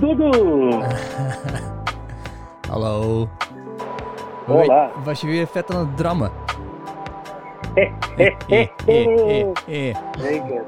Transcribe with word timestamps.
Dudu! 0.00 0.30
Was 5.14 5.22
je 5.22 5.28
weer 5.28 5.46
vet 5.46 5.74
aan 5.74 5.86
het 5.86 5.96
drammen? 5.96 6.30
Eh, 8.16 8.32
eh, 8.48 8.68
eh. 9.66 9.96
Zeker. 10.18 10.62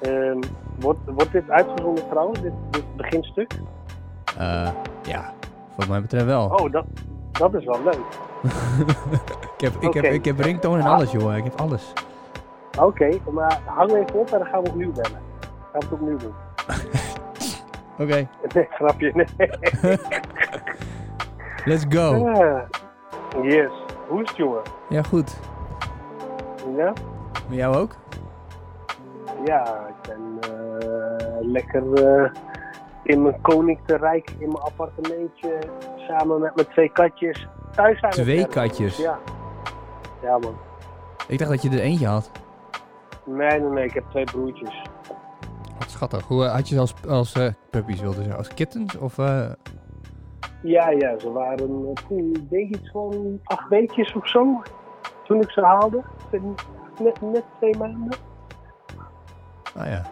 Ehm, 0.00 0.38
wordt, 0.80 0.98
wordt 1.06 1.32
dit 1.32 1.50
uitgezonden 1.50 2.08
trouwens, 2.08 2.40
dit, 2.40 2.52
dit 2.70 2.96
beginstuk? 2.96 3.52
Ja, 5.02 5.32
wat 5.76 5.88
mij 5.88 6.00
betreft 6.00 6.24
wel. 6.24 6.44
Oh, 6.44 6.72
dat, 6.72 6.84
dat 7.32 7.54
is 7.54 7.64
wel 7.64 7.82
leuk. 7.84 7.94
ik, 9.56 9.60
heb, 9.60 9.74
ik, 9.80 9.94
heb, 9.94 10.04
ik 10.04 10.24
heb 10.24 10.38
ringtone 10.38 10.78
en 10.82 10.86
alles, 10.86 11.10
joh. 11.10 11.36
Ik 11.36 11.44
heb 11.44 11.60
alles. 11.60 11.92
Oké, 12.78 13.08
maar 13.30 13.60
hang 13.64 13.90
even 13.90 14.14
op 14.14 14.30
en 14.30 14.38
dan 14.38 14.46
gaan 14.46 14.62
we 14.62 14.68
opnieuw 14.68 14.92
bellen. 14.92 15.20
Gaan 15.40 15.50
we 15.72 15.78
het 15.78 15.92
opnieuw 15.92 16.16
doen. 16.16 16.34
Oké, 18.06 18.28
Nee, 18.54 18.68
grapje. 18.70 19.12
Nee. 19.14 19.26
let's 21.64 21.84
go. 21.88 22.34
Yes. 23.42 23.70
Hoe 24.08 24.22
is 24.22 24.28
het, 24.28 24.36
jongen? 24.36 24.62
Ja, 24.88 25.02
goed. 25.02 25.40
Ja? 26.76 26.92
Met 27.48 27.58
jou 27.58 27.76
ook? 27.76 27.96
Ja, 29.44 29.86
ik 29.88 30.08
ben 30.08 30.38
eh, 30.40 31.36
lekker 31.40 31.92
eh, 31.92 32.30
in 33.02 33.22
mijn 33.22 33.40
koninklijk 33.40 34.30
in 34.38 34.48
mijn 34.48 34.62
appartementje 34.62 35.58
samen 35.96 36.40
met 36.40 36.54
mijn 36.54 36.68
twee 36.68 36.92
katjes 36.92 37.48
thuis 37.74 38.02
aan 38.02 38.10
Twee 38.10 38.46
katjes? 38.46 38.96
Ja. 38.96 39.18
Ja, 40.22 40.38
man. 40.38 40.56
Ik 41.28 41.38
dacht 41.38 41.50
dat 41.50 41.62
je 41.62 41.70
er 41.70 41.80
eentje 41.80 42.06
had. 42.06 42.30
Nee, 43.24 43.60
nee, 43.60 43.70
nee, 43.70 43.84
ik 43.84 43.94
heb 43.94 44.04
twee 44.10 44.24
broertjes. 44.24 44.82
Wat 45.78 45.90
schattig. 45.90 46.26
Hoe 46.26 46.44
eh, 46.44 46.52
had 46.52 46.68
je 46.68 46.74
ze 46.74 46.80
als, 46.80 46.94
als 47.08 47.36
puppies, 47.70 48.00
wilde 48.00 48.16
zeggen? 48.16 48.36
Als 48.36 48.54
kittens? 48.54 48.96
Of, 48.96 49.18
Ja, 50.62 50.90
ja, 50.90 51.18
ze 51.18 51.32
waren 51.32 51.86
eh, 51.94 52.04
toen, 52.08 52.30
ik 52.34 52.50
denk 52.50 52.74
iets 52.74 52.90
van 52.90 53.40
acht 53.44 53.68
weekjes 53.68 54.12
of 54.12 54.28
zo. 54.28 54.62
Toen 55.24 55.40
ik 55.40 55.50
ze 55.50 55.60
haalde. 55.60 56.02
Net, 56.98 57.20
net 57.20 57.44
twee 57.58 57.76
maanden. 57.76 58.18
ah 59.76 59.86
ja. 59.86 60.02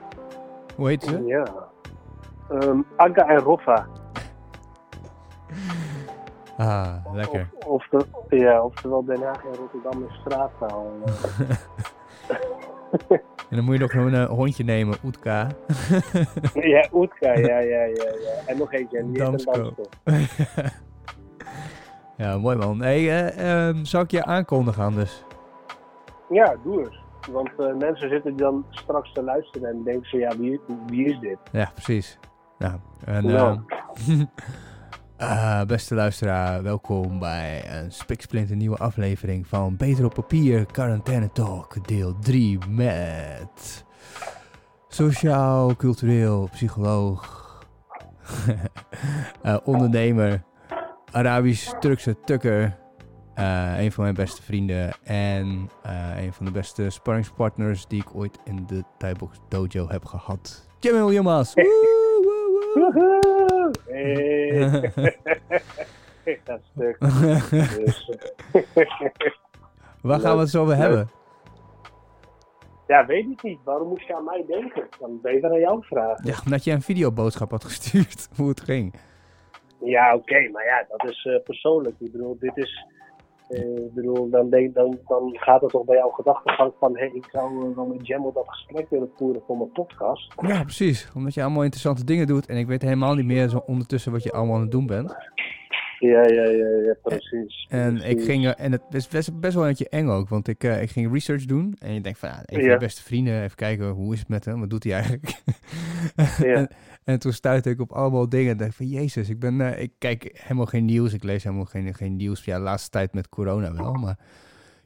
Hoe 0.77 0.89
heet 0.89 1.03
ze? 1.03 1.25
Ja. 1.25 1.45
Ehm, 2.51 2.81
Aga 2.97 3.29
en 3.29 3.39
Roffa. 3.39 3.87
Ah, 6.59 6.95
lekker. 7.13 7.49
Of, 7.67 7.89
of 7.93 8.05
de, 8.29 8.37
ja, 8.37 8.63
oftewel 8.63 9.05
Den 9.05 9.23
Haag 9.23 9.45
en 9.45 9.55
Rotterdam 9.55 10.05
is 10.09 10.15
straattaal. 10.21 10.93
En 13.51 13.57
dan 13.57 13.65
moet 13.65 13.75
je 13.75 13.81
nog 13.81 13.93
een 13.93 14.27
hondje 14.27 14.65
nemen, 14.65 14.97
Oetka. 15.05 15.49
ja, 16.75 16.89
Oetka, 16.93 17.33
ja, 17.33 17.59
ja, 17.59 17.83
ja, 17.83 18.05
ja. 18.05 18.47
En 18.47 18.59
nog 18.59 18.73
eentje, 18.73 18.99
en 18.99 19.13
Damsko. 19.13 19.75
ja, 22.17 22.39
mooi 22.39 22.57
man. 22.57 22.81
Hey, 22.81 23.33
zal 23.83 24.03
ik 24.03 24.11
je 24.11 24.25
aankondigen 24.25 24.85
anders? 24.85 25.25
Ja, 26.29 26.57
doe 26.65 26.81
eens. 26.81 27.07
Want 27.31 27.51
eh, 27.59 27.75
mensen 27.75 28.09
zitten 28.09 28.37
dan 28.37 28.65
straks 28.71 29.13
te 29.13 29.23
luisteren 29.23 29.69
en 29.69 29.83
denken 29.83 30.09
ze, 30.09 30.17
ja, 30.17 30.37
wie, 30.37 30.61
wie 30.87 31.07
is 31.07 31.19
dit? 31.19 31.39
Ja, 31.53 31.71
precies. 31.75 32.19
Ja, 32.59 32.79
en, 33.05 33.29
Ja. 33.29 33.63
ah, 35.19 35.67
beste 35.67 35.95
luisteraar, 35.95 36.63
welkom 36.63 37.19
bij 37.19 37.63
een 37.71 37.93
spiksplinter 37.93 38.57
nieuwe 38.57 38.77
aflevering 38.77 39.47
van 39.47 39.77
Beter 39.77 40.05
op 40.05 40.15
Papier 40.15 40.67
Quarantaine 40.67 41.33
Talk, 41.33 41.87
deel 41.87 42.19
3 42.19 42.59
met 42.69 43.85
sociaal, 44.89 45.77
cultureel, 45.77 46.49
psycholoog, 46.53 47.47
eh, 49.43 49.57
ondernemer, 49.65 50.43
Arabisch-Turkse 51.13 52.21
tukker, 52.25 52.79
eh, 53.35 53.75
een 53.79 53.93
van 53.93 54.03
mijn 54.03 54.17
beste 54.17 54.43
vrienden 54.43 54.93
en 55.05 55.71
eh, 55.83 56.25
een 56.25 56.33
van 56.33 56.45
de 56.45 56.53
beste 56.53 56.91
sparringspartners 56.91 57.87
die 57.87 58.01
ik 58.01 58.15
ooit 58.15 58.39
in 58.45 58.67
de 58.67 58.83
Thaibox 58.99 59.39
Dojo 59.49 59.89
heb 59.89 60.05
gehad. 60.05 60.69
Jamil 60.79 61.13
Yilmaz. 61.13 61.55
Woe, 61.55 63.29
dat 66.45 66.61
stuk. 66.75 67.01
Dus, 67.85 68.11
Waar 70.03 70.21
gaan 70.21 70.35
we 70.35 70.41
het 70.41 70.51
zo 70.51 70.63
over 70.63 70.77
hebben? 70.77 71.11
ja, 72.87 73.07
weet 73.07 73.31
ik 73.31 73.43
niet. 73.43 73.59
Waarom 73.65 73.89
moest 73.89 74.07
je 74.07 74.15
aan 74.15 74.25
mij 74.25 74.45
denken? 74.47 74.89
Dan 74.99 75.21
beter 75.23 75.51
aan 75.51 75.61
jou 75.61 75.85
vragen. 75.85 76.27
Ja, 76.27 76.35
omdat 76.45 76.65
je 76.65 76.71
een 76.71 76.83
videoboodschap 76.83 77.51
had 77.51 77.65
gestuurd, 77.65 78.29
hoe 78.37 78.49
het 78.49 78.61
ging. 78.61 78.95
Ja, 79.81 80.15
oké, 80.15 80.49
maar 80.49 80.65
ja, 80.65 80.87
dat 80.89 81.11
is 81.11 81.25
eh, 81.25 81.43
persoonlijk. 81.45 81.95
Ik 81.99 82.13
bedoel, 82.13 82.37
dit 82.39 82.57
is. 82.57 82.85
Eh, 83.49 83.85
ik 83.85 83.95
bedoel, 83.95 84.31
dan, 84.31 84.51
denk, 84.51 84.75
dan, 84.75 84.99
dan 85.07 85.37
gaat 85.39 85.61
het 85.61 85.71
toch 85.71 85.85
bij 85.85 85.97
jouw 85.97 86.09
gedachtegang 86.11 86.73
van: 86.79 86.97
hé, 86.97 87.05
ik 87.05 87.25
zou 87.31 87.69
eh, 87.71 87.77
wel 87.77 87.87
met 87.87 88.07
Jamal 88.07 88.33
dat 88.33 88.49
gesprek 88.49 88.91
willen 88.91 89.11
voeren 89.17 89.43
voor 89.47 89.57
mijn 89.57 89.73
podcast. 89.73 90.35
Ja, 90.41 90.63
precies. 90.63 91.11
Omdat 91.15 91.35
je 91.35 91.43
allemaal 91.43 91.63
interessante 91.63 92.05
dingen 92.05 92.27
doet 92.27 92.47
en 92.47 92.57
ik 92.57 92.67
weet 92.67 92.83
helemaal 92.83 93.15
niet 93.15 93.27
meer 93.27 93.49
zo 93.49 93.63
ondertussen 93.67 94.13
wat 94.13 94.23
je 94.23 94.33
allemaal 94.33 94.55
aan 94.55 94.61
het 94.63 94.71
doen 94.71 94.87
bent. 94.87 95.17
Ja, 95.99 96.23
ja, 96.23 96.43
ja, 96.43 96.67
ja 96.85 96.97
precies. 97.03 97.67
En 97.69 97.97
ik 98.11 98.23
ging, 98.23 98.47
eh, 98.47 98.65
en 98.65 98.73
het 98.73 98.83
is 98.91 99.09
best, 99.09 99.41
best 99.41 99.55
wel 99.55 99.63
een 99.63 99.69
beetje 99.69 99.89
eng 99.89 100.09
ook, 100.09 100.29
want 100.29 100.49
ik, 100.49 100.65
eh, 100.65 100.83
ik 100.83 100.91
ging 100.91 101.13
research 101.13 101.45
doen 101.45 101.77
en 101.79 101.95
je 101.95 102.01
denkt 102.01 102.19
van, 102.19 102.29
ja, 102.29 102.39
een 102.39 102.55
van 102.57 102.65
Ja. 102.65 102.73
je 102.73 102.79
beste 102.79 103.03
vrienden, 103.03 103.43
even 103.43 103.57
kijken, 103.57 103.89
hoe 103.89 104.13
is 104.13 104.19
het 104.19 104.29
met 104.29 104.45
hem, 104.45 104.61
wat 104.61 104.71
doet 104.71 104.85
hij 104.85 104.93
eigenlijk? 104.93 105.31
Ja. 106.39 106.55
en, 106.55 106.69
en 107.09 107.19
toen 107.19 107.33
stuitte 107.33 107.71
ik 107.71 107.81
op 107.81 107.93
allemaal 107.93 108.29
dingen 108.29 108.51
en 108.51 108.57
dacht 108.57 108.75
van, 108.75 108.87
jezus, 108.87 109.29
ik 109.29 109.39
ben, 109.39 109.61
eh, 109.61 109.83
ik 109.83 109.93
kijk 109.99 110.31
helemaal 110.43 110.67
geen 110.67 110.85
nieuws, 110.85 111.13
ik 111.13 111.23
lees 111.23 111.45
helemaal 111.45 111.65
geen, 111.65 111.95
geen 111.95 112.17
nieuws, 112.17 112.45
ja, 112.45 112.57
de 112.57 112.63
laatste 112.63 112.91
tijd 112.91 113.15
met 113.15 113.29
corona 113.29 113.73
wel, 113.73 113.93
maar 113.93 114.17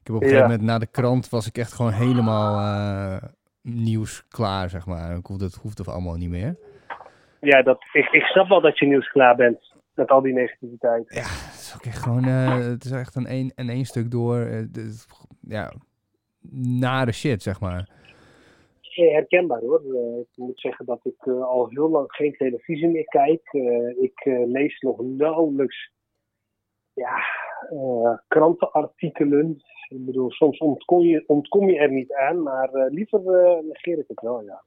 ik 0.00 0.06
heb 0.06 0.16
op 0.16 0.22
een 0.22 0.28
gegeven 0.28 0.43
moment 0.50 0.62
na 0.62 0.78
de 0.78 0.87
krant 0.87 1.28
was 1.28 1.47
ik 1.47 1.59
echt 1.59 1.72
gewoon 1.72 1.93
helemaal 1.93 2.59
eh, 2.59 3.28
nieuws 3.62 4.25
klaar, 4.28 4.71
zeg 4.71 4.87
maar. 4.87 5.16
Ik 5.16 5.27
hoefde, 5.27 5.44
het 5.44 5.55
hoefde 5.55 5.91
allemaal 5.91 6.16
niet 6.16 6.28
meer. 6.28 6.56
Ja, 7.41 7.62
dat, 7.62 7.84
ik, 7.93 8.09
ik 8.11 8.22
snap 8.22 8.49
wel 8.49 8.61
dat 8.61 8.78
je 8.78 8.87
nieuws 8.87 9.11
klaar 9.11 9.37
bent 9.37 9.75
met 9.94 10.09
al 10.09 10.22
die 10.22 10.32
negativiteit. 10.32 11.05
Ja, 11.15 11.22
het 11.22 11.61
is 11.61 11.72
ook 11.75 11.84
echt 11.84 12.03
gewoon, 12.03 12.25
eh, 12.25 12.56
het 12.56 12.84
is 12.84 12.91
echt 12.91 13.15
een 13.15 13.27
één, 13.27 13.53
een 13.55 13.69
één 13.69 13.84
stuk 13.84 14.11
door, 14.11 14.66
ja, 15.41 15.72
nare 16.61 17.12
shit, 17.12 17.43
zeg 17.43 17.61
maar. 17.61 17.88
Eh, 18.92 19.12
Herkenbaar 19.12 19.60
hoor. 19.60 19.82
Eh, 19.94 20.19
ik 20.19 20.28
moet 20.34 20.60
zeggen 20.60 20.86
dat 20.86 21.00
ik 21.03 21.26
eh, 21.26 21.44
al 21.44 21.69
heel 21.69 21.88
lang 21.88 22.12
geen 22.12 22.32
televisie 22.32 22.88
meer 22.88 23.04
kijk. 23.04 23.53
Ik 24.00 24.25
lees 24.47 24.80
nog 24.80 25.00
nauwelijks 25.03 25.91
ja, 26.92 27.19
krantenartikelen. 28.28 29.62
Ik 29.88 30.04
bedoel, 30.04 30.31
soms 30.31 30.58
ontkom 30.58 31.00
je, 31.00 31.25
ontkom 31.26 31.70
je 31.70 31.78
er 31.78 31.91
niet 31.91 32.12
aan, 32.12 32.42
maar 32.42 32.70
liever 32.72 33.20
negeer 33.64 33.98
ik 33.98 34.08
het 34.08 34.20
wel, 34.20 34.42
ja. 34.42 34.62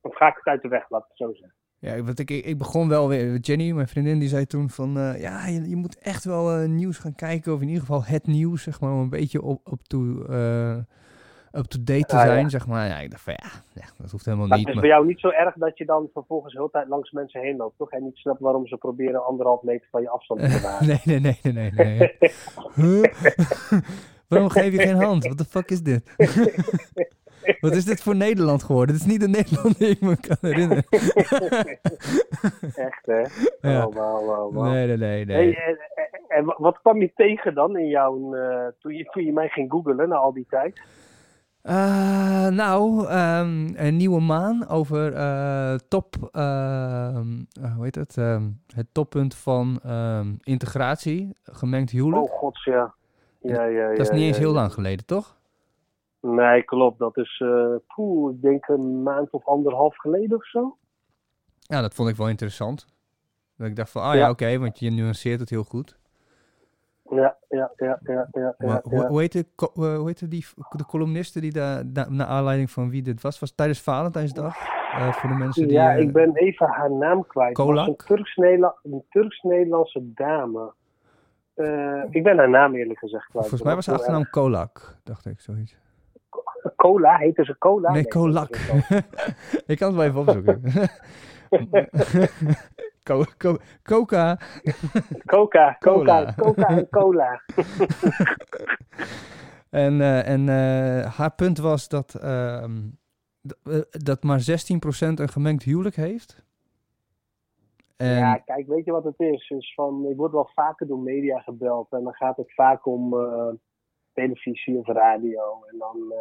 Of 0.00 0.16
ga 0.16 0.28
ik 0.28 0.36
het 0.36 0.46
uit 0.46 0.62
de 0.62 0.68
weg, 0.68 0.88
het 0.88 1.04
zo 1.12 1.32
zeggen. 1.32 1.54
Ja, 1.78 2.02
want 2.02 2.18
ik, 2.18 2.30
ik 2.30 2.58
begon 2.58 2.88
wel 2.88 3.08
weer, 3.08 3.36
Jenny, 3.36 3.72
mijn 3.72 3.88
vriendin, 3.88 4.18
die 4.18 4.28
zei 4.28 4.46
toen 4.46 4.68
van, 4.68 4.92
ja, 5.18 5.46
je, 5.46 5.68
je 5.68 5.76
moet 5.76 5.98
echt 5.98 6.24
wel 6.24 6.66
nieuws 6.68 6.98
gaan 6.98 7.14
kijken, 7.14 7.52
of 7.52 7.60
in 7.60 7.66
ieder 7.66 7.80
geval 7.80 8.04
het 8.04 8.26
nieuws, 8.26 8.62
zeg 8.62 8.80
maar, 8.80 8.92
een 8.92 9.10
beetje 9.10 9.42
op, 9.42 9.60
op 9.70 9.82
to, 9.82 10.24
eh, 10.24 10.78
up-to-date 11.52 12.06
te 12.06 12.16
ja. 12.16 12.22
zijn, 12.26 12.50
zeg 12.50 12.66
maar. 12.66 12.86
Ja, 12.88 12.98
ik 12.98 13.10
dacht 13.10 13.22
van, 13.22 13.34
ja, 13.74 13.84
dat 13.98 14.10
hoeft 14.10 14.24
helemaal 14.24 14.46
Maar 14.46 14.56
niet. 14.58 14.66
het 14.66 14.76
is 14.76 14.80
Maar, 14.80 14.90
bij 14.90 14.96
jou 14.98 15.06
niet 15.10 15.20
zo 15.20 15.28
erg 15.28 15.54
dat 15.54 15.78
je 15.78 15.84
dan 15.84 16.08
vervolgens 16.12 16.52
heel 16.54 16.64
de 16.64 16.70
tijd 16.70 16.88
langs 16.88 17.10
mensen 17.10 17.40
heen 17.40 17.56
loopt, 17.56 17.78
toch? 17.78 17.90
En 17.90 18.02
niet 18.04 18.16
snapt 18.16 18.40
waarom 18.40 18.66
ze 18.66 18.76
proberen 18.76 19.24
anderhalf 19.24 19.62
meter 19.62 19.88
van 19.90 20.02
je 20.02 20.08
afstand 20.08 20.40
te 20.40 20.46
bewaren. 20.60 20.86
nee, 20.86 21.00
nee, 21.04 21.20
nee, 21.20 21.52
nee, 21.52 21.70
nee. 21.72 21.98
nee. 21.98 22.32
Huh? 22.74 23.04
Waarom 24.28 24.48
geef 24.48 24.72
je 24.72 24.78
geen 24.80 25.02
hand? 25.02 25.24
What 25.24 25.38
the 25.38 25.44
fuck 25.44 25.70
is 25.70 25.82
dit? 25.82 26.02
Wat 27.60 27.72
is 27.74 27.84
dit 27.84 28.02
voor 28.02 28.16
Nederland 28.16 28.62
geworden? 28.62 28.94
Dit 28.94 29.04
is 29.04 29.10
niet 29.12 29.20
de 29.20 29.28
Nederland 29.28 29.78
die 29.78 29.88
ik 29.88 30.00
me 30.00 30.16
kan 30.20 30.36
herinneren. 30.40 30.84
Echt, 32.74 33.06
hè? 33.06 33.22
Ja. 33.70 33.86
Oh. 33.86 34.62
Nee, 34.62 34.86
nee, 34.86 34.96
nee, 34.96 35.24
nee. 35.24 35.36
Hey, 35.36 35.54
en, 35.66 35.78
en- 35.94 36.24
en 36.28 36.44
wa- 36.44 36.56
wat 36.58 36.80
kwam 36.80 37.00
je 37.00 37.12
tegen 37.14 37.54
dan 37.54 37.76
in 37.78 37.88
jouw, 37.88 38.34
eh, 38.34 38.66
toen, 38.80 38.94
je, 38.94 39.04
toen 39.04 39.24
je 39.24 39.32
mij 39.32 39.48
ging 39.48 39.70
googelen 39.70 40.08
na 40.08 40.16
al 40.16 40.32
die 40.32 40.46
tijd? 40.48 40.80
Eh, 41.62 42.46
nou, 42.48 43.06
ehm, 43.06 43.68
een 43.74 43.96
nieuwe 43.96 44.20
maan 44.20 44.68
over 44.68 45.12
eh, 45.14 45.74
top, 45.74 46.28
eh, 46.32 47.20
hoe 47.74 47.84
heet 47.84 47.94
het? 47.94 48.16
Ehm, 48.16 48.50
het 48.74 48.86
toppunt 48.92 49.34
van 49.34 49.80
integratie, 50.40 51.36
gemengd 51.42 51.90
huwelijk. 51.90 52.22
Oh 52.22 52.38
gods, 52.38 52.64
ja. 52.64 52.94
Ja, 53.42 53.64
ja, 53.64 53.88
Dat 53.88 53.98
is 53.98 54.10
niet 54.10 54.22
eens 54.22 54.38
heel 54.38 54.52
lang 54.52 54.72
geleden, 54.72 55.06
toch? 55.06 55.38
Nee, 56.20 56.62
klopt. 56.62 56.98
Dat 56.98 57.16
is, 57.16 57.42
eh 57.44 57.74
poeh, 57.94 58.34
ik 58.34 58.42
denk 58.42 58.68
een 58.68 59.02
maand 59.02 59.30
of 59.30 59.46
anderhalf 59.46 59.96
geleden 59.96 60.36
of 60.36 60.46
zo. 60.46 60.76
Ja, 61.60 61.80
dat 61.80 61.94
vond 61.94 62.08
ik 62.08 62.16
wel 62.16 62.28
interessant. 62.28 62.86
Dat 63.56 63.66
ik 63.66 63.76
dacht 63.76 63.90
van, 63.90 64.02
ah 64.02 64.14
ja, 64.14 64.20
Ja. 64.20 64.30
oké, 64.30 64.58
want 64.58 64.78
je 64.78 64.90
nuanceert 64.90 65.40
het 65.40 65.50
heel 65.50 65.64
goed. 65.64 65.98
Ja, 67.10 67.36
ja, 67.48 67.70
ja, 67.76 67.98
ja, 68.02 68.28
ja. 68.32 68.54
Maar 68.58 68.68
ja, 68.68 68.80
hoe, 68.82 69.06
hoe 69.06 69.20
heette, 69.20 69.46
eh, 69.56 69.66
hoe 69.74 70.06
heette 70.06 70.28
die, 70.28 70.46
de 70.70 70.86
columniste 70.86 71.40
die 71.40 71.52
daar, 71.52 71.86
na, 71.86 72.06
naar 72.08 72.26
aanleiding 72.26 72.70
van 72.70 72.90
wie 72.90 73.02
dit 73.02 73.22
was? 73.22 73.38
Was 73.38 73.54
tijdens 73.54 73.80
Valentijnsdag? 73.80 74.56
Eh, 74.92 75.12
voor 75.12 75.28
de 75.28 75.34
mensen 75.34 75.62
die... 75.68 75.76
Ja, 75.76 75.94
eh, 75.94 76.00
ik 76.00 76.12
ben 76.12 76.36
even 76.36 76.66
haar 76.66 76.90
naam 76.92 77.26
kwijt. 77.26 77.54
Kolak? 77.54 77.86
Een 77.88 77.96
Turks-Nederla- 77.96 78.76
een 78.82 79.04
Turks-Nederlandse 79.08 80.12
dame. 80.14 80.72
Ik 82.10 82.22
ben 82.22 82.36
haar 82.38 82.50
naam 82.50 82.74
eerlijk 82.74 82.98
gezegd 82.98 83.26
kwijt. 83.26 83.46
Volgens 83.46 83.62
mij 83.62 83.74
was 83.74 83.86
Dat 83.86 83.94
achternaam 83.94 84.30
Kolak, 84.30 84.96
dacht 85.04 85.26
ik, 85.26 85.40
zoiets. 85.40 85.72
erg. 85.72 85.88
Cola, 86.76 87.16
heette 87.16 87.44
ze 87.44 87.58
Cola? 87.58 87.92
nee, 87.92 88.02
dat 88.02 88.12
Kolak. 88.12 88.56
ik 89.66 89.78
kan 89.78 89.88
het 89.88 89.96
wel 89.96 90.04
even 90.04 90.20
opzoeken. 90.20 90.62
Co- 93.10 93.24
co- 93.38 93.58
Coca. 93.82 94.38
Coca, 95.26 95.76
Cola. 95.80 96.24
Coca, 96.24 96.34
Coca 96.34 96.66
en 96.68 96.88
Cola. 96.90 97.40
En, 99.70 100.00
eh, 100.00 100.28
en 100.28 100.48
eh, 100.48 101.16
haar 101.16 101.34
punt 101.34 101.58
was 101.58 101.88
dat, 101.88 102.14
ehm, 102.14 102.78
eh, 103.62 103.80
dat 103.90 104.22
maar 104.22 104.40
16% 104.40 105.20
een 105.20 105.28
gemengd 105.28 105.62
huwelijk 105.62 105.96
heeft. 105.96 106.44
En, 107.96 108.08
Ja, 108.14 108.36
kijk, 108.36 108.66
weet 108.66 108.84
je 108.84 108.92
wat 108.92 109.04
het 109.04 109.20
is? 109.20 109.50
is 109.50 109.74
van, 109.74 110.06
ik 110.10 110.16
word 110.16 110.32
wel 110.32 110.50
vaker 110.54 110.86
door 110.86 110.98
media 110.98 111.38
gebeld 111.38 111.92
en 111.92 112.02
dan 112.02 112.14
gaat 112.14 112.36
het 112.36 112.54
vaak 112.54 112.86
om 112.86 113.14
televisie 114.12 114.78
of 114.78 114.86
radio 114.86 115.64
en 115.70 115.78
dan 115.78 116.12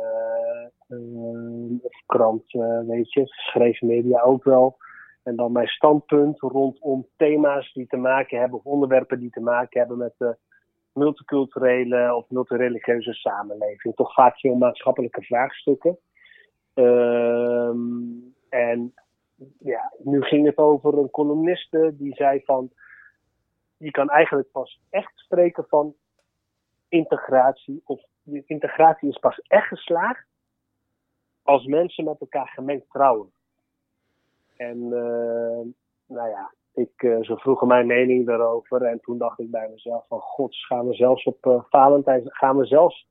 of 1.81 2.03
krant, 2.05 2.43
weet 2.87 3.13
je, 3.13 3.21
geschreven 3.25 3.87
media 3.87 4.21
ook 4.21 4.43
wel. 4.43 4.77
En 5.23 5.35
dan 5.35 5.51
mijn 5.51 5.67
standpunt 5.67 6.39
rondom 6.39 7.07
thema's 7.17 7.73
die 7.73 7.87
te 7.87 7.97
maken 7.97 8.39
hebben 8.39 8.57
of 8.57 8.65
onderwerpen 8.65 9.19
die 9.19 9.29
te 9.29 9.41
maken 9.41 9.79
hebben 9.79 9.97
met 9.97 10.13
de 10.17 10.37
multiculturele 10.93 12.15
of 12.15 12.29
multireligieuze 12.29 13.13
samenleving. 13.13 13.95
Toch 13.95 14.13
vaak 14.13 14.39
veel 14.39 14.55
maatschappelijke 14.55 15.21
vraagstukken. 15.21 15.97
Ehm, 16.73 17.87
en 18.49 18.93
ja, 19.59 19.93
nu 20.03 20.21
ging 20.21 20.45
het 20.45 20.57
over 20.57 20.97
een 20.97 21.09
columniste 21.09 21.91
die 21.93 22.15
zei 22.15 22.41
van, 22.43 22.71
je 23.77 23.91
kan 23.91 24.09
eigenlijk 24.09 24.51
pas 24.51 24.81
echt 24.89 25.11
spreken 25.15 25.65
van 25.67 25.95
integratie, 26.87 27.81
of 27.85 28.01
integratie 28.45 29.09
is 29.09 29.17
pas 29.17 29.39
echt 29.47 29.67
geslaagd 29.67 30.25
als 31.43 31.65
mensen 31.65 32.03
met 32.03 32.19
elkaar 32.19 32.47
gemengd 32.47 32.89
trouwen. 32.89 33.31
En 34.59 34.77
eh, 34.83 35.65
nou 36.07 36.29
ja, 36.29 36.53
ik, 36.73 36.91
eh, 36.95 37.21
ze 37.21 37.37
vroegen 37.37 37.67
mijn 37.67 37.87
mening 37.87 38.25
daarover 38.25 38.81
en 38.81 38.99
toen 38.99 39.17
dacht 39.17 39.39
ik 39.39 39.51
bij 39.51 39.69
mezelf 39.71 40.05
van, 40.07 40.19
gods, 40.19 40.65
gaan 40.65 40.87
we 40.87 40.93
zelfs 40.93 41.23
op 41.23 41.45
eh 41.45 41.63
Valentijn, 41.69 42.21
gaan 42.25 42.57
we 42.57 42.65
zelfs 42.65 43.07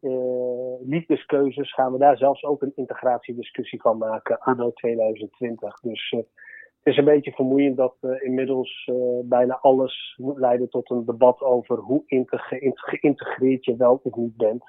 eh, 0.00 0.80
liefdeskeuzes, 0.80 1.74
gaan 1.74 1.92
we 1.92 1.98
daar 1.98 2.16
zelfs 2.16 2.44
ook 2.44 2.62
een 2.62 2.72
integratiediscussie 2.74 3.80
van 3.80 3.98
maken 3.98 4.38
anno 4.38 4.72
2020. 4.72 5.80
Dus 5.80 6.10
het 6.10 6.92
is 6.92 6.96
een 6.96 7.04
beetje 7.04 7.32
vermoeiend 7.32 7.76
dat 7.76 7.96
inmiddels 8.00 8.90
bijna 9.24 9.58
alles 9.60 10.14
moet 10.16 10.38
leiden 10.38 10.68
tot 10.68 10.90
een 10.90 11.04
debat 11.04 11.40
over 11.40 11.78
hoe 11.78 12.02
geïntegreerd 12.06 13.64
je 13.64 13.76
wel 13.76 14.00
of 14.02 14.16
niet 14.16 14.36
bent. 14.36 14.64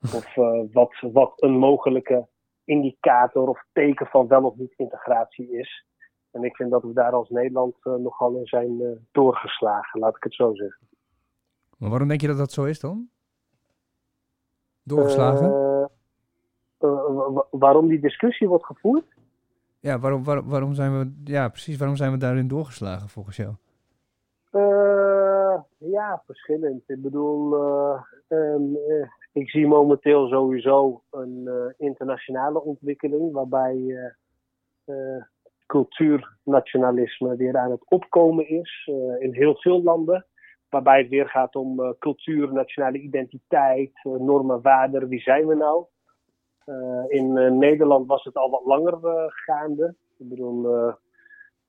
Of 0.16 0.34
wat, 0.72 0.94
wat 1.12 1.42
een 1.42 1.58
mogelijke 1.58 2.26
indicator 2.66 3.48
of 3.48 3.64
teken 3.72 4.06
van 4.06 4.26
wel 4.26 4.42
of 4.44 4.56
niet 4.56 4.72
integratie 4.76 5.58
is. 5.58 5.84
En 6.30 6.44
ik 6.44 6.56
vind 6.56 6.70
dat 6.70 6.82
we 6.82 6.92
daar 6.92 7.12
als 7.12 7.28
Nederland 7.30 7.74
eh, 7.82 7.94
nogal 7.94 8.34
in 8.36 8.46
zijn 8.46 8.80
eh, 8.80 8.88
doorgeslagen, 9.12 10.00
laat 10.00 10.16
ik 10.16 10.22
het 10.22 10.34
zo 10.34 10.54
zeggen. 10.54 10.86
Maar 11.78 11.90
waarom 11.90 12.08
denk 12.08 12.20
je 12.20 12.26
dat 12.26 12.38
dat 12.38 12.52
zo 12.52 12.64
is 12.64 12.80
dan? 12.80 13.08
Doorgeslagen? 14.82 15.46
Eh, 15.46 16.88
wa- 16.88 17.30
wa- 17.32 17.46
waarom 17.50 17.88
die 17.88 18.00
discussie 18.00 18.48
wordt 18.48 18.64
gevoerd? 18.66 19.04
ja, 19.80 19.98
waarom, 19.98 20.24
waarom, 20.24 20.48
waarom 20.48 20.74
zijn 20.74 20.98
we... 20.98 21.12
Ja, 21.24 21.48
precies. 21.48 21.76
Waarom 21.76 21.96
zijn 21.96 22.12
we 22.12 22.18
daarin 22.18 22.48
doorgeslagen 22.48 23.08
volgens 23.08 23.36
jou? 23.36 23.54
Ja, 25.78 26.22
verschillend. 26.26 26.82
Ik 26.86 27.02
bedoel, 27.02 27.54
eh, 27.54 28.02
ehm, 28.28 28.74
eh, 28.74 29.08
ik 29.32 29.50
zie 29.50 29.66
momenteel 29.66 30.28
sowieso 30.28 31.02
een 31.10 31.42
eh, 31.46 31.86
internationale 31.86 32.62
ontwikkeling 32.62 33.32
waarbij 33.32 34.14
cultuurnationalisme 35.66 37.36
weer 37.36 37.56
aan 37.56 37.70
het 37.70 37.90
opkomen 37.90 38.48
is 38.48 38.90
in 39.18 39.34
heel 39.34 39.56
veel 39.56 39.82
landen. 39.82 40.26
Waarbij 40.68 40.98
het 40.98 41.08
weer 41.08 41.28
gaat 41.28 41.56
om 41.56 41.96
cultuur, 41.98 42.52
nationale 42.52 42.98
identiteit, 42.98 43.92
normen, 44.02 44.62
waarden. 44.62 45.08
Wie 45.08 45.20
zijn 45.20 45.46
we 45.46 45.54
nou? 45.54 45.84
In 47.08 47.58
Nederland 47.58 48.06
was 48.06 48.24
het 48.24 48.36
al 48.36 48.50
wat 48.50 48.64
langer 48.64 48.98
gaande. 49.28 49.94
Ik 50.18 50.28
bedoel, 50.28 50.92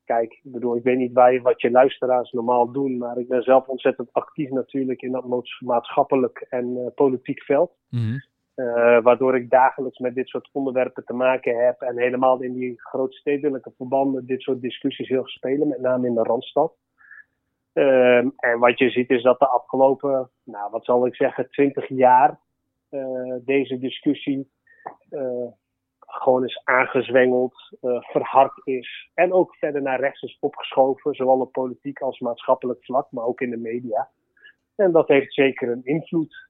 kijk, 0.07 0.31
ik 0.43 0.51
bedoel, 0.51 0.75
ik 0.75 0.83
weet 0.83 0.97
niet 0.97 1.13
waar 1.13 1.33
je, 1.33 1.41
wat 1.41 1.61
je 1.61 1.71
luisteraars 1.71 2.31
normaal 2.31 2.71
doen, 2.71 2.97
maar 2.97 3.17
ik 3.17 3.27
ben 3.27 3.43
zelf 3.43 3.67
ontzettend 3.67 4.13
actief 4.13 4.49
natuurlijk 4.49 5.01
in 5.01 5.11
dat 5.11 5.27
maats- 5.27 5.59
maatschappelijk 5.59 6.45
en 6.49 6.77
eh, 6.77 6.93
politiek 6.95 7.43
veld. 7.43 7.71
Mhm. 7.89 8.17
Eh, 8.55 9.01
waardoor 9.01 9.35
ik 9.35 9.49
dagelijks 9.49 9.97
met 9.99 10.15
dit 10.15 10.27
soort 10.27 10.49
onderwerpen 10.51 11.05
te 11.05 11.13
maken 11.13 11.65
heb. 11.65 11.81
En 11.81 11.97
helemaal 11.97 12.41
in 12.41 12.53
die 12.53 12.81
grootstedelijke 12.81 13.71
verbanden 13.77 14.25
dit 14.25 14.41
soort 14.41 14.61
discussies 14.61 15.07
heel 15.07 15.27
spelen, 15.27 15.67
met 15.67 15.81
name 15.81 16.07
in 16.07 16.13
de 16.13 16.23
Randstad. 16.23 16.73
Ehm, 17.73 18.29
en 18.37 18.59
wat 18.59 18.79
je 18.79 18.89
ziet 18.89 19.09
is 19.09 19.23
dat 19.23 19.39
de 19.39 19.47
afgelopen, 19.47 20.29
nou 20.43 20.71
wat 20.71 20.85
zal 20.85 21.05
ik 21.05 21.15
zeggen, 21.15 21.49
twintig 21.49 21.87
jaar 21.87 22.39
eh, 22.89 23.35
deze 23.45 23.79
discussie 23.79 24.49
gewoon 26.17 26.43
is 26.43 26.61
aangezwengeld, 26.63 27.77
eh, 27.81 28.01
verhard 28.01 28.61
is. 28.63 29.09
En 29.13 29.33
ook 29.33 29.55
verder 29.55 29.81
naar 29.81 29.99
rechts 29.99 30.21
is 30.21 30.37
opgeschoven, 30.39 31.13
zowel 31.13 31.39
op 31.39 31.51
politiek 31.51 31.99
als 32.01 32.19
maatschappelijk 32.19 32.85
vlak, 32.85 33.11
maar 33.11 33.25
ook 33.25 33.41
in 33.41 33.49
de 33.49 33.57
media. 33.57 34.09
En 34.75 34.91
dat 34.91 35.07
heeft 35.07 35.33
zeker 35.33 35.71
een 35.71 35.85
invloed. 35.85 36.47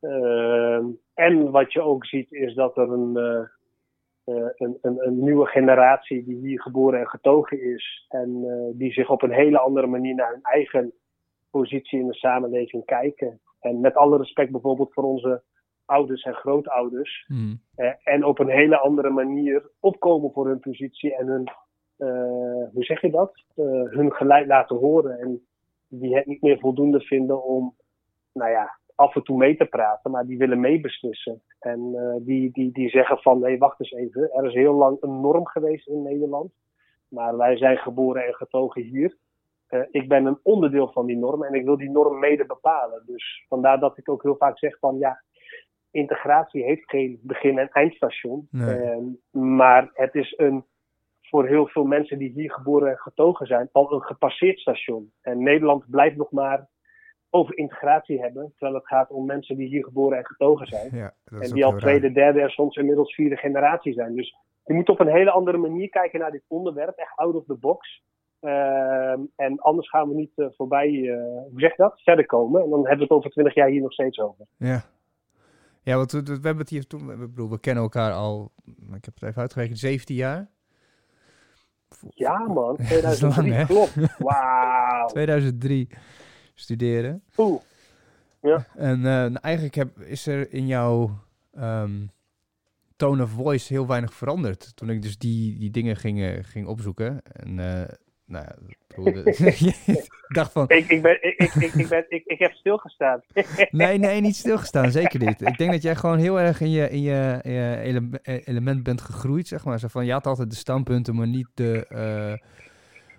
Ehm, 0.00 0.86
en 1.14 1.50
wat 1.50 1.72
je 1.72 1.80
ook 1.80 2.06
ziet 2.06 2.32
is 2.32 2.54
dat 2.54 2.76
er 2.76 2.90
een, 2.90 3.16
eh, 3.16 3.40
eh, 4.24 4.50
een, 4.56 4.78
een, 4.80 5.06
een 5.06 5.24
nieuwe 5.24 5.46
generatie 5.46 6.24
die 6.24 6.36
hier 6.36 6.60
geboren 6.60 7.00
en 7.00 7.08
getogen 7.08 7.62
is. 7.62 8.06
En 8.08 8.44
die 8.76 8.92
zich 8.92 9.10
op 9.10 9.22
een 9.22 9.32
hele 9.32 9.58
andere 9.58 9.86
manier 9.86 10.14
naar 10.14 10.32
hun 10.32 10.42
eigen 10.42 10.92
positie 11.50 12.00
in 12.00 12.06
de 12.06 12.14
samenleving 12.14 12.84
kijken. 12.84 13.40
En 13.60 13.80
met 13.80 13.94
alle 13.94 14.18
respect 14.18 14.50
bijvoorbeeld 14.50 14.92
voor 14.92 15.04
onze 15.04 15.42
ouders 15.86 16.22
en 16.22 16.34
grootouders. 16.34 17.26
Eh, 17.74 17.92
en 18.04 18.24
op 18.24 18.38
een 18.38 18.48
hele 18.48 18.78
andere 18.78 19.10
manier 19.10 19.70
opkomen 19.80 20.32
voor 20.32 20.46
hun 20.46 20.60
positie 20.60 21.16
en 21.16 21.26
hun, 21.26 21.48
eh, 21.96 22.72
hoe 22.72 22.84
zeg 22.84 23.00
je 23.00 23.10
dat? 23.10 23.44
Eh, 23.54 23.64
hun 23.82 24.12
gelijk 24.12 24.46
laten 24.46 24.76
horen. 24.76 25.18
En 25.18 25.46
die 25.88 26.16
het 26.16 26.26
niet 26.26 26.42
meer 26.42 26.58
voldoende 26.58 27.00
vinden 27.00 27.44
om, 27.44 27.74
nou 28.32 28.50
ja, 28.50 28.78
af 28.94 29.14
en 29.14 29.22
toe 29.22 29.36
mee 29.36 29.56
te 29.56 29.64
praten, 29.64 30.10
maar 30.10 30.26
die 30.26 30.38
willen 30.38 30.60
meebeslissen. 30.60 31.42
En 31.58 31.94
eh, 31.94 32.14
die, 32.20 32.50
die, 32.52 32.72
die 32.72 32.88
zeggen 32.88 33.18
van, 33.18 33.38
nee, 33.38 33.58
wacht 33.58 33.80
eens 33.80 33.92
even. 33.92 34.30
Er 34.32 34.46
is 34.46 34.54
heel 34.54 34.74
lang 34.74 34.96
een 35.00 35.20
norm 35.20 35.46
geweest 35.46 35.88
in 35.88 36.02
Nederland. 36.02 36.52
Maar 37.08 37.36
wij 37.36 37.56
zijn 37.56 37.76
geboren 37.76 38.26
en 38.26 38.34
getogen 38.34 38.82
hier. 38.82 39.16
Ik 39.90 40.08
ben 40.08 40.26
een 40.26 40.38
onderdeel 40.42 40.92
van 40.92 41.06
die 41.06 41.16
norm 41.16 41.44
en 41.44 41.54
ik 41.54 41.64
wil 41.64 41.76
die 41.76 41.90
norm 41.90 42.18
mede 42.18 42.46
bepalen. 42.46 43.02
Dus 43.06 43.44
vandaar 43.48 43.80
dat 43.80 43.98
ik 43.98 44.08
ook 44.08 44.22
heel 44.22 44.36
vaak 44.36 44.58
zeg 44.58 44.78
van, 44.78 44.98
ja, 44.98 45.22
integratie 45.94 46.64
heeft 46.64 46.90
geen 46.90 47.18
begin- 47.22 47.58
en 47.58 47.68
eindstation. 47.72 48.48
Nee. 48.50 48.74
Ehm, 48.76 49.04
maar 49.56 49.90
het 49.92 50.14
is 50.14 50.34
een, 50.36 50.64
voor 51.22 51.46
heel 51.46 51.66
veel 51.66 51.84
mensen 51.84 52.18
die 52.18 52.30
hier 52.30 52.52
geboren 52.52 52.90
en 52.90 52.98
getogen 52.98 53.46
zijn, 53.46 53.68
al 53.72 53.92
een 53.92 54.02
gepasseerd 54.02 54.58
station. 54.58 55.12
En 55.22 55.42
Nederland 55.42 55.90
blijft 55.90 56.16
nog 56.16 56.30
maar 56.30 56.68
over 57.30 57.56
integratie 57.56 58.20
hebben, 58.20 58.52
terwijl 58.56 58.78
het 58.78 58.86
gaat 58.86 59.10
om 59.10 59.26
mensen 59.26 59.56
die 59.56 59.68
hier 59.68 59.84
geboren 59.84 60.18
en 60.18 60.26
getogen 60.26 60.66
zijn. 60.66 60.88
Ja, 60.92 61.14
En 61.24 61.52
die 61.52 61.64
al 61.64 61.76
tweede, 61.76 62.06
raar. 62.06 62.14
derde 62.14 62.40
en 62.40 62.50
soms 62.50 62.76
inmiddels 62.76 63.14
vierde 63.14 63.36
generatie 63.36 63.92
zijn. 63.92 64.14
Dus 64.14 64.34
je 64.64 64.74
moet 64.74 64.88
op 64.88 65.00
een 65.00 65.12
hele 65.12 65.30
andere 65.30 65.58
manier 65.58 65.88
kijken 65.88 66.20
naar 66.20 66.30
dit 66.30 66.44
onderwerp, 66.48 66.96
echt 66.96 67.16
out 67.16 67.34
of 67.34 67.44
the 67.44 67.56
box. 67.56 68.02
Ehm, 68.40 69.20
en 69.36 69.58
anders 69.60 69.88
gaan 69.88 70.08
we 70.08 70.14
niet 70.14 70.32
eh, 70.36 70.46
voorbij, 70.56 70.88
eh, 70.88 71.16
hoe 71.50 71.60
zeg 71.60 71.70
je 71.70 71.82
dat, 71.82 72.00
verder 72.02 72.26
komen. 72.26 72.62
En 72.62 72.70
dan 72.70 72.78
hebben 72.80 72.96
we 72.96 73.02
het 73.02 73.12
over 73.12 73.30
twintig 73.30 73.54
jaar 73.54 73.68
hier 73.68 73.82
nog 73.82 73.92
steeds 73.92 74.18
over. 74.18 74.46
Ja. 74.56 74.82
Ja, 75.84 75.96
want 75.96 76.12
we, 76.12 76.22
we 76.22 76.32
hebben 76.32 76.58
het 76.58 76.68
hier 76.68 76.86
toen... 76.86 77.06
We, 77.06 77.16
bedoel, 77.16 77.50
we 77.50 77.60
kennen 77.60 77.82
elkaar 77.82 78.12
al... 78.12 78.52
Ik 78.94 79.04
heb 79.04 79.14
het 79.14 79.22
even 79.22 79.40
uitgerekend. 79.40 79.78
17 79.78 80.16
jaar. 80.16 80.50
Ja 82.10 82.38
man, 82.38 82.76
is 82.78 83.20
lang, 83.20 83.34
2003, 83.34 83.52
hè? 83.52 83.64
klopt. 83.64 83.94
Wauw. 84.18 85.06
2003 85.06 85.88
studeren. 86.54 87.22
Oeh. 87.36 87.60
Ja. 88.40 88.66
En 88.74 88.96
eh, 88.96 89.02
nou, 89.02 89.34
eigenlijk 89.40 89.74
heb, 89.74 90.00
is 90.00 90.26
er 90.26 90.52
in 90.52 90.66
jouw 90.66 91.18
ehm, 91.52 92.06
tone 92.96 93.22
of 93.22 93.30
voice 93.30 93.72
heel 93.72 93.86
weinig 93.86 94.14
veranderd. 94.14 94.76
Toen 94.76 94.90
ik 94.90 95.02
dus 95.02 95.18
die, 95.18 95.58
die 95.58 95.70
dingen 95.70 95.96
ging, 95.96 96.46
ging 96.46 96.66
opzoeken. 96.66 97.22
En 97.22 97.58
eh, 97.58 97.94
nou 98.26 98.44
ja, 98.44 98.56
ik 100.28 100.34
dacht 100.34 100.52
van... 100.52 100.68
Ik, 100.68 100.88
ik, 100.88 101.02
ben, 101.02 101.22
ik, 101.22 101.54
ik, 101.54 101.74
ik, 101.74 101.88
ben, 101.88 102.04
ik, 102.08 102.24
ik 102.24 102.38
heb 102.38 102.52
stilgestaan. 102.52 103.20
Nee, 103.70 103.98
nee, 103.98 104.20
niet 104.20 104.36
stilgestaan. 104.36 104.90
Zeker 104.90 105.20
niet. 105.26 105.40
Ik 105.40 105.58
denk 105.58 105.72
dat 105.72 105.82
jij 105.82 105.96
gewoon 105.96 106.18
heel 106.18 106.40
erg 106.40 106.60
in 106.60 106.70
je, 106.70 106.90
in 106.90 107.00
je, 107.02 107.38
in 107.42 107.52
je 107.52 107.76
ele- 107.76 108.40
element 108.44 108.82
bent 108.82 109.00
gegroeid, 109.00 109.48
zeg 109.48 109.64
maar. 109.64 109.78
Zo 109.78 109.88
van, 109.88 110.04
je 110.06 110.12
had 110.12 110.26
altijd 110.26 110.50
de 110.50 110.56
standpunten, 110.56 111.14
maar 111.14 111.26
niet 111.26 111.48
de, 111.54 111.86
eh, 111.88 112.32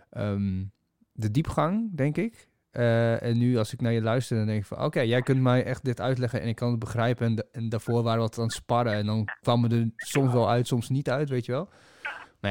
ehm, 0.09 0.63
de 1.11 1.31
diepgang, 1.31 1.89
denk 1.97 2.17
ik. 2.17 2.47
Eh, 2.71 3.23
en 3.23 3.37
nu, 3.37 3.57
als 3.57 3.73
ik 3.73 3.81
naar 3.81 3.91
je 3.91 4.01
luister, 4.01 4.37
dan 4.37 4.45
denk 4.45 4.59
ik 4.59 4.65
van... 4.65 4.83
Oké, 4.83 4.99
jij 4.99 5.21
kunt 5.21 5.41
mij 5.41 5.63
echt 5.63 5.85
dit 5.85 6.01
uitleggen 6.01 6.41
en 6.41 6.47
ik 6.47 6.55
kan 6.55 6.69
het 6.69 6.79
begrijpen. 6.79 7.25
En, 7.25 7.35
da- 7.35 7.43
en 7.51 7.69
daarvoor 7.69 8.03
waren 8.03 8.19
we 8.19 8.25
wat 8.25 8.37
aan 8.37 8.43
het 8.43 8.53
sparren. 8.53 8.93
En 8.93 9.05
dan 9.05 9.25
kwam 9.41 9.63
het 9.63 9.71
er 9.71 9.89
soms 9.95 10.33
wel 10.33 10.49
uit, 10.49 10.67
soms 10.67 10.89
niet 10.89 11.09
uit, 11.09 11.29
weet 11.29 11.45
je 11.45 11.51
wel. 11.51 11.69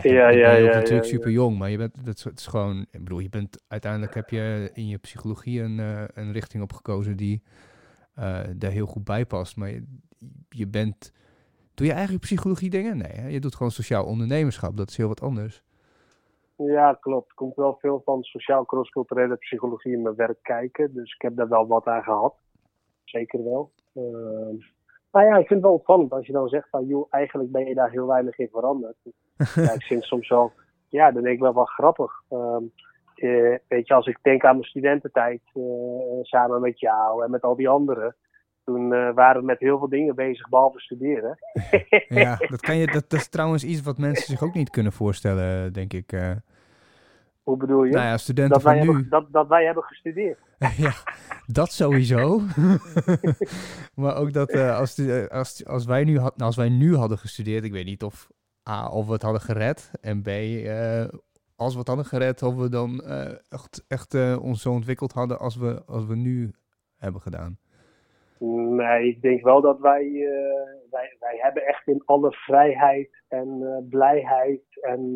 Nou 0.03 0.15
Ja, 0.15 0.29
je 0.29 0.39
ja, 0.39 0.53
ja, 0.53 0.75
natuurlijk 0.75 1.05
ja, 1.05 1.11
super 1.11 1.31
jong, 1.31 1.59
maar 1.59 1.71
je 1.71 1.77
bent, 1.77 2.05
dat 2.05 2.15
is, 2.15 2.25
het 2.25 2.39
is 2.39 2.47
gewoon... 2.47 2.87
Ik 2.91 3.05
bedoel, 3.05 3.19
je 3.19 3.29
bent, 3.29 3.65
uiteindelijk 3.69 4.15
heb 4.15 4.29
je 4.29 4.71
in 4.73 4.89
je 4.89 4.99
psychologie 4.99 5.63
een, 5.63 5.79
eh, 5.79 6.05
een 6.15 6.33
richting 6.33 6.63
op 6.63 6.73
gekozen 6.73 7.17
die 7.17 7.43
eh, 8.15 8.41
daar 8.57 8.71
heel 8.71 8.87
goed 8.87 9.05
bij 9.05 9.27
past. 9.27 9.57
Maar 9.57 9.69
je, 9.69 9.85
je 10.49 10.69
bent... 10.69 11.13
Doe 11.75 11.87
je 11.87 11.93
eigenlijk 11.93 12.23
psychologie 12.23 12.71
dingen? 12.71 12.97
Nee, 12.97 13.13
hè? 13.13 13.29
je 13.29 13.41
doet 13.41 13.55
gewoon 13.55 13.73
sociaal 13.73 14.05
ondernemerschap. 14.05 14.77
Dat 14.77 14.89
is 14.89 14.97
heel 14.97 15.09
wat 15.09 15.23
anders. 15.23 15.63
Ja, 16.57 16.99
klopt. 17.01 17.29
Er 17.29 17.35
komt 17.35 17.55
wel 17.55 17.77
veel 17.81 18.03
van 18.05 18.23
sociaal 18.23 18.65
crossculturele 18.65 19.37
psychologie 19.37 19.93
in 19.93 20.03
mijn 20.03 20.15
werk 20.15 20.43
kijken. 20.43 20.95
Dus 20.95 21.15
ik 21.15 21.23
heb 21.23 21.37
daar 21.37 21.49
wel 21.49 21.67
wat 21.67 21.87
aan 21.87 22.03
gehad. 22.03 22.35
Zeker 23.05 23.45
wel. 23.45 23.73
Ehm 23.95 24.73
maar 25.15 25.25
ja, 25.25 25.37
ik 25.37 25.47
vind 25.47 25.61
het 25.61 25.63
wel 25.63 25.73
opvallend 25.73 26.13
als 26.13 26.27
je 26.27 26.33
dan 26.33 26.49
zegt 26.49 26.69
van, 26.69 26.87
joh, 26.87 27.07
eigenlijk 27.11 27.51
ben 27.51 27.67
je 27.67 27.75
daar 27.75 27.91
heel 27.91 28.07
weinig 28.07 28.39
in 28.39 28.49
veranderd. 28.53 28.97
ja, 29.55 29.73
ik 29.73 29.83
vind 29.83 30.01
het 30.01 30.09
soms 30.09 30.29
wel, 30.29 30.53
ja, 30.89 31.11
dan 31.11 31.23
denk 31.23 31.35
ik 31.35 31.41
wel 31.41 31.55
wel 31.55 31.65
grappig. 31.65 32.23
Ehm, 32.29 32.65
eh, 33.15 33.55
weet 33.69 33.87
je, 33.87 33.95
als 33.95 34.07
ik 34.07 34.19
denk 34.23 34.45
aan 34.45 34.57
mijn 34.57 34.69
studententijd, 34.69 35.41
eh, 35.55 35.63
samen 36.23 36.61
met 36.61 36.81
jou 36.81 37.25
en 37.25 37.31
met 37.31 37.43
al 37.43 37.57
die 37.57 37.69
anderen. 37.69 38.17
Toen 38.65 38.93
eh, 38.93 39.15
waren 39.15 39.41
we 39.41 39.47
met 39.47 39.59
heel 39.59 39.79
veel 39.79 39.89
dingen 39.89 40.15
bezig, 40.15 40.49
behalve 40.49 40.81
studeren. 40.81 41.39
Ja, 42.09 42.37
dat, 42.49 42.61
kan 42.61 42.77
je, 42.77 42.87
dat, 42.87 43.11
dat 43.11 43.21
is 43.21 43.29
trouwens 43.29 43.65
iets 43.65 43.83
wat 43.83 43.99
mensen 43.99 44.27
zich 44.27 44.43
ook 44.43 44.55
niet 44.55 44.71
kunnen 44.71 44.93
voorstellen, 44.93 45.73
denk 45.73 45.93
ik. 45.93 46.37
Hoe 47.43 47.57
bedoel 47.57 47.85
je? 47.85 47.93
nou 47.93 48.07
ja, 48.07 48.17
studenten 48.17 48.55
dat, 48.55 48.63
wij 48.63 48.77
van 48.77 48.87
nu... 48.87 48.93
hebben, 48.93 49.11
dat, 49.11 49.27
dat 49.33 49.49
wij 49.49 49.65
hebben 49.65 49.83
gestudeerd. 49.83 50.39
ja, 50.77 50.93
dat 51.47 51.73
sowieso. 51.73 52.41
maar 53.95 54.17
ook 54.17 54.33
dat 54.33 54.55
als, 54.55 55.01
als, 55.29 55.67
als, 55.67 55.85
wij 55.85 56.05
nu 56.05 56.19
had, 56.19 56.43
als 56.43 56.57
wij 56.57 56.69
nu 56.69 56.97
hadden 56.97 57.19
gestudeerd, 57.19 57.65
ik 57.65 57.73
weet 57.73 57.85
niet 57.85 58.03
of 58.03 58.29
A, 58.71 58.89
of 58.89 59.07
we 59.07 59.13
het 59.13 59.23
hadden 59.23 59.41
gered. 59.41 59.91
En 60.01 60.23
B, 60.23 60.27
eh, 60.27 61.05
als 61.57 61.73
we 61.73 61.79
het 61.79 61.89
hadden 61.89 62.05
gered, 62.05 62.43
of 62.43 62.55
we 62.55 62.69
dan 62.69 63.01
eh, 63.01 63.33
echt, 63.49 63.85
echt 63.89 64.15
eh, 64.15 64.45
ons 64.45 64.63
zo 64.63 64.71
ontwikkeld 64.71 65.13
hadden 65.13 65.39
als 65.39 65.57
we, 65.57 65.83
als 65.87 66.07
we 66.07 66.17
nu 66.17 66.51
hebben 66.97 67.21
gedaan. 67.21 67.59
Nee, 68.39 69.09
ik 69.09 69.23
denk 69.23 69.43
wel 69.43 69.61
dat 69.61 69.81
wij, 69.81 70.11
wij, 70.91 71.17
wij 71.21 71.39
hebben 71.41 71.67
echt 71.67 71.87
in 71.87 72.03
alle 72.05 72.33
vrijheid 72.33 73.23
en 73.29 73.87
blijheid 73.89 74.81
en 74.81 75.13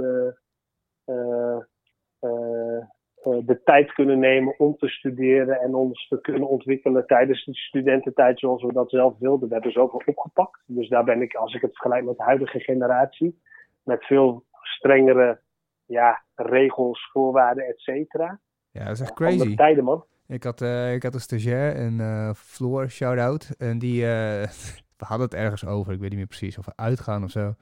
de 3.44 3.61
tijd 3.64 3.92
kunnen 3.92 4.18
nemen 4.18 4.58
om 4.58 4.76
te 4.76 4.88
studeren 4.88 5.61
en 5.61 5.75
ons 5.75 6.08
te 6.08 6.20
kunnen 6.20 6.49
ontwikkelen 6.49 7.06
tijdens 7.06 7.44
de 7.44 7.54
studententijd 7.54 8.38
zoals 8.38 8.62
we 8.62 8.73
dat 8.73 8.90
zelf 8.90 9.18
wilden. 9.18 9.49
We 9.49 9.54
hebben 9.54 9.73
zoveel 9.73 10.02
opgepakt. 10.04 10.61
Dus 10.66 10.88
daar 10.88 11.04
ben 11.04 11.23
ik, 11.23 11.35
als 11.35 11.54
ik 11.54 11.61
het 11.61 11.76
vergelijk 11.76 12.04
met 12.04 12.16
de 12.16 12.23
huidige 12.23 12.61
generatie, 12.61 13.40
met 13.82 14.04
veel 14.04 14.44
strengere 14.62 15.40
ja, 15.87 16.23
regels, 16.35 17.11
voorwaarden, 17.12 17.66
et 17.66 17.80
cetera. 17.80 18.40
Ja, 18.70 18.85
dat 18.85 18.92
is 18.92 19.00
echt 19.00 19.20
Andere 19.20 19.37
crazy. 19.37 19.56
tijden, 19.56 19.85
man. 19.85 20.04
Ik 20.26 20.42
had, 20.42 20.61
eh, 20.61 20.94
ik 20.94 21.02
had 21.02 21.14
een 21.14 21.20
stagiair, 21.20 21.75
en 21.75 22.00
eh 22.00 22.35
Floor, 22.35 22.88
shout-out. 22.88 23.54
En 23.58 23.78
die, 23.78 24.02
eh, 24.02 24.42
we 25.00 25.04
hadden 25.04 25.26
het 25.26 25.35
ergens 25.35 25.66
over, 25.66 25.92
ik 25.92 26.00
weet 26.00 26.08
niet 26.08 26.18
meer 26.18 26.26
precies, 26.28 26.58
of 26.58 26.66
uitgaan 26.75 27.25
of 27.25 27.30
zo. 27.30 27.54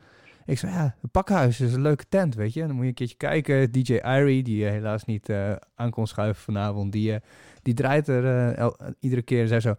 Ik 0.47 0.59
zei, 0.59 0.73
ja, 0.73 0.95
het 1.01 1.11
pakhuis 1.11 1.61
is 1.61 1.75
een 1.75 1.81
leuke 1.83 2.05
tent, 2.09 2.35
weet 2.35 2.53
je. 2.53 2.61
Dan 2.67 2.71
moet 2.71 2.83
je 2.83 2.89
een 2.89 2.95
keertje 2.95 3.17
kijken. 3.17 3.73
DJ 3.73 3.93
Irie, 3.95 4.43
die 4.43 4.67
eh, 4.67 4.71
helaas 4.73 5.05
niet 5.05 5.29
eh, 5.29 5.53
aan 5.75 5.91
kon 5.91 6.07
schuiven 6.07 6.43
vanavond, 6.43 6.93
die, 6.93 7.13
eh, 7.15 7.21
die 7.63 7.75
draait 7.75 8.09
er 8.09 8.53
el- 8.55 8.77
iedere 9.01 9.23
keer 9.23 9.43
en 9.43 9.49
zei 9.49 9.61
zo, 9.61 9.75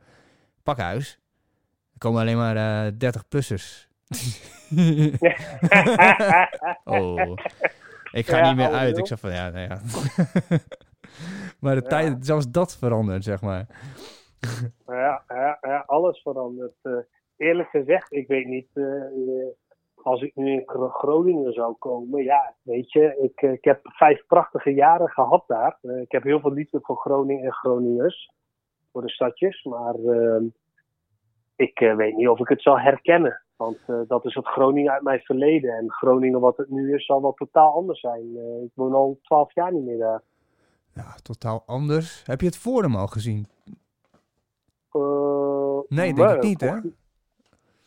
pakhuis, 0.64 1.20
er 1.94 1.98
komen 1.98 2.22
alleen 2.22 2.38
maar 2.38 2.86
eh 2.88 2.94
30-plussers. 2.94 3.86
oh, 6.84 7.34
ik 8.12 8.28
ga 8.28 8.38
Ja, 8.38 8.48
niet 8.48 8.56
meer 8.56 8.72
uit. 8.72 8.90
joh. 8.90 8.98
Ik 9.00 9.08
zei 9.08 9.20
van, 9.20 9.32
ja, 9.32 9.50
nou 9.50 9.68
ja. 9.68 9.82
maar 11.60 11.76
de 11.76 11.82
Ja. 11.82 11.88
tijd, 11.88 12.26
zelfs 12.26 12.52
dat 12.52 12.78
verandert, 12.78 13.24
zeg 13.24 13.42
maar. 13.42 13.66
Ja, 14.88 15.24
ja, 15.28 15.58
ja 15.62 15.84
alles 15.88 16.22
verandert. 16.22 16.76
Eerlijk 17.38 17.70
gezegd, 17.70 18.14
ik 18.14 18.28
weet 18.28 18.46
niet. 18.46 18.68
Als 20.08 20.22
ik 20.22 20.36
nu 20.36 20.52
in 20.52 20.64
Gro- 20.66 20.90
Groningen 20.90 21.54
zou 21.54 21.76
komen, 21.80 22.24
ja, 22.24 22.54
weet 22.62 22.92
je, 22.92 23.18
ik, 23.22 23.42
eh, 23.42 23.52
ik 23.52 23.64
heb 23.64 23.80
vijf 23.84 24.26
prachtige 24.28 24.74
jaren 24.74 25.10
gehad 25.10 25.44
daar. 25.48 25.78
Eh, 25.82 26.02
ik 26.02 26.12
heb 26.12 26.24
heel 26.24 26.40
veel 26.40 26.52
liefde 26.52 26.80
voor 26.82 26.96
Groningen 26.98 27.46
en 27.46 27.54
Groningers, 27.54 28.32
voor 28.92 29.02
de 29.02 29.10
stadjes, 29.10 29.64
maar 29.64 29.96
eh, 29.96 30.42
ik 31.56 31.80
eh, 31.80 31.96
weet 31.96 32.16
niet 32.16 32.28
of 32.28 32.40
ik 32.40 32.48
het 32.48 32.62
zal 32.62 32.80
herkennen. 32.80 33.42
Want 33.56 33.78
dat 34.08 34.26
is 34.26 34.34
het 34.36 34.48
Groningen 34.48 34.92
uit 34.92 35.04
mijn 35.04 35.20
verleden. 35.20 35.72
En 35.78 35.92
Groningen 35.92 36.40
wat 36.40 36.58
het 36.58 36.70
nu 36.70 36.94
is, 36.94 37.06
zal 37.06 37.22
wel 37.22 37.34
totaal 37.34 37.74
anders 37.74 38.00
zijn. 38.00 38.38
Ik 38.64 38.72
woon 38.74 38.94
al 38.94 39.20
twaalf 39.22 39.54
jaar 39.54 39.74
niet 39.74 39.86
meer 39.86 39.98
daar. 39.98 40.22
Ja, 40.94 41.16
totaal 41.22 41.64
anders. 41.66 42.24
Heb 42.26 42.40
je 42.42 42.46
het 42.46 42.58
Forum 42.58 42.96
al 42.96 43.08
gezien? 43.08 43.48
Nee, 45.88 46.14
denk 46.14 46.30
ik 46.32 46.44
niet, 46.44 46.62
hè? 46.62 46.78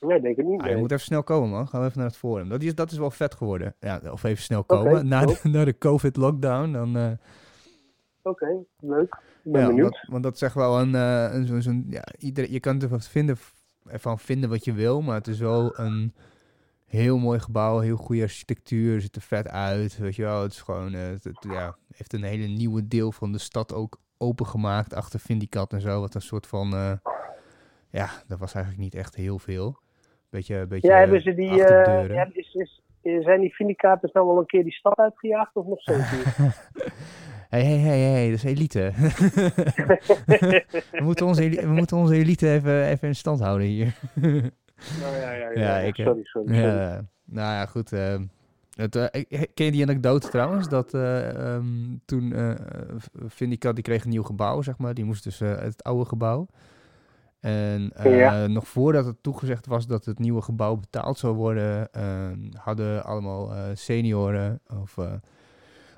Nee, 0.01 0.21
denk 0.21 0.37
ik 0.37 0.45
niet. 0.45 0.61
Ah, 0.61 0.67
je 0.67 0.73
nee. 0.73 0.81
moet 0.81 0.91
even 0.93 1.05
snel 1.05 1.23
komen, 1.23 1.49
man. 1.51 1.69
Gaan 1.69 1.81
we 1.81 1.87
even 1.87 1.99
naar 1.99 2.09
het 2.09 2.17
Forum. 2.17 2.49
Dat 2.49 2.63
is, 2.63 2.75
dat 2.75 2.91
is 2.91 2.99
wel 2.99 3.11
vet 3.11 3.35
geworden. 3.35 3.75
Ja, 3.81 4.01
of 4.11 4.23
even 4.23 4.43
snel 4.43 4.65
komen. 4.65 5.09
na, 5.09 5.25
de, 5.27 5.41
na 5.43 5.65
de 5.65 5.79
COVID-lockdown, 5.79 6.73
dan... 6.73 6.97
eh, 6.97 7.11
Oké, 8.23 8.47
leuk. 8.81 9.19
Ik 9.45 9.53
ben 9.53 9.61
ja, 9.61 9.67
benieuwd. 9.67 9.91
Want, 9.93 10.07
want 10.09 10.23
dat 10.23 10.43
echt 10.43 10.55
wel 10.55 10.81
een... 10.81 10.95
eh, 10.95 11.35
een 11.35 11.63
zo'n 11.63 11.87
ja, 11.91 12.05
iedereen, 12.19 12.53
je 12.53 12.61
kan 12.61 12.81
er 12.83 12.89
wat 12.89 13.09
vinden, 13.09 13.37
ervan 13.87 14.19
vinden 14.19 14.51
wat 14.51 14.65
je 14.65 14.73
wil, 14.73 15.03
maar 15.03 15.15
het 15.15 15.27
is 15.29 15.39
wel 15.39 15.79
een 15.79 16.15
heel 16.87 17.19
mooi 17.19 17.39
gebouw, 17.39 17.79
heel 17.79 17.97
goede 17.97 18.23
architectuur, 18.23 19.01
ziet 19.01 19.17
er 19.17 19.23
vet 19.23 19.49
uit, 19.49 19.97
weet 19.99 20.17
je 20.17 20.23
wel. 20.23 20.43
Het 20.43 20.53
is 20.53 20.61
gewoon, 20.61 20.95
eh, 20.95 21.01
het, 21.07 21.25
het- 21.25 21.45
ja, 21.49 21.77
heeft 21.95 22.13
een 22.13 22.23
hele 22.23 22.47
nieuwe 22.47 22.89
deel 22.89 23.13
van 23.13 23.33
de 23.33 23.39
stad 23.39 23.75
ook 23.75 23.99
opengemaakt 24.19 24.95
achter 24.95 25.21
Vindicat 25.21 25.73
en 25.73 25.81
zo, 25.81 26.01
wat 26.01 26.15
een 26.15 26.21
soort 26.23 26.47
van, 26.47 26.71
ja, 27.91 28.11
dat 28.27 28.39
was 28.39 28.55
eigenlijk 28.55 28.85
niet 28.85 28.95
echt 28.95 29.15
heel 29.15 29.39
veel. 29.39 29.79
Beetje, 30.31 30.67
beetje 30.67 30.89
Ja, 30.89 30.99
hebben 30.99 31.23
ze 31.23 31.35
die, 31.35 31.55
ja, 31.55 32.29
is, 32.33 32.55
is, 32.55 32.81
zijn 33.25 33.41
die 33.41 33.55
Vindicators 33.55 34.13
nou 34.13 34.27
wel 34.27 34.39
een 34.39 34.47
keer 34.47 34.63
die 34.63 34.73
stad 34.73 34.99
uitgejaagd 34.99 35.57
of 35.57 35.67
nog 35.67 35.81
steeds 35.81 36.13
niet? 36.13 36.25
Hé, 37.49 37.59
hé, 37.63 37.77
hé, 37.77 37.97
hé, 37.97 38.31
dat 38.31 38.39
is 38.39 38.45
elite. 38.45 38.93
we, 40.91 41.03
moeten 41.03 41.27
onze, 41.27 41.49
we 41.49 41.73
moeten 41.73 41.97
onze 41.97 42.15
elite 42.15 42.51
even, 42.51 42.87
even 42.87 43.09
in 43.09 43.15
stand 43.15 43.41
houden 43.41 43.67
hier. 43.67 43.95
Nou, 45.01 45.17
ja, 45.17 45.33
ja, 45.33 45.51
ja, 45.51 45.61
Ja, 45.61 45.79
ja, 45.79 45.87
ik, 45.87 45.99
eh, 45.99 46.07
sorry, 46.07 46.25
sorry. 46.25 46.55
sorry. 46.55 46.69
Ja, 46.69 47.01
nou 47.25 47.53
ja, 47.53 47.67
goed. 47.67 47.93
eh, 47.93 48.21
het, 48.75 49.11
ken 49.55 49.65
je 49.67 49.71
die 49.71 49.83
anekdote 49.83 50.29
trouwens? 50.29 50.69
Dat 50.69 50.95
eh, 50.95 51.55
ehm, 51.55 51.65
toen 52.05 52.33
eh 52.33 52.55
Vindicat, 53.27 53.75
die 53.75 53.85
kreeg 53.85 54.05
een 54.05 54.11
nieuw 54.11 54.23
gebouw, 54.23 54.63
zeg 54.63 54.79
maar. 54.79 54.95
Die 54.95 55.05
moest 55.05 55.25
dus 55.25 55.39
het 55.39 55.83
oude 55.83 56.05
gebouw. 56.05 56.47
En 57.41 57.93
eh, 57.93 58.19
Ja. 58.19 58.47
nog 58.47 58.69
voordat 58.69 59.05
het 59.05 59.23
toegezegd 59.23 59.67
was 59.67 59.87
dat 59.87 60.05
het 60.05 60.19
nieuwe 60.19 60.43
gebouw 60.43 60.77
betaald 60.77 61.19
zou 61.19 61.35
worden, 61.35 61.93
ehm, 61.93 62.51
hadden 62.57 63.05
allemaal 63.05 63.55
eh, 63.55 63.71
senioren 63.75 64.61
of 64.81 64.99
eh, 64.99 65.13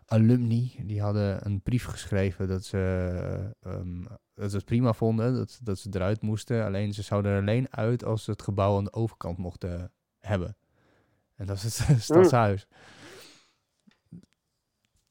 alumni, 0.06 0.74
die 0.84 1.00
hadden 1.00 1.46
een 1.46 1.60
brief 1.62 1.84
geschreven 1.84 2.48
dat 2.48 2.64
ze, 2.64 3.54
ehm, 3.62 4.02
dat 4.34 4.50
ze 4.50 4.56
het 4.56 4.64
prima 4.64 4.92
vonden, 4.92 5.34
dat, 5.34 5.60
dat 5.62 5.78
ze 5.78 5.88
eruit 5.92 6.20
moesten. 6.22 6.64
Alleen 6.64 6.92
ze 6.94 7.02
zouden 7.02 7.32
er 7.32 7.40
alleen 7.40 7.66
uit 7.70 8.04
als 8.04 8.24
ze 8.24 8.30
het 8.30 8.42
gebouw 8.42 8.76
aan 8.76 8.84
de 8.84 8.92
overkant 8.92 9.38
mochten 9.38 9.92
hebben. 10.20 10.56
En 11.36 11.46
dat 11.46 11.56
is 11.62 11.78
het 11.78 12.02
stadshuis. 12.08 12.66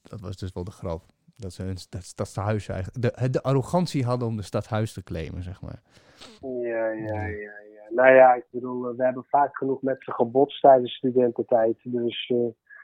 Dat 0.02 0.20
was 0.20 0.38
dus 0.38 0.52
wel 0.54 0.64
de 0.64 0.72
grap. 0.72 1.06
Dat 1.42 1.54
ze 1.54 1.64
hun 1.64 1.78
dat 1.90 2.04
stadshuis 2.04 2.68
eigenlijk... 2.68 3.18
De, 3.20 3.30
de 3.30 3.42
arrogantie 3.44 4.06
hadden 4.06 4.28
om 4.28 4.36
de 4.38 4.42
stadhuis 4.44 4.94
te 4.94 5.04
claimen, 5.04 5.44
zeg 5.44 5.62
maar. 5.62 5.82
Ja, 6.42 6.90
ja, 6.92 7.16
ja, 7.16 7.28
ja. 7.28 7.52
Nou 7.96 8.14
ja, 8.16 8.34
ik 8.34 8.46
bedoel, 8.50 8.90
eh, 8.90 8.96
we 8.98 9.04
hebben 9.04 9.26
vaak 9.30 9.58
genoeg 9.58 9.82
met 9.82 9.96
ze 10.00 10.12
gebotst 10.12 10.62
tijdens 10.62 10.94
studententijd. 10.94 11.78
Dus 11.84 12.30
eh, 12.34 12.38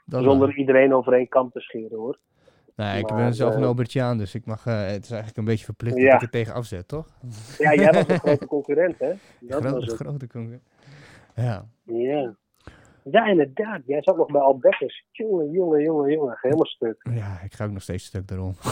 Dat 0.06 0.20
is 0.20 0.26
zonder 0.26 0.56
iedereen 0.56 0.94
over 0.94 1.12
één 1.12 1.28
kam 1.28 1.50
te 1.50 1.60
scheren 1.60 1.98
hoor. 1.98 2.18
Nee, 2.76 2.98
ik 2.98 3.08
Maar, 3.10 3.18
ben 3.18 3.34
zelf 3.34 3.54
een 3.54 3.60
eh, 3.62 3.66
Albertiaan, 3.66 4.18
dus 4.18 4.34
ik 4.34 4.46
mag, 4.46 4.66
eh, 4.66 4.86
het 4.86 5.04
is 5.04 5.10
eigenlijk 5.10 5.36
een 5.36 5.44
beetje 5.44 5.64
verplicht 5.64 5.94
dat 5.96 6.04
Ja. 6.04 6.14
ik 6.14 6.22
er 6.22 6.30
tegen 6.30 6.54
afzet, 6.54 6.88
toch? 6.88 7.06
Ja, 7.58 7.74
jij 7.74 7.92
was 7.92 8.08
een 8.08 8.18
grote 8.18 8.46
concurrent, 8.46 8.98
hè? 8.98 9.12
Dat 9.40 9.62
was 9.62 9.84
het. 9.86 9.94
grote 9.94 10.26
concurrent. 10.26 10.62
Ja. 11.34 11.64
Ja. 11.82 12.34
Ja, 13.10 13.26
inderdaad. 13.26 13.80
Jij 13.86 14.02
zat 14.02 14.16
nog 14.16 14.30
bij 14.30 14.40
Albertus. 14.40 15.04
Jongen, 15.10 15.50
jongen, 15.50 15.82
jongen, 15.82 16.12
jongen. 16.12 16.38
Helemaal 16.40 16.66
stuk. 16.66 17.06
ja, 17.14 17.40
ik 17.44 17.54
ga 17.54 17.64
ook 17.64 17.70
nog 17.70 17.82
steeds 17.82 18.04
stuk 18.04 18.28
daarom. 18.28 18.54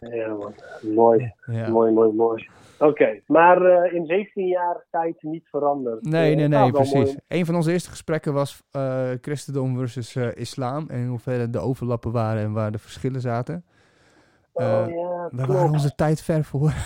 Ja, 0.00 0.34
man. 0.34 0.54
Mooi. 0.94 1.32
ja. 1.46 1.68
Mooi, 1.68 1.92
mooi, 1.92 2.12
mooi. 2.12 2.48
Oké, 2.78 3.20
maar 3.26 3.62
eh, 3.62 3.92
in 3.94 4.06
17 4.06 4.46
jaar 4.46 4.84
tijd 4.90 5.22
niet 5.22 5.48
veranderd. 5.48 6.02
Nee, 6.02 6.30
Eh, 6.30 6.36
nee, 6.36 6.48
nou, 6.48 6.62
nee, 6.62 6.72
precies. 6.72 6.94
mooi. 6.94 7.16
Een 7.28 7.46
van 7.46 7.54
onze 7.54 7.72
eerste 7.72 7.90
gesprekken 7.90 8.32
was 8.32 8.62
eh, 8.70 9.10
christendom 9.20 9.76
versus 9.78 10.16
islam. 10.16 10.88
En 10.88 10.98
in 10.98 11.06
hoeverre 11.08 11.50
de 11.50 11.58
overlappen 11.58 12.12
waren 12.12 12.42
en 12.42 12.52
waar 12.52 12.70
de 12.72 12.78
verschillen 12.78 13.20
zaten. 13.20 13.64
Oh, 14.52 14.64
ja, 14.88 15.28
We 15.30 15.46
waren 15.46 15.70
onze 15.70 15.94
tijd 15.94 16.22
ver 16.22 16.44
voor. 16.44 16.72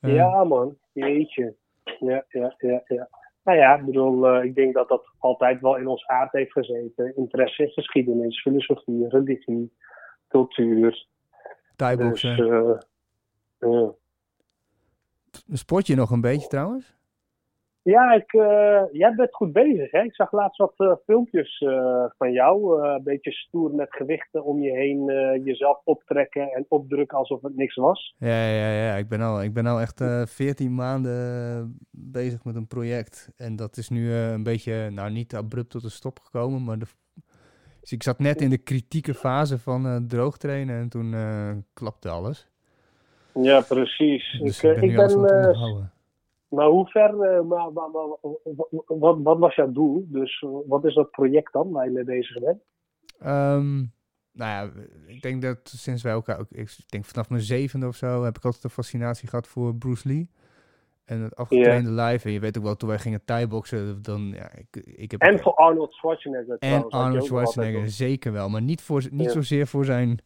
Ja, 0.00 0.44
man. 0.44 0.76
Jeetje. 0.92 1.54
Ja, 1.98 2.24
ja, 2.28 2.54
ja, 2.58 2.82
ja. 2.86 3.08
Nou 3.44 3.58
ja, 3.58 3.74
ik 3.74 3.84
bedoel, 3.84 4.28
eh, 4.28 4.44
ik 4.44 4.54
denk 4.54 4.74
dat 4.74 4.88
dat 4.88 5.10
altijd 5.18 5.60
wel 5.60 5.76
in 5.76 5.86
ons 5.86 6.06
aard 6.06 6.32
heeft 6.32 6.52
gezeten. 6.52 7.16
Interesse 7.16 7.62
in 7.62 7.70
geschiedenis, 7.70 8.40
filosofie, 8.40 9.08
religie, 9.08 9.72
cultuur. 10.28 11.06
Thai-boksen. 11.76 12.36
Dus, 12.36 12.48
eh, 12.48 13.70
ja. 13.70 13.92
Sport 15.52 15.86
je 15.86 15.94
nog 15.94 16.10
een 16.10 16.20
beetje 16.20 16.48
trouwens? 16.48 16.99
Ja, 17.82 18.12
ik, 18.12 18.32
eh, 18.32 18.82
jij 18.92 19.14
bent 19.14 19.34
goed 19.34 19.52
bezig. 19.52 19.90
Hè? 19.90 20.02
Ik 20.02 20.14
zag 20.14 20.32
laatst 20.32 20.58
wat 20.58 20.74
eh, 20.76 20.92
filmpjes 21.04 21.58
eh, 21.58 22.04
van 22.18 22.32
jou. 22.32 22.82
een 22.88 23.02
beetje 23.02 23.32
stoer 23.32 23.74
met 23.74 23.88
gewichten 23.90 24.44
om 24.44 24.62
je 24.62 24.70
heen. 24.70 25.04
jezelf 25.44 25.80
optrekken 25.84 26.52
en 26.52 26.66
opdrukken 26.68 27.18
alsof 27.18 27.42
het 27.42 27.56
niks 27.56 27.74
was. 27.74 28.14
Ja, 28.18 28.46
ja, 28.46 28.70
ja. 28.70 28.96
Ik 28.96 29.08
ben 29.08 29.20
al, 29.20 29.42
ik 29.42 29.54
ben 29.54 29.66
al 29.66 29.80
echt 29.80 30.00
eh 30.00 30.22
14 30.26 30.74
maanden 30.74 31.78
bezig 31.90 32.44
met 32.44 32.56
een 32.56 32.66
project. 32.66 33.32
En 33.36 33.56
dat 33.56 33.76
is 33.76 33.88
nu 33.88 34.12
een 34.12 34.42
beetje, 34.42 34.90
nou 34.90 35.10
niet 35.10 35.34
abrupt 35.34 35.70
tot 35.70 35.84
een 35.84 35.90
stop 35.90 36.18
gekomen, 36.18 36.64
maar 36.64 36.78
de, 36.78 36.86
dus 37.80 37.92
ik 37.92 38.02
zat 38.02 38.18
net 38.18 38.40
in 38.40 38.50
de 38.50 38.58
kritieke 38.58 39.14
fase 39.14 39.58
van 39.58 40.04
droogtrainen 40.08 40.80
en 40.80 40.88
toen 40.88 41.14
klapte 41.74 42.08
alles. 42.08 42.48
Ja, 43.34 43.60
precies. 43.60 44.38
Dus 44.42 44.62
ik, 44.62 44.82
ik 44.82 44.96
ben 44.96 45.10
ik 45.10 45.20
ben. 45.20 45.90
Maar 46.50 46.66
hoe 46.66 46.86
ver, 46.86 47.20
eh, 47.20 47.42
maar, 47.42 47.72
maar, 47.72 47.90
maar, 47.90 49.22
wat, 49.22 49.38
was 49.38 49.54
jouw 49.54 49.72
doel? 49.72 50.06
Dus 50.08 50.42
eh, 50.42 50.50
wat 50.66 50.84
is 50.84 50.94
dat 50.94 51.10
project 51.10 51.52
dan 51.52 51.70
waar 51.70 51.84
je 51.84 51.90
mee 51.90 52.04
bezig 52.04 52.38
bent? 52.42 52.62
Ehm, 53.18 53.76
nou 54.32 54.50
ja, 54.50 54.70
ik 55.06 55.22
denk 55.22 55.42
dat 55.42 55.58
sinds 55.62 56.02
wij 56.02 56.12
elkaar 56.12 56.38
ook, 56.40 56.50
ik 56.50 56.76
denk 56.86 57.04
vanaf 57.04 57.28
mijn 57.28 57.42
zevende 57.42 57.86
of 57.86 57.96
zo, 57.96 58.24
heb 58.24 58.36
ik 58.36 58.44
altijd 58.44 58.64
een 58.64 58.70
fascinatie 58.70 59.28
gehad 59.28 59.46
voor 59.46 59.74
Bruce 59.74 60.08
Lee. 60.08 60.28
En 61.04 61.20
het 61.20 61.36
afgetrainde 61.36 61.90
live. 61.90 62.26
En 62.26 62.32
je 62.32 62.40
weet 62.40 62.58
ook 62.58 62.64
wel, 62.64 62.76
toen 62.76 62.88
wij 62.88 62.98
gingen 62.98 63.24
thai-boksen, 63.24 64.02
dan, 64.02 64.32
ja, 64.34 64.50
ik, 64.54 64.76
ik 64.84 65.10
heb... 65.10 65.20
En 65.20 65.40
voor 65.40 65.54
Arnold 65.54 65.92
Schwarzenegger 65.92 66.56
En 66.58 66.68
trouwens, 66.68 66.94
Arnold 66.94 67.24
Schwarzenegger, 67.24 67.88
zeker 67.88 68.32
wel. 68.32 68.48
Maar 68.48 68.62
niet, 68.62 68.82
voor, 68.82 69.02
niet 69.10 69.30
zozeer 69.30 69.66
voor 69.66 69.84
zijn... 69.84 70.20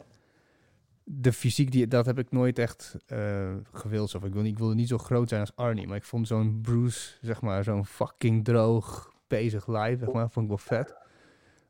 De 1.06 1.32
fysiek, 1.32 1.70
die, 1.70 1.86
dat 1.88 2.06
heb 2.06 2.18
ik 2.18 2.30
nooit 2.30 2.58
echt 2.58 2.96
eh 3.06 3.52
gewild. 3.72 4.14
Of 4.14 4.24
ik, 4.24 4.32
wil, 4.32 4.42
niet- 4.42 4.52
ik 4.52 4.58
wilde 4.58 4.74
niet 4.74 4.88
zo 4.88 4.98
groot 4.98 5.28
zijn 5.28 5.40
als 5.40 5.56
Arnie. 5.56 5.86
Maar 5.86 5.96
ik 5.96 6.04
vond 6.04 6.26
zo'n 6.26 6.58
Bruce, 6.62 7.16
zeg 7.20 7.40
maar, 7.42 7.64
zo'n 7.64 7.86
fucking 7.86 8.44
droog 8.44 9.12
bezig 9.26 9.66
live, 9.66 9.96
zeg 10.04 10.12
maar, 10.12 10.30
vond 10.30 10.44
ik 10.44 10.48
wel 10.50 10.58
vet. 10.78 10.94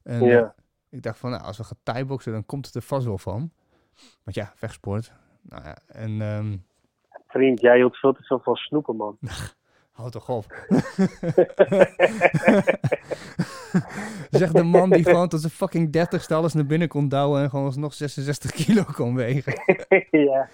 En 0.02 0.24
Ja. 0.24 0.40
eh, 0.42 0.48
ik 0.88 1.02
dacht 1.02 1.18
van, 1.18 1.30
nou, 1.30 1.42
als 1.42 1.56
we 1.56 1.64
gaan 1.64 1.78
thai-boksen, 1.82 2.32
dan 2.32 2.46
komt 2.46 2.66
het 2.66 2.74
er 2.74 2.82
vast 2.82 3.06
wel 3.06 3.18
van. 3.18 3.50
Want 4.22 4.36
ja, 4.36 4.52
vechtsport. 4.54 5.12
Nou 5.42 5.64
ja, 5.64 5.76
en... 5.86 6.20
ehm 6.22 6.56
Vriend, 7.26 7.60
jij 7.60 7.76
hield 7.76 7.96
veel 7.96 8.12
te 8.12 8.22
veel 8.22 8.40
van 8.40 8.54
snoepen, 8.54 8.96
man. 8.96 9.18
Houd 9.92 10.12
toch 10.12 10.28
op. 10.28 10.46
zeg 14.30 14.52
de 14.52 14.62
man 14.62 14.90
die 14.90 15.04
gewoon 15.04 15.28
tot 15.28 15.40
zijn 15.40 15.52
fucking 15.52 15.92
30 15.92 16.30
alles 16.30 16.52
naar 16.52 16.66
binnen 16.66 16.88
kon 16.88 17.08
douwen 17.08 17.42
en 17.42 17.50
gewoon 17.50 17.64
alsnog 17.64 17.94
66 17.94 18.50
kilo 18.50 18.84
kon 18.92 19.14
wegen. 19.14 19.54
ja. 20.10 20.48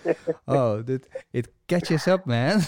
Oh, 0.44 0.84
dit, 0.84 1.24
it 1.30 1.50
catches 1.66 2.06
up, 2.06 2.24
man. 2.24 2.60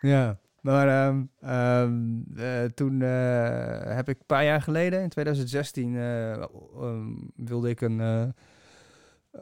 ja, 0.12 0.38
maar 0.60 0.88
ehm, 0.88 1.22
ehm, 1.40 2.20
eh, 2.36 2.64
toen 2.64 3.02
eh, 3.02 3.96
heb 3.96 4.08
ik 4.08 4.18
een 4.18 4.26
paar 4.26 4.44
jaar 4.44 4.62
geleden, 4.62 5.02
in 5.02 5.08
2016, 5.08 5.96
eh, 5.96 6.32
ehm, 6.32 7.12
wilde 7.36 7.68
ik 7.68 7.80
een 7.80 8.34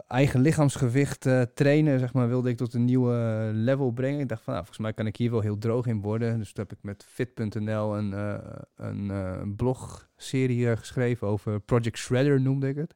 eigen 0.09 0.41
lichaamsgewicht 0.41 1.27
eh, 1.27 1.43
trainen, 1.55 1.99
zeg 1.99 2.13
maar, 2.13 2.29
wilde 2.29 2.49
ik 2.49 2.57
tot 2.57 2.75
een 2.75 2.85
nieuwe 2.85 3.51
level 3.55 3.91
brengen. 3.91 4.21
Ik 4.21 4.29
dacht 4.29 4.43
van, 4.43 4.53
nou, 4.53 4.65
volgens 4.65 4.85
mij 4.87 4.95
kan 4.95 5.07
ik 5.07 5.17
hier 5.17 5.31
wel 5.31 5.41
heel 5.41 5.59
droog 5.59 5.87
in 5.87 6.01
worden. 6.01 6.39
Dus 6.39 6.53
toen 6.53 6.65
heb 6.69 6.79
ik 6.79 6.83
met 6.85 7.05
fit.nl 7.09 7.97
een, 7.97 8.13
eh, 8.13 8.39
een 8.77 9.55
blogserie 9.57 10.77
geschreven 10.77 11.27
over 11.29 11.61
Project 11.61 11.99
Shredder, 11.99 12.41
noemde 12.41 12.69
ik 12.69 12.77
het. 12.77 12.95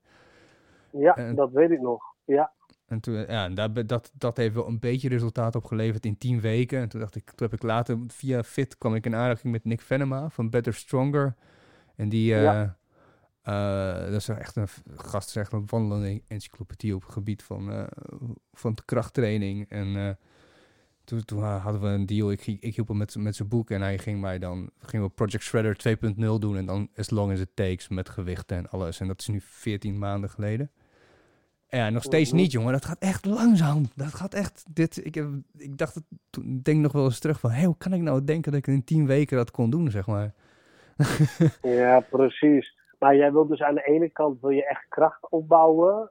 ja, 0.91 1.17
En- 1.17 1.35
dat 1.35 1.51
weet 1.53 1.71
ik 1.71 1.81
nog. 1.81 2.03
Ja, 2.25 2.53
En 2.87 3.01
toen, 3.01 3.15
ja, 3.15 3.45
en 3.45 3.55
daar, 3.55 3.73
be- 3.73 3.87
dat, 3.87 4.11
dat 4.15 4.37
heeft 4.37 4.55
wel 4.55 4.67
een 4.69 4.79
beetje 4.79 5.09
resultaat 5.09 5.55
opgeleverd 5.57 6.05
in 6.07 6.19
tien 6.19 6.41
weken. 6.41 6.81
En 6.81 6.89
toen 6.89 7.01
dacht 7.01 7.17
ik, 7.17 7.25
toen 7.31 7.49
heb 7.51 7.53
ik 7.61 7.63
later 7.63 7.99
via 8.07 8.43
Fit 8.43 8.79
kwam 8.79 8.95
ik 8.95 9.07
in 9.07 9.15
aanraking 9.15 9.53
met 9.53 9.65
Nick 9.65 9.81
Venema 9.81 10.29
van 10.29 10.51
Better 10.51 10.75
Stronger. 10.75 11.35
En 11.97 12.09
die, 12.09 12.35
Ja. 12.35 12.77
Eh, 13.45 13.99
dat 14.05 14.13
is 14.21 14.29
echt 14.29 14.57
een 14.57 14.69
gast, 14.97 15.29
is 15.29 15.37
echt 15.37 15.53
een 15.53 15.65
wandelende 15.67 16.23
encyclopedie 16.29 16.95
op 16.95 17.03
het 17.03 17.13
gebied 17.13 17.43
van, 17.43 17.73
eh, 17.73 17.85
van 18.53 18.77
krachttraining. 18.85 19.69
En 19.69 19.97
eh, 19.97 20.11
toen, 21.05 21.25
toen 21.25 21.43
ha- 21.43 21.59
hadden 21.59 21.81
we 21.81 21.87
een 21.89 22.07
deal. 22.07 22.31
Ik, 22.31 22.47
ik 22.47 22.75
hielp 22.75 22.89
hem 22.89 22.97
met, 22.97 23.17
met 23.17 23.37
zijn 23.37 23.49
boek 23.49 23.71
en 23.71 23.81
hij 23.81 23.99
ging 23.99 24.21
mij 24.21 24.39
dan, 24.39 24.71
gingen 24.81 25.07
we 25.07 25.13
Project 25.13 25.43
Shredder 25.45 25.77
2.0 25.77 26.15
doen. 26.39 26.57
En 26.57 26.67
dan 26.67 26.89
as 26.97 27.11
long 27.11 27.33
as 27.33 27.41
it 27.41 27.51
takes 27.55 27.89
met 27.89 28.09
gewichten 28.09 28.57
en 28.57 28.69
alles. 28.71 29.01
En 29.01 29.07
dat 29.07 29.21
is 29.21 29.29
nu 29.29 29.41
14 29.41 29.99
maanden 29.99 30.31
geleden. 30.31 30.71
Ja, 31.69 31.91
nog 31.91 32.03
steeds 32.03 32.33
niet, 32.33 32.53
jongen. 32.53 32.73
Dat 32.73 32.85
gaat 32.85 32.99
echt 32.99 33.25
langzaam. 33.25 33.85
Dat 33.95 34.15
gaat 34.15 34.35
echt. 34.35 34.65
Dit, 34.71 35.05
ik, 35.07 35.15
heb, 35.15 35.29
ik 35.57 35.79
dacht, 35.79 35.95
het, 35.95 36.05
toen- 36.31 36.57
ik 36.57 36.65
denk 36.65 36.81
nog 36.81 36.93
wel 36.93 37.05
eens 37.05 37.19
terug 37.19 37.41
van, 37.41 37.51
hé, 37.51 37.65
hoe 37.65 37.77
kan 37.77 37.93
ik 37.93 38.01
nou 38.01 38.25
denken 38.25 38.53
dat 38.53 38.61
ik 38.61 38.67
in 38.67 38.85
tien 38.85 39.07
weken 39.07 39.37
dat 39.37 39.51
kon 39.51 39.71
doen, 39.71 39.91
zeg 39.91 40.07
maar. 40.07 40.35
ja, 41.63 42.01
precies. 42.01 42.75
Maar 43.05 43.17
jij 43.17 43.33
wil 43.33 43.47
dus 43.47 43.63
aan 43.63 43.75
de 43.75 43.85
ene 43.85 44.09
kant 44.09 44.41
wil 44.41 44.51
je 44.51 44.67
echt 44.67 44.87
kracht 44.89 45.31
opbouwen. 45.31 46.11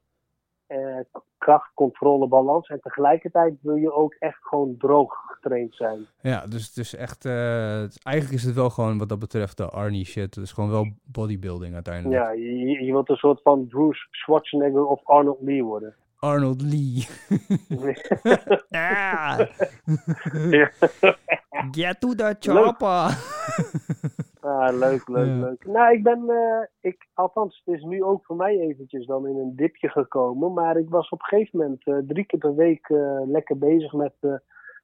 eh, 0.67 0.99
kracht, 1.37 1.71
controle, 1.73 2.27
balans. 2.27 2.67
En 2.67 2.79
tegelijkertijd 2.81 3.53
wil 3.61 3.75
je 3.75 3.93
ook 3.93 4.15
echt 4.19 4.37
gewoon 4.41 4.75
droog 4.77 5.13
getraind 5.27 5.75
zijn. 5.75 6.07
Ja, 6.21 6.45
dus 6.47 6.67
het 6.67 6.77
is 6.77 6.95
echt, 6.95 7.25
eh, 7.25 7.79
eigenlijk 8.03 8.31
is 8.31 8.43
het 8.43 8.55
wel 8.55 8.69
gewoon 8.69 8.97
wat 8.97 9.09
dat 9.09 9.19
betreft 9.19 9.57
de 9.57 9.69
Arnie 9.69 10.05
shit. 10.05 10.35
Het 10.35 10.43
is 10.43 10.51
gewoon 10.51 10.69
wel 10.69 10.87
bodybuilding 11.03 11.73
uiteindelijk. 11.73 12.21
Ja, 12.21 12.31
je, 12.31 12.83
je 12.83 12.91
wilt 12.91 13.09
een 13.09 13.15
soort 13.15 13.41
van 13.41 13.67
Bruce 13.67 14.07
Schwarzenegger 14.11 14.85
of 14.85 15.01
Arnold 15.03 15.41
Lee 15.41 15.63
worden. 15.63 15.95
Arnold 16.19 16.61
Lee. 16.61 17.07
ah, 18.69 19.39
get 21.71 21.99
to 21.99 22.15
the 22.15 22.35
chopper. 22.39 23.17
Ah, 24.43 24.77
leuk, 24.77 25.07
leuk, 25.07 25.27
Ja. 25.27 25.39
leuk. 25.39 25.65
Nou, 25.65 25.93
ik 25.93 26.03
ben, 26.03 26.29
eh, 26.29 26.91
ik, 26.91 27.07
althans, 27.13 27.61
het 27.63 27.75
is 27.75 27.83
nu 27.83 28.03
ook 28.03 28.25
voor 28.25 28.35
mij 28.35 28.59
eventjes 28.59 29.05
dan 29.05 29.27
in 29.27 29.35
een 29.35 29.55
dipje 29.55 29.89
gekomen. 29.89 30.53
Maar 30.53 30.77
ik 30.77 30.89
was 30.89 31.09
op 31.09 31.19
een 31.19 31.25
gegeven 31.25 31.59
moment 31.59 31.87
eh, 31.87 31.97
drie 32.07 32.25
keer 32.25 32.39
per 32.39 32.55
week 32.55 32.89
eh, 32.89 33.21
lekker 33.25 33.57
bezig 33.57 33.93
met 33.93 34.13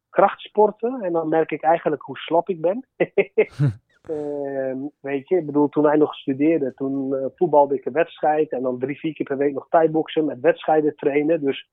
krachtsporten. 0.09 1.01
En 1.01 1.13
dan 1.13 1.29
merk 1.29 1.51
ik 1.51 1.61
eigenlijk 1.61 2.01
hoe 2.01 2.17
slap 2.17 2.49
ik 2.49 2.61
ben. 2.61 2.87
Ehm, 4.09 4.77
weet 4.99 5.27
je, 5.27 5.37
ik 5.37 5.45
bedoel, 5.45 5.69
toen 5.69 5.83
wij 5.83 5.97
nog 5.97 6.13
studeerden, 6.15 6.75
toen 6.75 7.15
voetbalde 7.35 7.75
ik 7.75 7.85
een 7.85 7.93
wedstrijd. 7.93 8.51
En 8.51 8.61
dan 8.61 8.79
drie, 8.79 8.99
vier 8.99 9.13
keer 9.13 9.25
per 9.25 9.37
week 9.37 9.53
nog 9.53 9.67
tijdboksen 9.69 10.25
met 10.25 10.39
wedstrijden 10.39 10.95
trainen. 10.95 11.41
Dus 11.41 11.69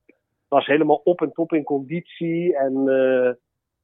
was 0.49 0.66
helemaal 0.66 1.01
op 1.05 1.20
en 1.20 1.33
top 1.33 1.53
in 1.53 1.62
conditie. 1.62 2.57
En 2.57 2.72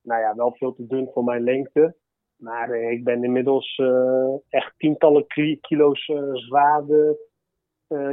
nou 0.02 0.20
ja, 0.20 0.34
wel 0.34 0.52
veel 0.52 0.74
te 0.74 0.86
dun 0.86 1.08
voor 1.12 1.24
mijn 1.24 1.42
lengte. 1.42 1.96
Maar 2.42 2.70
eh, 2.70 2.90
ik 2.90 3.04
ben 3.04 3.24
inmiddels 3.24 3.76
eh, 3.76 4.34
echt 4.48 4.74
tientallen 4.76 5.26
ki- 5.26 5.58
kilo's 5.60 6.06
eh, 6.06 6.28
zwaarder. 6.32 7.16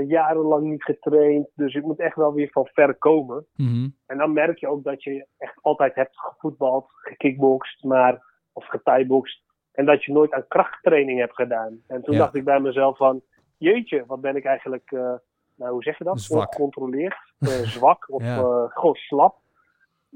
jarenlang 0.08 0.64
niet 0.70 0.84
getraind. 0.84 1.48
Dus 1.56 1.74
ik 1.74 1.84
moet 1.84 2.00
echt 2.00 2.16
wel 2.16 2.34
weer 2.34 2.50
van 2.52 2.68
ver 2.74 2.96
komen. 2.96 3.46
Mhm. 3.56 3.90
En 4.06 4.18
dan 4.18 4.34
merk 4.34 4.58
je 4.60 4.68
ook 4.68 4.84
dat 4.84 5.04
je 5.04 5.26
echt 5.38 5.58
altijd 5.62 5.96
hebt 5.96 6.20
gevoetbald, 6.20 6.86
gekickboxd, 6.90 7.84
maar, 7.84 8.24
of 8.54 8.66
getaiboxd. 8.68 9.44
En 9.72 9.86
dat 9.86 10.04
je 10.04 10.12
nooit 10.12 10.32
aan 10.34 10.48
krachttraining 10.48 11.20
hebt 11.20 11.36
gedaan. 11.36 11.82
En 11.88 12.02
toen 12.02 12.14
Ja. 12.14 12.20
dacht 12.20 12.36
ik 12.36 12.44
bij 12.44 12.60
mezelf 12.60 12.98
van, 12.98 13.22
jeetje, 13.58 14.04
wat 14.08 14.22
ben 14.22 14.36
ik 14.36 14.46
eigenlijk, 14.46 14.92
eh, 14.92 15.14
nou 15.56 15.72
hoe 15.72 15.84
zeg 15.84 15.98
je 15.98 16.04
dat? 16.04 16.20
Zwak. 16.22 16.40
Ongecontroleerd, 16.48 17.34
zwak 17.64 18.10
of 18.10 18.24
Ja. 18.24 18.68
gewoon 18.68 18.96
slap. 18.96 19.36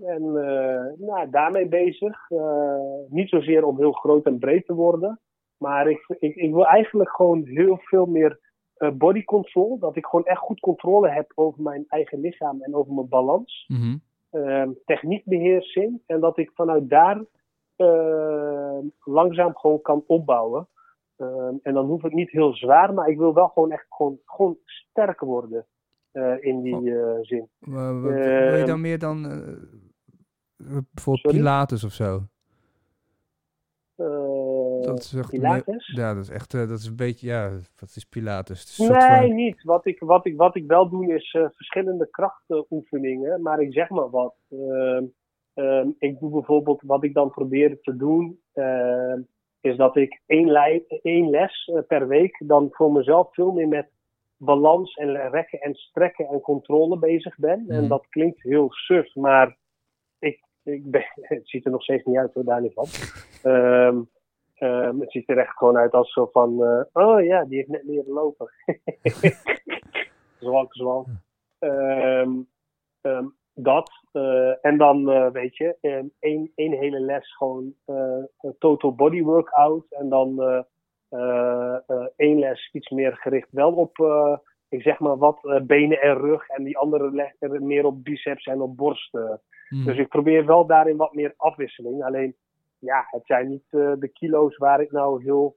En 0.01 0.23
eh, 0.23 1.07
nou, 1.07 1.29
daarmee 1.29 1.67
bezig. 1.67 2.29
Eh, 2.29 2.77
niet 3.07 3.29
zozeer 3.29 3.65
om 3.65 3.77
heel 3.77 3.91
groot 3.91 4.25
en 4.25 4.39
breed 4.39 4.65
te 4.65 4.73
worden. 4.73 5.19
Maar 5.57 5.89
ik, 5.89 6.15
ik, 6.19 6.35
ik 6.35 6.53
wil 6.53 6.65
eigenlijk 6.65 7.09
gewoon 7.09 7.45
heel 7.45 7.77
veel 7.77 8.05
meer 8.05 8.39
eh, 8.73 8.91
body 8.91 9.23
control. 9.23 9.79
Dat 9.79 9.95
ik 9.95 10.05
gewoon 10.05 10.25
echt 10.25 10.39
goed 10.39 10.59
controle 10.59 11.09
heb 11.09 11.31
over 11.35 11.61
mijn 11.61 11.85
eigen 11.87 12.19
lichaam 12.19 12.61
en 12.61 12.75
over 12.75 12.93
mijn 12.93 13.09
balans. 13.09 13.65
Mhm. 13.67 13.97
Ehm, 14.29 14.71
techniekbeheersing. 14.85 16.01
En 16.05 16.19
dat 16.19 16.37
ik 16.37 16.51
vanuit 16.53 16.89
daar 16.89 17.25
langzaam 19.03 19.55
gewoon 19.55 19.81
kan 19.81 20.03
opbouwen. 20.07 20.67
Ehm, 21.17 21.55
en 21.61 21.73
dan 21.73 21.85
hoeft 21.85 22.03
het 22.03 22.13
niet 22.13 22.31
heel 22.31 22.55
zwaar, 22.55 22.93
maar 22.93 23.07
ik 23.07 23.17
wil 23.17 23.33
wel 23.33 23.47
gewoon 23.47 23.71
echt 23.71 23.85
gewoon, 23.89 24.19
gewoon 24.25 24.57
sterker 24.63 25.27
worden. 25.27 25.65
Eh, 26.13 26.33
in 26.43 26.61
die 26.61 26.95
eh, 26.99 27.17
zin. 27.21 27.49
Wa- 27.59 27.93
wa- 27.93 28.01
wil 28.01 28.11
je 28.17 28.57
Ehm, 28.57 28.65
dan 28.65 28.81
meer 28.81 28.99
dan 28.99 29.25
eh, 29.25 30.77
bijvoorbeeld 30.93 31.19
sorry? 31.19 31.37
Pilates 31.37 31.83
of 31.83 31.91
zo? 31.93 32.21
Eh, 33.95 34.81
Dat 34.81 34.99
is 34.99 35.13
echt 35.13 35.29
Pilates? 35.29 35.87
Ja, 35.95 36.13
dat 36.13 36.23
is 36.23 36.29
echt, 36.29 36.53
eh, 36.53 36.67
dat 36.67 36.79
is 36.79 36.85
een 36.85 36.95
beetje, 36.95 37.27
ja, 37.27 37.51
wat 37.79 37.89
is 37.95 38.05
soort 38.75 39.07
Nee, 39.07 39.27
van- 39.27 39.35
niet. 39.35 39.63
Wat 39.63 39.85
ik, 39.85 39.99
wat, 39.99 40.25
ik, 40.25 40.37
wat 40.37 40.55
ik 40.55 40.67
wel 40.67 40.89
doe 40.89 41.13
is 41.13 41.33
eh, 41.33 41.45
verschillende 41.53 42.07
krachtoefeningen. 42.09 43.41
Maar 43.41 43.61
ik 43.61 43.73
zeg 43.73 43.89
maar 43.89 44.09
wat. 44.09 44.35
Ehm, 44.49 45.03
ehm, 45.53 45.89
ik 45.97 46.19
doe 46.19 46.31
bijvoorbeeld 46.31 46.81
wat 46.85 47.03
ik 47.03 47.13
dan 47.13 47.29
probeer 47.29 47.79
te 47.81 47.95
doen. 47.95 48.41
is 49.61 49.77
dat 49.77 49.95
ik 49.95 50.21
één, 50.25 50.47
één 51.01 51.29
les 51.29 51.65
eh, 51.73 51.81
per 51.87 52.07
week 52.07 52.41
dan 52.45 52.67
voor 52.71 52.91
mezelf 52.91 53.33
veel 53.33 53.51
meer 53.51 53.67
met 53.67 53.89
balans 54.43 54.93
en 54.93 55.29
rekken 55.29 55.59
en 55.59 55.73
strekken 55.73 56.27
en 56.27 56.41
controle 56.41 56.99
bezig 56.99 57.37
ben. 57.37 57.63
Mhm. 57.63 57.71
En 57.71 57.87
dat 57.87 58.07
klinkt 58.09 58.41
heel 58.41 58.71
suf, 58.71 59.15
maar 59.15 59.57
ik, 60.19 60.43
ik 60.63 60.91
ben, 60.91 61.05
het 61.21 61.49
ziet 61.49 61.65
er 61.65 61.71
nog 61.71 61.83
steeds 61.83 62.05
niet 62.05 62.17
uit 62.17 62.33
hoor, 62.33 62.43
daar 62.43 62.61
niet 62.61 62.73
van. 62.73 62.87
Ehm, 63.51 64.01
ehm, 64.53 64.99
het 64.99 65.11
ziet 65.11 65.29
er 65.29 65.37
echt 65.37 65.57
gewoon 65.57 65.77
uit 65.77 65.93
als 65.93 66.13
zo 66.13 66.29
van, 66.31 66.63
eh, 66.63 66.83
oh 66.93 67.23
ja, 67.23 67.45
die 67.45 67.57
heeft 67.57 67.69
net 67.69 67.83
leren 67.83 68.13
lopen. 68.13 68.49
zwak, 70.39 70.73
zwak. 70.73 71.05
Ehm, 71.59 72.31
ehm, 73.01 73.25
dat. 73.53 73.91
eh, 74.11 74.65
en 74.65 74.77
dan, 74.77 75.11
eh, 75.11 75.31
weet 75.31 75.57
je, 75.57 75.77
één, 76.19 76.51
één 76.55 76.71
hele 76.71 76.99
les 76.99 77.35
gewoon 77.35 77.75
total 78.59 78.95
body 78.95 79.21
workout. 79.21 79.85
En 79.89 80.09
dan 80.09 80.65
één 82.15 82.39
les 82.39 82.69
iets 82.71 82.89
meer 82.89 83.15
gericht 83.15 83.47
wel 83.51 83.73
op, 83.73 83.99
eh, 83.99 84.37
ik 84.73 84.81
zeg 84.81 84.99
maar 84.99 85.17
wat, 85.17 85.45
eh, 85.45 85.61
benen 85.61 86.01
en 86.01 86.17
rug. 86.17 86.47
En 86.47 86.63
die 86.63 86.77
andere 86.77 87.11
les 87.11 87.35
er 87.39 87.63
meer 87.63 87.85
op 87.85 88.03
biceps 88.03 88.45
en 88.45 88.61
op 88.61 88.77
borst. 88.77 89.13
eh. 89.15 89.33
Mhm. 89.69 89.85
Dus 89.85 89.97
ik 89.97 90.07
probeer 90.07 90.45
wel 90.45 90.65
daarin 90.65 90.97
wat 90.97 91.13
meer 91.13 91.33
afwisseling. 91.37 92.03
Alleen, 92.03 92.35
ja, 92.79 93.05
het 93.09 93.25
zijn 93.25 93.49
niet 93.49 93.65
eh, 93.69 93.93
de 93.99 94.07
kilo's 94.07 94.57
waar 94.57 94.81
ik 94.81 94.91
nou 94.91 95.23
heel. 95.23 95.55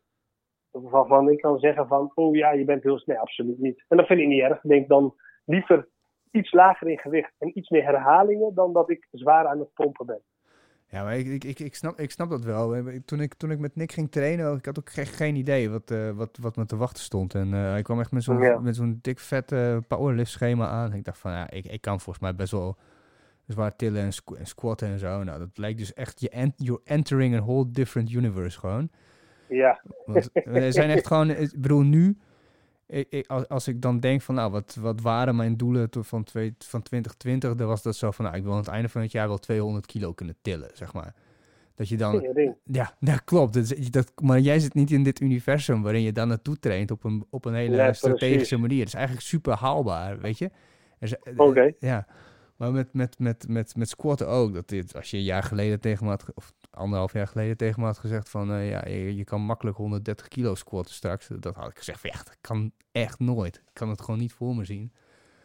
waarvan 0.70 1.30
ik 1.30 1.40
kan 1.40 1.58
zeggen 1.58 1.86
van, 1.86 2.12
oh 2.14 2.34
ja, 2.34 2.50
je 2.50 2.64
bent 2.64 2.82
heel 2.82 2.98
snel. 2.98 3.16
absoluut 3.16 3.58
niet. 3.58 3.84
En 3.88 3.96
dat 3.96 4.06
vind 4.06 4.20
ik 4.20 4.26
niet 4.26 4.42
erg. 4.42 4.64
Ik 4.64 4.70
denk 4.70 4.88
dan 4.88 5.14
liever 5.44 5.88
iets 6.30 6.52
lager 6.52 6.88
in 6.88 6.98
gewicht 6.98 7.34
en 7.38 7.58
iets 7.58 7.68
meer 7.68 7.84
herhalingen 7.84 8.54
dan 8.54 8.72
dat 8.72 8.90
ik 8.90 9.08
zwaar 9.10 9.46
aan 9.46 9.58
het 9.58 9.72
pompen 9.74 10.06
ben. 10.06 10.22
Ja, 10.88 11.02
maar 11.02 11.18
ik, 11.18 11.26
ik, 11.26 11.44
ik, 11.44 11.58
ik, 11.58 11.74
snap, 11.74 12.00
ik 12.00 12.10
snap 12.10 12.30
dat 12.30 12.44
wel. 12.44 12.76
Eh, 12.76 12.98
Toen 13.04 13.20
ik, 13.20 13.34
toen 13.34 13.50
ik 13.50 13.58
met 13.58 13.76
Nick 13.76 13.92
ging 13.92 14.10
trainen, 14.10 14.56
ik 14.56 14.64
had 14.64 14.78
ook 14.78 14.90
geen, 14.90 15.06
geen 15.06 15.36
idee 15.36 15.70
wat, 15.70 15.90
eh, 15.90 16.10
wat, 16.10 16.38
wat 16.40 16.56
me 16.56 16.66
te 16.66 16.76
wachten 16.76 17.02
stond. 17.02 17.34
En 17.34 17.54
eh, 17.54 17.76
ik 17.76 17.84
kwam 17.84 18.00
echt 18.00 18.10
met 18.12 18.22
zo'n 18.22 18.40
Ja. 18.42 18.58
met 18.58 18.76
zo'n 18.76 18.98
dik 19.02 19.18
vet 19.18 19.54
powerlift 19.88 20.30
schema 20.30 20.68
aan. 20.68 20.92
Ik 20.92 21.04
dacht 21.04 21.18
van, 21.18 21.32
ja, 21.32 21.50
ik, 21.50 21.64
ik 21.66 21.80
kan 21.80 22.00
volgens 22.00 22.18
mij 22.24 22.34
best 22.34 22.52
wel 22.52 22.76
zwaar 23.46 23.76
tillen 23.76 24.02
en, 24.02 24.12
squ- 24.12 24.34
en 24.38 24.46
squatten 24.46 24.88
en 24.88 24.98
zo. 24.98 25.22
Nou, 25.22 25.38
dat 25.38 25.48
lijkt 25.58 25.78
dus 25.78 25.94
echt, 25.94 26.20
je 26.20 26.28
ent, 26.28 26.52
you're 26.56 26.80
entering 26.84 27.36
a 27.36 27.40
whole 27.40 27.70
different 27.70 28.12
universe 28.12 28.58
gewoon. 28.58 28.90
Ja, 29.48 29.80
Want 30.04 30.30
we 30.44 30.72
zijn 30.72 30.90
echt 30.90 31.06
gewoon, 31.12 31.30
ik 31.30 31.52
bedoel 31.60 31.82
nu, 31.82 32.16
ik, 32.86 33.06
ik, 33.10 33.26
als, 33.26 33.48
als 33.48 33.68
ik 33.68 33.82
dan 33.82 34.00
denk 34.00 34.22
van, 34.22 34.34
nou, 34.34 34.50
wat, 34.50 34.76
wat 34.80 35.00
waren 35.00 35.36
mijn 35.36 35.56
doelen 35.56 35.88
van, 35.90 36.24
twee, 36.24 36.54
van 36.58 36.82
2020, 36.82 37.54
dan 37.54 37.66
was 37.66 37.82
dat 37.82 37.96
zo 37.96 38.10
van, 38.10 38.24
nou, 38.24 38.36
ik 38.36 38.42
wil 38.42 38.52
aan 38.52 38.58
het 38.58 38.68
einde 38.68 38.88
van 38.88 39.02
het 39.02 39.12
jaar 39.12 39.28
wel 39.28 39.38
200 39.38 39.86
kilo 39.86 40.12
kunnen 40.12 40.36
tillen, 40.42 40.70
zeg 40.74 40.92
maar. 40.92 41.14
Dat 41.74 41.88
je 41.88 41.96
dan, 41.96 42.26
ja, 42.64 42.96
ja 43.00 43.16
klopt. 43.16 43.54
Dat, 43.54 43.92
dat, 43.92 44.12
maar 44.22 44.40
jij 44.40 44.58
zit 44.58 44.74
niet 44.74 44.90
in 44.90 45.02
dit 45.02 45.20
universum 45.20 45.82
waarin 45.82 46.02
je 46.02 46.12
dan 46.12 46.28
naartoe 46.28 46.58
traint 46.58 46.90
op 46.90 47.04
een, 47.04 47.26
op 47.30 47.44
een 47.44 47.54
hele 47.54 47.76
Ja, 47.76 47.92
strategische 47.92 48.36
precies. 48.36 48.58
manier. 48.58 48.78
Het 48.78 48.88
is 48.88 48.94
eigenlijk 48.94 49.26
super 49.26 49.54
haalbaar, 49.54 50.18
weet 50.18 50.38
je. 50.38 50.50
Eh, 50.98 51.10
Oké. 51.36 51.72
Ja, 51.78 52.06
maar 52.56 52.72
met, 52.72 52.92
met, 52.92 53.18
met, 53.18 53.48
met, 53.48 53.76
met 53.76 53.88
squatten 53.88 54.28
ook. 54.28 54.54
Dat 54.54 54.68
dit, 54.68 54.96
als 54.96 55.10
je 55.10 55.16
een 55.16 55.22
jaar 55.22 55.42
geleden 55.42 55.80
tegen 55.80 56.04
me 56.04 56.10
had, 56.10 56.24
of 56.34 56.52
anderhalf 56.76 57.12
jaar 57.12 57.26
geleden 57.26 57.56
tegen 57.56 57.80
me 57.80 57.86
had 57.86 57.98
gezegd 57.98 58.30
van, 58.30 58.50
eh, 58.50 58.70
ja, 58.70 58.88
je, 58.88 59.16
je 59.16 59.24
kan 59.24 59.40
makkelijk 59.40 59.76
130 59.76 60.28
kilo 60.28 60.54
squatten 60.54 60.94
straks. 60.94 61.28
Dat 61.38 61.54
had 61.54 61.70
ik 61.70 61.78
gezegd 61.78 62.00
van, 62.00 62.10
ja, 62.12 62.18
dat 62.18 62.36
kan 62.40 62.72
echt 62.92 63.18
nooit. 63.18 63.56
Ik 63.56 63.70
kan 63.72 63.88
het 63.88 64.00
gewoon 64.00 64.20
niet 64.20 64.32
voor 64.32 64.54
me 64.56 64.64
zien. 64.64 64.92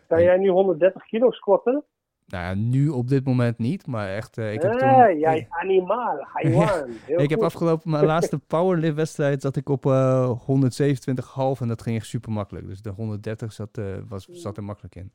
Kan 0.07 0.23
jij 0.23 0.37
nu 0.37 0.49
130 0.49 1.03
kilo 1.03 1.31
squatten? 1.31 1.83
Nou 2.25 2.43
ja, 2.43 2.53
nu 2.53 2.89
op 2.89 3.07
dit 3.07 3.25
moment 3.25 3.57
niet, 3.57 3.87
maar 3.87 4.09
echt, 4.09 4.37
eh, 4.37 4.53
ik 4.53 4.61
heb 4.61 4.71
toen... 4.71 5.19
Jij 5.19 5.47
animaal, 5.49 6.17
haiwan. 6.33 6.89
Ik 7.23 7.29
heb 7.29 7.41
afgelopen 7.41 7.89
mijn 7.89 8.05
laatste 8.13 8.39
powerlift 8.39 8.95
wedstrijd 8.95 9.41
zat 9.41 9.55
ik 9.55 9.69
op 9.69 9.85
eh 9.85 10.39
127,5 10.39 11.61
en 11.61 11.67
dat 11.67 11.81
ging 11.81 11.95
echt 11.95 12.05
super 12.05 12.31
makkelijk. 12.31 12.67
Dus 12.67 12.81
de 12.81 12.89
130 12.89 13.53
zat, 13.53 13.81
was, 14.07 14.27
zat 14.31 14.57
er 14.57 14.63
makkelijk 14.63 14.95
in. 14.95 15.11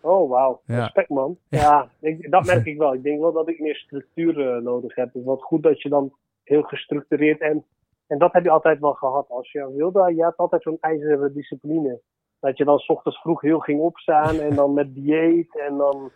Oh, 0.00 0.30
wauw. 0.30 0.60
Ja. 0.64 0.80
Respect, 0.80 1.08
man. 1.08 1.38
Ja, 1.48 1.88
ik, 2.00 2.30
dat 2.30 2.46
merk 2.52 2.66
ik 2.66 2.78
wel. 2.78 2.94
Ik 2.94 3.02
denk 3.02 3.20
wel 3.20 3.32
dat 3.32 3.48
ik 3.48 3.60
meer 3.60 3.76
structuur 3.76 4.54
eh, 4.54 4.62
nodig 4.62 4.94
heb. 4.94 5.06
Het 5.06 5.14
is 5.14 5.24
wat 5.24 5.42
goed 5.42 5.62
dat 5.62 5.82
je 5.82 5.88
dan 5.88 6.12
heel 6.44 6.62
gestructureerd 6.62 7.40
en... 7.40 7.64
En 8.06 8.18
dat 8.18 8.32
heb 8.32 8.44
je 8.44 8.50
altijd 8.50 8.80
wel 8.80 8.92
gehad. 8.92 9.28
Als 9.28 9.52
je 9.52 9.72
wilde, 9.76 10.14
je 10.14 10.22
had 10.22 10.36
altijd 10.36 10.62
zo'n 10.62 10.76
ijzeren 10.80 11.34
discipline. 11.34 12.00
Dat 12.40 12.56
je 12.56 12.64
dan 12.64 12.78
's 12.78 12.88
ochtends 12.88 13.20
vroeg 13.20 13.40
heel 13.40 13.58
ging 13.58 13.80
opstaan 13.80 14.40
en 14.40 14.54
dan 14.54 14.74
met 14.74 14.94
dieet 14.94 15.58
en 15.58 15.76
dan... 15.76 16.10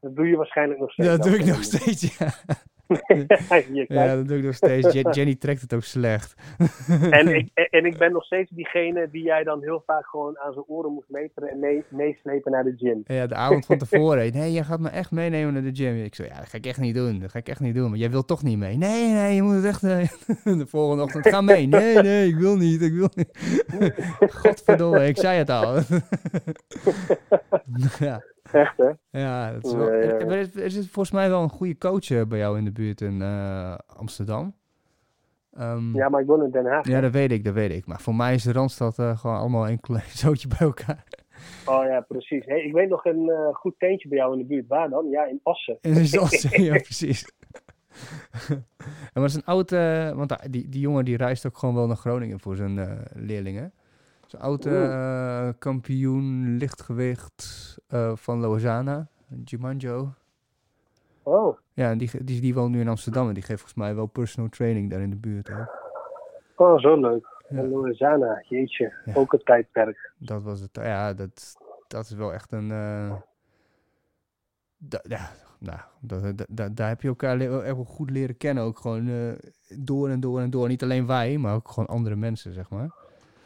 Dat 0.00 0.16
doe 0.16 0.28
je 0.28 0.36
waarschijnlijk 0.36 0.80
nog 0.80 0.92
steeds. 0.92 1.08
Ja, 1.08 1.16
dat 1.16 1.26
doe 1.26 1.36
ik 1.38 1.44
nog 1.44 1.62
steeds, 1.62 2.18
ja. 2.18 2.26
Ja, 3.88 4.14
dat 4.16 4.28
doe 4.28 4.38
ik 4.38 4.44
nog 4.44 4.54
steeds. 4.54 4.92
Je- 4.92 5.08
Jenny 5.10 5.34
trekt 5.34 5.60
het 5.60 5.74
ook 5.74 5.82
slecht. 5.82 6.34
En 7.10 7.28
ik, 7.38 7.48
en 7.70 7.84
ik 7.86 7.98
ben 7.98 8.12
nog 8.12 8.24
steeds 8.24 8.50
diegene 8.50 9.08
die 9.10 9.22
jij 9.22 9.44
dan 9.44 9.62
heel 9.62 9.82
vaak 9.86 10.06
gewoon 10.06 10.38
aan 10.38 10.52
zijn 10.52 10.64
oren 10.68 10.92
moest 10.92 11.08
meteren 11.08 11.48
en 11.50 11.58
mee, 11.58 11.84
meeslepen 11.88 12.52
naar 12.52 12.64
de 12.64 12.74
gym. 12.76 13.02
Ja, 13.04 13.26
de 13.26 13.34
avond 13.34 13.66
van 13.66 13.78
tevoren. 13.78 14.32
Nee, 14.38 14.52
jij 14.52 14.64
gaat 14.64 14.80
me 14.80 14.88
echt 14.88 15.10
meenemen 15.10 15.52
naar 15.52 15.62
de 15.62 15.74
gym. 15.74 15.96
Ik 16.04 16.14
zo, 16.14 16.22
ja, 16.24 16.36
dat 16.38 16.48
ga 16.48 16.56
ik 16.56 16.66
echt 16.66 16.80
niet 16.80 16.94
doen. 16.94 17.18
Dat 17.20 17.30
ga 17.30 17.38
ik 17.38 17.48
echt 17.48 17.60
niet 17.60 17.74
doen. 17.74 17.88
Maar 17.90 17.98
jij 17.98 18.10
wilt 18.10 18.26
toch 18.26 18.42
niet 18.42 18.58
mee? 18.58 18.76
Nee, 18.76 19.12
nee, 19.12 19.34
je 19.34 19.42
moet 19.42 19.54
het 19.54 19.64
echt... 19.64 19.82
eh, 19.84 20.08
de 20.58 20.66
volgende 20.66 21.02
ochtend, 21.02 21.28
ga 21.28 21.40
mee. 21.40 21.66
Nee, 21.66 21.96
nee, 22.02 22.28
ik 22.28 22.36
wil 22.36 22.56
niet, 22.56 22.82
ik 22.82 22.92
wil 22.92 23.10
niet. 23.14 23.28
Godverdomme, 24.30 25.06
ik 25.06 25.16
zei 25.18 25.38
het 25.38 25.50
al. 25.50 25.74
ja, 27.98 28.22
Echt, 28.52 28.76
hè? 28.76 28.90
ja, 29.10 29.52
dat 29.52 29.64
is 29.64 29.72
wel... 29.72 29.88
Er, 29.88 30.30
er 30.30 30.62
er 30.62 30.70
zit 30.70 30.84
volgens 30.84 31.10
mij 31.10 31.28
wel 31.28 31.42
een 31.42 31.48
goede 31.48 31.78
coach 31.78 32.10
eh, 32.10 32.22
bij 32.22 32.38
jou 32.38 32.58
in 32.58 32.64
de 32.64 32.72
buurt 32.72 33.00
in 33.00 33.22
eh, 33.22 33.74
Amsterdam. 33.86 34.54
Ehm, 35.52 35.94
Ja, 35.96 36.08
maar 36.08 36.20
ik 36.20 36.26
woon 36.26 36.44
in 36.44 36.50
Den 36.50 36.66
Haag. 36.66 36.86
ja, 36.86 37.00
dat 37.00 37.12
weet 37.12 37.32
ik, 37.32 37.44
dat 37.44 37.54
weet 37.54 37.72
ik. 37.72 37.86
Maar 37.86 38.00
voor 38.00 38.14
mij 38.14 38.34
is 38.34 38.42
de 38.42 38.52
Randstad 38.52 38.98
eh, 38.98 39.18
gewoon 39.18 39.36
allemaal 39.36 39.68
een 39.68 39.80
klein 39.80 40.10
zootje 40.24 40.48
bij 40.48 40.58
elkaar. 40.58 41.04
Oh 41.66 41.84
ja, 41.84 42.00
precies. 42.00 42.44
Hey, 42.46 42.60
ik 42.60 42.72
weet 42.72 42.88
nog 42.88 43.04
een 43.04 43.30
goed 43.52 43.74
tentje 43.78 44.08
bij 44.08 44.18
jou 44.18 44.32
in 44.32 44.38
de 44.38 44.44
buurt. 44.44 44.66
Waar 44.66 44.88
dan? 44.88 45.08
Ja, 45.08 45.26
in 45.26 45.40
Assen. 45.42 45.78
En 45.80 45.92
is 45.92 46.10
dat, 46.10 46.42
ja, 46.50 46.72
precies. 46.72 47.32
en 49.12 49.22
is 49.22 49.34
een 49.34 49.44
oud, 49.44 49.72
eh, 49.72 50.10
want 50.10 50.52
die, 50.52 50.68
die 50.68 50.80
jongen 50.80 51.04
die 51.04 51.16
reist 51.16 51.46
ook 51.46 51.58
gewoon 51.58 51.74
wel 51.74 51.86
naar 51.86 51.96
Groningen 51.96 52.40
voor 52.40 52.56
zijn 52.56 53.04
leerlingen. 53.14 53.72
Zo'n 54.28 54.40
oud 54.40 54.66
eh, 54.66 55.48
kampioen 55.58 56.56
lichtgewicht 56.56 57.76
eh, 57.86 58.12
van 58.16 58.40
Lozana, 58.40 59.06
Jumanjo. 59.44 60.12
Oh, 61.22 61.58
Ja, 61.72 61.94
die, 61.94 62.24
die, 62.24 62.40
die 62.40 62.54
woont 62.54 62.70
nu 62.70 62.80
in 62.80 62.88
Amsterdam 62.88 63.28
en 63.28 63.34
die 63.34 63.42
geeft 63.42 63.60
volgens 63.60 63.78
mij 63.78 63.94
wel 63.94 64.06
personal 64.06 64.48
training 64.50 64.90
daar 64.90 65.00
in 65.00 65.10
de 65.10 65.16
buurt. 65.16 65.48
Hè. 65.48 65.62
oh 66.56 66.78
zo 66.78 67.00
leuk. 67.00 67.26
Ja. 67.48 67.62
Louisiana, 67.62 68.42
jeetje. 68.48 68.92
Ja. 69.04 69.14
Ook 69.14 69.32
een 69.32 69.42
tijdperk. 69.44 70.12
Dat 70.18 70.42
was 70.42 70.60
het. 70.60 70.70
Ja, 70.82 71.14
dat, 71.14 71.54
dat 71.88 72.04
is 72.04 72.10
wel 72.12 72.32
echt 72.32 72.52
een. 72.52 72.70
eh, 72.70 73.14
da- 74.76 75.02
ja, 75.08 75.30
nou, 75.58 75.80
daar 76.72 76.88
heb 76.88 77.02
je 77.02 77.08
elkaar 77.08 77.40
echt 77.40 77.74
wel 77.76 77.84
goed 77.84 78.10
leren 78.10 78.36
kennen. 78.36 78.64
Ook 78.64 78.78
gewoon 78.78 79.36
door 79.76 80.08
en 80.08 80.20
door 80.20 80.40
en 80.40 80.50
door. 80.50 80.68
Niet 80.68 80.82
alleen 80.82 81.06
wij, 81.06 81.38
maar 81.38 81.54
ook 81.54 81.68
gewoon 81.70 81.88
andere 81.88 82.16
mensen, 82.16 82.52
zeg 82.52 82.70
maar. 82.70 82.90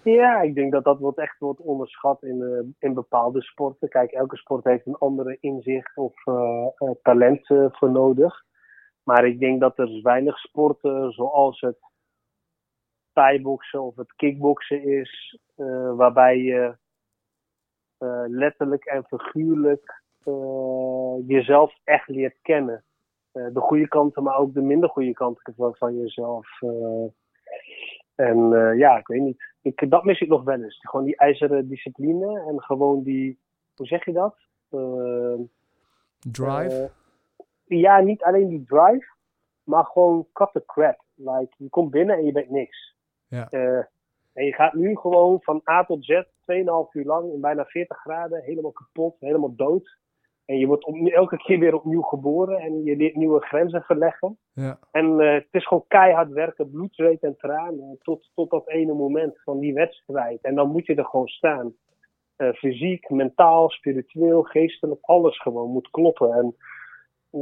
Ja, 0.03 0.41
ik 0.41 0.55
denk 0.55 0.73
dat 0.73 0.85
dat 0.85 0.99
wordt 0.99 1.19
echt 1.19 1.39
wordt 1.39 1.61
onderschat 1.61 2.23
in, 2.23 2.43
eh, 2.43 2.89
in 2.89 2.95
bepaalde 2.95 3.43
sporten. 3.43 3.89
Kijk, 3.89 4.11
elke 4.11 4.37
sport 4.37 4.65
heeft 4.65 4.87
een 4.87 4.99
andere 4.99 5.37
inzicht 5.41 5.97
of 5.97 6.27
eh, 6.27 6.67
talent 7.03 7.47
voor 7.47 7.91
nodig. 7.91 8.45
Maar 9.03 9.27
ik 9.27 9.41
denk 9.41 9.61
dat 9.61 9.79
er 9.79 10.01
weinig 10.03 10.39
sporten 10.39 11.13
zoals 11.13 11.61
het 11.61 11.79
thai-boksen 13.13 13.83
of 13.83 13.97
het 13.97 14.15
kickboksen 14.15 14.83
is, 14.83 15.39
waarbij 15.97 16.39
je 16.39 16.77
letterlijk 18.27 18.85
en 18.85 19.05
figuurlijk 19.05 20.03
jezelf 21.27 21.75
echt 21.85 22.09
leert 22.09 22.39
kennen. 22.43 22.85
De 23.33 23.61
goede 23.61 23.89
kanten, 23.89 24.23
maar 24.23 24.37
ook 24.37 24.55
de 24.55 24.61
minder 24.61 24.89
goede 24.89 25.13
kanten 25.13 25.55
van, 25.55 25.75
van 25.77 25.97
jezelf. 25.97 26.61
Eh. 28.23 28.29
En 28.29 28.53
eh, 28.53 28.79
ja, 28.79 28.99
ik 28.99 29.07
weet 29.07 29.21
niet. 29.21 29.51
Ik, 29.63 29.91
dat 29.91 30.05
mis 30.05 30.21
ik 30.21 30.29
nog 30.29 30.43
wel 30.43 30.63
eens. 30.63 30.79
Gewoon 30.81 31.05
die 31.05 31.17
ijzeren 31.17 31.69
discipline 31.69 32.45
en 32.49 32.63
gewoon 32.63 33.03
die, 33.03 33.39
hoe 33.77 33.87
zeg 33.87 34.05
je 34.05 34.13
dat? 34.13 34.37
Uh, 34.71 35.41
drive? 36.21 36.91
ja, 37.65 38.01
niet 38.01 38.23
alleen 38.23 38.49
die 38.49 38.65
drive, 38.65 39.07
maar 39.65 39.85
gewoon 39.85 40.27
cut 40.33 40.53
the 40.53 40.63
crap. 40.67 41.05
Like, 41.15 41.55
je 41.57 41.69
komt 41.69 41.91
binnen 41.91 42.17
en 42.17 42.25
je 42.25 42.33
bent 42.33 42.51
niks. 42.51 42.97
Ja. 43.29 43.49
en 44.33 44.45
je 44.45 44.53
gaat 44.53 44.73
nu 44.73 44.97
gewoon 44.97 45.43
van 45.43 45.61
A 45.71 45.85
tot 45.85 46.05
Z, 46.05 46.11
2,5 46.11 46.25
uur 46.93 47.05
lang 47.05 47.33
in 47.33 47.41
bijna 47.41 47.65
40 47.65 47.97
graden, 47.97 48.43
helemaal 48.43 48.73
kapot, 48.73 49.17
helemaal 49.21 49.55
dood. 49.55 49.99
En 50.53 50.59
je 50.59 50.67
wordt 50.67 51.13
elke 51.13 51.37
keer 51.37 51.59
weer 51.59 51.75
opnieuw 51.75 52.03
geboren 52.03 52.59
en 52.59 52.85
je 52.85 52.97
leert 52.97 53.17
nieuwe 53.17 53.41
grenzen 53.41 53.83
verleggen. 53.83 54.39
Ja. 54.53 54.79
En 54.91 55.21
uh, 55.21 55.33
het 55.33 55.49
is 55.51 55.67
gewoon 55.67 55.85
keihard 55.89 56.31
werken, 56.31 56.71
bloed, 56.71 56.95
zweet 56.95 57.23
en 57.23 57.37
tranen. 57.37 57.99
Tot, 58.03 58.31
tot 58.35 58.51
dat 58.51 58.69
ene 58.69 58.93
moment 58.93 59.43
van 59.43 59.59
die 59.59 59.75
wedstrijd. 59.75 60.43
En 60.43 60.55
dan 60.55 60.71
moet 60.71 60.87
je 60.87 60.95
er 60.95 61.05
gewoon 61.05 61.29
staan. 61.29 61.75
Uh, 62.37 62.53
fysiek, 62.53 63.11
mentaal, 63.11 63.71
spiritueel, 63.71 64.43
geestelijk, 64.43 65.01
alles 65.03 65.41
gewoon 65.41 65.71
moet 65.71 65.91
kloppen. 65.91 66.33
En 66.33 66.57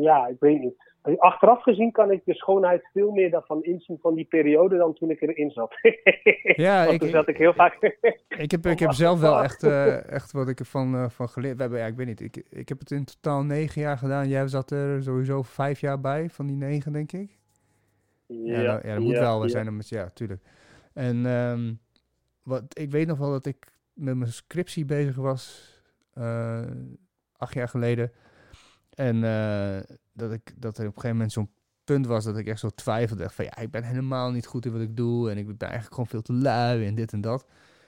ja, 0.00 0.26
ik 0.26 0.36
weet 0.40 0.60
niet. 0.60 0.89
Achteraf 1.02 1.62
gezien 1.62 1.92
kan 1.92 2.10
ik 2.10 2.24
de 2.24 2.34
schoonheid 2.34 2.88
veel 2.92 3.10
meer 3.10 3.30
daarvan 3.30 3.62
inzien 3.62 3.98
van 4.00 4.14
die 4.14 4.24
periode 4.24 4.76
dan 4.76 4.94
toen 4.94 5.10
ik 5.10 5.20
erin 5.20 5.50
zat. 5.50 5.74
Ja, 6.42 6.84
ik, 6.84 7.00
toen 7.00 7.08
zat 7.08 7.28
ik 7.28 7.36
heel 7.36 7.52
vaak. 7.52 7.74
ik 8.44 8.50
heb, 8.50 8.66
ik 8.66 8.78
heb 8.78 8.92
zelf 8.92 9.20
wel 9.20 9.42
echt, 9.42 9.62
uh, 9.62 10.10
echt 10.18 10.32
wat 10.32 10.48
ik 10.48 10.58
ervan 10.58 10.94
uh, 10.94 11.08
van 11.08 11.28
geleerd. 11.28 11.56
We 11.56 11.62
hebben, 11.62 11.80
ja, 11.80 11.86
ik 11.86 11.94
weet 11.94 12.06
niet, 12.06 12.20
ik, 12.20 12.36
ik 12.50 12.68
heb 12.68 12.78
het 12.78 12.90
in 12.90 13.04
totaal 13.04 13.42
negen 13.42 13.82
jaar 13.82 13.98
gedaan. 13.98 14.28
Jij 14.28 14.48
zat 14.48 14.70
er 14.70 15.02
sowieso 15.02 15.42
vijf 15.42 15.80
jaar 15.80 16.00
bij, 16.00 16.30
van 16.30 16.46
die 16.46 16.56
negen, 16.56 16.92
denk 16.92 17.12
ik. 17.12 17.38
Ja, 18.26 18.60
ja, 18.60 18.72
dat, 18.72 18.82
ja, 18.82 18.94
dat 18.94 19.02
moet 19.02 19.18
wel. 19.18 19.40
We 19.40 19.48
zijn 19.48 19.66
er 19.66 19.72
met, 19.72 19.88
ja, 19.88 20.08
tuurlijk. 20.08 20.42
En 20.92 21.26
um, 21.26 21.80
wat, 22.42 22.78
ik 22.78 22.90
weet 22.90 23.06
nog 23.06 23.18
wel 23.18 23.30
dat 23.30 23.46
ik 23.46 23.72
met 23.92 24.16
mijn 24.16 24.32
scriptie 24.32 24.84
bezig 24.84 25.16
was, 25.16 25.74
uh, 26.18 26.62
acht 27.36 27.54
jaar 27.54 27.68
geleden. 27.68 28.12
En 28.94 29.22
dat, 30.20 30.32
ik, 30.32 30.52
dat 30.56 30.78
er 30.78 30.82
op 30.86 30.86
een 30.86 30.92
gegeven 30.94 31.16
moment 31.16 31.32
zo'n 31.32 31.50
punt 31.84 32.06
was 32.06 32.24
dat 32.24 32.36
ik 32.36 32.46
echt 32.46 32.60
zo 32.60 32.68
twijfelde. 32.68 33.30
Van 33.30 33.44
ja, 33.44 33.56
ik 33.56 33.70
ben 33.70 33.82
helemaal 33.82 34.30
niet 34.30 34.46
goed 34.46 34.66
in 34.66 34.72
wat 34.72 34.80
ik 34.80 34.96
doe. 34.96 35.30
En 35.30 35.38
ik 35.38 35.46
ben 35.46 35.56
eigenlijk 35.58 35.90
gewoon 35.94 36.06
veel 36.08 36.22
te 36.22 36.32
lui 36.32 36.86
en 36.86 36.94
dit 36.94 37.12
en 37.12 37.20
dat. 37.20 37.46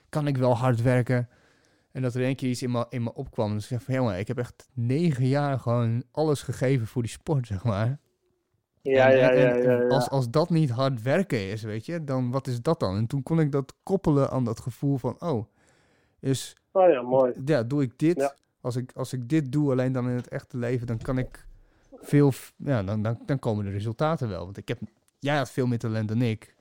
Kan 0.09 0.27
ik 0.27 0.37
wel 0.37 0.57
hard 0.57 0.83
werken? 0.83 1.29
En 1.92 2.03
dat 2.03 2.14
er 2.14 2.23
een 2.23 2.37
keer 2.37 2.49
iets 2.51 2.62
in 2.62 2.71
me, 2.71 2.87
in 2.88 3.03
me 3.03 3.14
opkwam. 3.14 3.53
Dus 3.53 3.62
ik 3.62 3.68
zeg 3.68 3.83
van, 3.83 3.95
jongen, 3.95 4.18
ik 4.18 4.29
heb 4.29 4.38
echt 4.38 4.68
negen 4.73 5.27
jaar 5.27 5.59
gewoon 5.59 6.03
alles 6.11 6.42
gegeven 6.42 6.87
voor 6.87 7.03
die 7.03 7.11
sport, 7.11 7.47
zeg 7.47 7.64
maar. 7.64 7.99
Ja, 8.81 9.11
en, 9.11 9.16
ja, 9.16 9.33
ja, 9.33 9.55
ja, 9.55 9.73
ja. 9.81 9.87
Als, 9.88 10.09
als 10.11 10.31
dat 10.31 10.51
niet 10.51 10.71
hard 10.71 11.03
werken 11.03 11.49
is, 11.51 11.62
weet 11.62 11.87
je, 11.87 12.05
dan 12.05 12.31
wat 12.31 12.47
is 12.47 12.62
dat 12.62 12.81
dan? 12.81 12.97
En 12.97 13.07
toen 13.07 13.23
kon 13.23 13.40
ik 13.40 13.53
dat 13.53 13.75
koppelen 13.83 14.31
aan 14.31 14.45
dat 14.45 14.61
gevoel 14.61 14.97
van, 14.99 15.16
oh, 15.21 15.47
is, 16.21 16.57
Oh 16.73 16.88
ja, 16.90 17.03
mooi. 17.03 17.33
ja, 17.45 17.62
doe 17.62 17.83
ik 17.83 17.99
dit, 17.99 18.16
Ja. 18.21 18.35
als, 18.61 18.77
ik, 18.77 18.92
als 18.95 19.12
ik 19.12 19.29
dit 19.29 19.53
doe 19.53 19.71
alleen 19.71 19.92
dan 19.92 20.09
in 20.09 20.16
het 20.16 20.29
echte 20.29 20.57
leven, 20.57 20.87
dan 20.87 20.99
kan 20.99 21.18
ik 21.18 21.47
veel, 22.03 22.31
ja, 22.57 22.83
dan, 22.83 23.17
dan, 23.27 23.38
komen 23.38 23.65
de 23.65 23.71
resultaten 23.71 24.29
wel. 24.29 24.45
Want 24.45 24.57
ik 24.57 24.69
heb, 24.69 24.79
jij 25.19 25.37
had 25.37 25.51
veel 25.51 25.67
meer 25.67 25.79
talent 25.79 26.09
dan 26.09 26.23
ik. 26.23 26.55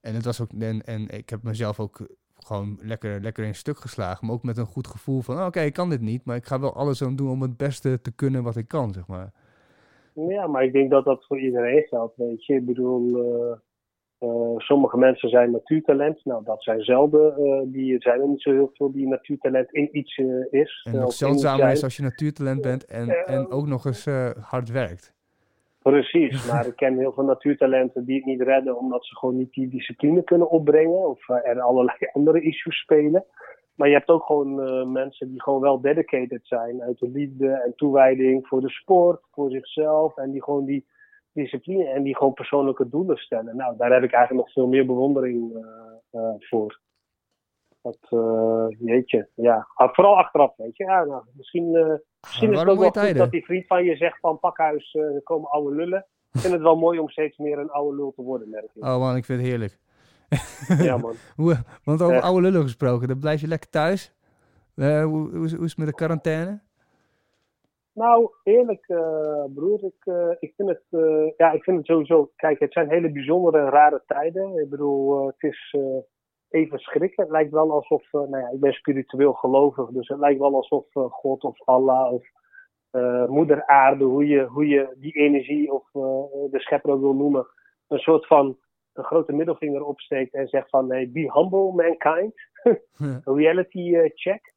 En 0.00 0.14
het 0.14 0.24
was 0.24 0.40
ook, 0.40 0.50
en, 0.58 0.82
en 0.82 1.08
ik 1.08 1.30
heb 1.30 1.42
mezelf 1.42 1.80
ook 1.80 2.06
gewoon 2.38 2.78
lekker, 2.80 3.20
lekker 3.20 3.44
in 3.44 3.54
stuk 3.54 3.78
geslagen. 3.78 4.26
Maar 4.26 4.34
ook 4.34 4.42
met 4.42 4.56
een 4.56 4.66
goed 4.66 4.86
gevoel 4.86 5.20
van, 5.20 5.38
oh, 5.38 5.46
oké, 5.46 5.60
ik 5.60 5.72
kan 5.72 5.90
dit 5.90 6.00
niet, 6.00 6.24
maar 6.24 6.36
ik 6.36 6.46
ga 6.46 6.60
wel 6.60 6.74
alles 6.74 7.02
aan 7.02 7.16
doen 7.16 7.30
om 7.30 7.42
het 7.42 7.56
beste 7.56 8.00
te 8.00 8.12
kunnen 8.14 8.42
wat 8.42 8.56
ik 8.56 8.68
kan, 8.68 8.92
zeg 8.92 9.06
maar. 9.06 9.32
Ja, 10.12 10.46
maar 10.46 10.64
ik 10.64 10.72
denk 10.72 10.90
dat 10.90 11.04
dat 11.04 11.24
voor 11.26 11.40
iedereen 11.40 11.82
geldt, 11.82 12.16
weet 12.16 12.46
je. 12.46 12.54
Ik 12.54 12.66
bedoel, 12.66 13.18
eh, 13.18 13.58
eh, 14.22 14.54
sommige 14.56 14.98
mensen 14.98 15.28
zijn 15.28 15.50
natuurtalent. 15.50 16.24
Nou, 16.24 16.44
dat 16.44 16.62
zijn 16.62 16.80
zelden. 16.80 17.36
eh, 17.36 17.60
die 17.64 18.00
zijn 18.00 18.20
er 18.20 18.28
niet 18.28 18.42
zo 18.42 18.50
heel 18.50 18.70
veel 18.74 18.92
die 18.92 19.08
natuurtalent 19.08 19.72
in 19.72 19.96
iets 19.96 20.18
eh, 20.18 20.26
is. 20.60 20.86
En 20.92 20.98
nog 20.98 21.12
zeldzamer 21.12 21.60
zijn. 21.60 21.72
is 21.72 21.82
als 21.82 21.96
je 21.96 22.02
natuurtalent 22.02 22.60
bent 22.60 22.84
en, 22.84 23.26
en 23.26 23.50
ook 23.50 23.66
nog 23.66 23.84
eens 23.84 24.06
hard 24.40 24.70
werkt. 24.70 25.14
Precies, 25.82 26.46
maar 26.50 26.66
ik 26.66 26.76
ken 26.76 26.98
heel 26.98 27.12
veel 27.12 27.24
natuurtalenten 27.24 28.04
die 28.04 28.16
het 28.16 28.24
niet 28.24 28.42
redden 28.42 28.78
omdat 28.78 29.04
ze 29.04 29.16
gewoon 29.16 29.36
niet 29.36 29.52
die 29.52 29.68
discipline 29.68 30.22
kunnen 30.22 30.50
opbrengen 30.50 31.08
of 31.08 31.28
er 31.28 31.60
allerlei 31.60 31.96
andere 32.12 32.40
issues 32.40 32.78
spelen. 32.78 33.24
Maar 33.74 33.88
je 33.88 33.94
hebt 33.94 34.08
ook 34.08 34.24
gewoon 34.24 34.92
mensen 34.92 35.30
die 35.30 35.42
gewoon 35.42 35.60
wel 35.60 35.80
dedicated 35.80 36.40
zijn 36.42 36.82
uit 36.82 36.98
de 36.98 37.08
liefde 37.08 37.48
en 37.48 37.72
toewijding 37.76 38.46
voor 38.46 38.60
de 38.60 38.70
sport, 38.70 39.20
voor 39.32 39.50
zichzelf 39.50 40.16
en 40.16 40.30
die 40.30 40.42
gewoon 40.42 40.64
die 40.64 40.84
discipline 41.32 41.88
en 41.88 42.02
die 42.02 42.16
gewoon 42.16 42.34
persoonlijke 42.34 42.88
doelen 42.88 43.16
stellen. 43.16 43.56
Nou, 43.56 43.76
daar 43.76 43.92
heb 43.92 44.02
ik 44.02 44.12
eigenlijk 44.12 44.46
nog 44.46 44.54
veel 44.54 44.66
meer 44.66 44.86
bewondering 44.86 45.52
eh, 45.54 46.20
eh, 46.20 46.34
voor. 46.38 46.80
Dat, 47.82 47.98
eh 48.10 48.66
jeetje, 48.78 49.28
ja. 49.34 49.66
Ah, 49.74 49.94
Vooral 49.94 50.16
achteraf, 50.16 50.56
weet 50.56 50.76
je. 50.76 50.84
Ja, 50.84 51.04
nou, 51.04 51.22
misschien, 51.36 51.70
misschien 52.20 52.52
is 52.52 52.58
het 52.58 52.68
ook 52.68 52.78
wel 52.78 53.04
goed 53.04 53.16
dat 53.16 53.30
die 53.30 53.44
vriend 53.44 53.66
van 53.66 53.84
je 53.84 53.96
zegt 53.96 54.18
van 54.20 54.38
pakhuis, 54.38 54.94
er 54.94 55.22
komen 55.22 55.50
oude 55.50 55.76
lullen. 55.76 56.06
Ik 56.32 56.40
vind 56.40 56.52
het 56.52 56.62
wel 56.62 56.76
mooi 56.76 56.98
om 56.98 57.08
steeds 57.08 57.38
meer 57.38 57.58
een 57.58 57.70
oude 57.70 57.96
lul 57.96 58.12
te 58.16 58.22
worden, 58.22 58.50
merk 58.50 58.70
ik. 58.74 58.84
Oh 58.84 58.98
man, 58.98 59.16
ik 59.16 59.24
vind 59.24 59.40
het 59.40 59.48
heerlijk. 59.48 59.78
Ja, 60.86 60.96
man. 60.96 61.14
Hoe, 61.36 61.56
want 61.84 62.02
over 62.02 62.14
Echt. 62.14 62.24
oude 62.24 62.40
lullen 62.40 62.62
gesproken, 62.62 63.08
dan 63.08 63.18
blijf 63.18 63.40
je 63.40 63.46
lekker 63.48 63.70
thuis. 63.70 64.14
Hoe, 64.74 65.02
hoe, 65.02 65.30
hoe 65.30 65.44
is 65.44 65.70
het 65.70 65.76
met 65.76 65.86
de 65.86 65.94
quarantaine? 65.94 66.60
Nou, 67.94 68.30
eerlijk, 68.42 68.84
eh, 68.88 69.44
broer, 69.54 69.84
ik, 69.84 70.04
eh, 70.04 70.30
ik, 70.38 70.52
vind 70.56 70.68
het, 70.68 70.84
eh, 70.90 71.32
ja, 71.36 71.50
ik 71.52 71.62
vind 71.62 71.76
het 71.76 71.86
sowieso. 71.86 72.30
Kijk, 72.36 72.58
het 72.58 72.72
zijn 72.72 72.90
hele 72.90 73.12
bijzondere 73.12 73.58
en 73.58 73.70
rare 73.70 74.02
tijden. 74.06 74.58
Ik 74.58 74.70
bedoel, 74.70 75.26
het 75.26 75.42
is 75.42 75.76
even 76.48 76.78
schrikken. 76.78 77.22
Het 77.22 77.32
lijkt 77.32 77.50
wel 77.50 77.72
alsof, 77.72 78.12
nou 78.12 78.38
ja, 78.38 78.48
ik 78.48 78.60
ben 78.60 78.72
spiritueel 78.72 79.32
gelovig, 79.32 79.88
dus 79.90 80.08
het 80.08 80.18
lijkt 80.18 80.40
wel 80.40 80.54
alsof 80.54 80.86
God 80.92 81.42
of 81.42 81.60
Allah 81.64 82.12
of 82.12 82.24
Moeder 83.28 83.66
Aarde, 83.66 84.04
hoe 84.04 84.26
je, 84.26 84.44
hoe 84.44 84.68
je 84.68 84.94
die 84.96 85.12
energie 85.12 85.72
of 85.72 85.90
de 86.50 86.60
schepper 86.60 86.90
ook 86.90 87.00
wil 87.00 87.14
noemen, 87.14 87.46
een 87.88 87.98
soort 87.98 88.26
van 88.26 88.58
een 88.92 89.04
grote 89.04 89.32
middelvinger 89.32 89.84
opsteekt 89.84 90.34
en 90.34 90.48
zegt 90.48 90.68
van, 90.68 90.90
hey, 90.90 91.10
be 91.10 91.32
humble, 91.32 91.72
mankind. 91.72 92.34
reality 93.38 94.10
check. 94.14 94.51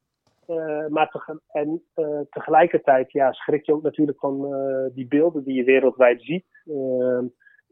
Eh, 0.46 0.86
maar 0.86 1.10
tege- 1.10 1.40
en 1.48 1.82
eh, 1.94 2.20
tegelijkertijd 2.30 3.12
ja, 3.12 3.32
schrik 3.32 3.66
je 3.66 3.72
ook 3.72 3.82
natuurlijk 3.82 4.18
van 4.18 4.54
eh, 4.54 4.94
die 4.94 5.06
beelden 5.08 5.44
die 5.44 5.54
je 5.54 5.64
wereldwijd 5.64 6.22
ziet. 6.22 6.46
Eh, 6.64 7.20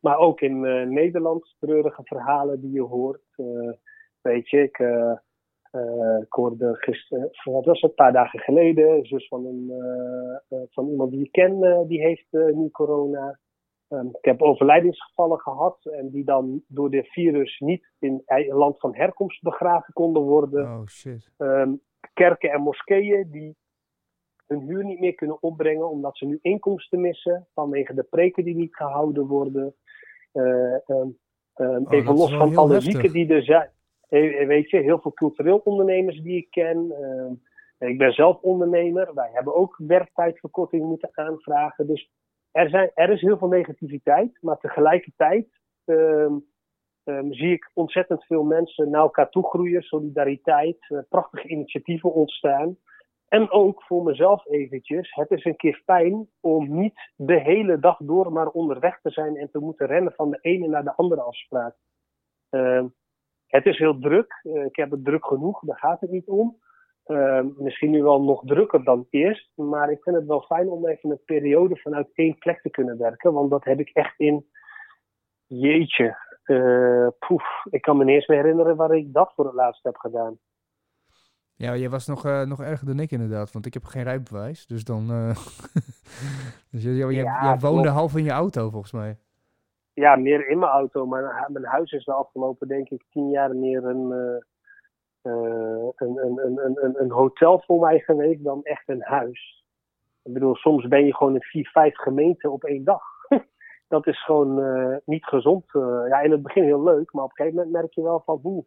maar 0.00 0.18
ook 0.18 0.40
in 0.40 0.60
Nederland 0.92 1.56
treurige 1.58 2.02
verhalen 2.04 2.60
die 2.60 2.72
je 2.72 2.82
hoort. 2.82 3.22
Weet 4.20 4.48
je, 4.50 4.62
ik, 4.62 4.78
ik 6.22 6.32
hoorde 6.32 6.74
gisteren, 6.74 7.30
wat 7.44 7.64
was 7.64 7.80
het, 7.80 7.90
een 7.90 7.96
paar 7.96 8.12
dagen 8.12 8.38
geleden, 8.40 8.90
een 8.90 9.04
zus 9.04 9.28
van, 9.28 9.46
een, 9.46 9.72
van 10.70 10.88
iemand 10.88 11.10
die 11.10 11.24
ik 11.24 11.32
ken, 11.32 11.84
die 11.88 12.00
heeft 12.00 12.26
nu 12.32 12.70
corona. 12.70 13.38
Ehm, 13.88 14.06
ik 14.06 14.24
heb 14.24 14.42
overlijdingsgevallen 14.42 15.40
gehad 15.40 15.86
en 15.86 16.10
die 16.10 16.24
dan 16.24 16.62
door 16.68 16.90
dit 16.90 17.08
virus 17.08 17.58
niet 17.58 17.92
in 17.98 18.22
eigen 18.26 18.56
land 18.56 18.78
van 18.80 18.94
herkomst 18.94 19.42
begraven 19.42 19.92
konden 19.92 20.22
worden 20.22 20.64
Oh 20.64 20.86
shit. 20.86 21.30
ehm, 21.36 21.72
kerken 22.14 22.50
en 22.50 22.60
moskeeën 22.60 23.30
die 23.30 23.56
hun 24.46 24.60
huur 24.60 24.84
niet 24.84 25.00
meer 25.00 25.14
kunnen 25.14 25.42
opbrengen 25.42 25.90
omdat 25.90 26.16
ze 26.16 26.26
nu 26.26 26.38
inkomsten 26.42 27.00
missen 27.00 27.46
vanwege 27.54 27.94
de 27.94 28.02
preken 28.02 28.44
die 28.44 28.54
niet 28.54 28.76
gehouden 28.76 29.26
worden. 29.26 29.74
Eh, 30.32 30.88
ehm, 30.88 31.08
ehm, 31.54 31.82
Oh, 31.84 31.92
even 31.92 32.14
los 32.14 32.34
van 32.34 32.56
alle 32.56 32.72
heftig. 32.72 32.92
zieken 32.92 33.12
die 33.12 33.34
er 33.34 33.42
zijn. 33.42 33.70
Eh, 34.08 34.46
weet 34.46 34.70
je, 34.70 34.76
heel 34.76 35.00
veel 35.00 35.12
cultureel 35.12 35.58
ondernemers 35.64 36.20
die 36.20 36.36
ik 36.36 36.50
ken. 36.50 36.92
Ehm, 37.00 37.32
ik 37.90 37.98
ben 37.98 38.12
zelf 38.12 38.40
ondernemer. 38.40 39.14
Wij 39.14 39.30
hebben 39.32 39.54
ook 39.54 39.74
werktijdverkorting 39.78 40.84
moeten 40.84 41.10
aanvragen. 41.12 41.86
Dus 41.86 42.10
er, 42.50 42.68
zijn, 42.68 42.90
er 42.94 43.10
is 43.10 43.20
heel 43.20 43.38
veel 43.38 43.48
negativiteit. 43.48 44.38
Maar 44.40 44.58
tegelijkertijd 44.58 45.46
ehm, 47.04 47.32
zie 47.32 47.52
ik 47.52 47.70
ontzettend 47.74 48.24
veel 48.24 48.44
mensen 48.44 48.90
naar 48.90 49.00
elkaar 49.00 49.30
toe 49.30 49.48
groeien, 49.48 49.82
solidariteit, 49.82 50.76
eh, 50.88 50.98
prachtige 51.08 51.48
initiatieven 51.48 52.12
ontstaan. 52.12 52.76
En 53.28 53.50
ook 53.50 53.82
voor 53.82 54.02
mezelf 54.02 54.46
eventjes, 54.46 55.14
het 55.14 55.30
is 55.30 55.44
een 55.44 55.56
keer 55.56 55.82
fijn 55.84 56.28
om 56.40 56.76
niet 56.80 57.12
de 57.16 57.40
hele 57.40 57.78
dag 57.78 57.98
door 58.02 58.32
maar 58.32 58.48
onderweg 58.48 59.00
te 59.00 59.10
zijn 59.10 59.36
en 59.36 59.50
te 59.50 59.58
moeten 59.58 59.86
rennen 59.86 60.12
van 60.12 60.30
de 60.30 60.38
ene 60.40 60.68
naar 60.68 60.84
de 60.84 60.94
andere 60.94 61.20
afspraak. 61.20 61.76
Ehm, 62.50 62.86
het 63.46 63.66
is 63.66 63.78
heel 63.78 63.98
druk, 63.98 64.40
Eh, 64.42 64.64
ik 64.64 64.76
heb 64.76 64.90
het 64.90 65.04
druk 65.04 65.26
genoeg, 65.26 65.60
daar 65.60 65.78
gaat 65.78 66.00
het 66.00 66.10
niet 66.10 66.28
om. 66.28 66.58
Ehm, 67.04 67.48
misschien 67.56 67.90
nu 67.90 68.02
wel 68.02 68.22
nog 68.22 68.42
drukker 68.44 68.84
dan 68.84 69.06
eerst, 69.10 69.50
maar 69.54 69.90
ik 69.90 70.02
vind 70.02 70.16
het 70.16 70.26
wel 70.26 70.40
fijn 70.40 70.68
om 70.68 70.86
even 70.88 71.10
een 71.10 71.24
periode 71.24 71.76
vanuit 71.76 72.08
één 72.14 72.38
plek 72.38 72.60
te 72.60 72.70
kunnen 72.70 72.98
werken, 72.98 73.32
want 73.32 73.50
dat 73.50 73.64
heb 73.64 73.80
ik 73.80 73.90
echt 73.92 74.14
in, 74.18 74.46
jeetje, 75.46 76.16
eh, 76.48 77.06
poef, 77.18 77.44
ik 77.70 77.82
kan 77.82 77.96
me 77.96 78.04
niet 78.04 78.14
eens 78.14 78.26
meer 78.26 78.38
herinneren 78.38 78.76
waar 78.76 78.90
ik 78.96 79.12
dat 79.12 79.32
voor 79.34 79.44
het 79.44 79.54
laatst 79.54 79.84
heb 79.84 79.96
gedaan. 79.96 80.38
Ja, 81.56 81.76
jij 81.76 81.90
was 81.90 82.06
nog, 82.06 82.24
eh, 82.24 82.42
nog 82.42 82.60
erger 82.62 82.86
dan 82.86 83.00
ik 83.00 83.10
inderdaad, 83.10 83.52
want 83.52 83.66
ik 83.66 83.74
heb 83.74 83.84
geen 83.84 84.02
rijbewijs. 84.02 84.66
Dus 84.66 84.84
dan... 84.84 85.10
eh, 85.10 85.36
dus 86.70 86.82
jij, 86.82 86.92
jij, 86.94 87.10
Ja, 87.12 87.42
jij 87.44 87.58
woonde 87.58 87.80
klopt. 87.82 87.96
half 87.96 88.16
in 88.16 88.24
je 88.24 88.30
auto 88.30 88.70
volgens 88.70 88.92
mij. 88.92 89.16
ja, 89.92 90.16
meer 90.16 90.48
in 90.48 90.58
mijn 90.58 90.70
auto. 90.72 91.06
Maar 91.06 91.46
mijn 91.52 91.64
huis 91.64 91.92
is 91.92 92.04
de 92.04 92.12
afgelopen, 92.12 92.68
denk 92.68 92.88
ik, 92.88 93.04
tien 93.10 93.30
jaar 93.30 93.56
meer 93.56 93.84
een, 93.84 94.10
uh, 95.22 95.88
een, 95.94 96.18
een, 96.18 96.38
een, 96.44 96.84
een, 96.84 97.02
een 97.02 97.10
hotel 97.10 97.62
voor 97.66 97.80
mij 97.80 97.98
geweest 97.98 98.44
dan 98.44 98.62
echt 98.62 98.88
een 98.88 99.02
huis. 99.02 99.64
Ik 100.22 100.32
bedoel, 100.32 100.54
soms 100.54 100.88
ben 100.88 101.04
je 101.06 101.14
gewoon 101.14 101.34
in 101.34 101.42
vier, 101.42 101.68
vijf 101.68 101.96
gemeenten 101.96 102.52
op 102.52 102.64
één 102.64 102.84
dag. 102.84 103.02
Dat 103.88 104.06
is 104.06 104.24
gewoon 104.24 104.58
uh, 104.58 104.96
niet 105.04 105.24
gezond. 105.24 105.64
Uh, 105.72 106.04
ja, 106.08 106.20
in 106.20 106.30
het 106.30 106.42
begin 106.42 106.64
heel 106.64 106.82
leuk, 106.82 107.12
maar 107.12 107.24
op 107.24 107.30
een 107.30 107.36
gegeven 107.36 107.56
moment 107.56 107.74
merk 107.74 107.94
je 107.94 108.02
wel 108.02 108.22
van 108.24 108.38
hoe. 108.42 108.64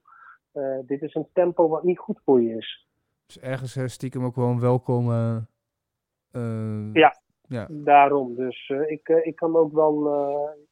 dit 0.86 1.02
is 1.02 1.16
een 1.16 1.28
tempo 1.34 1.68
wat 1.68 1.84
niet 1.84 2.00
goed 2.00 2.22
voor 2.26 2.42
je 2.42 2.56
is. 2.56 2.88
Dus 3.26 3.40
ergens 3.40 3.94
stiekem 3.94 4.26
ook 4.26 4.36
wel 4.36 4.48
een 4.48 4.60
welkom. 4.60 5.12
ja, 6.94 7.16
ja. 7.48 7.68
Daarom. 7.70 8.36
Dus 8.36 8.70
ik, 8.88 9.10
ik 9.10 9.36
kan 9.36 9.56
ook 9.56 9.74
wel, 9.74 10.08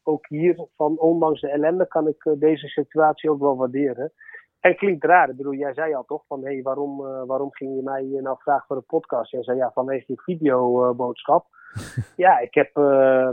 ook 0.02 0.28
hier 0.28 0.66
van 0.76 0.98
ondanks 0.98 1.40
de 1.40 1.50
ellende, 1.50 1.86
kan 1.88 2.08
ik 2.08 2.34
deze 2.38 2.66
situatie 2.68 3.30
ook 3.30 3.40
wel 3.40 3.56
waarderen. 3.56 4.12
En 4.60 4.76
klinkt 4.76 5.04
raar. 5.04 5.28
Ik 5.28 5.36
bedoel, 5.36 5.54
jij 5.54 5.74
zei 5.74 5.94
al 5.94 6.04
toch 6.04 6.24
van, 6.26 6.44
hé, 6.44 6.52
hey, 6.52 6.62
waarom, 6.62 6.96
waarom 7.26 7.52
ging 7.52 7.74
je 7.76 7.82
mij 7.82 8.02
nou 8.02 8.36
vragen 8.38 8.64
voor 8.66 8.76
een 8.76 8.86
podcast? 8.86 9.30
Jij 9.30 9.42
zei 9.42 9.56
ja, 9.56 9.70
vanwege 9.74 10.04
je 10.06 10.20
videoboodschap. 10.20 11.46
ja, 12.16 12.38
ik 12.38 12.54
heb, 12.54 12.74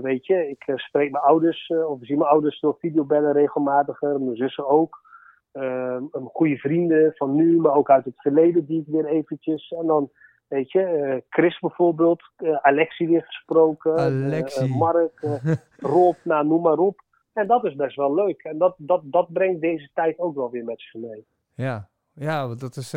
weet 0.01 0.25
je, 0.25 0.49
ik 0.49 0.63
spreek 0.75 1.11
mijn 1.11 1.23
ouders, 1.23 1.67
of 1.87 1.97
zie 2.01 2.17
mijn 2.17 2.29
ouders 2.29 2.59
door 2.59 2.75
videobellen 2.79 3.33
regelmatiger, 3.33 4.21
mijn 4.21 4.35
zussen 4.35 4.67
ook. 4.67 5.01
een 5.51 6.29
goede 6.33 6.57
vrienden 6.57 7.13
van 7.15 7.35
nu, 7.35 7.59
maar 7.59 7.75
ook 7.75 7.89
uit 7.89 8.05
het 8.05 8.21
verleden 8.21 8.65
die 8.65 8.79
ik 8.81 8.87
weer 8.87 9.05
eventjes. 9.05 9.71
En 9.71 9.85
dan 9.85 10.11
Weet 10.53 10.71
je, 10.71 10.79
uh, 10.79 11.21
Chris 11.29 11.59
bijvoorbeeld, 11.59 12.21
uh, 12.37 12.55
Alexi 12.55 13.07
weer 13.07 13.23
gesproken, 13.25 13.97
Alexi. 13.97 14.65
Uh, 14.65 14.75
Mark, 14.75 15.25
Rob, 15.93 16.15
nou, 16.23 16.47
noem 16.47 16.61
maar 16.61 16.77
op. 16.77 17.01
En 17.33 17.47
dat 17.47 17.63
is 17.63 17.75
best 17.75 17.95
wel 17.95 18.13
leuk. 18.13 18.43
En 18.43 18.57
dat, 18.57 18.75
dat, 18.77 19.01
dat 19.03 19.33
brengt 19.33 19.61
deze 19.61 19.89
tijd 19.93 20.19
ook 20.19 20.35
wel 20.35 20.51
weer 20.51 20.63
met 20.63 20.81
zich 20.81 21.01
mee. 21.01 21.25
Ja, 21.53 21.89
ja 22.13 22.55
dat 22.55 22.75
is 22.75 22.93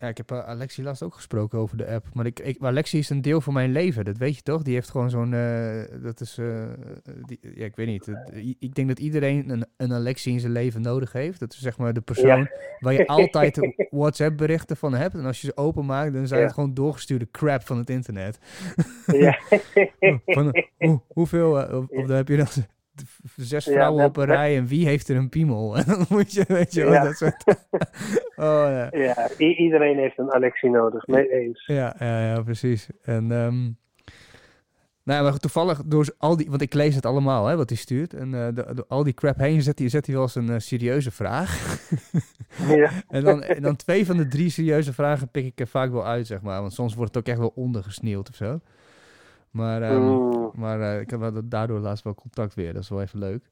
ja, 0.00 0.08
ik 0.08 0.16
heb 0.16 0.32
uh, 0.32 0.38
Alexi 0.38 0.82
laatst 0.82 1.02
ook 1.02 1.14
gesproken 1.14 1.58
over 1.58 1.76
de 1.76 1.86
app. 1.86 2.06
Maar 2.12 2.26
ik, 2.26 2.40
ik, 2.40 2.62
Alexi 2.62 2.98
is 2.98 3.10
een 3.10 3.22
deel 3.22 3.40
van 3.40 3.52
mijn 3.52 3.72
leven, 3.72 4.04
dat 4.04 4.16
weet 4.16 4.36
je 4.36 4.42
toch? 4.42 4.62
Die 4.62 4.74
heeft 4.74 4.90
gewoon 4.90 5.10
zo'n. 5.10 5.32
Uh, 5.32 5.82
dat 6.02 6.20
is. 6.20 6.38
Uh, 6.38 6.64
die, 7.26 7.38
ja, 7.54 7.64
ik 7.64 7.76
weet 7.76 7.86
niet. 7.86 8.12
ik 8.58 8.74
denk 8.74 8.88
dat 8.88 8.98
iedereen 8.98 9.50
een, 9.50 9.66
een 9.76 9.92
Alexi 9.92 10.30
in 10.30 10.40
zijn 10.40 10.52
leven 10.52 10.82
nodig 10.82 11.12
heeft. 11.12 11.40
Dat 11.40 11.52
is 11.52 11.58
zeg 11.58 11.78
maar 11.78 11.92
de 11.92 12.00
persoon 12.00 12.48
waar 12.78 12.92
je 12.92 13.06
altijd 13.06 13.74
WhatsApp-berichten 13.90 14.76
van 14.76 14.94
hebt. 14.94 15.14
En 15.14 15.24
als 15.24 15.40
je 15.40 15.46
ze 15.46 15.56
openmaakt, 15.56 16.12
dan 16.12 16.26
zijn 16.26 16.42
het 16.42 16.52
gewoon 16.52 16.74
doorgestuurde 16.74 17.30
crap 17.30 17.66
van 17.66 17.78
het 17.78 17.90
internet. 17.90 18.38
Ja. 19.06 19.38
van, 20.26 20.64
hoe, 20.78 21.00
hoeveel. 21.08 21.50
of, 21.50 21.88
of 21.88 22.06
dan 22.06 22.16
heb 22.16 22.28
je 22.28 22.36
dan 22.36 22.46
zes 23.36 23.64
vrouwen 23.64 24.04
op 24.04 24.16
een 24.16 24.24
rij 24.24 24.56
en 24.56 24.66
wie 24.66 24.86
heeft 24.86 25.08
er 25.08 25.16
een 25.16 25.28
piemel? 25.28 25.76
En 25.76 25.84
dan 25.92 26.06
moet 26.08 26.32
je, 26.32 26.44
weet 26.48 26.74
je, 26.74 26.84
ja. 26.84 27.04
dat 27.04 27.16
soort... 27.16 27.44
oh, 28.36 28.66
ja. 28.70 28.88
ja, 28.90 29.28
iedereen 29.38 29.98
heeft 29.98 30.18
een 30.18 30.32
Alexie 30.32 30.70
nodig, 30.70 31.06
mee 31.06 31.30
eens. 31.30 31.66
Ja, 31.66 31.94
ja, 31.98 32.26
ja, 32.26 32.42
precies. 32.42 32.88
En, 33.02 33.30
um, 33.30 33.76
nou, 35.08 35.22
maar 35.22 35.38
toevallig 35.38 35.82
door 35.84 36.14
al 36.18 36.36
die, 36.36 36.46
want 36.48 36.62
ik 36.62 36.74
lees 36.74 36.94
het 36.94 37.06
allemaal, 37.06 37.46
hè, 37.46 37.56
wat 37.56 37.68
hij 37.68 37.78
stuurt. 37.78 38.14
En 38.14 38.32
uh, 38.32 38.48
door 38.52 38.84
al 38.88 39.04
die 39.04 39.14
crap 39.14 39.38
heen 39.38 39.62
zet 39.62 39.78
hij, 39.78 39.88
zet 39.88 40.06
hij 40.06 40.14
wel 40.14 40.24
eens 40.24 40.34
een 40.34 40.50
uh, 40.50 40.58
serieuze 40.58 41.10
vraag. 41.10 41.78
ja. 42.76 42.90
en, 43.08 43.24
dan, 43.24 43.42
en 43.42 43.62
dan 43.62 43.76
twee 43.76 44.06
van 44.06 44.16
de 44.16 44.28
drie 44.28 44.50
serieuze 44.50 44.92
vragen 44.92 45.30
pik 45.30 45.44
ik 45.44 45.60
er 45.60 45.66
vaak 45.66 45.90
wel 45.90 46.06
uit, 46.06 46.26
zeg 46.26 46.40
maar. 46.40 46.60
Want 46.60 46.72
soms 46.72 46.94
wordt 46.94 47.14
het 47.14 47.22
ook 47.22 47.30
echt 47.30 47.38
wel 47.38 47.52
ondergesneeuwd 47.54 48.28
of 48.28 48.34
zo. 48.34 48.60
Maar, 49.50 49.92
um, 49.92 50.50
maar 50.54 50.80
uh, 50.80 51.00
ik 51.00 51.10
heb 51.10 51.42
daardoor 51.44 51.78
laatst 51.78 52.04
wel 52.04 52.14
contact 52.14 52.54
weer. 52.54 52.72
Dat 52.72 52.82
is 52.82 52.88
wel 52.88 53.00
even 53.00 53.18
leuk. 53.18 53.50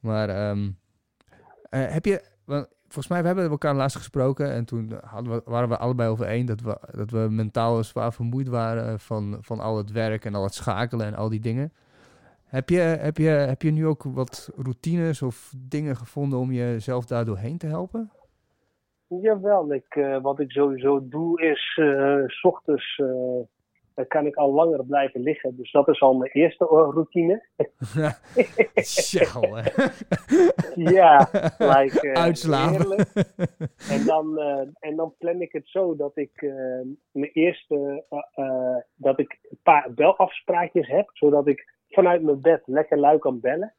Maar 0.00 0.50
um, 0.50 0.78
uh, 1.70 1.86
heb 1.92 2.04
je... 2.04 2.22
Want 2.44 2.68
volgens 2.82 3.08
mij, 3.08 3.20
we 3.20 3.26
hebben 3.26 3.50
elkaar 3.50 3.74
laatst 3.74 3.96
gesproken. 3.96 4.52
En 4.52 4.64
toen 4.64 4.92
hadden 5.04 5.32
we, 5.32 5.42
waren 5.44 5.68
we 5.68 5.76
allebei 5.76 6.10
over 6.10 6.26
één 6.26 6.46
dat 6.46 6.60
we, 6.60 6.78
dat 6.96 7.10
we 7.10 7.26
mentaal 7.30 7.84
zwaar 7.84 8.12
vermoeid 8.12 8.48
waren 8.48 9.00
van, 9.00 9.38
van 9.40 9.60
al 9.60 9.76
het 9.76 9.92
werk 9.92 10.24
en 10.24 10.34
al 10.34 10.42
het 10.42 10.54
schakelen 10.54 11.06
en 11.06 11.14
al 11.14 11.28
die 11.28 11.40
dingen. 11.40 11.72
Heb 12.44 12.68
je, 12.68 12.78
heb, 12.78 13.16
je, 13.16 13.28
heb 13.28 13.62
je 13.62 13.70
nu 13.70 13.86
ook 13.86 14.02
wat 14.02 14.50
routines 14.56 15.22
of 15.22 15.54
dingen 15.56 15.96
gevonden 15.96 16.38
om 16.38 16.52
jezelf 16.52 17.06
daar 17.06 17.24
doorheen 17.24 17.58
te 17.58 17.66
helpen? 17.66 18.10
Jawel, 19.06 19.72
ik, 19.72 19.94
uh, 19.94 20.22
wat 20.22 20.40
ik 20.40 20.50
sowieso 20.50 21.08
doe 21.08 21.42
is 21.42 21.80
s 22.26 22.44
ochtends 22.44 23.02
dan 23.94 24.06
kan 24.06 24.26
ik 24.26 24.36
al 24.36 24.52
langer 24.52 24.84
blijven 24.84 25.20
liggen. 25.20 25.56
Dus 25.56 25.72
dat 25.72 25.88
is 25.88 26.00
al 26.00 26.14
mijn 26.14 26.30
eerste 26.30 26.64
routine. 26.64 27.44
Sjouw, 28.74 29.42
ja, 30.96 31.28
like, 31.58 32.06
uh, 32.06 32.12
Uitslapen. 32.12 32.96
En 33.90 34.04
dan, 34.06 34.38
uh, 34.38 34.68
en 34.78 34.96
dan 34.96 35.14
plan 35.18 35.40
ik 35.40 35.52
het 35.52 35.68
zo 35.68 35.96
dat 35.96 36.16
ik 36.16 36.42
uh, 36.42 36.52
mijn 37.10 37.30
eerste, 37.32 38.04
dat 38.94 39.18
ik 39.18 39.38
een 39.50 39.58
paar 39.62 39.92
belafspraakjes 39.94 40.88
heb. 40.88 41.10
Zodat 41.12 41.46
ik 41.46 41.74
vanuit 41.88 42.22
mijn 42.22 42.40
bed 42.40 42.62
lekker 42.64 42.98
lui 42.98 43.18
kan 43.18 43.40
bellen. 43.40 43.74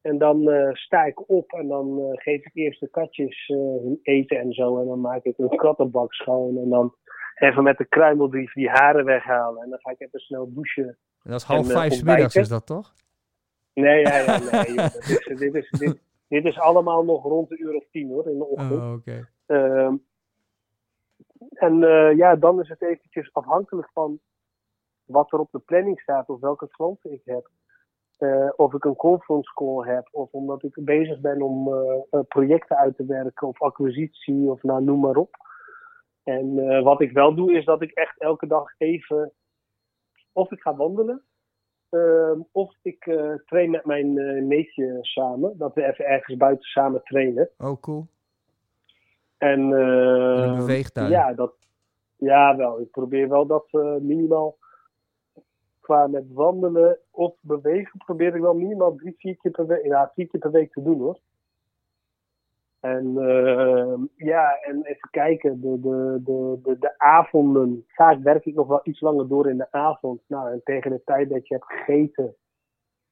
En 0.00 0.18
dan 0.18 0.50
sta 0.72 1.04
ik 1.04 1.30
op 1.30 1.52
en 1.52 1.68
dan 1.68 2.00
geef 2.12 2.44
ik 2.44 2.50
eerst 2.54 2.80
de 2.80 2.88
katjes 2.88 3.46
hun 3.46 3.98
eten 4.02 4.38
en 4.38 4.52
zo. 4.52 4.80
En 4.80 4.86
dan 4.86 5.00
maak 5.00 5.24
ik 5.24 5.38
een 5.38 5.56
kattenbak 5.56 6.12
schoon. 6.12 6.58
En 6.58 6.68
dan 6.68 6.94
even 7.34 7.62
met 7.62 7.78
de 7.78 7.84
kruimelbrief 7.84 8.52
die 8.52 8.68
haren 8.68 9.04
weghalen. 9.04 9.62
En 9.62 9.70
dan 9.70 9.78
ga 9.78 9.90
ik 9.90 10.00
even 10.00 10.20
snel 10.20 10.52
douchen. 10.52 10.86
En 11.22 11.30
dat 11.30 11.40
is 11.40 11.46
half 11.46 11.68
en, 11.68 11.72
vijf 11.72 11.94
uh, 11.94 12.02
middags, 12.02 12.36
is 12.36 12.48
dat 12.48 12.66
toch? 12.66 12.94
Nee, 13.74 14.00
ja, 14.00 14.16
ja, 14.18 14.38
nee. 14.38 14.74
joh, 14.74 14.92
dit, 14.92 15.26
is, 15.26 15.38
dit, 15.38 15.54
is, 15.54 15.70
dit, 15.70 16.00
dit, 16.28 16.44
is 16.44 16.58
allemaal 16.58 17.04
nog 17.04 17.22
rond 17.22 17.48
de 17.48 17.58
uur 17.58 17.74
of 17.74 17.84
tien 17.90 18.08
hoor, 18.08 18.28
in 18.28 18.38
de 18.38 18.44
ochtend. 18.44 18.80
Oh, 18.80 18.92
oké. 18.92 19.26
Okay. 19.46 19.86
Uh, 19.86 19.92
en 21.54 21.82
uh, 21.82 22.16
ja, 22.16 22.36
dan 22.36 22.60
is 22.60 22.68
het 22.68 22.82
eventjes 22.82 23.32
afhankelijk 23.32 23.90
van 23.92 24.20
wat 25.04 25.32
er 25.32 25.38
op 25.38 25.52
de 25.52 25.58
planning 25.58 26.00
staat 26.00 26.28
of 26.28 26.40
welke 26.40 26.68
klanten 26.68 27.12
ik 27.12 27.22
heb. 27.24 27.50
Uh, 28.18 28.50
of 28.56 28.74
ik 28.74 28.84
een 28.84 28.96
conference 28.96 29.52
call 29.54 29.86
heb, 29.94 30.08
of 30.10 30.32
omdat 30.32 30.62
ik 30.62 30.78
bezig 30.84 31.20
ben 31.20 31.42
om 31.42 31.68
uh, 31.68 32.20
projecten 32.28 32.76
uit 32.76 32.96
te 32.96 33.04
werken, 33.06 33.48
of 33.48 33.62
acquisitie, 33.62 34.50
of 34.50 34.62
nou, 34.62 34.84
noem 34.84 35.00
maar 35.00 35.16
op. 35.16 35.36
En 36.24 36.56
uh, 36.56 36.82
wat 36.82 37.00
ik 37.00 37.12
wel 37.12 37.34
doe, 37.34 37.52
is 37.52 37.64
dat 37.64 37.82
ik 37.82 37.90
echt 37.90 38.20
elke 38.20 38.46
dag 38.46 38.74
even. 38.78 39.32
Of 40.32 40.52
ik 40.52 40.60
ga 40.60 40.76
wandelen. 40.76 41.22
Uh, 41.90 42.40
of 42.52 42.74
ik 42.82 43.06
uh, 43.06 43.34
train 43.46 43.70
met 43.70 43.84
mijn 43.84 44.14
neefje 44.48 44.98
samen. 45.00 45.58
Dat 45.58 45.74
we 45.74 45.84
even 45.84 46.04
ergens 46.04 46.36
buiten 46.36 46.64
samen 46.64 47.02
trainen. 47.02 47.50
Oh, 47.58 47.80
cool. 47.80 48.06
En. 49.38 49.60
een 49.60 50.56
beweegtuin. 50.56 51.10
Ja, 51.10 51.32
dat, 51.32 51.54
ja, 52.16 52.56
wel. 52.56 52.80
Ik 52.80 52.90
probeer 52.90 53.28
wel 53.28 53.46
dat 53.46 53.68
minimaal. 54.02 54.56
Qua 55.80 56.06
met 56.06 56.32
wandelen 56.32 56.98
of 57.10 57.34
bewegen, 57.40 57.98
probeer 57.98 58.34
ik 58.34 58.40
wel 58.40 58.54
minimaal 58.54 58.94
drie, 58.94 59.14
vier 59.18 59.36
keer 59.36 59.50
per 59.50 59.66
week. 59.66 59.84
Ja, 59.84 60.10
vier 60.14 60.28
keer 60.28 60.40
per 60.40 60.50
week 60.50 60.72
te 60.72 60.82
doen 60.82 60.98
hoor. 60.98 61.18
En 62.84 63.14
uh, 63.16 63.94
ja, 64.16 64.58
en 64.60 64.82
even 64.82 65.10
kijken, 65.10 65.60
de, 65.60 65.80
de, 65.80 66.20
de, 66.24 66.58
de, 66.62 66.78
de 66.78 66.98
avonden. 66.98 67.84
Vaak 67.88 68.22
werk 68.22 68.44
ik 68.44 68.54
nog 68.54 68.66
wel 68.66 68.80
iets 68.82 69.00
langer 69.00 69.28
door 69.28 69.50
in 69.50 69.56
de 69.56 69.72
avond. 69.72 70.20
Nou, 70.26 70.52
en 70.52 70.60
tegen 70.64 70.90
de 70.90 71.02
tijd 71.04 71.28
dat 71.28 71.48
je 71.48 71.54
hebt 71.54 71.72
gegeten. 71.72 72.36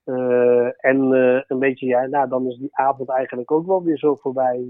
Uh, 0.05 0.85
en 0.85 1.13
uh, 1.13 1.43
een 1.47 1.59
beetje, 1.59 1.87
ja, 1.87 2.07
nou, 2.07 2.29
dan 2.29 2.47
is 2.47 2.59
die 2.59 2.77
avond 2.77 3.09
eigenlijk 3.09 3.51
ook 3.51 3.67
wel 3.67 3.83
weer 3.83 3.99
zo 3.99 4.15
voorbij. 4.15 4.65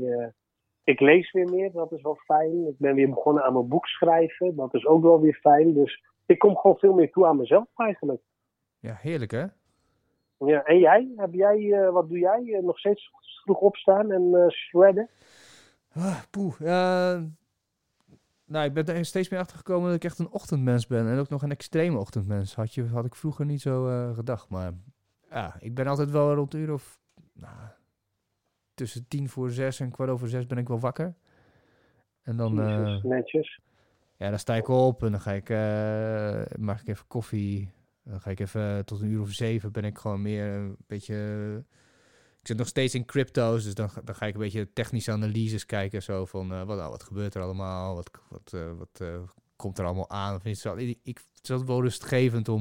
ik 0.85 1.01
lees 1.01 1.33
weer 1.33 1.51
meer, 1.51 1.73
dat 1.73 1.93
is 1.93 2.03
wel 2.03 2.19
fijn. 2.25 2.67
Ik 2.67 2.79
ben 2.79 2.95
weer 2.95 3.09
begonnen 3.09 3.45
aan 3.45 3.53
mijn 3.53 3.69
boek 3.69 3.87
schrijven, 3.87 4.57
dat 4.57 4.75
is 4.75 4.87
ook 4.87 5.03
wel 5.03 5.21
weer 5.21 5.39
fijn. 5.41 5.75
Dus 5.75 6.05
ik 6.27 6.39
kom 6.39 6.57
gewoon 6.57 6.79
veel 6.79 6.95
meer 6.95 7.11
toe 7.11 7.27
aan 7.27 7.37
mezelf 7.37 7.67
eigenlijk. 7.75 8.23
Ja, 8.79 8.95
heerlijk 9.01 9.31
hè? 9.31 9.45
Ja, 10.47 10.63
en 10.65 10.79
jij? 10.79 11.13
Heb 11.17 11.33
jij 11.33 11.91
wat 11.91 12.09
doe 12.09 12.19
jij? 12.19 12.61
nog 12.63 12.79
steeds 12.79 13.11
vroeg 13.43 13.59
opstaan 13.59 14.11
en 14.11 14.23
uh, 14.23 14.49
shredden? 14.49 15.09
Ah, 15.95 16.21
poeh, 16.31 16.61
nou, 18.53 18.65
ik 18.65 18.73
ben 18.73 18.87
er 18.87 19.05
steeds 19.05 19.29
meer 19.29 19.41
achter 19.41 19.57
gekomen 19.57 19.87
dat 19.87 19.97
ik 19.97 20.05
echt 20.05 20.19
een 20.19 20.31
ochtendmens 20.31 20.87
ben. 20.87 21.09
En 21.09 21.19
ook 21.19 21.29
nog 21.29 21.43
een 21.43 21.51
extreme 21.51 21.99
ochtendmens. 21.99 22.55
Had, 22.55 22.75
je, 22.75 22.87
had 22.87 23.05
ik 23.05 23.15
vroeger 23.15 23.45
niet 23.45 23.61
zo 23.61 24.13
gedacht. 24.15 24.49
Maar 24.49 24.73
ja, 25.31 25.57
ik 25.59 25.75
ben 25.75 25.87
altijd 25.87 26.11
wel 26.11 26.35
rond 26.35 26.55
uur 26.55 26.73
of... 26.73 26.99
Nou, 27.33 27.57
tussen 28.75 29.09
tien 29.09 29.29
voor 29.29 29.51
zes 29.51 29.81
en 29.81 29.91
kwart 29.91 30.11
over 30.11 30.29
zes 30.29 30.47
ben 30.47 30.59
ik 30.59 30.69
wel 30.69 30.81
wakker. 30.81 31.15
En 32.23 32.37
dan... 32.37 32.55
Netjes. 33.03 33.61
Ja, 34.17 34.31
dan 34.31 34.39
sta 34.39 34.55
ik 34.55 34.69
op 34.69 35.03
en 35.03 35.11
dan 35.11 35.21
ga 35.21 35.33
ik... 35.33 35.49
Maak 36.59 36.81
ik 36.81 36.89
even 36.89 37.07
koffie. 37.07 37.71
Dan 38.05 38.21
ga 38.21 38.31
ik 38.31 38.41
even 38.41 38.85
tot 38.85 39.01
een 39.01 39.11
uur 39.11 39.21
of 39.21 39.31
zeven 39.31 39.73
ben 39.73 39.85
ik 39.85 39.99
gewoon 39.99 40.23
meer 40.23 40.47
een 40.47 40.77
beetje 40.87 41.65
ik 42.43 42.49
zit 42.49 42.57
nog 42.57 42.67
steeds 42.67 42.95
in 42.95 43.05
crypto's, 43.05 43.65
dus 43.65 43.75
dan, 43.75 43.91
dan 44.05 44.15
ga 44.15 44.27
ik 44.27 44.35
een 44.35 44.41
beetje 44.41 44.73
technische 44.73 45.13
analyses 45.13 45.67
kijken. 45.67 46.03
Zo 46.03 46.25
van, 46.25 46.53
uh, 46.53 46.63
wat, 46.63 46.79
oh, 46.79 46.89
wat 46.89 47.03
gebeurt 47.03 47.35
er 47.35 47.43
allemaal? 47.43 47.95
Wat, 47.95 48.11
wat, 48.29 48.53
uh, 48.55 48.73
wat 48.79 49.01
uh, 49.03 49.21
komt 49.57 49.79
er 49.79 49.85
allemaal 49.85 50.11
aan? 50.11 50.41
Vind 50.41 50.63
je 50.63 50.69
het, 50.69 50.79
ik, 50.79 50.99
ik, 51.03 51.21
het 51.35 51.51
is 51.51 51.65
wel 51.65 51.83
rustgevend 51.83 52.49
om 52.49 52.61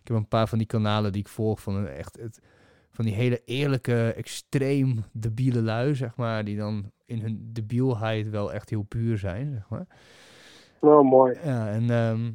ik 0.00 0.08
heb 0.08 0.16
een 0.16 0.28
paar 0.28 0.48
van 0.48 0.58
die 0.58 0.66
kanalen 0.66 1.12
die 1.12 1.20
ik 1.20 1.28
volg 1.28 1.60
van 1.60 1.74
een 1.74 1.86
echt 1.86 2.16
het, 2.16 2.40
van 2.90 3.04
die 3.04 3.14
hele 3.14 3.42
eerlijke, 3.44 4.12
extreem 4.16 5.04
debiele 5.12 5.62
lui, 5.62 5.94
zeg 5.94 6.16
maar, 6.16 6.44
die 6.44 6.56
dan 6.56 6.90
in 7.06 7.20
hun 7.20 7.50
debielheid 7.52 8.30
wel 8.30 8.52
echt 8.52 8.70
heel 8.70 8.82
puur 8.82 9.18
zijn, 9.18 9.52
zeg 9.52 9.68
maar. 9.68 9.86
Oh, 10.78 11.10
mooi. 11.10 11.38
Ja, 11.44 11.70
en 11.70 11.90
ehm, 11.90 12.30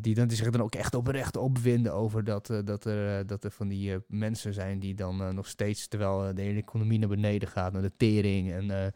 die, 0.00 0.14
dan, 0.14 0.28
die 0.28 0.36
zich 0.36 0.50
dan 0.50 0.62
ook 0.62 0.74
echt 0.74 0.94
oprecht 0.94 1.36
opwinden 1.36 1.94
over 1.94 2.24
dat, 2.24 2.50
uh, 2.50 2.58
dat, 2.64 2.84
er, 2.84 3.18
uh, 3.20 3.26
dat 3.26 3.44
er 3.44 3.50
van 3.50 3.68
die 3.68 3.96
mensen 4.06 4.54
zijn 4.54 4.78
die 4.78 4.94
dan 4.94 5.34
nog 5.34 5.46
steeds, 5.46 5.88
terwijl 5.88 6.34
de 6.34 6.42
hele 6.42 6.58
economie 6.58 6.98
naar 6.98 7.08
beneden 7.08 7.48
gaat, 7.48 7.72
naar 7.72 7.82
de 7.82 7.92
tering 7.96 8.52
en 8.52 8.92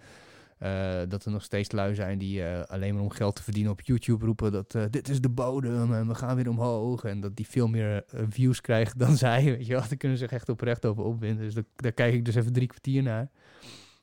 dat 1.08 1.24
er 1.24 1.30
nog 1.30 1.42
steeds 1.42 1.72
lui 1.72 1.94
zijn 1.94 2.18
die 2.18 2.44
alleen 2.44 2.94
maar 2.94 3.02
om 3.02 3.10
geld 3.10 3.36
te 3.36 3.42
verdienen 3.42 3.72
op 3.72 3.80
YouTube 3.80 4.24
roepen 4.24 4.52
dat 4.52 4.76
dit 4.90 5.08
is 5.08 5.20
de 5.20 5.28
bodem 5.28 5.94
en 5.94 6.08
we 6.08 6.14
gaan 6.14 6.36
weer 6.36 6.48
omhoog. 6.48 7.04
En 7.04 7.20
dat 7.20 7.36
die 7.36 7.46
veel 7.46 7.68
meer 7.68 8.04
views 8.28 8.60
krijgen 8.60 8.98
dan 8.98 9.16
zij. 9.26 9.44
Weet 9.44 9.66
je 9.66 9.72
wel, 9.72 9.80
daar 9.80 9.96
kunnen 9.96 10.18
ze 10.18 10.24
zich 10.24 10.32
echt 10.32 10.48
oprecht 10.48 10.86
over 10.86 11.04
opwinden. 11.04 11.44
Dus 11.44 11.64
daar 11.76 11.92
kijk 11.92 12.14
ik 12.14 12.24
dus 12.24 12.34
even 12.34 12.52
drie 12.52 12.66
kwartier 12.66 13.02
naar. 13.02 13.30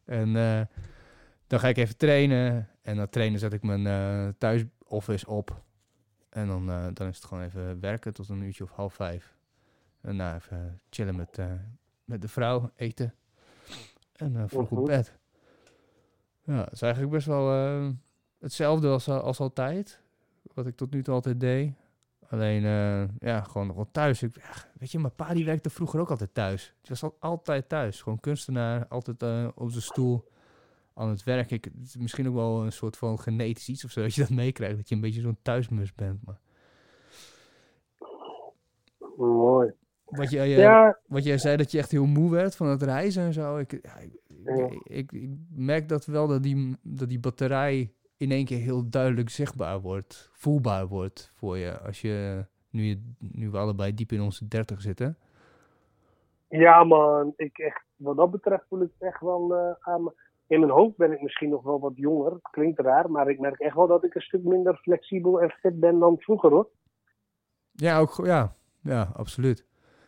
En 0.06 0.34
dan 1.48 1.60
ga 1.60 1.68
ik 1.68 1.78
even 1.78 1.98
trainen. 1.98 2.68
En 2.82 2.96
na 2.96 3.08
trainen 3.08 3.40
zet 3.40 3.54
ik 3.54 3.64
mijn 3.64 4.36
thuisoffice 4.38 5.28
op. 5.28 5.68
En 6.30 6.48
dan, 6.48 6.66
dan 6.94 7.08
is 7.08 7.16
het 7.16 7.26
gewoon 7.26 7.44
even 7.44 7.80
werken 7.80 8.14
tot 8.14 8.30
een 8.30 8.42
uurtje 8.42 8.64
of 8.64 8.72
half 8.72 8.94
vijf. 8.94 9.36
En 10.02 10.18
daarna 10.18 10.36
even 10.36 10.82
chillen 10.90 11.16
met, 11.16 11.40
met 12.04 12.22
de 12.22 12.28
vrouw, 12.28 12.72
eten. 12.76 13.14
En 14.16 14.50
vroeg 14.50 14.72
op 14.72 14.86
bed. 14.86 15.18
Ja, 16.44 16.64
het 16.64 16.72
is 16.72 16.82
eigenlijk 16.82 17.14
best 17.14 17.28
wel 17.28 17.48
hetzelfde 18.40 18.88
als, 18.88 19.08
als 19.10 19.40
altijd. 19.40 20.02
Wat 20.54 20.68
ik 20.68 20.76
tot 20.76 20.92
nu 20.92 21.04
toe 21.04 21.14
altijd 21.14 21.40
deed. 21.40 21.74
Alleen, 22.30 22.64
uh, 22.64 23.04
ja, 23.20 23.42
gewoon 23.42 23.68
nog 23.68 23.76
wel 23.76 23.92
thuis. 23.92 24.24
Ik, 24.24 24.36
ja, 24.36 24.54
weet 24.80 24.92
je, 24.92 25.00
mijn 25.00 25.16
pa 25.16 25.34
die 25.34 25.46
werkte 25.46 25.70
vroeger 25.70 26.00
ook 26.00 26.10
altijd 26.10 26.34
thuis. 26.34 26.74
Die 26.82 26.90
was 26.90 27.04
al, 27.04 27.18
altijd 27.20 27.70
thuis. 27.70 28.02
Gewoon 28.02 28.20
kunstenaar, 28.20 28.88
altijd 28.88 29.24
uh, 29.24 29.48
op 29.56 29.70
zijn 29.72 29.84
stoel 29.84 30.32
aan 31.00 31.10
het 31.10 31.24
werk. 31.24 31.52
Ik, 31.52 31.64
het 31.64 31.84
is 31.84 31.98
misschien 31.98 32.28
ook 32.28 32.34
wel 32.34 32.64
een 32.64 32.72
soort 32.72 32.98
van 32.98 33.20
genetisch 33.20 33.70
iets 33.70 33.86
of 33.86 33.92
zo, 33.92 34.02
dat 34.02 34.16
je 34.16 34.22
dat 34.22 34.30
meekrijgt. 34.30 34.78
Dat 34.78 34.90
je 34.90 34.96
een 34.96 35.02
beetje 35.02 35.22
zo'n 35.22 35.38
thuismus 35.42 35.94
bent. 35.94 36.26
Maar... 36.26 36.40
Mooi. 39.18 39.72
Wat 40.06 40.30
jij, 40.30 40.50
ja. 40.50 41.00
wat 41.08 41.24
jij 41.24 41.38
zei 41.38 41.58
dat 41.58 41.72
je 41.72 41.78
echt 41.78 41.92
heel 41.92 42.06
moe 42.06 42.32
werd 42.32 42.56
van 42.56 42.68
het 42.68 42.82
reizen 42.82 43.24
en 43.24 43.34
zo. 43.34 43.58
Ik, 43.58 43.80
ja, 43.82 43.98
ik, 43.98 44.14
ik, 44.84 45.12
ik, 45.12 45.30
merk 45.50 45.90
dat 45.90 46.06
wel 46.06 46.28
dat 46.28 46.44
die, 46.44 46.78
dat 46.82 47.10
die 47.10 47.20
batterij 47.20 47.94
in 48.18 48.32
één 48.32 48.46
keer 48.46 48.60
heel 48.60 48.90
duidelijk 48.90 49.30
zichtbaar 49.30 49.82
wordt, 49.82 50.30
voelbaar 50.34 50.88
wordt 50.88 51.32
voor 51.36 51.58
je. 51.58 51.80
Als 51.80 52.02
je 52.02 52.46
nu, 52.70 52.84
je, 52.84 53.14
nu 53.18 53.50
we 53.50 53.58
allebei 53.58 53.94
diep 53.94 54.12
in 54.12 54.22
onze 54.22 54.48
dertig 54.48 54.82
zitten. 54.82 55.18
Ja 56.48 56.84
man, 56.84 57.34
ik 57.36 57.58
echt, 57.58 57.86
wat 57.96 58.18
dat 58.18 58.32
betreft 58.32 58.66
voel 58.68 58.82
ik 58.82 58.92
echt 59.00 59.22
wel 59.22 59.56
uh, 59.56 59.72
aan 59.80 60.14
in 60.50 60.60
mijn 60.60 60.72
hoofd 60.72 60.98
ben 60.98 61.12
ik 61.12 61.22
misschien 61.22 61.50
nog 61.50 61.64
wel 61.64 61.80
wat 61.80 61.96
jonger. 61.96 62.38
Klinkt 62.52 62.80
raar, 62.80 63.12
maar 63.12 63.30
ik 63.30 63.40
merk 63.40 63.60
echt 63.60 63.76
wel 63.76 63.88
dat 63.88 64.04
ik 64.04 64.16
een 64.16 64.22
stuk 64.22 64.44
minder 64.44 64.78
flexibel 64.78 65.42
en 65.42 65.50
fit 65.50 65.80
ben 65.80 66.00
dan 66.00 66.18
vroeger 66.20 66.50
hoor. 66.50 66.70
Ja, 67.72 68.00
ook, 68.00 68.20
ja, 68.24 68.56
ja 68.82 69.12
absoluut. 69.14 69.68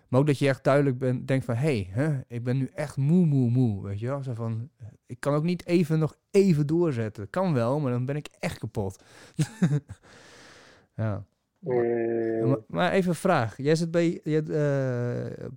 Maar 0.09 0.19
ook 0.19 0.27
dat 0.27 0.39
je 0.39 0.47
echt 0.47 0.63
duidelijk 0.63 0.97
bent, 0.97 1.27
denkt 1.27 1.45
van... 1.45 1.55
hé, 1.55 1.89
hey, 1.91 2.23
ik 2.27 2.43
ben 2.43 2.57
nu 2.57 2.69
echt 2.73 2.97
moe, 2.97 3.25
moe, 3.25 3.49
moe. 3.49 3.83
Weet 3.83 3.99
je 3.99 4.07
wel? 4.07 4.23
Zo 4.23 4.33
van, 4.33 4.69
ik 5.05 5.19
kan 5.19 5.33
ook 5.33 5.43
niet 5.43 5.65
even 5.65 5.99
nog 5.99 6.15
even 6.31 6.67
doorzetten. 6.67 7.29
Kan 7.29 7.53
wel, 7.53 7.79
maar 7.79 7.91
dan 7.91 8.05
ben 8.05 8.15
ik 8.15 8.27
echt 8.39 8.59
kapot. 8.59 9.03
ja. 10.95 11.25
Uh... 11.63 12.45
Maar, 12.45 12.57
maar, 12.67 12.91
even 12.91 13.09
een 13.09 13.15
vraag. 13.15 13.57
Jij 13.57 13.75
zit 13.75 13.91
bij 13.91 14.19
je, 14.23 14.43
uh, 14.47 15.47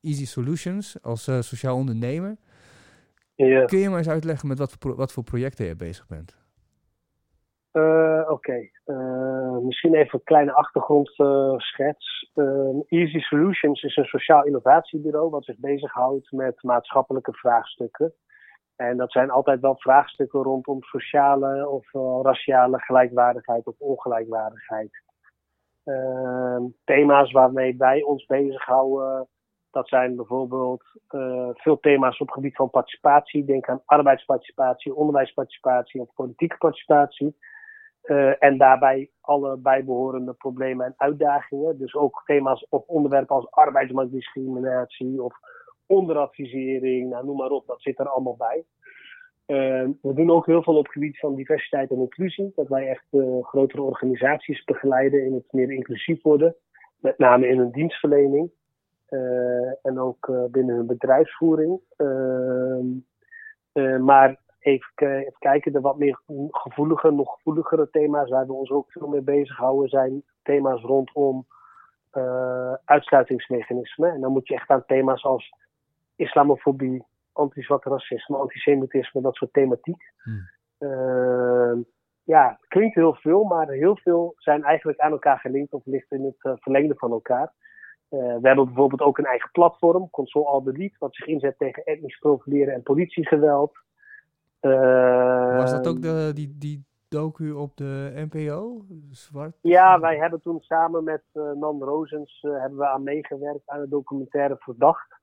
Easy 0.00 0.26
Solutions 0.26 1.02
als 1.02 1.28
uh, 1.28 1.40
sociaal 1.40 1.76
ondernemer. 1.76 2.36
Yeah. 3.46 3.66
Kun 3.66 3.78
je 3.78 3.88
maar 3.88 3.98
eens 3.98 4.08
uitleggen 4.08 4.48
met 4.48 4.58
wat 4.58 4.76
voor, 4.78 4.94
wat 4.94 5.12
voor 5.12 5.22
projecten 5.22 5.66
je 5.66 5.76
bezig 5.76 6.06
bent? 6.06 6.38
Uh, 7.72 8.20
Oké, 8.20 8.32
okay. 8.32 8.72
uh, 8.86 9.58
misschien 9.58 9.94
even 9.94 10.18
een 10.18 10.24
kleine 10.24 10.52
achtergrondschets. 10.52 12.30
Uh, 12.34 12.80
Easy 12.86 13.18
Solutions 13.18 13.82
is 13.82 13.96
een 13.96 14.04
sociaal 14.04 14.44
innovatiebureau 14.44 15.30
wat 15.30 15.44
zich 15.44 15.58
bezighoudt 15.58 16.32
met 16.32 16.62
maatschappelijke 16.62 17.32
vraagstukken. 17.32 18.14
En 18.76 18.96
dat 18.96 19.12
zijn 19.12 19.30
altijd 19.30 19.60
wel 19.60 19.76
vraagstukken 19.76 20.42
rondom 20.42 20.82
sociale 20.82 21.68
of 21.68 21.92
raciale 22.22 22.80
gelijkwaardigheid 22.80 23.66
of 23.66 23.74
ongelijkwaardigheid. 23.78 25.02
thema's 26.84 27.32
waarmee 27.32 27.76
wij 27.76 28.02
ons 28.02 28.26
bezighouden 28.26 29.28
dat 29.70 29.88
zijn 29.88 30.16
bijvoorbeeld 30.16 30.82
uh, 31.10 31.48
veel 31.52 31.80
thema's 31.80 32.20
op 32.20 32.26
het 32.26 32.36
gebied 32.36 32.56
van 32.56 32.70
participatie. 32.70 33.44
Denk 33.44 33.68
aan 33.68 33.82
arbeidsparticipatie, 33.84 34.94
onderwijsparticipatie 34.94 36.00
of 36.00 36.14
politieke 36.14 36.56
participatie. 36.56 37.36
Uh, 38.04 38.42
en 38.42 38.58
daarbij 38.58 39.10
alle 39.20 39.56
bijbehorende 39.56 40.32
problemen 40.32 40.86
en 40.86 40.94
uitdagingen. 40.96 41.78
Dus 41.78 41.94
ook 41.94 42.22
thema's 42.24 42.66
of 42.68 42.86
onderwerpen 42.86 43.36
als 43.36 43.50
arbeidsmarktdiscriminatie 43.50 45.22
of 45.22 45.34
onderadvisering, 45.86 47.10
nou, 47.10 47.24
noem 47.24 47.36
maar 47.36 47.50
op, 47.50 47.66
dat 47.66 47.82
zit 47.82 47.98
er 47.98 48.08
allemaal 48.08 48.36
bij. 48.36 48.64
Uh, 49.46 49.88
we 50.02 50.12
doen 50.14 50.30
ook 50.30 50.46
heel 50.46 50.62
veel 50.62 50.76
op 50.76 50.84
het 50.84 50.92
gebied 50.92 51.18
van 51.18 51.34
diversiteit 51.34 51.90
en 51.90 52.00
inclusie. 52.00 52.52
Dat 52.54 52.68
wij 52.68 52.88
echt 52.88 53.06
grotere 53.42 53.82
organisaties 53.82 54.64
begeleiden 54.64 55.24
in 55.24 55.34
het 55.34 55.52
meer 55.52 55.72
inclusief 55.72 56.22
worden. 56.22 56.56
Met 56.96 57.18
name 57.18 57.48
in 57.48 57.58
hun 57.58 57.70
dienstverlening. 57.70 58.50
Uh, 60.00 60.00
en 60.00 60.02
ook 60.06 60.28
uh, 60.28 60.44
binnen 60.50 60.76
hun 60.76 60.86
bedrijfsvoering. 60.86 61.80
Uh, 61.96 62.80
maar 63.98 64.36
even, 64.58 64.92
even, 64.96 65.34
kijken, 65.38 65.72
de 65.72 65.80
wat 65.80 65.98
meer 65.98 66.20
gevoelige, 66.50 67.10
nog 67.10 67.32
gevoeligere 67.32 67.90
thema's 67.90 68.30
waar 68.30 68.46
we 68.46 68.52
ons 68.52 68.70
ook 68.70 68.92
veel 68.92 69.08
mee 69.08 69.22
bezighouden, 69.22 69.88
zijn 69.88 70.22
thema's 70.42 70.82
rondom 70.82 71.46
uitsluitingsmechanismen. 72.84 74.10
En 74.10 74.20
dan 74.20 74.32
moet 74.32 74.48
je 74.48 74.54
echt 74.54 74.68
aan 74.68 74.84
thema's 74.86 75.24
als 75.24 75.52
islamofobie, 76.16 77.04
anti-zwart 77.32 77.84
racisme, 77.84 78.36
antisemitisme, 78.36 79.20
dat 79.20 79.34
soort 79.34 79.52
thematiek. 79.52 80.12
Hmm. 80.22 80.48
ja, 82.24 82.56
het 82.60 82.68
klinkt 82.68 82.94
heel 82.94 83.14
veel, 83.14 83.44
maar 83.44 83.68
heel 83.68 83.96
veel 83.96 84.34
zijn 84.36 84.64
eigenlijk 84.64 84.98
aan 84.98 85.12
elkaar 85.12 85.38
gelinkt 85.38 85.72
of 85.72 85.84
ligt 85.84 86.12
in 86.12 86.24
het 86.24 86.60
verlengde 86.60 86.94
van 86.96 87.10
elkaar. 87.10 87.52
Uh, 88.10 88.18
we 88.18 88.46
hebben 88.46 88.64
bijvoorbeeld 88.64 89.00
ook 89.00 89.18
een 89.18 89.24
eigen 89.24 89.50
platform, 89.50 90.10
Console 90.10 90.46
All 90.46 90.62
Delete, 90.62 90.96
wat 90.98 91.14
zich 91.14 91.26
inzet 91.26 91.58
tegen 91.58 91.84
etnisch 91.84 92.18
profileren 92.18 92.74
en 92.74 92.82
politiegeweld. 92.82 93.78
Uh, 94.60 95.56
Was 95.56 95.70
dat 95.70 95.88
ook 95.88 96.02
de, 96.02 96.30
die, 96.34 96.56
die 96.58 96.84
docu 97.08 97.52
op 97.52 97.76
de 97.76 98.12
NPO? 98.30 98.84
Zwart? 99.10 99.56
Ja, 99.60 100.00
wij 100.00 100.16
hebben 100.16 100.40
toen 100.40 100.60
samen 100.60 101.04
met 101.04 101.22
uh, 101.34 101.52
Nan 101.52 101.82
Rozens 101.82 102.38
hebben 102.42 102.78
we 102.78 102.86
aan 102.86 103.02
meegewerkt 103.02 103.62
aan 103.68 103.80
de 103.80 103.88
documentaire 103.88 104.56
Verdacht. 104.58 105.18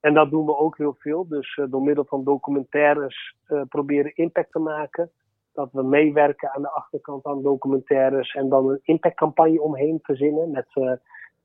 En 0.00 0.14
dat 0.14 0.30
doen 0.30 0.46
we 0.46 0.56
ook 0.56 0.76
heel 0.76 0.94
veel. 0.98 1.28
Dus 1.28 1.60
door 1.70 1.82
middel 1.82 2.04
van 2.04 2.24
documentaires 2.24 3.36
proberen 3.68 4.14
impact 4.14 4.52
te 4.52 4.58
maken. 4.58 5.10
Dat 5.52 5.68
we 5.72 5.82
meewerken 5.82 6.54
aan 6.54 6.62
de 6.62 6.70
achterkant 6.70 7.24
aan 7.24 7.42
documentaires 7.42 8.34
en 8.34 8.48
dan 8.48 8.68
een 8.68 8.80
impactcampagne 8.82 9.62
omheen 9.62 9.98
verzinnen 10.02 10.50
met 10.50 10.66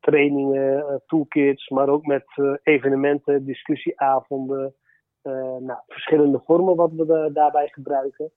trainingen, 0.06 0.78
uh, 0.78 0.96
toolkits, 1.06 1.70
maar 1.70 1.90
ook 1.90 2.06
met 2.06 2.26
uh, 2.36 2.56
evenementen, 2.64 3.46
discussieavonden. 3.46 4.76
Uh, 5.24 5.34
nou, 5.60 5.80
verschillende 5.88 6.42
vormen 6.46 6.76
wat 6.76 6.92
we 6.92 7.30
daarbij 7.34 7.68
gebruiken. 7.68 8.32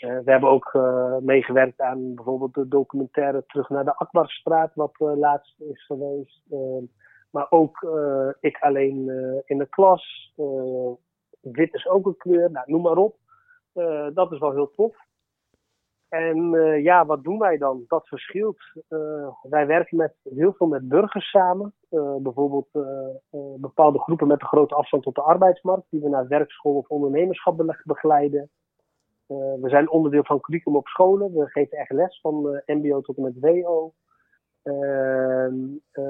we 0.00 0.30
hebben 0.30 0.50
ook 0.50 0.78
meegewerkt 1.22 1.80
aan 1.80 2.14
bijvoorbeeld 2.14 2.54
de 2.54 2.68
documentaire 2.68 3.44
Terug 3.46 3.68
naar 3.68 3.84
de 3.84 3.96
Akbarstraat, 3.96 4.74
wat 4.74 4.94
laatst 4.98 5.60
is 5.60 5.84
geweest. 5.86 6.42
maar 7.30 7.46
ook 7.50 7.86
Ik 8.40 8.58
alleen 8.60 8.96
in 9.44 9.58
de 9.58 9.66
klas. 9.68 10.32
wit 11.40 11.74
is 11.74 11.88
ook 11.88 12.06
een 12.06 12.16
kleur, 12.16 12.50
nou, 12.50 12.70
noem 12.70 12.82
maar 12.82 12.96
op. 12.96 13.16
dat 14.14 14.32
is 14.32 14.38
wel 14.38 14.52
heel 14.52 14.70
tof. 14.76 14.96
En 16.10 16.52
uh, 16.52 16.82
ja, 16.82 17.06
wat 17.06 17.24
doen 17.24 17.38
wij 17.38 17.58
dan? 17.58 17.84
Dat 17.88 18.08
verschilt. 18.08 18.58
Uh, 18.88 19.28
wij 19.42 19.66
werken 19.66 19.96
met, 19.96 20.14
heel 20.22 20.52
veel 20.52 20.66
met 20.66 20.88
burgers 20.88 21.30
samen. 21.30 21.74
Uh, 21.90 22.16
bijvoorbeeld 22.16 22.68
bepaalde 23.56 23.98
groepen 23.98 24.26
met 24.26 24.40
een 24.40 24.46
grote 24.46 24.74
afstand 24.74 25.02
tot 25.02 25.14
de 25.14 25.22
arbeidsmarkt, 25.22 25.86
die 25.90 26.00
we 26.00 26.08
naar 26.08 26.28
werkschool 26.28 26.74
of 26.74 26.88
ondernemerschap 26.88 27.80
begeleiden. 27.84 28.50
we 29.26 29.68
zijn 29.68 29.90
onderdeel 29.90 30.24
van 30.24 30.40
curriculum 30.40 30.78
op 30.78 30.86
scholen. 30.86 31.32
We 31.32 31.46
geven 31.46 31.78
echt 31.78 31.90
les 31.90 32.20
van 32.20 32.62
MBO 32.66 33.00
tot 33.00 33.16
en 33.16 33.22
met 33.22 33.40
WO. 33.40 33.92
Ehm, 34.62 35.54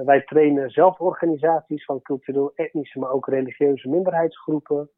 wij 0.05 0.23
trainen 0.25 0.71
zelforganisaties 0.71 1.85
van 1.85 2.03
cultureel-etnische, 2.03 2.99
maar 2.99 3.11
ook 3.11 3.27
religieuze 3.27 3.89
minderheidsgroepen. 3.89 4.91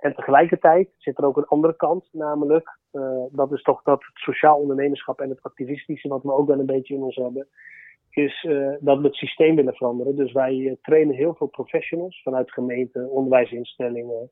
En 0.00 0.14
tegelijkertijd 0.14 0.88
zit 0.96 1.18
er 1.18 1.24
ook 1.24 1.36
een 1.36 1.46
andere 1.46 1.76
kant, 1.76 2.08
namelijk 2.12 2.78
uh, 2.92 3.24
dat 3.30 3.52
is 3.52 3.62
toch 3.62 3.82
dat 3.82 4.02
sociaal 4.14 4.58
ondernemerschap 4.58 5.20
en 5.20 5.28
het 5.28 5.42
activistische, 5.42 6.08
wat 6.08 6.22
we 6.22 6.32
ook 6.32 6.48
wel 6.48 6.58
een 6.58 6.66
beetje 6.66 6.94
in 6.94 7.02
ons 7.02 7.16
hebben. 7.16 7.48
is 8.10 8.46
dat 8.80 8.98
we 8.98 9.06
het 9.06 9.14
systeem 9.14 9.56
willen 9.56 9.74
veranderen. 9.74 10.16
Dus 10.16 10.32
wij 10.32 10.78
trainen 10.82 11.14
heel 11.14 11.34
veel 11.34 11.46
professionals 11.46 12.22
vanuit 12.22 12.52
gemeenten, 12.52 13.10
onderwijsinstellingen, 13.10 14.30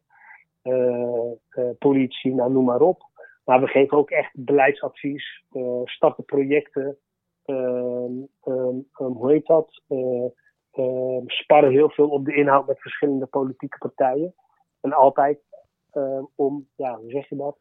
politie, 1.78 2.34
nou, 2.34 2.52
noem 2.52 2.64
maar 2.64 2.80
op. 2.80 3.02
Maar 3.44 3.60
we 3.60 3.66
geven 3.66 3.98
ook 3.98 4.10
echt 4.10 4.30
beleidsadvies, 4.32 5.44
starten 5.84 6.24
projecten. 6.24 6.98
Ehm, 7.44 8.12
ehm, 8.42 8.78
ehm, 8.92 9.12
hoe 9.12 9.30
heet 9.30 9.46
dat? 9.46 9.82
sparren 11.26 11.70
heel 11.70 11.90
veel 11.90 12.08
op 12.08 12.24
de 12.24 12.34
inhoud 12.34 12.66
met 12.66 12.80
verschillende 12.80 13.26
politieke 13.26 13.78
partijen. 13.78 14.34
En 14.80 14.92
altijd 14.92 15.38
om, 16.34 16.66
ja, 16.76 16.97
hoe 16.97 17.11
zeg 17.11 17.28
je 17.28 17.36
dat? 17.36 17.57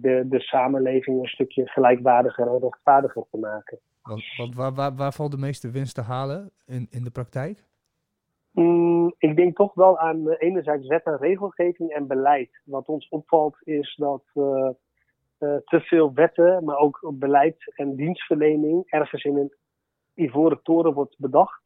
de, 0.00 0.24
de 0.28 0.40
samenleving 0.40 1.20
een 1.20 1.28
stukje 1.28 1.68
gelijkwaardiger 1.68 2.46
en 2.46 2.58
rechtvaardiger 2.58 3.24
te 3.30 3.38
maken. 3.38 3.78
Want, 4.02 4.22
want 4.36 4.54
waar, 4.54 4.74
waar, 4.74 4.94
waar 4.94 5.12
valt 5.12 5.30
de 5.30 5.38
meeste 5.38 5.70
winst 5.70 5.94
te 5.94 6.00
halen 6.00 6.50
in, 6.66 6.86
in 6.90 7.04
de 7.04 7.10
praktijk? 7.10 7.64
Mm, 8.52 9.14
ik 9.18 9.36
denk 9.36 9.56
toch 9.56 9.74
wel 9.74 9.98
aan 9.98 10.28
enerzijds 10.28 10.86
wet 10.86 11.04
en 11.04 11.16
regelgeving 11.16 11.90
en 11.90 12.06
beleid. 12.06 12.60
Wat 12.64 12.86
ons 12.86 13.08
opvalt 13.08 13.56
is 13.64 13.96
dat 13.96 14.22
uh, 14.34 14.44
uh, 14.44 15.56
te 15.64 15.80
veel 15.80 16.12
wetten, 16.14 16.64
maar 16.64 16.76
ook 16.76 17.12
beleid 17.14 17.72
en 17.76 17.96
dienstverlening 17.96 18.82
ergens 18.86 19.24
in 19.24 19.36
een 19.36 19.52
ivoren 20.14 20.62
toren 20.62 20.92
wordt 20.92 21.18
bedacht. 21.18 21.62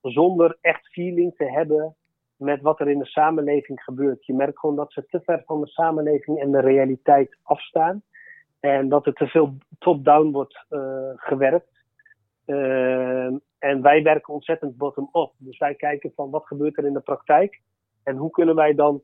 Zonder 0.00 0.58
echt 0.60 0.86
feeling 0.86 1.36
te 1.36 1.50
hebben 1.50 1.96
met 2.42 2.60
wat 2.60 2.80
er 2.80 2.88
in 2.88 2.98
de 2.98 3.06
samenleving 3.06 3.82
gebeurt. 3.82 4.26
Je 4.26 4.34
merkt 4.34 4.58
gewoon 4.58 4.76
dat 4.76 4.92
ze 4.92 5.06
te 5.06 5.20
ver 5.20 5.42
van 5.46 5.60
de 5.60 5.66
samenleving 5.66 6.40
en 6.40 6.50
de 6.50 6.60
realiteit 6.60 7.38
afstaan. 7.42 8.02
En 8.60 8.88
dat 8.88 9.06
er 9.06 9.12
te 9.12 9.26
veel 9.26 9.54
top-down 9.78 10.30
wordt 10.30 10.66
uh, 10.70 11.10
gewerkt. 11.14 11.84
Uh, 12.46 13.26
en 13.58 13.82
wij 13.82 14.02
werken 14.02 14.34
ontzettend 14.34 14.76
bottom-up. 14.76 15.32
Dus 15.38 15.58
wij 15.58 15.74
kijken 15.74 16.12
van 16.14 16.30
wat 16.30 16.46
gebeurt 16.46 16.78
er 16.78 16.86
in 16.86 16.92
de 16.92 17.00
praktijk. 17.00 17.60
En 18.02 18.16
hoe 18.16 18.30
kunnen 18.30 18.54
wij 18.54 18.74
dan 18.74 19.02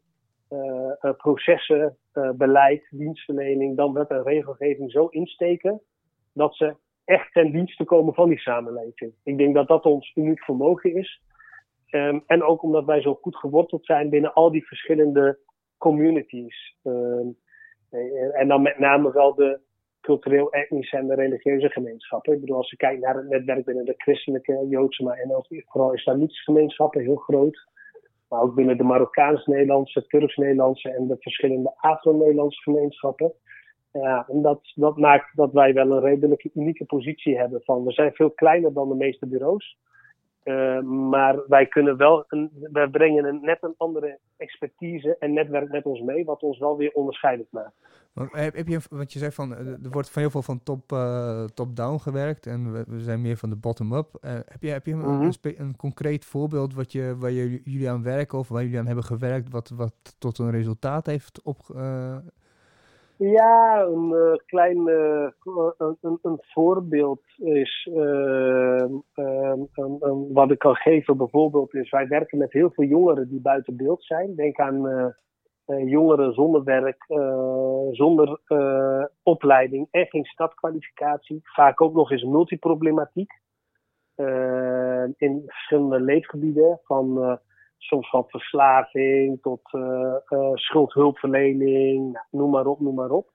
uh, 0.50 1.12
processen, 1.16 1.96
beleid, 2.34 2.86
dienstverlening, 2.90 3.76
dan 3.76 3.92
wet 3.92 4.08
en 4.08 4.22
regelgeving 4.22 4.90
zo 4.90 5.06
insteken. 5.06 5.80
Dat 6.32 6.54
ze 6.54 6.76
echt 7.04 7.32
ten 7.32 7.50
dienste 7.50 7.84
komen 7.84 8.14
van 8.14 8.28
die 8.28 8.38
samenleving. 8.38 9.12
Ik 9.22 9.38
denk 9.38 9.54
dat 9.54 9.68
dat 9.68 9.84
ons 9.84 10.12
uniek 10.14 10.44
vermogen 10.44 10.94
is. 10.94 11.22
Um, 11.90 12.22
en 12.26 12.42
ook 12.42 12.62
omdat 12.62 12.84
wij 12.84 13.00
zo 13.00 13.14
goed 13.14 13.36
geworteld 13.36 13.84
zijn 13.84 14.10
binnen 14.10 14.32
al 14.32 14.50
die 14.50 14.66
verschillende 14.66 15.38
communities. 15.78 16.76
Um, 16.82 17.36
en 18.32 18.48
dan 18.48 18.62
met 18.62 18.78
name 18.78 19.12
wel 19.12 19.34
de 19.34 19.60
cultureel, 20.00 20.52
etnische 20.52 20.96
en 20.96 21.06
de 21.06 21.14
religieuze 21.14 21.68
gemeenschappen. 21.68 22.32
Ik 22.32 22.40
bedoel, 22.40 22.56
als 22.56 22.70
je 22.70 22.76
kijkt 22.76 23.00
naar 23.00 23.16
het 23.16 23.28
netwerk 23.28 23.64
binnen 23.64 23.84
de 23.84 23.94
christelijke, 23.96 24.66
joodse, 24.68 25.02
maar 25.02 25.18
en 25.18 25.34
ook 25.34 25.46
vooral 25.48 25.94
islamitische 25.94 26.42
gemeenschappen, 26.42 27.00
heel 27.00 27.16
groot. 27.16 27.66
Maar 28.28 28.40
ook 28.40 28.54
binnen 28.54 28.76
de 28.76 28.84
Marokkaans-Nederlandse, 28.84 30.06
Turks-Nederlandse 30.06 30.90
en 30.90 31.06
de 31.06 31.16
verschillende 31.18 31.72
Afro-Nederlandse 31.76 32.62
gemeenschappen. 32.62 33.32
Ja, 33.92 34.28
en 34.28 34.42
dat, 34.42 34.72
dat 34.74 34.96
maakt 34.96 35.36
dat 35.36 35.52
wij 35.52 35.74
wel 35.74 35.90
een 35.90 36.00
redelijke 36.00 36.50
unieke 36.54 36.84
positie 36.84 37.38
hebben. 37.38 37.62
Van, 37.62 37.84
we 37.84 37.92
zijn 37.92 38.12
veel 38.12 38.30
kleiner 38.30 38.72
dan 38.72 38.88
de 38.88 38.94
meeste 38.94 39.26
bureaus. 39.26 39.78
Uh, 40.44 40.80
maar 40.80 41.40
wij 41.48 41.66
kunnen 41.66 41.96
wel, 41.96 42.24
een, 42.28 42.50
wij 42.72 42.88
brengen 42.88 43.24
een, 43.24 43.40
net 43.42 43.58
een 43.60 43.74
andere 43.76 44.18
expertise 44.36 45.16
en 45.18 45.32
netwerk 45.32 45.70
met 45.70 45.84
ons 45.84 46.00
mee, 46.00 46.24
wat 46.24 46.42
ons 46.42 46.58
wel 46.58 46.76
weer 46.76 46.92
onderscheidend 46.92 47.48
maakt. 47.50 47.74
Want, 48.12 48.32
heb, 48.32 48.54
heb 48.54 48.68
je, 48.68 48.80
wat 48.90 49.12
je 49.12 49.18
zegt 49.18 49.34
van, 49.34 49.56
er 49.56 49.90
wordt 49.90 50.10
van 50.10 50.22
heel 50.22 50.30
veel 50.30 50.42
van 50.42 50.62
top, 50.62 50.92
uh, 50.92 51.44
top-down 51.44 51.98
gewerkt 51.98 52.46
en 52.46 52.72
we, 52.72 52.84
we, 52.88 53.00
zijn 53.00 53.20
meer 53.20 53.36
van 53.36 53.50
de 53.50 53.56
bottom-up. 53.56 54.18
Uh, 54.20 54.30
heb 54.32 54.62
je, 54.62 54.68
heb 54.68 54.86
je 54.86 54.94
mm 54.94 55.02
-hmm. 55.02 55.22
een, 55.22 55.54
een, 55.56 55.76
concreet 55.76 56.24
voorbeeld 56.24 56.74
wat 56.74 56.92
je, 56.92 57.16
waar 57.18 57.30
je, 57.30 57.60
jullie 57.64 57.90
aan 57.90 58.02
werken 58.02 58.38
of 58.38 58.48
waar 58.48 58.62
jullie 58.62 58.78
aan 58.78 58.86
hebben 58.86 59.04
gewerkt, 59.04 59.50
wat, 59.50 59.68
wat 59.68 59.94
tot 60.18 60.38
een 60.38 60.50
resultaat 60.50 61.06
heeft 61.06 61.42
op, 61.42 61.58
ja, 63.18 63.82
een 63.82 64.10
uh, 64.10 64.36
klein 64.46 64.88
uh, 64.88 65.28
een, 65.78 66.18
een, 66.22 66.38
voorbeeld 66.40 67.22
is 67.36 67.88
uh, 67.92 68.84
wat 70.32 70.50
ik 70.50 70.58
kan 70.58 70.74
geven 70.74 71.16
bijvoorbeeld 71.16 71.74
is 71.74 71.90
wij 71.90 72.08
werken 72.08 72.38
met 72.38 72.52
heel 72.52 72.70
veel 72.70 72.84
jongeren 72.84 73.28
die 73.28 73.40
buiten 73.40 73.76
beeld 73.76 74.04
zijn. 74.04 74.34
Denk 74.34 74.58
aan 74.58 75.14
jongeren 75.66 76.32
zonder 76.32 76.64
werk, 76.64 77.04
zonder 77.90 78.40
opleiding 79.22 79.88
en 79.90 80.06
geen 80.06 80.24
stadkwalificatie. 80.24 81.40
Vaak 81.42 81.80
ook 81.80 81.94
nog 81.94 82.10
eens 82.10 82.24
multiproblematiek 82.24 83.32
in 85.16 85.42
verschillende 85.46 86.00
leefgebieden 86.00 86.80
van 86.84 87.38
soms 87.78 88.08
van 88.08 88.24
verslaving 88.28 89.42
tot 89.42 89.72
uh, 89.72 90.14
uh, 90.28 90.54
schuldhulpverlening, 90.54 92.12
nou, 92.12 92.24
noem 92.30 92.50
maar 92.50 92.66
op, 92.66 92.80
noem 92.80 92.94
maar 92.94 93.10
op. 93.10 93.30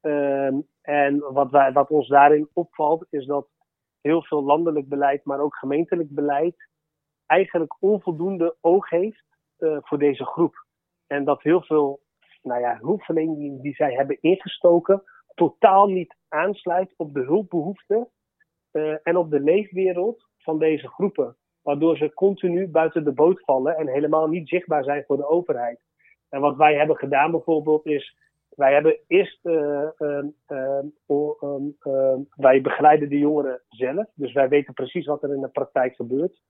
Um, 0.00 0.68
en 0.82 1.32
wat, 1.32 1.50
wij, 1.50 1.72
wat 1.72 1.90
ons 1.90 2.08
daarin 2.08 2.48
opvalt, 2.52 3.06
is 3.10 3.26
dat 3.26 3.48
heel 4.00 4.22
veel 4.22 4.42
landelijk 4.42 4.88
beleid, 4.88 5.24
maar 5.24 5.40
ook 5.40 5.56
gemeentelijk 5.56 6.10
beleid, 6.10 6.68
eigenlijk 7.26 7.76
onvoldoende 7.80 8.56
oog 8.60 8.90
heeft 8.90 9.24
uh, 9.58 9.78
voor 9.80 9.98
deze 9.98 10.24
groep. 10.24 10.64
En 11.06 11.24
dat 11.24 11.42
heel 11.42 11.62
veel 11.62 12.00
nou 12.42 12.60
ja, 12.60 12.78
hulpverlening 12.80 13.38
die, 13.38 13.60
die 13.60 13.74
zij 13.74 13.94
hebben 13.94 14.20
ingestoken, 14.20 15.02
totaal 15.34 15.86
niet 15.86 16.16
aansluit 16.28 16.94
op 16.96 17.14
de 17.14 17.22
hulpbehoeften 17.22 18.08
en 19.02 19.16
op 19.16 19.30
de 19.30 19.40
leefwereld 19.40 20.28
van 20.38 20.58
deze 20.58 20.88
groepen 20.88 21.36
waardoor 21.66 21.96
ze 21.96 22.14
continu 22.14 22.68
buiten 22.68 23.04
de 23.04 23.12
boot 23.12 23.40
vallen 23.44 23.76
en 23.76 23.88
helemaal 23.88 24.26
niet 24.26 24.48
zichtbaar 24.48 24.84
zijn 24.84 25.04
voor 25.06 25.16
de 25.16 25.28
overheid. 25.28 25.78
En 26.28 26.40
wat 26.40 26.56
wij 26.56 26.74
hebben 26.74 26.96
gedaan 26.96 27.30
bijvoorbeeld 27.30 27.86
is, 27.86 28.16
wij 28.48 28.72
hebben 28.72 28.98
eerst, 29.06 29.38
uh, 29.42 29.88
uh, 29.98 30.22
uh, 31.08 32.14
wij 32.36 32.60
begeleiden 32.60 33.08
de 33.08 33.18
jongeren 33.18 33.60
zelf, 33.68 34.06
dus 34.14 34.32
wij 34.32 34.48
weten 34.48 34.74
precies 34.74 35.06
wat 35.06 35.22
er 35.22 35.34
in 35.34 35.40
de 35.40 35.48
praktijk 35.48 35.94
gebeurt. 35.94 36.40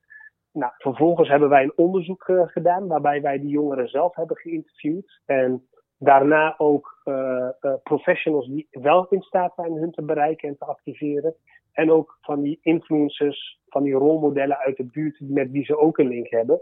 Nou, 0.53 0.73
vervolgens 0.77 1.29
hebben 1.29 1.49
wij 1.49 1.63
een 1.63 1.77
onderzoek 1.77 2.29
uh, 2.29 2.43
gedaan 2.47 2.87
waarbij 2.87 3.23
wij 3.23 3.39
die 3.41 3.51
jongeren 3.51 3.89
zelf 3.89 4.15
hebben 4.15 4.37
geïnterviewd 4.37 5.21
en 5.25 5.67
daarna 5.99 6.55
ook 6.59 7.01
uh, 7.05 7.49
uh, 7.61 7.75
professionals 7.83 8.47
die 8.47 8.69
wel 8.71 9.07
in 9.09 9.23
staat 9.23 9.53
zijn 9.55 9.73
hun 9.73 9.91
te 9.91 10.03
bereiken 10.03 10.49
en 10.49 10.57
te 10.59 10.65
activeren. 10.65 11.35
En 11.73 11.91
ook 11.91 12.19
van 12.21 12.43
die 12.43 12.59
influencers, 12.63 13.61
van 13.69 13.83
die 13.83 13.95
rolmodellen 13.95 14.59
uit 14.59 14.77
de 14.77 14.85
buurt 14.85 15.21
met 15.21 15.51
wie 15.51 15.65
ze 15.65 15.79
ook 15.79 15.99
een 15.99 16.09
link 16.09 16.29
hebben. 16.29 16.61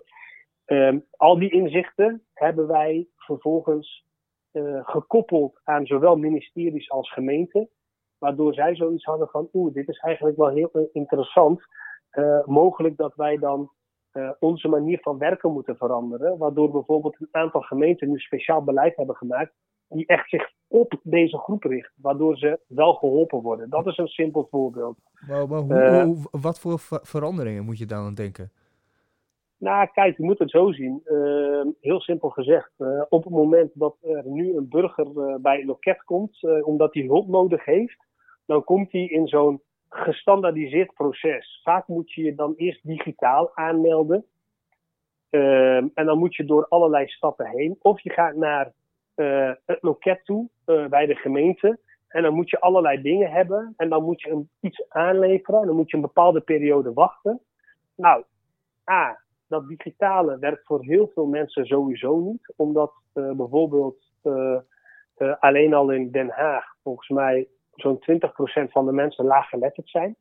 Um, 0.67 1.05
al 1.11 1.39
die 1.39 1.51
inzichten 1.51 2.23
hebben 2.33 2.67
wij 2.67 3.09
vervolgens 3.17 4.07
uh, 4.53 4.81
gekoppeld 4.83 5.61
aan 5.65 5.87
zowel 5.87 6.17
ministeries 6.17 6.91
als 6.91 7.13
gemeenten. 7.13 7.69
Waardoor 8.19 8.55
zij 8.55 8.77
zoiets 8.77 9.05
hadden 9.05 9.29
van, 9.29 9.49
oeh, 9.53 9.75
dit 9.75 9.89
is 9.89 9.99
eigenlijk 9.99 10.37
wel 10.37 10.49
heel 10.49 10.89
interessant. 10.93 11.63
Mogelijk 12.45 12.97
dat 12.97 13.15
wij 13.15 13.39
dan 13.39 13.71
uh, 14.15 14.31
onze 14.39 14.69
manier 14.69 14.99
van 15.01 15.19
werken 15.19 15.53
moeten 15.53 15.77
veranderen. 15.77 16.39
Waardoor 16.39 16.71
bijvoorbeeld 16.71 17.17
een 17.21 17.29
aantal 17.31 17.61
gemeenten 17.61 18.11
nu 18.11 18.19
speciaal 18.19 18.65
beleid 18.65 18.97
hebben 18.97 19.17
gemaakt. 19.17 19.53
Die 19.89 20.07
echt 20.07 20.29
zich 20.29 20.53
op 20.69 21.01
deze 21.03 21.39
groep 21.39 21.63
richt. 21.63 21.93
Waardoor 21.97 22.37
ze 22.37 22.61
wel 22.67 22.95
geholpen 22.95 23.41
worden. 23.41 23.71
Dat 23.71 23.87
is 23.87 23.99
een 23.99 24.07
simpel 24.07 24.47
voorbeeld. 24.51 24.99
Maar, 25.29 25.49
maar 25.49 25.61
hoe, 25.61 25.75
uh, 25.75 26.03
hoe, 26.03 26.17
wat 26.31 26.61
voor 26.61 26.79
veranderingen 27.03 27.65
moet 27.65 27.79
je 27.79 27.87
dan 27.87 28.05
aan 28.05 28.15
denken? 28.15 28.53
Nou, 29.59 29.89
kijk, 29.93 30.17
je 30.17 30.25
moet 30.25 30.39
het 30.39 30.51
zo 30.51 30.73
zien. 30.73 31.01
Uh, 31.05 31.67
heel 31.81 32.01
simpel 32.01 32.29
gezegd. 32.29 32.71
op 33.09 33.25
het 33.25 33.33
moment 33.33 33.71
dat 33.75 33.97
er 34.03 34.27
nu 34.27 34.57
een 34.57 34.69
burger 34.69 35.41
bij 35.41 35.61
een 35.61 35.67
loket 35.67 36.03
komt. 36.03 36.63
omdat 36.63 36.95
hij 36.95 37.03
hulp 37.03 37.29
nodig 37.29 37.65
heeft. 37.65 38.07
Dan 38.47 38.65
komt 38.65 38.93
hij 38.93 39.05
in 39.05 39.27
zo'n 39.27 39.63
gestandaardiseerd 39.95 40.95
proces. 40.95 41.61
Vaak 41.63 41.89
moet 41.89 42.13
je 42.13 42.23
je 42.23 42.35
dan 42.35 42.55
eerst 42.57 42.87
digitaal 42.87 43.57
aanmelden. 43.57 44.25
Uh, 45.31 45.77
en 45.77 46.05
dan 46.05 46.19
moet 46.19 46.35
je 46.35 46.45
door 46.45 46.67
allerlei 46.69 47.07
stappen 47.07 47.47
heen. 47.47 47.77
Of 47.81 48.01
je 48.01 48.11
gaat 48.11 48.35
naar 48.35 48.73
uh, 49.17 49.53
het 49.67 49.83
loket 49.83 50.25
toe 50.25 50.49
uh, 50.67 50.87
bij 50.87 51.07
de 51.07 51.15
gemeente. 51.15 51.79
En 52.09 52.23
dan 52.23 52.35
moet 52.35 52.51
je 52.51 52.61
allerlei 52.61 53.03
dingen 53.03 53.31
hebben. 53.31 53.75
En 53.77 53.89
dan 53.89 54.05
moet 54.05 54.21
je 54.21 54.31
een, 54.31 54.49
iets 54.61 54.89
aanleveren. 54.89 55.61
En 55.61 55.67
dan 55.67 55.77
moet 55.77 55.91
je 55.91 55.97
een 55.97 56.03
bepaalde 56.03 56.41
periode 56.41 56.93
wachten. 56.93 57.41
Nou, 57.95 58.25
A, 58.91 59.21
dat 59.49 59.69
digitale 59.69 60.39
werkt 60.39 60.67
voor 60.67 60.85
heel 60.85 61.11
veel 61.15 61.27
mensen 61.27 61.67
sowieso 61.67 62.19
niet. 62.19 62.53
Omdat 62.57 62.93
uh, 63.15 63.33
bijvoorbeeld 63.33 64.13
alleen 65.39 65.75
al 65.75 65.91
in 65.91 66.11
Den 66.11 66.31
Haag 66.31 66.75
volgens 66.83 67.09
mij 67.09 67.49
zo'n 67.75 67.99
20% 67.99 68.71
van 68.71 68.87
de 68.87 68.93
mensen 68.93 69.25
laaggeletterd 69.25 69.89
zijn. 69.89 70.17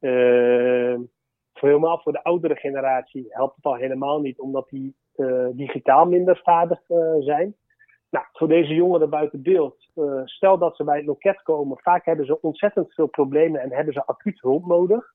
Uh, 0.00 0.98
voor 1.52 1.68
helemaal 1.68 1.98
voor 1.98 2.12
de 2.12 2.22
oudere 2.22 2.56
generatie 2.56 3.26
helpt 3.28 3.56
het 3.56 3.64
al 3.64 3.74
helemaal 3.74 4.20
niet, 4.20 4.38
omdat 4.38 4.68
die 4.68 4.96
uh, 5.16 5.46
digitaal 5.52 6.06
minder 6.06 6.40
vaardig 6.42 6.88
uh, 6.88 7.14
zijn. 7.18 7.56
Nou, 8.10 8.26
voor 8.32 8.48
deze 8.48 8.74
jongeren 8.74 9.10
buiten 9.10 9.42
beeld, 9.42 9.90
stel 10.24 10.58
dat 10.58 10.76
ze 10.76 10.84
bij 10.84 10.96
het 10.96 11.06
loket 11.06 11.42
komen, 11.42 11.78
vaak 11.78 12.04
hebben 12.04 12.26
ze 12.26 12.40
ontzettend 12.40 12.94
veel 12.94 13.06
problemen 13.06 13.60
en 13.60 13.72
hebben 13.72 13.92
ze 13.92 14.06
acuut 14.06 14.40
hulp 14.40 14.66
nodig. 14.66 15.14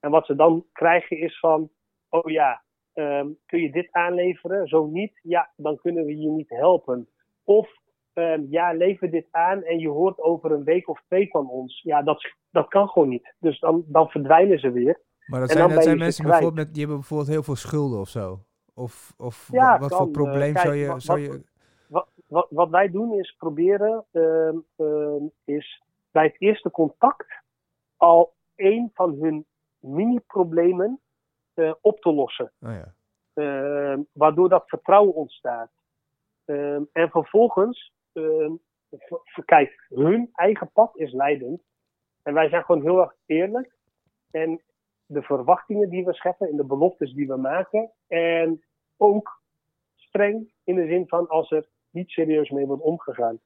En 0.00 0.10
wat 0.10 0.26
ze 0.26 0.34
dan 0.34 0.64
krijgen 0.72 1.18
is 1.18 1.38
van, 1.38 1.70
oh 2.08 2.30
ja, 2.30 2.62
ehm, 2.92 3.28
kun 3.46 3.60
je 3.60 3.70
dit 3.70 3.88
aanleveren? 3.92 4.68
Zo 4.68 4.86
niet, 4.86 5.20
ja, 5.22 5.50
dan 5.56 5.76
kunnen 5.76 6.04
we 6.04 6.18
je 6.18 6.28
niet 6.28 6.50
helpen. 6.50 7.08
Of 7.44 7.79
ehm, 8.12 8.42
ja, 8.48 8.72
lever 8.72 9.10
dit 9.10 9.26
aan 9.30 9.62
en 9.62 9.78
je 9.78 9.88
hoort 9.88 10.18
over 10.18 10.52
een 10.52 10.64
week 10.64 10.88
of 10.88 11.02
twee 11.06 11.28
van 11.30 11.48
ons. 11.48 11.80
Ja, 11.82 12.02
dat, 12.02 12.32
dat 12.50 12.68
kan 12.68 12.88
gewoon 12.88 13.08
niet. 13.08 13.34
Dus 13.38 13.60
dan, 13.60 13.84
dan 13.86 14.08
verdwijnen 14.08 14.58
ze 14.58 14.70
weer. 14.70 15.00
Maar 15.26 15.40
dat 15.40 15.48
En 15.50 15.56
zijn, 15.56 15.68
dat 15.68 15.82
zijn 15.82 15.98
mensen 15.98 16.24
bijvoorbeeld 16.24 16.54
met, 16.54 16.68
die 16.70 16.78
hebben 16.78 16.98
bijvoorbeeld 16.98 17.28
heel 17.30 17.42
veel 17.42 17.56
schulden 17.56 18.00
of 18.00 18.08
zo. 18.08 18.38
Of, 18.74 19.14
of 19.18 19.48
Ja, 19.52 19.78
wat 19.78 19.94
voor 19.96 20.06
Eh, 20.06 20.12
probleem 20.12 20.52
kijk, 20.52 20.64
zou 20.66 20.74
je... 20.74 20.86
wat- 20.86 21.02
Zou 21.02 21.28
wat- 21.28 21.36
je 21.36 21.48
Wat, 22.26 22.46
wat 22.50 22.68
wij 22.70 22.90
doen 22.90 23.12
is 23.12 23.34
proberen, 23.38 24.04
ehm, 24.12 24.56
ehm, 24.76 25.24
is 25.44 25.82
bij 26.10 26.24
het 26.24 26.36
eerste 26.38 26.70
contact 26.70 27.26
al 27.96 28.32
één 28.54 28.90
van 28.94 29.16
hun 29.20 29.44
mini-problemen 29.78 31.00
eh, 31.54 31.72
op 31.80 32.00
te 32.00 32.12
lossen. 32.12 32.52
oh 32.60 32.70
ja. 32.72 32.94
Waardoor 34.12 34.48
dat 34.48 34.62
vertrouwen 34.66 35.14
ontstaat. 35.14 35.70
En 36.92 37.10
vervolgens, 37.10 37.92
kijk, 39.44 39.86
hun 39.88 40.28
eigen 40.32 40.70
pad 40.72 40.96
is 40.96 41.12
leidend. 41.12 41.62
En 42.22 42.34
wij 42.34 42.48
zijn 42.48 42.64
gewoon 42.64 42.82
heel 42.82 43.00
erg 43.00 43.14
eerlijk. 43.26 43.74
En 44.30 44.62
de 45.06 45.22
verwachtingen 45.22 45.88
die 45.88 46.04
we 46.04 46.12
scheppen 46.12 46.48
en 46.48 46.56
de 46.56 46.64
beloftes 46.64 47.12
die 47.12 47.26
we 47.26 47.36
maken. 47.36 47.90
En 48.08 48.64
ook 48.96 49.42
streng 49.94 50.52
in 50.64 50.74
de 50.74 50.86
zin 50.86 51.08
van 51.08 51.28
als 51.28 51.50
er 51.50 51.68
niet 51.90 52.10
serieus 52.10 52.50
mee 52.50 52.66
wordt 52.66 52.82
omgegaan. 52.82 53.40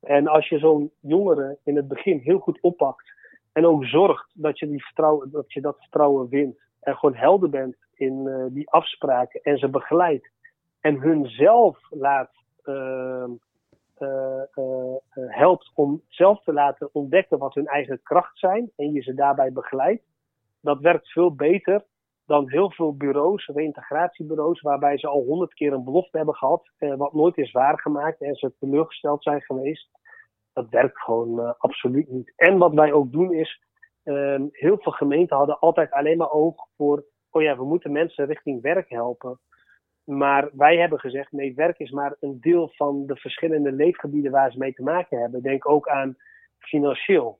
En 0.00 0.26
als 0.26 0.48
je 0.48 0.58
zo'n 0.58 0.92
jongere 1.00 1.58
in 1.64 1.76
het 1.76 1.88
begin 1.88 2.18
heel 2.18 2.38
goed 2.38 2.60
oppakt. 2.60 3.14
En 3.52 3.66
ook 3.66 3.84
zorgt 3.84 4.30
dat 4.34 4.58
je, 4.58 4.68
die 4.68 4.84
vertrouwen, 4.84 5.30
dat, 5.30 5.52
je 5.52 5.60
dat 5.60 5.78
vertrouwen 5.78 6.28
wint. 6.28 6.58
En 6.80 6.96
gewoon 6.96 7.14
helder 7.14 7.50
bent 7.50 7.76
in 7.94 8.26
eh, 8.26 8.44
die 8.48 8.70
afspraken. 8.70 9.40
En 9.42 9.58
ze 9.58 9.68
begeleidt. 9.68 10.30
En 10.80 11.00
hun 11.00 11.26
zelf 11.26 11.78
laat, 11.90 12.30
ehm, 12.62 12.74
eh, 12.74 12.80
eh, 12.80 13.24
eh, 13.24 13.30
helpt 15.36 15.70
om 15.74 16.02
zelf 16.08 16.42
te 16.42 16.52
laten 16.52 16.88
ontdekken 16.92 17.38
wat 17.38 17.54
hun 17.54 17.66
eigen 17.66 18.02
kracht 18.02 18.38
zijn. 18.38 18.70
En 18.76 18.92
je 18.92 19.02
ze 19.02 19.14
daarbij 19.14 19.52
begeleidt. 19.52 20.04
Dat 20.60 20.80
werkt 20.80 21.12
veel 21.12 21.34
beter 21.34 21.84
dan 22.26 22.50
heel 22.50 22.70
veel 22.70 22.96
bureaus, 22.96 23.46
reïntegratiebureaus, 23.46 24.60
waarbij 24.60 24.98
ze 24.98 25.06
al 25.06 25.22
honderd 25.22 25.54
keer 25.54 25.72
een 25.72 25.84
belofte 25.84 26.16
hebben 26.16 26.34
gehad, 26.34 26.70
eh, 26.78 26.94
wat 26.94 27.12
nooit 27.12 27.36
is 27.36 27.52
waargemaakt 27.52 28.20
en 28.20 28.34
ze 28.34 28.52
teleurgesteld 28.58 29.22
zijn 29.22 29.42
geweest. 29.42 29.88
Dat 30.52 30.68
werkt 30.68 31.00
gewoon 31.00 31.40
eh, 31.40 31.52
absoluut 31.58 32.08
niet. 32.08 32.32
En 32.36 32.58
wat 32.58 32.72
wij 32.72 32.92
ook 32.92 33.12
doen 33.12 33.34
is, 33.34 33.62
ehm, 34.02 34.46
heel 34.50 34.78
veel 34.78 34.92
gemeenten 34.92 35.36
hadden 35.36 35.58
altijd 35.58 35.92
alleen 35.92 36.16
maar 36.16 36.30
oog 36.30 36.54
voor, 36.76 37.04
oh 37.30 37.42
ja, 37.42 37.56
we 37.56 37.64
moeten 37.64 37.92
mensen 37.92 38.26
richting 38.26 38.62
werk 38.62 38.88
helpen. 38.88 39.38
Maar 40.06 40.50
wij 40.52 40.76
hebben 40.76 40.98
gezegd, 41.00 41.32
nee, 41.32 41.54
werk 41.54 41.78
is 41.78 41.90
maar 41.90 42.16
een 42.20 42.40
deel 42.40 42.68
van 42.74 43.06
de 43.06 43.16
verschillende 43.16 43.72
leefgebieden 43.72 44.32
waar 44.32 44.50
ze 44.52 44.58
mee 44.58 44.74
te 44.74 44.82
maken 44.82 45.20
hebben. 45.20 45.42
Denk 45.42 45.68
ook 45.68 45.88
aan 45.88 46.16
financieel. 46.58 47.38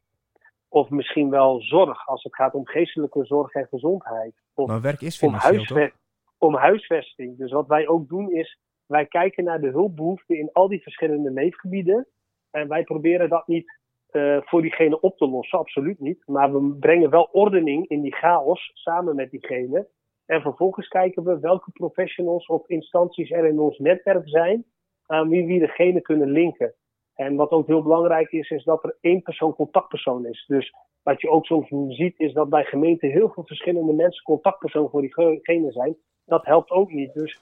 Of 0.68 0.90
misschien 0.90 1.30
wel 1.30 1.62
zorg, 1.62 2.06
als 2.06 2.22
het 2.22 2.34
gaat 2.34 2.54
om 2.54 2.66
geestelijke 2.66 3.24
zorg 3.24 3.52
en 3.52 3.66
gezondheid. 3.66 4.34
Of 4.54 4.68
Maar 4.68 4.80
werk 4.80 5.00
is 5.00 5.22
om, 5.22 5.28
financieel, 5.28 5.64
toch? 5.64 5.76
huisve- 5.76 5.96
om 6.38 6.54
huisvesting. 6.54 7.38
Dus 7.38 7.52
wat 7.52 7.66
wij 7.66 7.88
ook 7.88 8.08
doen 8.08 8.32
is, 8.32 8.58
wij 8.86 9.06
kijken 9.06 9.44
naar 9.44 9.60
de 9.60 9.70
hulpbehoeften 9.70 10.38
in 10.38 10.50
al 10.52 10.68
die 10.68 10.82
verschillende 10.82 11.30
leefgebieden. 11.30 12.06
En 12.50 12.68
wij 12.68 12.84
proberen 12.84 13.28
dat 13.28 13.46
niet 13.46 13.78
eh, 14.10 14.38
voor 14.40 14.62
diegene 14.62 15.00
op 15.00 15.16
te 15.16 15.28
lossen, 15.28 15.58
absoluut 15.58 16.00
niet. 16.00 16.22
Maar 16.26 16.52
we 16.52 16.76
brengen 16.80 17.10
wel 17.10 17.28
ordening 17.32 17.88
in 17.88 18.00
die 18.00 18.14
chaos 18.14 18.70
samen 18.74 19.16
met 19.16 19.30
diegene. 19.30 19.86
En 20.26 20.40
vervolgens 20.40 20.88
kijken 20.88 21.24
we 21.24 21.38
welke 21.38 21.70
professionals 21.70 22.46
of 22.46 22.68
instanties 22.68 23.30
er 23.30 23.46
in 23.46 23.58
ons 23.58 23.78
netwerk 23.78 24.28
zijn 24.28 24.64
aan 25.06 25.28
wie 25.28 25.46
we 25.46 25.58
degene 25.58 26.00
kunnen 26.00 26.30
linken. 26.30 26.74
En 27.14 27.36
wat 27.36 27.50
ook 27.50 27.66
heel 27.66 27.82
belangrijk 27.82 28.32
is, 28.32 28.50
is 28.50 28.64
dat 28.64 28.84
er 28.84 28.96
één 29.00 29.22
persoon 29.22 29.54
contactpersoon 29.54 30.26
is. 30.26 30.44
Dus 30.46 30.74
wat 31.02 31.20
je 31.20 31.30
ook 31.30 31.46
soms 31.46 31.68
ziet, 31.96 32.18
is 32.18 32.32
dat 32.32 32.48
bij 32.48 32.64
gemeenten 32.64 33.10
heel 33.10 33.30
veel 33.30 33.44
verschillende 33.46 33.92
mensen 33.92 34.24
contactpersoon 34.24 34.90
voor 34.90 35.00
diegene 35.00 35.72
zijn. 35.72 35.96
Dat 36.24 36.44
helpt 36.44 36.70
ook 36.70 36.92
niet. 36.92 37.14
Dus 37.14 37.40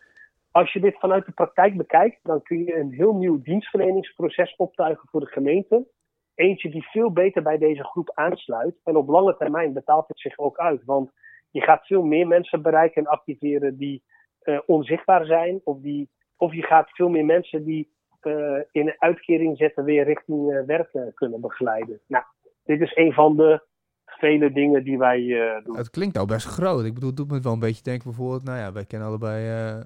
als 0.50 0.72
je 0.72 0.80
dit 0.80 0.98
vanuit 0.98 1.26
de 1.26 1.32
praktijk 1.32 1.76
bekijkt, 1.76 2.18
dan 2.22 2.42
kun 2.42 2.64
je 2.64 2.76
een 2.76 2.92
heel 2.92 3.14
nieuw 3.14 3.42
dienstverleningsproces 3.42 4.56
optuigen 4.56 5.08
voor 5.08 5.20
de 5.20 5.26
gemeente. 5.26 5.86
Eentje 6.34 6.70
die 6.70 6.88
veel 6.88 7.12
beter 7.12 7.42
bij 7.42 7.58
deze 7.58 7.84
groep 7.84 8.10
aansluit. 8.14 8.80
En 8.84 8.96
op 8.96 9.08
lange 9.08 9.36
termijn 9.36 9.72
betaalt 9.72 10.08
het 10.08 10.20
zich 10.20 10.38
ook 10.38 10.58
uit. 10.58 10.84
Want 10.84 11.10
je 11.54 11.60
gaat 11.60 11.86
veel 11.86 12.02
meer 12.02 12.26
mensen 12.26 12.62
bereiken 12.62 13.04
en 13.04 13.10
activeren 13.10 13.76
die 13.76 14.02
eh, 14.40 14.58
onzichtbaar 14.66 15.24
zijn. 15.24 15.60
Of, 15.64 15.80
die, 15.80 16.08
of 16.36 16.54
je 16.54 16.62
gaat 16.62 16.90
veel 16.90 17.08
meer 17.08 17.24
mensen 17.24 17.64
die 17.64 17.92
eh, 18.20 18.32
in 18.70 18.86
een 18.86 18.96
uitkering 18.98 19.56
zetten 19.56 19.84
weer 19.84 20.04
richting 20.04 20.52
eh, 20.52 20.66
werk 20.66 21.12
kunnen 21.14 21.40
begeleiden. 21.40 22.00
Nou, 22.06 22.24
dit 22.64 22.80
is 22.80 22.96
een 22.96 23.12
van 23.12 23.36
de 23.36 23.62
vele 24.06 24.52
dingen 24.52 24.84
die 24.84 24.98
wij 24.98 25.26
doen. 25.64 25.76
Het 25.76 25.90
klinkt 25.90 26.14
nou 26.14 26.26
best 26.26 26.46
groot. 26.46 26.84
Ik 26.84 26.94
bedoel, 26.94 27.08
het 27.08 27.18
doet 27.18 27.30
me 27.30 27.40
wel 27.40 27.52
een 27.52 27.58
beetje 27.58 27.82
denken 27.82 28.04
bijvoorbeeld... 28.04 28.44
Nou 28.44 28.58
ja, 28.58 28.72
wij 28.72 28.84
kennen 28.84 29.08
allebei 29.08 29.82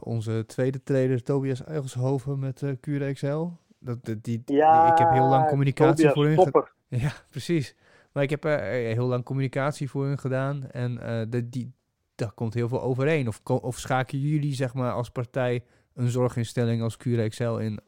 onze 0.00 0.46
tweede 0.46 0.82
trader 0.82 1.22
Tobias 1.22 1.64
Eigelshoven 1.64 2.38
met 2.38 2.62
eh 2.62 2.70
Cure 2.80 3.12
XL. 3.12 3.46
Dat, 3.78 4.16
die, 4.22 4.42
Ja, 4.44 4.92
ik 4.92 4.98
heb 4.98 5.10
heel 5.10 5.28
lang 5.28 5.48
communicatie 5.48 6.12
Tobias, 6.12 6.34
voor 6.34 6.44
topper. 6.44 6.72
Ja, 7.04 7.12
precies. 7.30 7.76
Maar 8.12 8.22
ik 8.22 8.30
heb 8.30 8.44
eh, 8.44 8.56
heel 8.94 9.06
lang 9.06 9.24
communicatie 9.24 9.90
voor 9.90 10.04
hun 10.04 10.18
gedaan. 10.18 10.70
En 10.70 10.98
eh, 10.98 11.26
de, 11.28 11.48
die, 11.48 11.72
daar 12.14 12.32
komt 12.32 12.54
heel 12.54 12.68
veel 12.68 12.82
overeen. 12.82 13.28
Of, 13.28 13.40
of 13.44 13.78
schakelen 13.78 14.22
jullie 14.22 14.54
zeg 14.54 14.74
maar 14.74 14.92
als 14.92 15.10
partij 15.10 15.64
een 15.94 16.08
zorginstelling 16.08 16.82
als 16.82 16.96
Cure 16.96 17.28
XL 17.28 17.56
in... 17.56 17.80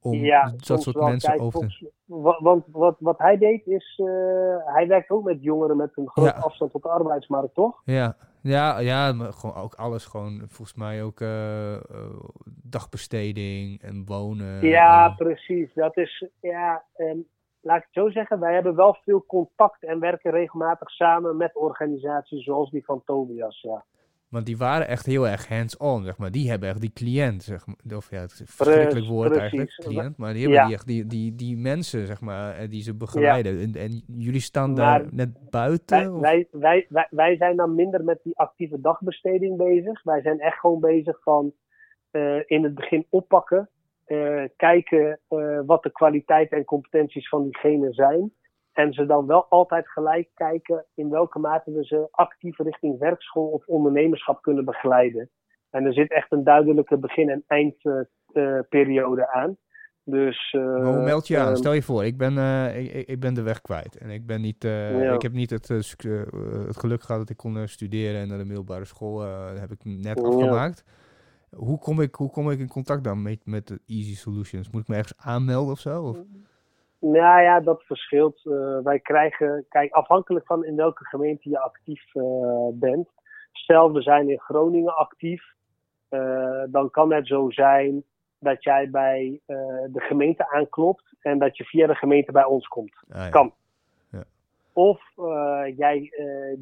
Om 0.00 0.14
ja, 0.14 0.52
dat 0.56 0.82
soort 0.82 0.96
wel. 0.96 1.08
mensen 1.08 1.30
Kijk, 1.30 1.42
over 1.42 1.68
te... 1.68 1.90
Want 2.06 2.64
wat, 2.70 2.96
wat 2.98 3.18
hij 3.18 3.38
deed 3.38 3.66
is, 3.66 4.00
eh, 4.04 4.74
hij 4.74 4.86
werkt 4.86 5.10
ook 5.10 5.24
met 5.24 5.42
jongeren 5.42 5.76
met 5.76 5.90
een 5.94 6.08
grote 6.08 6.28
Ja. 6.28 6.40
afstand 6.40 6.72
tot 6.72 6.82
de 6.82 6.88
arbeidsmarkt, 6.88 7.54
toch? 7.54 7.82
Ja, 7.84 8.16
ja, 8.42 8.78
ja, 8.78 9.12
maar 9.12 9.32
gewoon 9.32 9.56
ook 9.56 9.74
alles 9.74 10.04
gewoon, 10.04 10.42
volgens 10.46 10.74
mij 10.74 11.02
ook 11.02 11.20
eh, 11.20 11.74
eh, 11.74 11.80
dagbesteding 12.62 13.82
en 13.82 14.04
wonen. 14.06 14.66
ja, 14.66 15.08
en- 15.08 15.14
precies. 15.16 15.74
Dat 15.74 15.96
is, 15.96 16.26
ja, 16.40 16.84
laat 17.60 17.76
ik 17.78 17.82
het 17.90 17.92
zo 18.04 18.10
zeggen, 18.10 18.40
wij 18.40 18.54
hebben 18.54 18.74
wel 18.74 18.96
veel 19.04 19.24
contact 19.26 19.84
en 19.84 20.00
werken 20.00 20.30
regelmatig 20.30 20.90
samen 20.90 21.36
met 21.36 21.56
organisaties 21.56 22.44
zoals 22.44 22.70
die 22.70 22.84
van 22.84 23.02
Tobias, 23.04 23.60
ja. 23.60 23.84
want 24.28 24.46
die 24.46 24.56
waren 24.56 24.88
echt 24.88 25.06
heel 25.06 25.28
erg 25.28 25.48
hands-on, 25.48 26.04
zeg 26.04 26.18
maar. 26.18 26.30
Die 26.30 26.50
hebben 26.50 26.68
echt 26.68 26.80
die 26.80 26.92
cliënt, 26.92 27.42
zeg 27.42 27.66
maar. 27.66 27.96
Of 27.96 28.10
ja, 28.10 28.20
het 28.20 28.30
is 28.30 28.40
een 28.40 28.46
verschrikkelijk 28.46 29.06
woord 29.06 29.28
precies. 29.28 29.40
eigenlijk, 29.50 29.70
cliënt. 29.80 30.16
Maar 30.16 30.32
die 30.32 30.42
hebben 30.42 30.58
Ja. 30.60 30.66
die 30.66 30.74
echt, 30.74 30.86
die, 30.86 31.06
die, 31.06 31.34
die 31.34 31.56
mensen, 31.56 32.06
zeg 32.06 32.20
maar, 32.20 32.54
eh, 32.56 32.68
die 32.70 32.82
ze 32.82 32.94
begeleiden. 32.94 33.60
En, 33.60 33.72
en 33.74 34.02
jullie 34.06 34.40
staan 34.40 34.74
daar 34.74 35.06
net 35.10 35.50
buiten? 35.50 35.98
Wij, 35.98 36.08
of- 36.10 36.20
wij, 36.20 36.46
wij, 36.50 36.86
wij, 36.88 37.06
wij 37.10 37.36
zijn 37.36 37.56
dan 37.56 37.74
minder 37.74 38.04
met 38.04 38.20
die 38.22 38.38
actieve 38.38 38.80
dagbesteding 38.80 39.56
bezig. 39.56 40.02
Wij 40.02 40.20
zijn 40.20 40.40
echt 40.40 40.58
gewoon 40.58 40.80
bezig 40.80 41.22
van 41.22 41.52
eh, 42.10 42.36
in 42.46 42.64
het 42.64 42.74
begin 42.74 43.06
oppakken. 43.08 43.68
Eh, 44.08 44.44
kijken 44.56 45.20
eh, 45.28 45.60
wat 45.66 45.82
de 45.82 45.90
kwaliteiten 45.92 46.56
en 46.58 46.64
competenties 46.64 47.28
van 47.28 47.42
diegene 47.44 47.92
zijn. 47.92 48.32
En 48.72 48.92
ze 48.92 49.06
dan 49.06 49.26
wel 49.26 49.46
altijd 49.48 49.88
gelijk 49.88 50.28
kijken 50.34 50.84
in 50.94 51.08
welke 51.10 51.38
mate 51.38 51.72
we 51.72 51.84
ze 51.84 52.08
actief 52.10 52.58
richting 52.58 52.98
werkschool 52.98 53.46
of 53.48 53.66
ondernemerschap 53.66 54.42
kunnen 54.42 54.64
begeleiden. 54.64 55.30
En 55.70 55.84
er 55.84 55.92
zit 55.92 56.12
echt 56.12 56.32
een 56.32 56.44
duidelijke 56.44 56.96
begin- 56.98 57.28
en 57.30 57.44
eindperiode 57.46 59.32
aan. 59.32 59.56
Dus, 60.04 60.52
eh, 60.52 60.84
hoe 60.84 61.02
meld 61.02 61.26
je 61.26 61.38
aan? 61.38 61.46
ehm, 61.46 61.56
Stel 61.56 61.72
je 61.72 61.82
voor, 61.82 62.04
ik 62.04 62.16
ben, 62.16 62.38
eh, 62.38 62.78
ik, 62.98 63.08
ik- 63.08 63.20
ben 63.20 63.34
de 63.34 63.42
weg 63.42 63.60
kwijt. 63.60 63.96
En 63.98 64.10
ik, 64.10 64.26
ben 64.26 64.40
niet, 64.40 64.64
eh, 64.64 65.02
Ja. 65.02 65.12
ik 65.14 65.22
heb 65.22 65.32
niet 65.32 65.50
het, 65.50 65.70
eh, 65.70 65.76
eh, 66.20 66.26
het 66.66 66.76
geluk 66.78 67.02
gehad 67.02 67.20
dat 67.20 67.30
ik 67.30 67.36
kon 67.36 67.56
eh, 67.56 67.62
studeren 67.66 68.20
en 68.20 68.28
naar 68.28 68.38
de 68.38 68.44
middelbare 68.44 68.84
school 68.84 69.22
eh, 69.22 69.60
heb 69.60 69.70
ik 69.70 69.84
net 69.84 70.20
Ja. 70.20 70.72
Hoe 71.56 71.78
kom, 71.78 72.00
ik, 72.00 72.14
hoe 72.14 72.30
kom 72.30 72.50
ik 72.50 72.58
in 72.58 72.68
contact 72.68 73.04
dan 73.04 73.22
met, 73.22 73.46
met 73.46 73.66
de 73.66 73.80
Easy 73.86 74.14
Solutions? 74.14 74.70
Moet 74.70 74.82
ik 74.82 74.88
me 74.88 74.96
ergens 74.96 75.18
aanmelden 75.18 75.72
of 75.72 75.78
zo? 75.78 76.02
Of? 76.02 76.16
Nou 77.00 77.42
ja, 77.42 77.60
dat 77.60 77.82
verschilt. 77.82 78.46
Eh, 78.46 78.78
wij 78.82 79.00
krijgen, 79.00 79.66
kijk, 79.68 79.92
afhankelijk 79.92 80.46
van 80.46 80.64
in 80.64 80.76
welke 80.76 81.04
gemeente 81.04 81.48
je 81.48 81.60
actief 81.60 82.14
eh, 82.14 82.68
bent. 82.72 83.08
Stel, 83.52 83.92
we 83.92 84.02
zijn 84.02 84.30
in 84.30 84.40
Groningen 84.40 84.96
actief. 84.96 85.56
eh, 86.08 86.62
dan 86.68 86.90
kan 86.90 87.12
het 87.12 87.26
zo 87.26 87.50
zijn 87.50 88.02
dat 88.38 88.64
jij 88.64 88.90
bij 88.90 89.40
de 89.46 90.00
gemeente 90.00 90.50
aanklopt 90.50 91.14
en 91.20 91.38
dat 91.38 91.56
je 91.56 91.64
via 91.64 91.86
de 91.86 91.94
gemeente 91.94 92.32
bij 92.32 92.44
ons 92.44 92.66
komt. 92.66 92.94
Ah, 93.08 93.18
ja. 93.18 93.28
Kan. 93.28 93.52
Ja. 94.10 94.24
Of 94.72 95.00
jij 95.76 96.12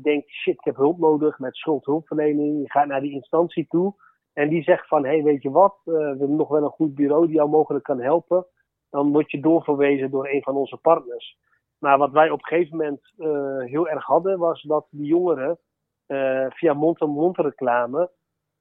denkt, 0.03 0.31
shit, 0.31 0.55
ik 0.55 0.65
heb 0.65 0.77
hulp 0.77 0.99
nodig 0.99 1.39
met 1.39 1.57
schuldhulpverlening. 1.57 2.61
Je 2.63 2.71
gaat 2.71 2.87
naar 2.87 3.01
die 3.01 3.13
instantie 3.13 3.67
toe 3.69 3.95
en 4.37 4.49
die 4.49 4.63
zegt 4.63 4.89
van, 4.89 5.05
hé, 5.05 5.11
hey, 5.11 5.23
weet 5.23 5.43
je 5.43 5.51
wat, 5.51 5.77
eh, 5.85 5.93
we 5.93 6.01
hebben 6.01 6.37
nog 6.37 6.49
wel 6.49 6.63
een 6.63 6.71
goed 6.71 6.95
bureau 6.95 7.27
die 7.27 7.35
jou 7.35 7.49
mogelijk 7.49 7.85
kan 7.85 8.01
helpen 8.01 8.47
dan 8.91 9.13
word 9.13 9.31
je 9.31 9.41
doorverwezen 9.41 10.11
door 10.11 10.29
een 10.29 10.43
van 10.43 10.57
onze 10.57 10.77
partners. 10.77 11.39
Maar 11.79 11.99
wat 11.99 12.13
wij 12.13 12.31
op 12.31 12.39
een 12.39 12.45
gegeven 12.45 12.77
moment 12.77 13.01
heel 13.71 13.89
erg 13.89 14.05
hadden, 14.05 14.39
was 14.39 14.63
dat 14.63 14.87
die 14.91 15.07
jongeren 15.07 15.59
via 16.49 16.75
mond-to-mond 16.75 17.37
reclame 17.37 18.11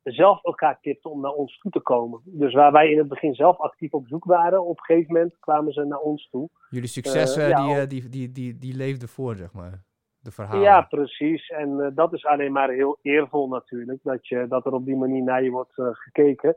zelf 0.04 0.44
elkaar 0.44 0.80
tipten 0.82 1.12
om 1.12 1.22
naar 1.22 1.32
ons 1.32 1.58
toe 1.58 1.72
te 1.72 1.80
komen. 1.80 2.22
Dus 2.24 2.54
waar 2.54 2.72
wij 2.72 2.92
in 2.92 2.98
het 2.98 3.08
begin 3.08 3.34
zelf 3.34 3.58
actief 3.60 3.94
op 3.94 4.08
zoek 4.08 4.26
waren, 4.26 4.66
op 4.66 4.78
een 4.78 4.86
gegeven 4.86 5.14
moment 5.14 5.40
kwamen 5.40 5.74
ze 5.74 5.84
naar 5.84 6.00
ons 6.00 6.30
toe. 6.30 6.50
Jullie 6.70 6.88
successen, 6.88 7.56
die, 7.56 7.88
die, 7.88 8.10
die, 8.10 8.32
die, 8.32 8.58
die 8.58 8.76
leefden 8.76 9.10
voor, 9.10 9.36
zeg 9.36 9.54
maar. 9.54 9.84
De 10.26 10.32
verhalen. 10.32 10.62
Ja, 10.62 10.82
precies. 10.82 11.48
En 11.48 11.92
dat 11.96 12.14
is 12.14 12.26
alleen 12.26 12.52
maar 12.52 12.70
heel 12.70 12.98
eervol 13.02 13.48
natuurlijk, 13.48 14.00
dat, 14.04 14.28
je, 14.28 14.48
dat 14.48 14.66
er 14.66 14.74
op 14.74 14.86
die 14.86 14.96
manier 14.96 15.24
naar 15.24 15.44
je 15.44 15.50
wordt 15.50 15.74
gekeken. 15.76 16.56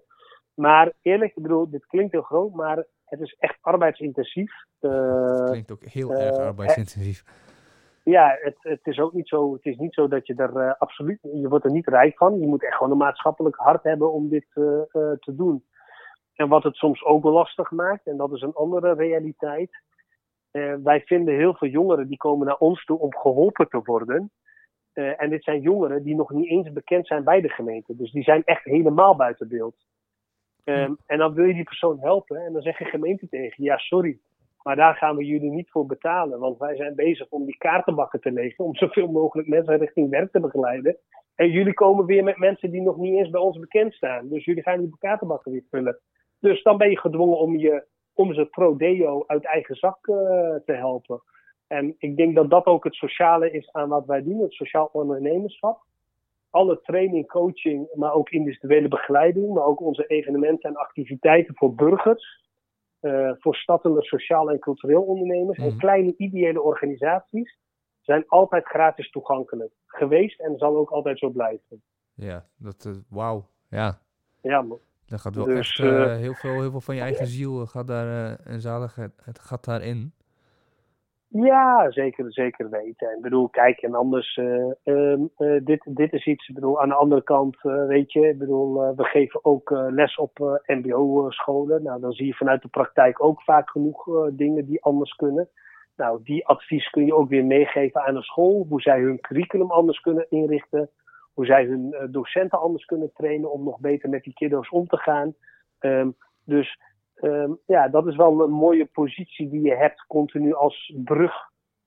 Maar 0.54 0.92
eerlijk, 1.02 1.36
ik 1.36 1.42
bedoel, 1.42 1.70
dit 1.70 1.86
klinkt 1.86 2.12
heel 2.12 2.22
groot, 2.22 2.52
maar 2.52 2.84
het 3.04 3.20
is 3.20 3.36
echt 3.38 3.58
arbeidsintensief. 3.60 4.52
het 4.80 5.50
klinkt 5.50 5.72
ook 5.72 5.84
heel 5.84 6.14
erg 6.14 6.36
arbeidsintensief 6.36 7.24
ja, 8.10 8.38
het, 8.40 8.56
het 8.58 8.86
is 8.86 8.98
ook 8.98 9.12
niet 9.12 9.28
zo, 9.28 9.52
het 9.52 9.64
is 9.64 9.76
niet 9.76 9.94
zo 9.94 10.08
dat 10.08 10.26
je 10.26 10.34
er 10.34 10.76
absoluut, 10.76 11.18
je 11.22 11.48
wordt 11.48 11.64
er 11.64 11.70
niet 11.70 11.86
rijk 11.86 12.16
van. 12.16 12.40
Je 12.40 12.46
moet 12.46 12.64
echt 12.64 12.74
gewoon 12.74 12.92
een 12.92 12.98
maatschappelijk 12.98 13.56
hart 13.56 13.82
hebben 13.82 14.12
om 14.12 14.28
dit 14.28 14.46
te 14.52 15.34
doen. 15.36 15.64
En 16.34 16.48
wat 16.48 16.62
het 16.62 16.74
soms 16.74 17.04
ook 17.04 17.24
lastig 17.24 17.70
maakt, 17.70 18.06
en 18.06 18.16
dat 18.16 18.32
is 18.32 18.42
een 18.42 18.54
andere 18.54 18.94
realiteit. 18.94 19.70
Wij 20.82 21.00
vinden 21.00 21.34
heel 21.34 21.54
veel 21.54 21.68
jongeren 21.68 22.08
die 22.08 22.16
komen 22.16 22.46
naar 22.46 22.56
ons 22.56 22.84
toe 22.84 22.98
om 22.98 23.14
geholpen 23.14 23.68
te 23.68 23.80
worden. 23.84 24.30
en 24.92 25.30
dit 25.30 25.44
zijn 25.44 25.60
jongeren 25.60 26.02
die 26.02 26.14
nog 26.14 26.30
niet 26.30 26.48
eens 26.48 26.72
bekend 26.72 27.06
zijn 27.06 27.24
bij 27.24 27.40
de 27.40 27.48
gemeente. 27.48 27.96
Dus 27.96 28.12
die 28.12 28.22
zijn 28.22 28.44
echt 28.44 28.64
helemaal 28.64 29.16
buiten 29.16 29.48
beeld. 29.48 29.76
Um, 30.64 30.96
en 31.06 31.18
dan 31.18 31.34
wil 31.34 31.44
je 31.44 31.54
die 31.54 31.64
persoon 31.64 32.00
helpen 32.00 32.44
en 32.44 32.52
dan 32.52 32.62
zegt 32.62 32.78
de 32.78 32.84
gemeente 32.84 33.28
tegen 33.28 33.64
ja 33.64 33.76
sorry, 33.76 34.18
maar 34.62 34.76
daar 34.76 34.94
gaan 34.94 35.16
we 35.16 35.24
jullie 35.24 35.50
niet 35.50 35.70
voor 35.70 35.86
betalen, 35.86 36.38
want 36.38 36.58
wij 36.58 36.76
zijn 36.76 36.94
bezig 36.94 37.28
om 37.28 37.44
die 37.44 37.56
kaartenbakken 37.56 38.20
te 38.20 38.32
legen, 38.32 38.64
om 38.64 38.74
zoveel 38.76 39.08
mogelijk 39.10 39.48
mensen 39.48 39.78
richting 39.78 40.10
werk 40.10 40.32
te 40.32 40.40
begeleiden. 40.40 40.96
En 41.34 41.50
jullie 41.50 41.74
komen 41.74 42.04
weer 42.04 42.24
met 42.24 42.36
mensen 42.36 42.70
die 42.70 42.82
nog 42.82 42.96
niet 42.96 43.18
eens 43.18 43.30
bij 43.30 43.40
ons 43.40 43.58
bekend 43.58 43.94
staan. 43.94 44.28
Dus 44.28 44.44
jullie 44.44 44.62
gaan 44.62 44.80
die 44.80 44.96
kaartenbakken 44.98 45.52
weer 45.52 45.64
vullen. 45.70 46.00
Dus 46.40 46.62
dan 46.62 46.76
ben 46.76 46.90
je 46.90 46.98
gedwongen 46.98 47.38
om, 47.38 47.56
je, 47.56 47.86
om 48.18 48.34
ze 48.34 48.44
pro 48.44 48.76
deo 48.76 49.24
uit 49.26 49.44
eigen 49.44 49.76
zak 49.76 50.06
uh, 50.06 50.16
te 50.64 50.72
helpen. 50.72 51.22
En 51.66 51.94
ik 51.98 52.16
denk 52.16 52.34
dat 52.34 52.50
dat 52.50 52.64
ook 52.64 52.84
het 52.84 52.94
sociale 52.94 53.50
is 53.50 53.72
aan 53.72 53.88
wat 53.88 54.06
wij 54.06 54.22
doen, 54.22 54.40
het 54.40 54.52
sociaal 54.52 54.88
ondernemerschap. 54.92 55.80
Alle 56.50 56.80
training, 56.80 57.28
coaching, 57.28 57.88
maar 57.94 58.12
ook 58.12 58.30
individuele 58.30 58.88
begeleiding, 58.88 59.54
maar 59.54 59.64
ook 59.64 59.80
onze 59.80 60.06
evenementen 60.06 60.70
en 60.70 60.76
activiteiten 60.76 61.54
voor 61.54 61.74
burgers 61.74 62.46
uh, 63.00 63.30
voor 63.38 63.54
stadtelijke 63.54 64.04
sociaal 64.04 64.50
en 64.50 64.58
cultureel 64.58 65.02
ondernemers 65.02 65.58
en 65.58 65.66
mhm. 65.66 65.78
kleine 65.78 66.14
ideële 66.16 66.62
organisaties 66.62 67.58
zijn 68.00 68.24
altijd 68.26 68.66
gratis 68.66 69.10
toegankelijk 69.10 69.72
geweest 69.86 70.40
en 70.40 70.58
zal 70.58 70.76
ook 70.76 70.90
altijd 70.90 71.18
zo 71.18 71.28
blijven. 71.28 71.82
Ja, 72.14 72.44
dat, 72.56 72.84
uh, 72.84 72.94
wauw, 73.08 73.46
ja. 73.68 73.98
Ja, 74.42 74.62
man. 74.62 74.78
Dan 75.08 75.18
gaat 75.18 75.34
wel 75.34 75.44
dus, 75.44 75.78
echt 75.78 75.78
uh, 75.78 76.16
heel, 76.16 76.34
veel, 76.34 76.60
heel 76.60 76.70
veel 76.70 76.80
van 76.80 76.94
je 76.94 77.00
eigen 77.00 77.26
ziel 77.26 77.66
gaat 77.66 77.86
daar, 77.86 78.36
en 78.44 78.60
zaligheid 78.60 79.12
het 79.24 79.38
gaat 79.38 79.64
daarin. 79.64 80.12
Ja, 81.30 81.90
zeker, 81.90 82.32
zeker 82.32 82.70
weten. 82.70 83.16
Ik 83.16 83.22
bedoel, 83.22 83.48
kijk, 83.48 83.78
en 83.78 83.94
anders, 83.94 84.36
uh, 84.36 84.72
uh, 84.84 85.18
dit, 85.64 85.80
dit 85.84 86.12
is 86.12 86.26
iets, 86.26 86.48
ik 86.48 86.54
bedoel, 86.54 86.80
aan 86.80 86.88
de 86.88 86.94
andere 86.94 87.22
kant, 87.22 87.56
uh, 87.62 87.86
weet 87.86 88.12
je, 88.12 88.28
ik 88.28 88.38
bedoel, 88.38 88.94
we 88.96 89.04
geven 89.04 89.44
ook 89.44 89.70
les 89.90 90.16
op 90.16 90.60
MBO-scholen. 90.66 91.82
Nou, 91.82 92.00
dan 92.00 92.12
zie 92.12 92.26
je 92.26 92.34
vanuit 92.34 92.62
de 92.62 92.68
praktijk 92.68 93.24
ook 93.24 93.42
vaak 93.42 93.70
genoeg 93.70 94.30
dingen 94.32 94.66
die 94.66 94.82
anders 94.82 95.12
kunnen. 95.16 95.48
Nou, 95.96 96.20
die 96.22 96.46
advies 96.46 96.90
kun 96.90 97.04
je 97.04 97.14
ook 97.14 97.28
weer 97.28 97.44
meegeven 97.44 98.00
aan 98.00 98.16
een 98.16 98.22
school, 98.22 98.66
hoe 98.68 98.80
zij 98.80 99.00
hun 99.00 99.20
curriculum 99.20 99.70
anders 99.70 100.00
kunnen 100.00 100.26
inrichten, 100.28 100.90
hoe 101.38 101.46
zij 101.46 101.64
hun 101.64 102.08
docenten 102.10 102.60
anders 102.60 102.84
kunnen 102.84 103.12
trainen 103.12 103.52
om 103.52 103.64
nog 103.64 103.80
beter 103.80 104.08
met 104.08 104.22
die 104.22 104.32
kiddo's 104.32 104.70
om 104.70 104.86
te 104.86 104.96
gaan. 104.96 105.34
Um, 105.80 106.16
dus 106.44 106.80
um, 107.14 107.58
ja, 107.66 107.88
dat 107.88 108.06
is 108.06 108.16
wel 108.16 108.40
een 108.40 108.50
mooie 108.50 108.86
positie 108.86 109.48
die 109.48 109.60
je 109.60 109.74
hebt 109.74 110.06
continu 110.06 110.54
als 110.54 110.92
brug 111.04 111.32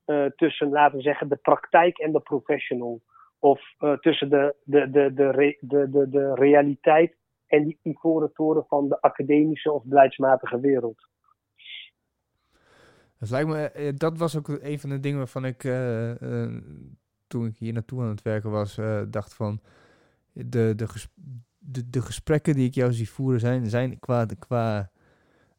uh, 0.06 0.26
tussen, 0.26 0.70
laten 0.70 0.98
we 0.98 1.04
zeggen, 1.04 1.30
de 1.30 1.36
praktijk 1.36 1.98
en 1.98 2.12
de 2.12 2.20
professional. 2.20 3.02
Of 3.40 3.62
uh, 3.80 3.94
tussen 3.94 4.30
de, 4.30 4.56
de, 4.64 4.90
de, 4.90 5.14
de, 5.14 5.58
de, 5.60 6.10
de, 6.10 6.34
realiteit 6.34 7.16
en 7.48 7.64
die 7.64 7.80
ivoren 7.84 8.34
toren 8.34 8.66
van 8.68 8.88
de 8.88 9.02
academische 9.02 9.72
of 9.72 9.84
beleidsmatige 9.84 10.60
wereld. 10.60 11.08
Dat 13.20 13.30
lijkt 13.30 13.50
me, 13.50 13.72
eh, 13.72 13.94
dat 13.96 14.18
was 14.18 14.38
ook 14.38 14.48
een 14.48 14.80
van 14.80 14.90
de 14.90 15.00
dingen 15.00 15.18
waarvan 15.18 15.46
ik 15.46 15.64
toen 17.32 17.46
ik 17.46 17.58
hier 17.58 17.74
naartoe 17.74 18.02
aan 18.02 18.10
het 18.10 18.22
werken 18.22 18.50
was, 18.50 18.80
dacht 19.10 19.34
van 19.34 19.62
de, 20.32 20.74
de, 20.76 20.88
ges 20.88 21.08
de, 21.58 21.90
de 21.90 22.02
gesprekken 22.02 22.56
die 22.56 22.68
ik 22.68 22.74
jou 22.74 22.94
zie 22.94 23.10
voeren 23.10 23.40
zijn, 23.40 23.70
zijn 23.70 24.00
qua, 24.00 24.26
qua 24.40 24.92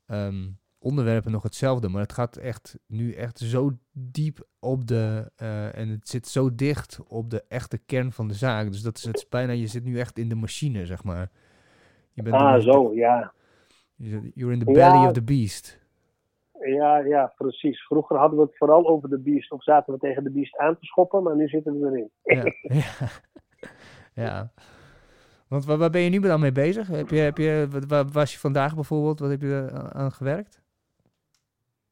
um, 0.06 0.58
onderwerpen 0.78 1.32
nog 1.32 1.42
hetzelfde. 1.42 1.88
Maar 1.88 2.02
het 2.02 2.12
gaat 2.12 2.36
echt 2.36 2.78
nu 2.86 3.12
echt 3.12 3.38
zo 3.38 3.70
diep 3.92 4.46
op 4.58 4.86
de. 4.86 5.30
Uh, 5.42 5.78
en 5.78 5.88
het 5.88 6.08
zit 6.08 6.28
zo 6.28 6.54
dicht 6.54 7.00
op 7.08 7.30
de 7.30 7.44
echte 7.48 7.78
kern 7.78 8.12
van 8.12 8.28
de 8.28 8.34
zaak. 8.34 8.70
Dus 8.70 8.82
dat 8.82 8.96
is 8.96 9.04
het 9.04 9.26
bijna. 9.28 9.52
Je 9.52 9.66
zit 9.66 9.84
nu 9.84 9.98
echt 9.98 10.18
in 10.18 10.28
de 10.28 10.34
machine, 10.34 10.86
zeg 10.86 11.04
maar. 11.04 11.30
Je 12.12 12.22
bent 12.22 12.36
ah, 12.36 12.60
zo, 12.60 12.94
ja. 12.94 13.32
You're 13.96 14.52
in 14.52 14.58
the 14.58 14.64
belly 14.64 14.78
ja. 14.78 15.06
of 15.06 15.12
the 15.12 15.22
beast. 15.22 15.78
Ja, 16.64 16.98
ja, 16.98 17.32
precies. 17.36 17.86
Vroeger 17.86 18.16
hadden 18.16 18.38
we 18.38 18.44
het 18.44 18.56
vooral 18.56 18.86
over 18.86 19.08
de 19.08 19.18
beast. 19.18 19.52
Of 19.52 19.62
zaten 19.62 19.92
we 19.92 19.98
tegen 19.98 20.24
de 20.24 20.30
beast 20.30 20.56
aan 20.56 20.78
te 20.78 20.84
schoppen, 20.84 21.22
maar 21.22 21.36
nu 21.36 21.48
zitten 21.48 21.80
we 21.80 21.86
erin. 21.86 22.10
ja. 22.22 22.42
ja. 22.80 23.08
ja. 24.24 24.52
Want 25.48 25.64
waar, 25.64 25.78
waar, 25.78 25.90
ben 25.90 26.00
je 26.00 26.10
nu 26.10 26.18
dan 26.20 26.40
mee 26.40 26.52
bezig? 26.52 26.88
Heb 26.88 27.08
je, 27.08 27.16
heb 27.16 27.36
je, 27.36 27.68
waar 27.88 28.04
was 28.12 28.32
je 28.32 28.38
vandaag 28.38 28.74
bijvoorbeeld? 28.74 29.18
Wat 29.18 29.30
heb 29.30 29.40
je 29.40 29.88
aan 29.92 30.10
gewerkt? 30.10 30.62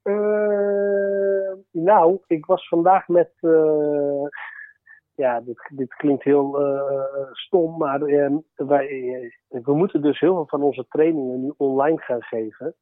Uh, 0.05 1.53
nou, 1.71 2.19
ik 2.27 2.47
was 2.47 2.69
vandaag 2.69 3.09
met. 3.09 3.31
Uh, 3.41 4.29
ja, 5.15 5.41
dit, 5.41 5.71
dit, 5.73 5.95
klinkt 5.95 6.25
heel 6.25 6.63
uh, 6.63 7.33
stom, 7.33 7.77
maar 7.79 7.99
wij, 8.55 8.89
we 9.49 9.75
moeten 9.75 10.03
dus 10.03 10.21
heel 10.21 10.35
veel 10.35 10.47
van 10.47 10.63
onze 10.63 10.87
trainingen 10.89 11.41
nu 11.41 11.53
online 11.57 11.99
gaan 11.99 12.23
geven. 12.23 12.75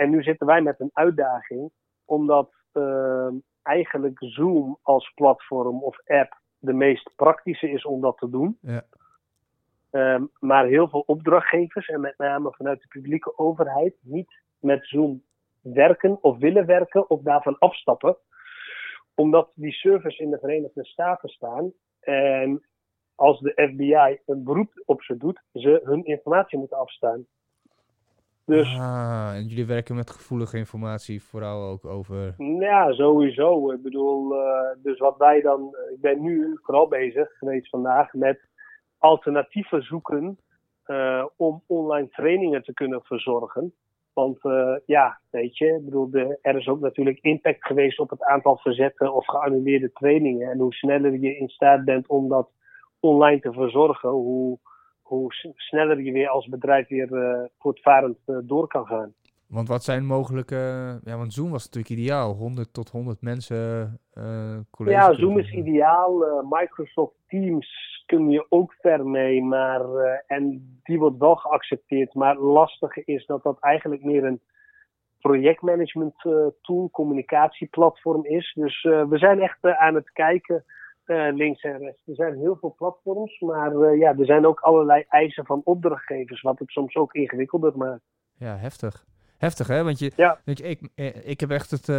En 0.00 0.10
nu 0.10 0.22
zitten 0.22 0.46
wij 0.46 0.62
met 0.62 0.80
een 0.80 0.90
uitdaging, 0.92 1.70
omdat 2.04 2.50
ehm, 2.72 3.34
eigenlijk 3.62 4.16
Zoom 4.18 4.78
als 4.82 5.12
platform 5.14 5.82
of 5.82 5.98
app 6.06 6.40
de 6.58 6.72
meest 6.72 7.10
praktische 7.16 7.70
is 7.70 7.84
om 7.84 8.00
dat 8.00 8.18
te 8.18 8.30
doen. 8.30 8.58
Ja. 8.60 8.84
Um, 9.90 10.30
maar 10.38 10.66
heel 10.66 10.88
veel 10.88 11.02
opdrachtgevers, 11.06 11.88
en 11.88 12.00
met 12.00 12.18
name 12.18 12.52
vanuit 12.52 12.80
de 12.80 12.88
publieke 12.88 13.38
overheid, 13.38 13.94
niet 14.00 14.42
met 14.58 14.86
Zoom 14.86 15.22
werken 15.60 16.22
of 16.22 16.38
willen 16.38 16.66
werken 16.66 17.10
of 17.10 17.22
daarvan 17.22 17.58
afstappen. 17.58 18.16
Omdat 19.14 19.50
die 19.54 19.72
servers 19.72 20.18
in 20.18 20.30
de 20.30 20.38
Verenigde 20.38 20.84
Staten 20.84 21.28
staan. 21.28 21.72
En 22.00 22.66
als 23.14 23.40
de 23.40 23.52
FBI 23.52 24.18
een 24.26 24.44
beroep 24.44 24.82
op 24.84 25.02
ze 25.02 25.16
doet, 25.16 25.42
ze 25.52 25.80
hun 25.84 26.04
informatie 26.04 26.58
moeten 26.58 26.78
afstaan. 26.78 27.26
Dus, 28.50 28.78
ah, 28.78 29.32
en 29.34 29.46
jullie 29.46 29.66
werken 29.66 29.94
met 29.94 30.10
gevoelige 30.10 30.56
informatie, 30.56 31.22
vooral 31.22 31.68
ook 31.68 31.84
over. 31.84 32.34
Ja, 32.38 32.92
sowieso. 32.92 33.72
Ik 33.72 33.82
bedoel, 33.82 34.34
uh, 34.34 34.82
dus 34.82 34.98
wat 34.98 35.16
wij 35.18 35.40
dan. 35.40 35.76
Ik 35.94 36.00
ben 36.00 36.22
nu 36.22 36.58
vooral 36.62 36.88
bezig 36.88 37.28
geweest 37.38 37.68
vandaag 37.68 38.12
met 38.12 38.40
alternatieven 38.98 39.82
zoeken 39.82 40.38
uh, 40.86 41.24
om 41.36 41.62
online 41.66 42.08
trainingen 42.08 42.62
te 42.62 42.72
kunnen 42.72 43.02
verzorgen. 43.02 43.74
Want 44.12 44.44
uh, 44.44 44.76
ja, 44.86 45.20
weet 45.30 45.58
je, 45.58 45.66
ik 45.66 45.84
bedoel, 45.84 46.10
de, 46.10 46.38
er 46.42 46.56
is 46.56 46.68
ook 46.68 46.80
natuurlijk 46.80 47.18
impact 47.20 47.66
geweest 47.66 47.98
op 47.98 48.10
het 48.10 48.24
aantal 48.24 48.56
verzette 48.56 49.10
of 49.10 49.26
geannuleerde 49.26 49.92
trainingen. 49.92 50.50
En 50.50 50.58
hoe 50.58 50.74
sneller 50.74 51.12
je 51.12 51.36
in 51.36 51.48
staat 51.48 51.84
bent 51.84 52.06
om 52.06 52.28
dat 52.28 52.50
online 53.00 53.40
te 53.40 53.52
verzorgen, 53.52 54.10
hoe, 54.10 54.58
hoe 55.10 55.32
sneller 55.56 56.00
je 56.00 56.12
weer 56.12 56.28
als 56.28 56.46
bedrijf 56.46 56.88
weer 56.88 57.12
uh, 57.12 57.44
voortvarend 57.58 58.18
door 58.26 58.66
kan 58.66 58.86
gaan. 58.86 59.14
Want 59.50 59.68
wat 59.68 59.84
zijn 59.84 60.06
mogelijke. 60.06 60.56
Ja, 61.04 61.16
want 61.16 61.32
Zoom 61.32 61.50
was 61.50 61.64
natuurlijk 61.64 62.00
ideaal. 62.00 62.34
100 62.34 62.72
tot 62.72 62.90
100 62.90 63.22
mensen. 63.22 63.56
Uh, 64.14 64.58
ja, 64.86 65.14
Zoom 65.14 65.38
is 65.38 65.52
ideaal. 65.52 66.26
Uh, 66.26 66.50
Microsoft 66.50 67.14
Teams 67.28 68.02
kun 68.06 68.30
je 68.30 68.46
ook 68.48 68.74
ver 68.80 69.06
mee. 69.06 69.42
Maar, 69.42 69.80
uh, 69.80 70.12
en 70.26 70.70
die 70.82 70.98
wordt 70.98 71.18
wel 71.18 71.34
geaccepteerd. 71.34 72.14
Maar 72.14 72.34
het 72.34 72.42
lastige 72.42 73.02
is 73.04 73.26
dat 73.26 73.42
dat 73.42 73.58
eigenlijk 73.60 74.04
meer 74.04 74.24
een 74.24 74.40
projectmanagement 75.20 76.14
tool, 76.62 76.88
communicatieplatform 76.92 78.24
is. 78.24 78.52
Dus 78.54 78.82
we 78.82 79.18
zijn 79.18 79.40
echt 79.40 79.64
aan 79.64 79.94
het 79.94 80.10
kijken. 80.12 80.64
Links 81.32 81.62
en 81.62 81.78
rechts. 81.78 82.02
Er 82.06 82.14
zijn 82.14 82.38
heel 82.38 82.56
veel 82.60 82.74
platforms, 82.76 83.40
maar 83.40 83.96
ja, 83.96 84.16
er 84.18 84.24
zijn 84.24 84.46
ook 84.46 84.60
allerlei 84.60 85.04
eisen 85.08 85.46
van 85.46 85.60
opdrachtgevers, 85.64 86.42
wat 86.42 86.58
het 86.58 86.70
soms 86.70 86.94
ook 86.96 87.12
ingewikkelder 87.14 87.76
maakt. 87.76 88.02
Ja, 88.36 88.56
heftig. 88.56 89.04
Heftig, 89.36 89.66
hè? 89.66 89.84
Want 89.84 89.98
je, 89.98 90.12
Ja. 90.16 90.40
je, 90.44 90.52
ik, 90.54 90.88
eh, 90.94 91.28
ik 91.28 91.40
heb 91.40 91.50
echt 91.50 91.70
het 91.70 91.88
eh, 91.88 91.96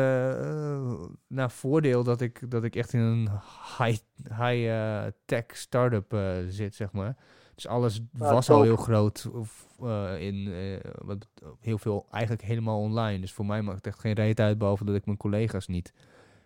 nou, 1.28 1.50
voordeel 1.50 2.04
dat 2.04 2.22
ik, 2.22 2.52
dat 2.52 2.64
ik 2.64 2.76
echt 2.76 2.94
in 2.94 3.00
een 3.00 3.30
high, 3.78 4.00
high 4.40 4.70
eh, 4.70 5.04
tech 5.26 5.44
start-up 5.48 6.14
eh, 6.14 6.32
zit, 6.48 6.76
zeg 6.76 6.92
maar. 6.92 7.16
Dus 7.56 7.68
alles 7.68 8.02
was 8.12 8.50
al 8.50 8.62
heel 8.62 8.76
groot 8.76 9.30
of, 9.34 9.68
eh, 9.84 10.22
in 10.22 10.48
eh, 10.54 10.92
wat, 11.06 11.28
heel 11.60 11.78
veel 11.78 12.06
eigenlijk 12.12 12.44
helemaal 12.44 12.80
online. 12.80 13.20
Dus 13.20 13.34
voor 13.34 13.46
mij 13.46 13.62
maakt 13.62 13.78
het 13.78 13.88
echt 13.88 14.00
geen 14.00 14.14
reet 14.14 14.40
uit, 14.40 14.58
behalve 14.58 14.86
dat 14.86 14.96
ik 14.96 15.06
mijn 15.06 15.18
collega's 15.18 15.68
niet 15.68 15.94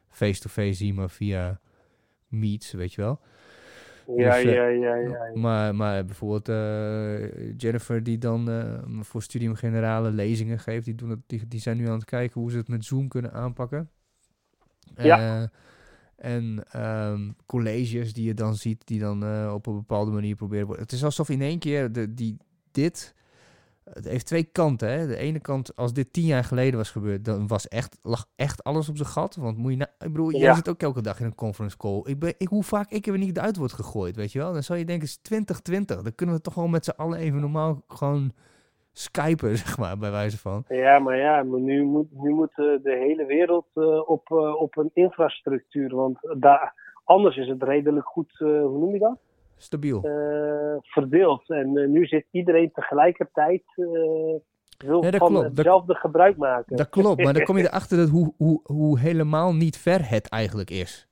face-to-face 0.10 0.74
zie, 0.74 0.94
maar 0.94 1.10
via 1.10 1.60
meets, 2.28 2.72
weet 2.72 2.94
je 2.94 3.02
wel. 3.02 3.20
Ja, 4.08 4.36
Dus, 4.36 4.44
eh, 4.44 4.54
ja, 4.54 4.68
ja, 4.68 4.96
ja. 4.96 4.96
ja. 4.96 5.32
Maar, 5.34 5.76
maar 5.76 6.06
bijvoorbeeld 6.06 6.50
eh, 6.50 7.58
Jennifer, 7.58 8.04
die 8.04 8.18
dan 8.18 8.50
eh, 8.50 9.02
voor 9.02 9.22
Studium 9.22 9.56
Generale 9.56 10.12
lezingen 10.12 10.60
geeft, 10.60 10.86
die, 10.86 10.96
doen 10.96 11.10
het, 11.10 11.20
die, 11.28 11.48
die 11.48 11.60
zijn 11.60 11.78
nu 11.78 11.88
aan 11.88 11.96
het 11.96 12.06
kijken 12.06 12.42
hoe 12.42 12.52
ze 12.52 12.58
het 12.58 12.68
met 12.68 12.86
Zoom 12.86 13.08
kunnen 13.08 13.34
aanpakken. 13.34 13.90
Ja. 14.96 15.50
En 16.16 16.64
ehm, 16.72 17.32
colleges 17.46 18.14
die 18.14 18.26
je 18.26 18.34
dan 18.34 18.56
ziet, 18.56 18.88
die 18.88 19.00
dan 19.00 19.50
op 19.52 19.66
een 19.66 19.76
bepaalde 19.76 20.12
manier 20.12 20.36
proberen 20.36 20.66
worden. 20.66 20.84
Het 20.84 20.94
is 20.94 21.04
alsof 21.04 21.30
in 21.30 21.42
één 21.42 21.60
keer 21.60 21.92
de, 21.92 22.14
die, 22.14 22.38
dit. 22.72 23.16
Het 23.94 24.06
heeft 24.08 24.26
twee 24.26 24.44
kanten. 24.44 24.90
Hè? 24.90 25.08
De 25.08 25.18
ene 25.18 25.40
kant, 25.40 25.76
als 25.76 25.94
dit 25.94 26.14
tien 26.14 26.26
jaar 26.26 26.44
geleden 26.44 26.78
was 26.78 26.92
gebeurd, 26.92 27.26
dan 27.26 27.48
was 27.48 27.68
echt, 27.68 28.00
lag 28.02 28.26
echt 28.36 28.64
alles 28.64 28.90
op 28.90 28.98
zijn 28.98 29.10
gat. 29.10 29.36
Want 29.36 29.58
moet 29.58 29.72
je 29.72 29.78
nou, 29.78 29.90
ik 30.00 30.12
bedoel, 30.12 30.32
jij 30.32 30.40
Ja. 30.40 30.56
zit 30.56 30.70
ook 30.70 30.82
elke 30.82 31.02
dag 31.02 31.20
in 31.20 31.26
een 31.26 31.36
conference 31.36 31.78
call. 31.78 32.02
Ik 32.04 32.20
ben, 32.20 32.34
ik, 32.38 32.48
hoe 32.48 32.64
vaak 32.64 32.92
ik 32.92 33.08
er 33.08 33.18
niet 33.18 33.40
uit 33.40 33.58
word 33.58 33.74
gegooid, 33.74 34.16
weet 34.16 34.32
je 34.32 34.40
wel? 34.40 34.54
Dan 34.54 34.64
zou 34.64 34.80
je 34.80 34.86
denken, 34.86 35.06
het 35.08 35.16
is 35.16 35.22
2020. 35.22 36.02
Dan 36.02 36.16
kunnen 36.16 36.36
we 36.36 36.42
toch 36.42 36.54
gewoon 36.54 36.70
met 36.70 36.86
z'n 36.86 36.94
allen 36.98 37.18
even 37.20 37.40
normaal 37.40 37.84
gewoon 37.88 38.32
skypen, 38.92 39.58
zeg 39.64 39.78
maar, 39.78 39.98
bij 39.98 40.12
wijze 40.12 40.38
van. 40.38 40.64
Ja, 40.68 41.00
maar 41.00 41.18
ja, 41.18 41.44
maar 41.44 41.60
nu 41.60 41.84
moet, 41.84 42.08
nu 42.12 42.30
moet 42.34 42.50
eh, 42.50 42.56
de 42.84 42.98
hele 43.08 43.26
wereld 43.26 43.66
eh, 43.74 44.10
op, 44.10 44.32
eh, 44.32 44.62
op 44.62 44.78
een 44.78 44.92
infrastructuur. 44.94 45.96
Want 45.96 46.18
daar, 46.40 46.74
anders 47.04 47.38
is 47.38 47.48
het 47.48 47.64
redelijk 47.64 48.06
goed, 48.08 48.32
hoe 48.38 48.78
noem 48.80 48.94
je 48.94 49.00
dat? 49.00 49.18
Stabiel. 49.58 50.04
Eh, 50.04 50.76
verdeeld. 50.82 51.50
En 51.50 51.78
eh, 51.78 51.88
nu 51.88 52.06
zit 52.06 52.26
iedereen 52.32 52.72
tegelijkertijd. 52.74 53.64
eh, 53.76 53.86
wil 54.88 55.04
Ja, 55.04 55.12
dat 55.12 55.20
van 55.20 55.28
klopt. 55.30 55.44
Dat- 55.48 55.56
hetzelfde 55.58 55.96
gebruik 55.96 56.38
maken. 56.38 56.76
Dat 56.76 56.90
klopt, 56.90 57.24
maar 57.24 57.34
dan 57.34 57.44
kom 57.44 57.58
je 57.58 57.64
erachter 57.68 57.98
dat 57.98 58.10
hoe, 58.10 58.34
hoe, 58.38 58.60
hoe 58.64 59.00
helemaal 59.00 59.54
niet 59.56 59.78
ver 59.78 60.10
het 60.10 60.30
eigenlijk 60.30 60.70
is. 60.70 61.08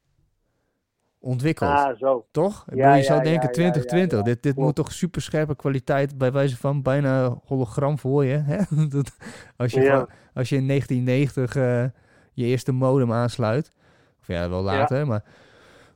Ontwikkeld. 1.20 1.70
Ah, 1.70 1.98
zo. 1.98 2.26
Toch? 2.32 2.64
Ik 2.68 2.76
Ja, 2.76 2.76
bedoel, 2.76 2.91
je 2.91 2.98
ja, 2.98 3.04
zou 3.04 3.24
denken 3.24 3.48
ja, 3.48 3.54
2020. 3.54 4.12
ja, 4.12 4.18
ja. 4.18 4.24
Dit, 4.34 4.44
dit 4.44 4.56
moet 4.56 4.76
toch 4.76 4.91
super 4.91 5.22
scherpe 5.22 5.56
kwaliteit 5.56 6.18
bij 6.18 6.32
wijze 6.32 6.58
van 6.58 6.82
bijna 6.82 7.38
hologram 7.46 7.98
voor 8.00 8.26
je. 8.26 8.38
Hè? 8.38 8.58
Dat, 8.98 9.18
als, 9.58 9.72
je 9.72 9.82
gewoon- 9.82 10.08
als 10.34 10.50
je 10.50 10.56
in 10.56 10.68
1990 10.68 11.56
eh, 11.56 11.84
je 12.34 12.46
eerste 12.46 12.72
modem 12.72 13.12
aansluit. 13.12 13.72
Of 14.22 14.28
ja, 14.28 14.50
wel 14.50 14.62
later. 14.62 15.08
Maar, 15.08 15.24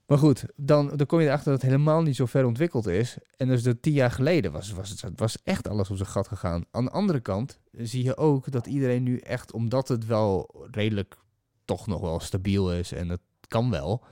maar 0.08 0.18
goed, 0.18 0.46
dan, 0.56 0.92
dan 0.96 1.06
kom 1.08 1.20
je 1.20 1.26
erachter 1.26 1.52
dat 1.52 1.62
het 1.62 1.72
helemaal 1.72 2.02
niet 2.02 2.16
zo 2.16 2.26
ver 2.26 2.46
ontwikkeld 2.46 2.88
is. 2.88 3.18
En 3.38 3.48
dus 3.48 3.64
dat 3.64 3.82
tien 3.82 3.94
jaar 3.94 4.12
geleden 4.12 4.52
was, 4.52 4.72
was, 4.72 5.02
het 5.02 5.20
was 5.20 5.38
echt 5.44 5.68
alles 5.68 5.90
op 5.90 5.98
zijn 5.98 6.10
gat 6.10 6.28
gegaan. 6.28 6.66
Aan 6.72 6.86
de 6.86 6.92
andere 6.92 7.20
kant 7.20 7.60
zie 7.72 8.04
je 8.04 8.18
ook 8.18 8.52
dat 8.52 8.68
iedereen 8.68 9.04
nu 9.04 9.18
echt, 9.18 9.52
omdat 9.52 9.88
het 9.88 10.06
wel 10.06 10.66
redelijk 10.72 11.18
toch 11.66 11.88
nog 11.88 12.02
wel 12.02 12.20
stabiel 12.20 12.74
is. 12.74 12.92
En 12.92 13.10
het 13.10 13.22
kan 13.48 13.70
wel 13.70 14.04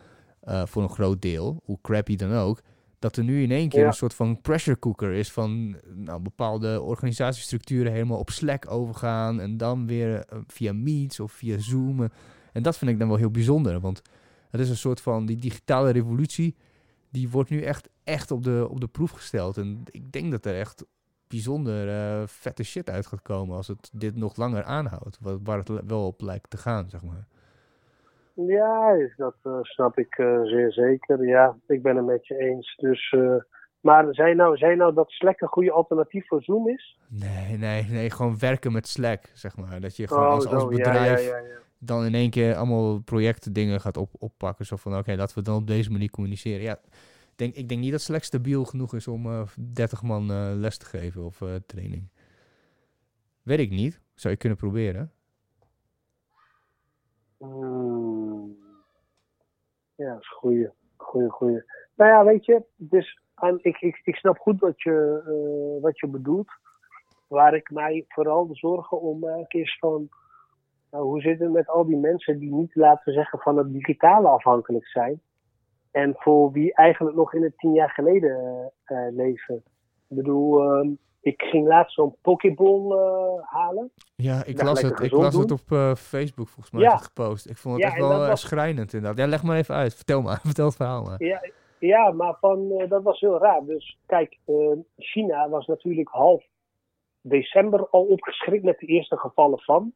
eh, 0.42 0.66
voor 0.66 0.84
een 0.84 0.90
groot 0.90 1.22
deel, 1.22 1.62
hoe 1.64 1.80
crappy 1.82 2.16
dan 2.16 2.34
ook, 2.34 2.62
dat 3.00 3.18
er 3.18 3.24
nu 3.24 3.44
in 3.44 3.52
één 3.52 3.70
keer 3.70 3.80
Ja. 3.82 3.88
een 3.88 3.94
soort 3.94 4.14
van 4.14 4.42
pressure 4.42 4.80
cooker 4.80 5.12
is 5.12 5.32
van 5.32 5.78
nou, 5.94 6.22
bepaalde 6.22 6.82
organisatiestructuren 6.82 7.92
helemaal 7.92 8.20
op 8.20 8.30
Slack 8.30 8.72
overgaan 8.72 9.40
en 9.40 9.58
dan 9.58 9.88
weer 9.88 10.26
eh, 10.26 10.40
via 10.48 10.74
Meets 10.74 11.20
of 11.20 11.32
via 11.32 11.60
Zoom. 11.60 12.10
En 12.54 12.64
dat 12.64 12.78
vind 12.78 12.92
ik 12.92 13.00
dan 13.00 13.08
wel 13.08 13.18
heel 13.18 13.32
bijzonder, 13.32 13.80
want 13.80 14.02
het 14.58 14.64
is 14.66 14.70
een 14.70 14.76
soort 14.90 15.02
van 15.02 15.26
die 15.26 15.38
digitale 15.38 15.92
revolutie, 15.92 16.56
die 17.10 17.30
wordt 17.30 17.50
nu 17.50 17.62
echt, 17.62 17.90
echt 18.04 18.32
op, 18.32 18.44
de, 18.44 18.68
op 18.70 18.80
de 18.80 18.88
proef 18.88 19.12
gesteld. 19.12 19.58
En 19.58 19.84
ik 19.92 20.12
denk 20.12 20.32
dat 20.32 20.46
er 20.46 20.56
echt 20.60 20.86
bijzonder 21.28 21.90
eh, 21.90 22.28
vette 22.28 22.64
shit 22.64 22.90
uit 22.90 23.06
gaat 23.08 23.22
komen 23.22 23.56
als 23.56 23.68
het 23.68 23.90
dit 23.94 24.16
nog 24.16 24.36
langer 24.36 24.64
aanhoudt, 24.64 25.18
wa- 25.22 25.38
waar 25.44 25.58
het 25.58 25.70
wel 25.88 26.06
op 26.08 26.22
lijkt 26.22 26.50
te 26.50 26.58
gaan, 26.58 26.90
zeg 26.90 27.04
maar. 27.04 27.26
Ja, 28.34 28.96
dat 29.18 29.36
eh, 29.44 29.58
snap 29.62 29.98
ik 29.98 30.18
eh, 30.18 30.42
zeer 30.44 30.72
zeker. 30.72 31.28
Ja, 31.28 31.56
ik 31.68 31.82
ben 31.82 31.96
het 31.96 32.06
met 32.06 32.28
je 32.28 32.38
eens. 32.38 32.76
Dus, 32.76 33.16
maar 33.80 34.06
zijn 34.14 34.36
nou, 34.38 34.58
zijn 34.58 34.78
nou 34.78 34.94
dat 34.94 35.10
Slack 35.10 35.42
een 35.42 35.48
goede 35.48 35.72
alternatief 35.72 36.28
voor 36.28 36.44
Zoom 36.44 36.70
is? 36.70 37.00
Nee, 37.08 37.58
nee, 37.58 37.84
nee, 37.84 38.10
gewoon 38.10 38.40
werken 38.40 38.72
met 38.72 38.88
Slack, 38.88 39.22
zeg 39.34 39.58
maar. 39.58 39.80
Dat 39.80 39.96
je 39.96 40.08
gewoon 40.08 40.24
Oh, 40.24 40.30
als, 40.32 40.46
als 40.48 40.62
zo, 40.62 40.68
bedrijf 40.70 41.28
Ja, 41.28 41.38
ja, 41.38 41.48
ja. 41.48 41.58
Dan 41.86 42.06
in 42.06 42.14
één 42.14 42.30
keer 42.30 42.56
allemaal 42.56 43.00
projecten 43.00 43.54
dingen 43.54 43.82
gaat 43.82 43.98
op, 43.98 44.10
oppakken. 44.20 44.66
Zo 44.66 44.76
van, 44.76 44.98
oké, 44.98 45.16
laten 45.16 45.38
we 45.38 45.44
dan 45.44 45.56
op 45.56 45.68
deze 45.68 45.92
manier 45.92 46.10
communiceren. 46.10 46.62
Ja, 46.62 46.80
denk, 47.36 47.56
ik 47.56 47.70
denk 47.70 47.82
niet 47.82 47.92
dat 47.92 48.02
Slack 48.02 48.24
stabiel 48.24 48.66
genoeg 48.66 48.94
is 48.94 49.08
om 49.08 49.26
eh 49.26 49.48
30 49.74 50.04
man 50.04 50.32
eh, 50.32 50.52
les 50.54 50.78
te 50.78 50.86
geven 50.86 51.26
of 51.26 51.42
eh, 51.42 51.56
training. 51.66 52.10
Weet 53.44 53.60
ik 53.60 53.70
niet. 53.70 54.02
Zou 54.14 54.34
je 54.34 54.40
kunnen 54.40 54.58
proberen. 54.58 55.12
Ja, 59.96 60.12
dat 60.12 60.22
is 60.22 60.30
een 60.30 60.38
goeie. 60.38 60.70
Goeie. 61.30 61.64
Nou 61.96 62.12
ja, 62.12 62.24
weet 62.24 62.46
je, 62.46 62.64
dus 62.76 63.20
ik, 63.62 63.78
ik, 63.78 64.02
ik 64.04 64.16
snap 64.16 64.38
goed 64.38 64.60
wat 64.60 64.82
je, 64.82 65.80
wat 65.82 66.00
je 66.00 66.08
bedoelt. 66.08 66.50
Waar 67.28 67.56
ik 67.56 67.72
mij 67.72 68.06
vooral 68.08 68.50
zorgen 68.52 69.02
om 69.02 69.20
maak 69.20 69.54
is 69.54 69.78
van... 69.80 70.10
Nou, 70.96 71.08
hoe 71.08 71.22
zit 71.22 71.40
het 71.40 71.52
met 71.52 71.68
al 71.70 71.86
die 71.86 71.98
mensen 71.98 72.40
die 72.40 72.54
niet, 72.54 72.76
laten 72.76 73.02
we 73.06 73.12
zeggen, 73.12 73.40
van 73.40 73.58
het 73.58 73.74
digitale 73.74 74.28
afhankelijk 74.28 74.88
zijn? 74.88 75.22
En 75.92 76.14
voor 76.18 76.52
wie 76.52 76.74
eigenlijk 76.74 77.16
nog 77.16 77.34
in 77.34 77.44
het 77.44 77.58
tien 77.58 77.74
jaar 77.74 77.90
geleden 77.90 78.72
eh, 78.84 78.98
leven. 79.12 79.56
Ik 80.10 80.16
bedoel, 80.16 80.62
ehm, 80.62 80.90
ik 81.22 81.42
ging 81.42 81.68
laatst 81.68 81.94
zo'n 81.96 82.16
Pokéball 82.22 82.92
eh, 82.92 83.42
halen. 83.44 83.92
Ja, 84.16 84.44
ik 84.46 84.62
las 84.64 84.82
het, 84.82 85.00
ik 85.00 85.12
las 85.12 85.36
het 85.36 85.52
op 85.52 85.96
Facebook 85.98 86.48
volgens 86.48 86.72
mij 86.72 86.82
Ja. 86.84 86.98
gepost. 86.98 87.50
Ik 87.50 87.58
vond 87.58 87.74
het 87.76 87.84
Ja, 87.84 87.90
echt 87.90 88.00
wel 88.08 88.28
was- 88.28 88.42
schrijnend 88.42 88.94
inderdaad. 88.94 89.18
Ja, 89.20 89.28
leg 89.28 89.44
maar 89.44 89.58
even 89.58 89.76
uit. 89.76 89.96
Vertel 90.02 90.22
maar. 90.22 90.40
Vertel 90.44 90.66
het 90.66 90.76
verhaal 90.76 91.04
maar. 91.04 91.24
Ja, 91.24 91.42
ja 91.80 92.12
maar 92.12 92.38
van, 92.40 92.86
dat 92.90 93.04
was 93.04 93.20
heel 93.20 93.40
raar. 93.40 93.66
Dus 93.66 93.98
kijk, 94.06 94.38
China 94.98 95.50
was 95.50 95.66
natuurlijk 95.68 96.10
half 96.10 96.44
december 97.22 97.88
al 97.90 98.04
opgeschrikt 98.04 98.64
met 98.64 98.80
de 98.80 98.86
eerste 98.86 99.18
gevallen 99.18 99.60
van 99.60 99.94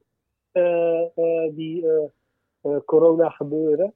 die 1.55 1.87
eh, 1.87 2.03
eh, 2.61 2.77
corona 2.85 3.29
gebeuren. 3.29 3.93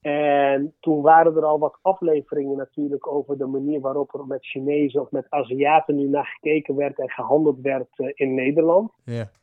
En 0.00 0.74
toen 0.80 1.02
waren 1.02 1.36
er 1.36 1.44
al 1.44 1.58
wat 1.58 1.78
afleveringen 1.82 2.56
natuurlijk 2.56 3.06
over 3.06 3.38
de 3.38 3.46
manier 3.46 3.80
waarop 3.80 4.14
er 4.14 4.26
met 4.26 4.46
Chinezen 4.46 5.00
of 5.00 5.10
met 5.10 5.26
Aziaten 5.28 5.96
nu 5.96 6.08
naar 6.08 6.26
gekeken 6.26 6.74
werd 6.74 6.98
en 6.98 7.10
gehandeld 7.10 7.60
werd 7.60 7.88
eh, 7.96 8.10
in 8.14 8.34
Nederland. 8.34 8.92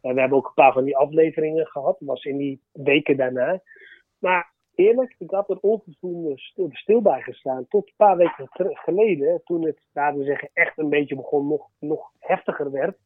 En 0.02 0.14
we 0.14 0.20
hebben 0.20 0.38
ook 0.38 0.48
een 0.48 0.54
paar 0.54 0.74
van 0.74 0.84
die 0.84 0.98
afleveringen 0.98 1.66
gehad. 1.66 1.96
Dat 2.00 2.08
was 2.08 2.24
in 2.24 2.38
die 2.38 2.62
weken 2.72 3.18
daarna. 3.18 3.62
Maar 4.18 4.54
eerlijk, 4.76 5.16
ik 5.18 5.32
had 5.32 5.50
er 5.50 5.58
onvoldoende 5.62 6.34
stil, 6.36 6.70
stil 6.72 7.02
bij 7.02 7.22
gestaan. 7.22 7.68
Tot 7.68 7.88
een 7.88 7.94
paar 7.96 8.18
weken 8.18 8.50
geleden, 8.58 9.42
toen 9.44 9.66
het, 9.66 9.80
laten 9.94 10.20
we 10.20 10.26
zeggen, 10.26 10.50
echt 10.54 10.78
een 10.78 10.90
beetje 10.90 11.16
begon, 11.16 11.48
nog, 11.48 11.70
nog 11.80 12.12
heftiger 12.20 12.72
werd. 12.72 12.98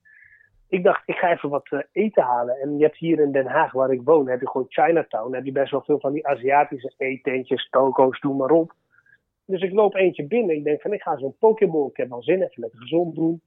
Ik 0.69 0.83
dacht, 0.83 1.01
ik 1.05 1.15
ga 1.15 1.31
even 1.31 1.49
wat 1.49 1.67
eh, 1.69 1.79
eten 1.91 2.23
halen. 2.23 2.55
En 2.55 2.77
je 2.77 2.83
hebt 2.83 2.97
hier 2.97 3.19
in 3.19 3.31
Den 3.31 3.47
Haag, 3.47 3.71
waar 3.71 3.91
ik 3.91 4.01
woon, 4.03 4.27
heb 4.27 4.39
je 4.39 4.49
gewoon 4.49 4.65
Chinatown. 4.69 5.23
Dan 5.23 5.33
heb 5.33 5.45
je 5.45 5.51
best 5.51 5.71
wel 5.71 5.81
veel 5.81 5.99
van 5.99 6.13
die 6.13 6.27
Aziatische 6.27 6.93
eetentjes, 6.97 7.69
toko's, 7.69 8.19
doe 8.19 8.35
maar 8.35 8.51
op. 8.51 8.73
Dus 9.45 9.61
ik 9.61 9.73
loop 9.73 9.95
eentje 9.95 10.27
binnen. 10.27 10.55
Ik 10.55 10.63
denk 10.63 10.81
van, 10.81 10.93
ik 10.93 11.01
ga 11.01 11.17
zo'n 11.17 11.35
Pokéball. 11.39 11.87
Ik 11.87 11.97
heb 11.97 12.09
wel 12.09 12.23
zin, 12.23 12.41
even 12.41 12.61
lekker 12.61 12.79
gezond 12.79 13.15
doen. 13.15 13.41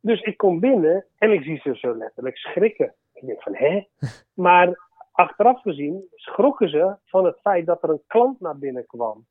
Dus 0.00 0.20
ik 0.20 0.36
kom 0.36 0.60
binnen 0.60 1.04
en 1.18 1.32
ik 1.32 1.42
zie 1.42 1.58
ze 1.58 1.76
zo 1.76 1.96
letterlijk 1.96 2.36
schrikken. 2.36 2.94
Ik 3.12 3.26
denk 3.26 3.42
van, 3.42 3.54
hè? 3.54 3.86
Maar 4.34 4.88
achteraf 5.12 5.60
gezien 5.60 6.06
schrokken 6.14 6.68
ze 6.68 6.96
van 7.04 7.24
het 7.24 7.40
feit 7.40 7.66
dat 7.66 7.82
er 7.82 7.90
een 7.90 8.02
klant 8.06 8.40
naar 8.40 8.58
binnen 8.58 8.86
kwam. 8.86 9.26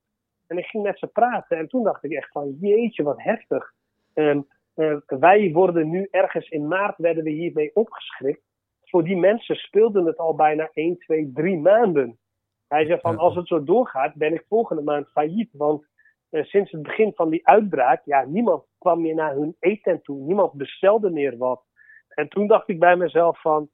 En 0.48 0.58
ik 0.58 0.66
ging 0.66 0.84
met 0.84 1.00
ze 1.00 1.08
praten 1.08 1.58
en 1.58 1.68
toen 1.68 1.84
dacht 1.84 2.04
ik 2.04 2.12
echt 2.12 2.32
van, 2.32 2.58
jeetje, 2.60 3.04
wat 3.04 3.22
heftig. 3.22 3.74
En 4.14 4.48
eh, 4.74 4.96
wij 5.08 5.52
worden 5.52 5.90
nu 5.90 6.08
ergens 6.12 6.50
in 6.50 6.68
maart, 6.68 6.98
werden 6.98 7.24
we 7.24 7.30
hiermee 7.30 7.76
opgeschrikt. 7.76 8.42
Voor 8.84 9.04
die 9.04 9.18
mensen 9.18 9.56
speelde 9.56 10.04
het 10.04 10.18
al 10.18 10.36
bijna 10.36 10.70
1, 10.74 10.98
2, 10.98 11.32
3 11.34 11.58
maanden. 11.58 12.20
Hij 12.68 12.86
zei 12.86 13.00
van, 13.00 13.18
als 13.18 13.36
het 13.36 13.48
zo 13.48 13.64
doorgaat, 13.64 14.16
ben 14.16 14.34
ik 14.34 14.46
volgende 14.48 14.82
maand 14.82 15.12
failliet. 15.12 15.50
Want 15.52 15.88
eh, 16.30 16.44
sinds 16.44 16.72
het 16.72 16.82
begin 16.82 17.12
van 17.16 17.30
die 17.30 17.48
uitbraak, 17.48 18.02
ja, 18.06 18.26
niemand 18.26 18.64
kwam 18.78 19.02
meer 19.02 19.16
naar 19.16 19.34
hun 19.34 19.56
eten 19.60 20.02
toe. 20.02 20.22
Niemand 20.22 20.54
bestelde 20.54 21.10
meer 21.10 21.38
wat. 21.38 21.64
En 22.08 22.30
toen 22.30 22.48
dacht 22.48 22.70
ik 22.70 22.80
bij 22.80 22.96
mezelf 22.96 23.42
van, 23.42 23.70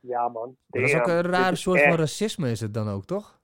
ja 0.00 0.28
man. 0.28 0.56
Dat 0.66 0.82
is 0.82 0.94
ook 0.94 1.06
een 1.06 1.50
is 1.52 1.60
soort 1.60 1.82
van 1.82 1.96
racisme 1.96 2.50
is 2.50 2.60
het 2.60 2.74
dan 2.74 2.88
ook, 2.88 3.04
toch? 3.04 3.40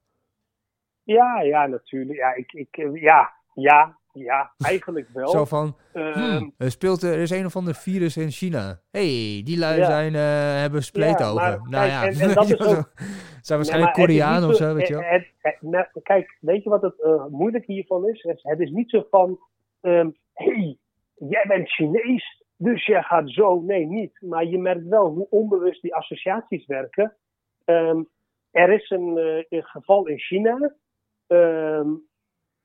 Ja, 1.02 1.40
ja, 1.40 1.66
natuurlijk. 1.66 2.18
Ja, 2.18 2.34
ik, 2.34 2.52
ik, 2.52 2.76
eh, 2.76 2.94
ja, 2.94 3.32
ja. 3.54 3.98
Ja, 4.14 4.52
eigenlijk 4.58 5.08
wel. 5.12 5.28
Zo 5.28 5.44
van, 5.44 5.76
hmm, 5.92 6.54
er, 6.58 6.70
speelt, 6.70 7.02
er 7.02 7.18
is 7.18 7.30
een 7.30 7.44
of 7.46 7.56
ander 7.56 7.74
virus 7.74 8.16
in 8.16 8.30
China. 8.30 8.80
hey, 8.90 9.40
die 9.44 9.58
lui 9.58 9.78
Ja. 9.78 9.84
zijn, 9.86 10.14
eh, 10.14 10.20
hebben 10.60 10.82
spleetogen. 10.82 11.34
maar 11.34 11.50
nou 11.68 11.70
kijk, 11.70 11.90
ja, 11.90 12.02
en- 12.06 12.20
en 12.28 12.34
dat 12.34 12.44
is 12.50 12.60
ook- 12.60 12.92
zijn 13.40 13.58
waarschijnlijk 13.58 13.92
Koreanen 13.94 14.40
niet 14.42 14.50
of 14.50 14.56
zo, 14.56 14.74
weet 14.74 14.88
je 14.88 14.94
wel. 14.94 15.02
het- 15.02 15.30
het- 15.38 15.62
nou, 15.62 15.86
kijk, 16.02 16.36
weet 16.40 16.62
je 16.62 16.70
wat 16.70 16.82
het 16.82 17.00
eh, 17.02 17.26
moeilijke 17.26 17.72
hiervan 17.72 18.08
is? 18.08 18.22
Het, 18.22 18.40
het 18.42 18.60
is 18.60 18.70
niet 18.70 18.90
zo 18.90 19.06
van, 19.10 19.38
ehm 19.80 20.10
hey, 20.32 20.76
jij 21.14 21.44
bent 21.48 21.68
Chinees, 21.70 22.42
dus 22.56 22.86
jij 22.86 23.02
gaat 23.02 23.30
zo. 23.30 23.60
Nee, 23.60 23.86
niet. 23.86 24.16
Maar 24.20 24.44
je 24.44 24.58
merkt 24.58 24.86
wel 24.88 25.06
hoe 25.06 25.26
onbewust 25.30 25.82
die 25.82 25.94
associaties 25.94 26.66
werken. 26.66 27.16
Ehm, 27.64 28.02
er 28.50 28.72
is 28.72 28.90
een, 28.90 29.18
eh, 29.18 29.44
een 29.58 29.64
geval 29.64 30.06
in 30.06 30.18
China. 30.18 30.74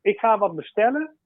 Ik 0.02 0.20
ga 0.20 0.38
wat 0.38 0.56
bestellen. 0.56 1.18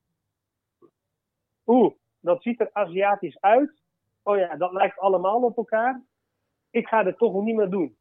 Oeh, 1.66 1.94
dat 2.20 2.42
ziet 2.42 2.60
er 2.60 2.70
Aziatisch 2.74 3.42
uit. 3.42 3.82
Oh 4.24 4.38
ja, 4.38 4.56
dat 4.56 4.72
lijkt 4.72 5.00
allemaal 5.00 5.42
op 5.42 5.58
elkaar. 5.58 6.04
Ik 6.70 6.88
ga 6.88 7.06
het 7.06 7.18
toch 7.18 7.44
niet 7.44 7.56
meer 7.56 7.70
doen. 7.70 7.98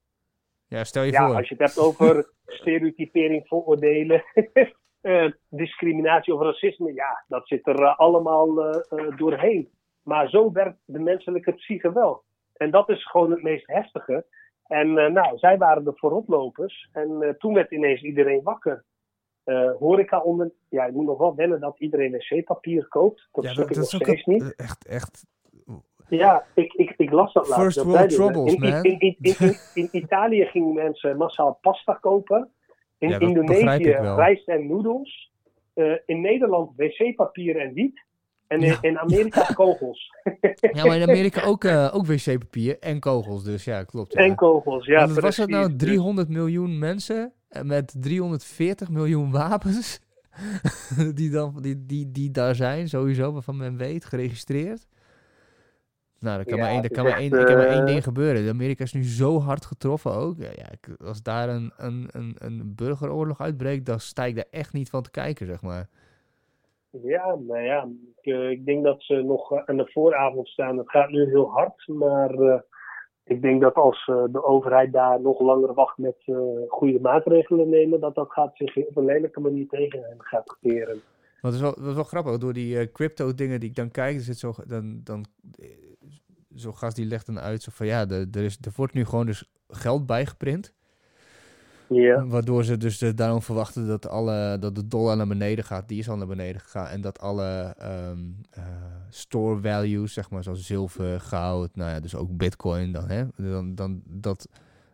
Ja, 0.67 0.85
stel 0.85 1.03
je 1.03 1.13
Ja, 1.13 1.27
voor. 1.27 1.37
als 1.37 1.49
je 1.49 1.55
het 1.55 1.65
hebt 1.75 1.87
over 1.87 2.31
stereotypering, 2.61 3.47
vooroordelen, 3.49 4.25
eh, 5.01 5.31
discriminatie 5.49 6.35
of 6.35 6.41
racisme, 6.41 6.93
ja, 6.93 7.25
dat 7.29 7.47
zit 7.49 7.67
er 7.67 7.83
eh, 7.83 7.99
allemaal 7.99 8.65
eh, 8.65 8.99
eh, 8.99 9.17
doorheen. 9.17 9.71
Maar 10.03 10.29
zo 10.29 10.53
werkt 10.53 10.79
de 10.85 10.99
menselijke 10.99 11.53
psyche 11.53 11.93
wel. 11.93 12.23
En 12.57 12.71
dat 12.71 12.89
is 12.89 13.07
gewoon 13.11 13.31
het 13.31 13.43
meest 13.43 13.67
heftige. 13.67 14.27
En 14.67 14.99
eh, 14.99 15.11
nou, 15.13 15.39
zij 15.39 15.59
waren 15.59 15.85
de 15.85 15.93
vooroplopers. 15.95 16.89
En 16.93 17.23
eh, 17.23 17.29
toen 17.31 17.55
werd 17.55 17.71
ineens 17.71 18.03
iedereen 18.03 18.43
wakker. 18.43 18.85
Eh 19.45 19.71
horeca 19.79 20.21
onder... 20.21 20.51
Ja, 20.69 20.85
ik 20.87 20.93
moet 20.95 21.07
nog 21.07 21.19
wel 21.19 21.35
wennen 21.35 21.61
dat 21.61 21.77
iedereen 21.79 22.11
wc-papier 22.13 22.89
koopt. 22.89 23.29
Dat 23.33 23.45
ja, 23.45 23.51
ik 23.51 23.57
nog 23.59 23.71
is 23.71 23.79
ook 23.79 24.03
steeds 24.03 24.27
een- 24.27 24.33
niet. 24.33 24.55
echt, 24.57 24.87
echt. 24.87 25.25
Ja, 26.09 26.45
ik, 26.55 26.73
ik, 26.73 26.95
ik 26.97 27.11
las 27.11 27.33
dat 27.33 27.49
laatst. 27.49 27.63
First 27.63 27.77
dat 27.77 27.87
world 27.87 28.11
troubles, 28.11 28.55
in, 28.55 28.61
man. 28.61 28.83
In, 29.75 29.89
Italië 29.93 30.45
gingen 30.45 30.75
mensen 30.75 31.17
massaal 31.17 31.59
pasta 31.61 31.93
kopen. 32.01 32.51
In 32.99 33.09
Ja, 33.09 33.19
dat 33.19 33.29
Indonesië 33.29 33.91
rijst 33.93 34.49
en 34.49 34.67
noedels. 34.67 35.31
Eh, 35.75 35.93
in 36.07 36.21
Nederland 36.21 36.71
wc-papier 36.77 37.57
en 37.61 37.73
wiet. 37.73 38.05
En 38.47 38.61
in, 38.61 38.67
Ja. 38.67 38.79
in 38.81 38.99
Amerika 38.99 39.43
kogels. 39.55 40.13
Ja, 40.73 40.85
maar 40.87 40.97
in 40.97 41.09
Amerika 41.09 41.43
ook, 41.45 41.65
eh, 41.65 41.91
ook 41.95 42.07
wc-papier 42.07 42.79
en 42.79 43.01
kogels, 43.01 43.45
dus 43.45 43.65
ja, 43.65 43.85
klopt. 43.85 44.13
Ja. 44.13 44.21
En 44.21 44.35
kogels, 44.35 44.87
ja. 44.87 44.99
Want 45.07 45.21
was 45.21 45.37
het 45.37 45.49
nou 45.51 45.63
precies. 45.65 45.83
300 45.83 46.29
miljoen 46.29 46.79
mensen 46.79 47.33
met 47.63 47.95
340 48.01 48.91
miljoen 48.91 49.31
wapens 49.31 50.01
die, 51.15 51.31
dan, 51.31 51.59
die, 51.61 51.87
die, 51.87 52.11
die 52.11 52.31
daar 52.31 52.55
zijn, 52.55 52.89
sowieso, 52.89 53.33
waarvan 53.33 53.57
men 53.57 53.77
weet, 53.77 54.05
geregistreerd? 54.05 54.87
Nou, 56.19 56.39
er 56.39 56.45
kan, 56.45 56.57
Ja, 56.57 56.63
maar, 56.63 56.73
één, 56.73 56.83
er 56.83 56.91
kan, 56.91 57.05
maar, 57.05 57.19
één, 57.19 57.33
er 57.33 57.45
kan 57.45 57.57
maar 57.57 57.67
één 57.67 57.81
eh, 57.81 57.87
ding 57.87 58.05
gebeuren. 58.05 58.49
Amerika 58.49 58.85
is 58.85 58.93
nu 58.93 59.05
zo 59.05 59.41
hard 59.41 59.67
getroffen 59.67 60.13
ook. 60.13 60.37
Ja, 60.39 60.97
als 61.07 61.23
daar 61.23 61.49
een, 61.49 61.73
een, 61.77 62.09
een, 62.11 62.37
een 62.39 62.75
burgeroorlog 62.75 63.41
uitbreekt, 63.41 63.87
dan 63.87 64.01
sta 64.01 64.25
ik 64.25 64.35
daar 64.35 64.47
echt 64.51 64.73
niet 64.73 64.91
van 64.91 65.03
te 65.03 65.11
kijken, 65.11 65.47
zeg 65.47 65.63
maar. 65.63 65.89
Ja, 67.01 67.35
nou 67.35 67.63
ja. 67.63 67.89
Ik, 68.17 68.33
eh, 68.33 68.51
ik 68.51 68.65
denk 68.67 68.85
dat 68.85 69.03
ze 69.03 69.15
nog 69.15 69.53
eh, 69.53 69.63
aan 69.65 69.77
de 69.77 69.91
vooravond 69.93 70.49
staan. 70.49 70.79
Het 70.79 70.91
gaat 70.91 71.11
nu 71.11 71.29
heel 71.29 71.51
hard, 71.51 71.89
maar 71.89 72.31
eh, 72.31 72.61
ik 73.25 73.43
denk 73.43 73.61
dat 73.61 73.75
als 73.75 74.07
eh, 74.07 74.25
de 74.31 74.45
overheid 74.45 74.93
daar 74.93 75.21
nog 75.21 75.41
langer 75.41 75.75
wacht 75.75 75.99
met 75.99 76.17
eh, 76.25 76.37
goede 76.69 77.01
maatregelen 77.01 77.69
nemen, 77.69 78.01
dat 78.01 78.15
dat 78.15 78.31
gaat 78.31 78.57
zich 78.57 78.77
op 78.77 78.97
een 78.97 79.05
lelijke 79.05 79.41
manier 79.41 79.69
tegen 79.69 80.03
hen 80.03 80.17
gaat 80.19 80.57
keren. 80.61 81.01
Maar 81.41 81.53
het 81.53 81.55
is 81.55 81.61
wel, 81.61 81.75
dat 81.75 81.87
is 81.87 81.95
wel 81.95 82.05
grappig, 82.05 82.39
door 82.39 82.53
die 82.53 82.79
eh, 82.79 82.93
crypto 82.93 83.35
dingen 83.35 83.61
die 83.61 83.69
ik 83.69 83.77
dan 83.77 83.91
kijk, 83.91 84.21
zit 84.21 84.39
zo, 84.39 84.53
dan, 84.67 85.01
dan, 85.05 85.25
zo'n 86.49 86.77
gast 86.77 86.97
die 86.97 87.07
legt 87.07 87.27
dan 87.27 87.41
uit, 87.41 87.63
zo 87.63 87.71
van 87.75 87.87
ja, 87.87 88.09
er, 88.09 88.37
is, 88.37 88.59
er 88.61 88.73
wordt 88.77 88.95
nu 88.95 89.05
gewoon 89.05 89.27
dus 89.27 89.51
geld 89.69 90.07
bijgeprint. 90.07 90.75
Waardoor 92.25 92.65
ze 92.65 92.77
dus 92.77 92.99
daarom 92.99 93.43
verwachten 93.43 93.87
dat, 93.87 94.09
alle, 94.09 94.57
dat 94.61 94.75
de 94.75 94.87
dollar 94.87 95.17
naar 95.17 95.27
beneden 95.27 95.65
gaat. 95.65 95.89
Die 95.89 95.99
is 95.99 96.09
al 96.09 96.17
naar 96.17 96.27
beneden 96.27 96.61
gegaan. 96.61 96.87
En 96.87 97.01
dat 97.01 97.21
alle 97.21 97.75
ehm, 97.79 98.19
eh, 98.51 98.63
store 99.09 99.61
values, 99.61 100.13
zeg 100.13 100.31
maar, 100.31 100.43
zoals 100.43 100.67
zilver, 100.67 101.21
goud, 101.21 101.77
nou 101.77 101.91
ja, 101.91 102.01
dus 102.01 102.15
ook 102.15 102.37
bitcoin 102.37 102.93
dan, 102.93 103.09
hè. 103.09 103.25
Dan, 103.37 103.75
dan, 103.75 104.03
dat 104.07 104.49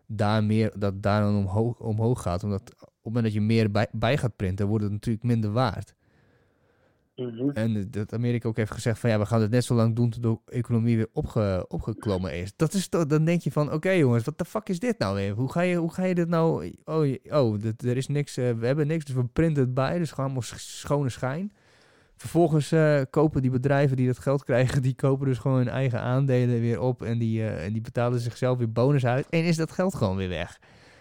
daar 0.07 0.45
meer, 0.45 0.73
dat 0.79 1.03
daar 1.03 1.21
dan 1.23 1.37
omhoog, 1.37 1.81
omhoog 1.81 2.23
gaat. 2.23 2.45
Omdat 2.45 2.61
op 2.61 2.79
het 2.79 3.03
moment 3.03 3.25
dat 3.25 3.33
je 3.35 3.41
meer 3.41 3.71
bij, 3.71 3.87
bij 3.93 4.17
gaat 4.17 4.37
printen, 4.37 4.67
wordt 4.67 4.85
het 4.85 4.93
natuurlijk 4.93 5.25
minder 5.25 5.53
waard. 5.53 5.95
Mhm. 7.19 7.51
En 7.51 7.91
dat 7.91 8.13
Amerika 8.13 8.49
ook 8.49 8.57
heeft 8.57 8.71
gezegd 8.71 8.99
van 8.99 9.11
ja, 9.11 9.19
we 9.19 9.27
gaan 9.27 9.41
het 9.41 9.51
net 9.51 9.65
zo 9.65 9.75
lang 9.75 9.97
doen 9.97 10.11
tot 10.11 10.23
de 10.23 10.39
economie 10.45 10.97
weer 10.97 11.09
opge, 11.13 11.65
opgeklommen 11.69 12.35
is. 12.35 12.53
Dat 12.57 12.75
is 12.75 12.89
toch, 12.89 13.07
dan 13.07 13.25
denk 13.25 13.41
je 13.41 13.53
van 13.53 13.73
oké 13.73 13.91
jongens, 13.91 14.25
wat 14.25 14.39
de 14.39 14.45
fuck 14.45 14.69
is 14.69 14.79
dit 14.79 14.99
nou 14.99 15.15
weer? 15.15 15.33
Hoe 15.33 15.53
ga 15.53 15.61
je, 15.61 15.77
hoe 15.77 15.93
ga 15.93 16.05
je 16.05 16.15
dit 16.15 16.29
nou? 16.29 16.75
Oh, 16.85 17.15
oh 17.31 17.65
er 17.65 17.97
is 17.97 18.07
niks, 18.07 18.37
eh, 18.37 18.53
we 18.53 18.67
hebben 18.67 18.87
niks, 18.87 19.05
dus 19.05 19.15
we 19.15 19.25
printen 19.25 19.63
het 19.63 19.75
bij, 19.75 19.99
dus 19.99 20.11
gewoon 20.11 20.25
allemaal 20.25 20.43
sch- 20.43 20.59
schone 20.59 21.09
schijn. 21.09 21.53
Vervolgens 22.17 22.73
eh, 22.73 23.01
kopen 23.11 23.43
die 23.43 23.51
bedrijven 23.51 23.97
die 23.97 24.07
dat 24.07 24.19
geld 24.19 24.45
krijgen, 24.45 24.83
die 24.83 24.95
kopen 24.95 25.27
dus 25.27 25.39
gewoon 25.39 25.57
hun 25.57 25.69
eigen 25.69 26.01
aandelen 26.01 26.61
weer 26.61 26.81
op 26.81 27.03
en 27.03 27.19
die, 27.19 27.41
eh, 27.41 27.65
en 27.65 27.73
die 27.73 27.83
betalen 27.83 28.21
zichzelf 28.21 28.59
weer 28.59 28.73
bonus 28.73 29.07
uit. 29.07 29.27
En 29.29 29.45
is 29.45 29.57
dat 29.57 29.73
geld 29.73 29.95
gewoon 29.95 30.17
weer 30.17 30.29
weg. 30.29 30.59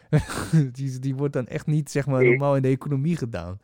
die, 0.72 1.00
die 1.00 1.16
wordt 1.16 1.34
dan 1.34 1.48
echt 1.48 1.66
niet 1.66 1.92
zeg 1.92 2.06
maar 2.06 2.24
normaal 2.24 2.56
in 2.56 2.62
de 2.62 2.68
economie 2.68 3.18
gedaan. 3.18 3.60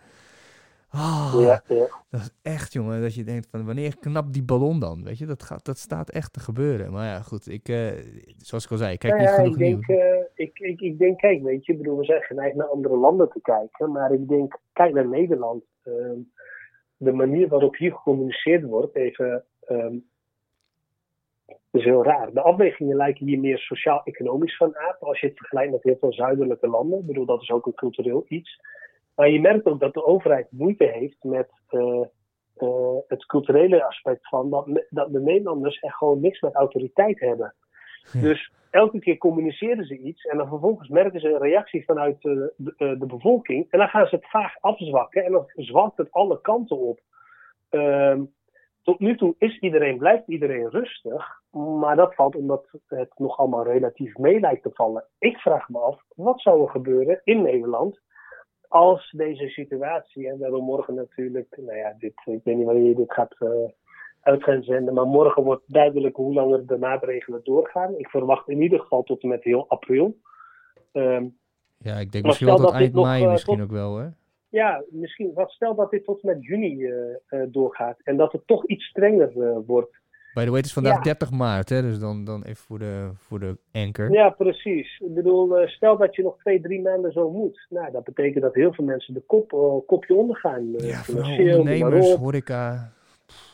Ah, 0.95 1.33
ja, 1.39 1.61
ja. 1.67 1.87
dat 2.09 2.21
is 2.21 2.29
echt, 2.41 2.73
jongen, 2.73 3.01
dat 3.01 3.15
je 3.15 3.23
denkt 3.23 3.47
van 3.49 3.65
wanneer 3.65 3.97
knapt 3.99 4.33
die 4.33 4.43
ballon 4.43 4.79
dan? 4.79 5.03
Weet 5.03 5.17
je, 5.17 5.25
dat, 5.25 5.43
gaat, 5.43 5.65
dat 5.65 5.77
staat 5.77 6.09
echt 6.09 6.33
te 6.33 6.39
gebeuren. 6.39 6.91
Maar 6.91 7.05
ja, 7.05 7.19
goed, 7.19 7.49
ik, 7.49 7.69
eh, 7.69 7.91
zoals 8.37 8.65
ik 8.65 8.71
al 8.71 8.77
zei, 8.77 8.93
ik 8.93 8.99
kijk 8.99 9.13
Nou 9.13 9.25
niet 9.25 9.35
ja, 9.35 9.43
genoeg 9.43 9.53
ik 9.53 9.59
denk, 9.59 9.87
eh, 9.87 10.23
ik, 10.33 10.59
ik, 10.59 10.81
ik 10.81 10.97
denk, 10.97 11.17
kijk, 11.17 11.43
weet 11.43 11.65
je, 11.65 11.71
ik 11.71 11.77
bedoel, 11.77 11.97
we 11.97 12.05
zijn 12.05 12.21
geneigd 12.21 12.55
naar 12.55 12.67
andere 12.67 12.97
landen 12.97 13.29
te 13.29 13.41
kijken, 13.41 13.91
maar 13.91 14.13
ik 14.13 14.27
denk, 14.27 14.59
kijk 14.73 14.93
naar 14.93 15.07
Nederland. 15.07 15.63
Ehm, 15.83 16.19
de 16.97 17.11
manier 17.11 17.47
waarop 17.47 17.75
hier 17.75 17.91
gecommuniceerd 17.91 18.63
wordt, 18.63 18.95
even, 18.95 19.45
ehm, 19.59 19.95
is 21.71 21.83
heel 21.83 22.03
raar. 22.03 22.33
De 22.33 22.41
afwegingen 22.41 22.95
lijken 22.95 23.25
hier 23.25 23.39
meer 23.39 23.57
sociaal-economisch 23.57 24.57
van 24.57 24.77
aard, 24.77 24.99
als 24.99 25.19
je 25.19 25.27
het 25.27 25.37
vergelijkt 25.37 25.71
met 25.71 25.83
heel 25.83 25.97
veel 25.99 26.13
zuidelijke 26.13 26.67
landen. 26.67 26.99
Ik 26.99 27.05
bedoel, 27.05 27.25
dat 27.25 27.41
is 27.41 27.51
ook 27.51 27.65
een 27.65 27.73
cultureel 27.73 28.25
iets. 28.27 28.59
Maar 29.15 29.29
je 29.29 29.41
merkt 29.41 29.65
ook 29.65 29.79
dat 29.79 29.93
de 29.93 30.05
overheid 30.05 30.47
moeite 30.51 30.85
heeft 30.85 31.23
met 31.23 31.49
eh, 31.67 32.03
eh, 32.55 32.97
het 33.07 33.25
culturele 33.25 33.85
aspect 33.85 34.27
van 34.27 34.49
dat, 34.49 34.85
dat 34.89 35.11
de 35.11 35.21
Nederlanders 35.21 35.79
echt 35.79 35.95
gewoon 35.95 36.19
niks 36.19 36.41
met 36.41 36.55
autoriteit 36.55 37.19
hebben. 37.19 37.55
Ja. 38.11 38.21
Dus 38.21 38.51
elke 38.69 38.99
keer 38.99 39.17
communiceren 39.17 39.85
ze 39.85 39.97
iets 39.97 40.25
en 40.25 40.37
dan 40.37 40.47
vervolgens 40.47 40.89
merken 40.89 41.19
ze 41.19 41.29
een 41.29 41.41
reactie 41.41 41.85
vanuit 41.85 42.15
eh, 42.15 42.31
de, 42.55 42.95
de 42.99 43.05
bevolking. 43.05 43.67
En 43.69 43.79
dan 43.79 43.87
gaan 43.87 44.07
ze 44.07 44.15
het 44.15 44.29
vaag 44.29 44.59
afzwakken 44.59 45.25
en 45.25 45.31
dan 45.31 45.45
zwakt 45.55 45.97
het 45.97 46.11
alle 46.11 46.41
kanten 46.41 46.77
op. 46.77 46.99
Ehm, 47.69 48.23
tot 48.83 48.99
nu 48.99 49.17
toe 49.17 49.35
is 49.37 49.59
iedereen, 49.59 49.97
blijft 49.97 50.27
iedereen 50.27 50.69
rustig, 50.69 51.41
maar 51.51 51.95
dat 51.95 52.15
valt 52.15 52.35
omdat 52.35 52.67
het 52.87 53.11
nog 53.15 53.37
allemaal 53.37 53.63
relatief 53.63 54.17
mee 54.17 54.39
lijkt 54.39 54.63
te 54.63 54.71
vallen. 54.73 55.05
Ik 55.19 55.37
vraag 55.37 55.69
me 55.69 55.79
af, 55.79 56.03
wat 56.15 56.41
zou 56.41 56.61
er 56.61 56.69
gebeuren 56.69 57.21
in 57.23 57.41
Nederland 57.41 58.01
als 58.73 59.13
deze 59.15 59.47
situatie, 59.47 60.27
en 60.29 60.37
we 60.37 60.43
hebben 60.43 60.63
morgen 60.63 60.93
natuurlijk, 60.93 61.57
nou 61.61 61.77
ja, 61.77 61.95
dit, 61.99 62.13
ik 62.25 62.39
weet 62.43 62.55
niet 62.57 62.65
wanneer 62.65 62.87
je 62.87 62.95
dit 62.95 63.13
gaat 63.13 63.35
eh, 63.39 63.49
uit 64.21 64.43
gaan 64.43 64.63
zenden, 64.63 64.93
maar 64.93 65.05
morgen 65.05 65.43
wordt 65.43 65.63
duidelijk 65.65 66.15
hoe 66.15 66.33
langer 66.33 66.65
de 66.65 66.77
maatregelen 66.77 67.41
doorgaan. 67.43 67.97
Ik 67.97 68.07
verwacht 68.09 68.49
in 68.49 68.61
ieder 68.61 68.79
geval 68.79 69.03
tot 69.03 69.21
en 69.23 69.29
met 69.29 69.43
heel 69.43 69.65
april. 69.67 70.17
Ehm, 70.91 71.25
Ja, 71.77 71.95
ik 71.95 72.11
denk 72.11 72.25
misschien 72.25 72.47
wel 72.47 72.57
tot 72.57 72.71
eind 72.71 72.93
nog, 72.93 73.05
mei 73.05 73.23
eh, 73.23 73.31
misschien 73.31 73.57
tot- 73.57 73.65
ook 73.65 73.71
wel, 73.71 73.97
hè? 73.97 74.07
ja, 74.49 74.83
misschien, 74.89 75.33
wat 75.33 75.51
stel 75.51 75.75
dat 75.75 75.91
dit 75.91 76.03
tot 76.05 76.21
en 76.21 76.27
met 76.29 76.43
juni 76.45 76.85
eh, 76.85 77.41
doorgaat 77.47 77.99
en 78.03 78.17
dat 78.17 78.31
het 78.31 78.47
toch 78.47 78.65
iets 78.65 78.85
strenger 78.85 79.61
wordt. 79.65 80.01
By 80.33 80.43
the 80.43 80.47
way, 80.49 80.57
het 80.57 80.65
is 80.65 80.73
vandaag 80.73 80.95
Ja. 80.95 81.01
30 81.01 81.31
maart, 81.31 81.69
hè? 81.69 81.81
Dus 81.81 81.99
dan, 81.99 82.23
dan 82.25 82.43
even 82.43 82.63
voor 82.63 82.79
de, 82.79 83.09
voor 83.15 83.39
de 83.39 83.57
anchor. 83.71 84.11
Ja, 84.11 84.29
precies. 84.29 84.99
Ik 84.99 85.13
bedoel, 85.13 85.57
eh, 85.57 85.67
stel 85.67 85.97
dat 85.97 86.15
je 86.15 86.23
nog 86.23 86.37
twee, 86.39 86.61
drie 86.61 86.81
maanden 86.81 87.11
zo 87.11 87.29
moet. 87.31 87.65
Nou, 87.69 87.91
dat 87.91 88.03
betekent 88.03 88.43
dat 88.43 88.53
heel 88.53 88.73
veel 88.73 88.85
mensen 88.85 89.13
de 89.13 89.21
kop, 89.27 89.53
eh, 89.53 89.87
kopje 89.87 90.15
ondergaan. 90.15 90.75
eh, 90.77 90.87
Ja, 90.89 90.95
vooral 91.03 91.31
ondernemers, 91.31 92.13
horeca. 92.13 92.91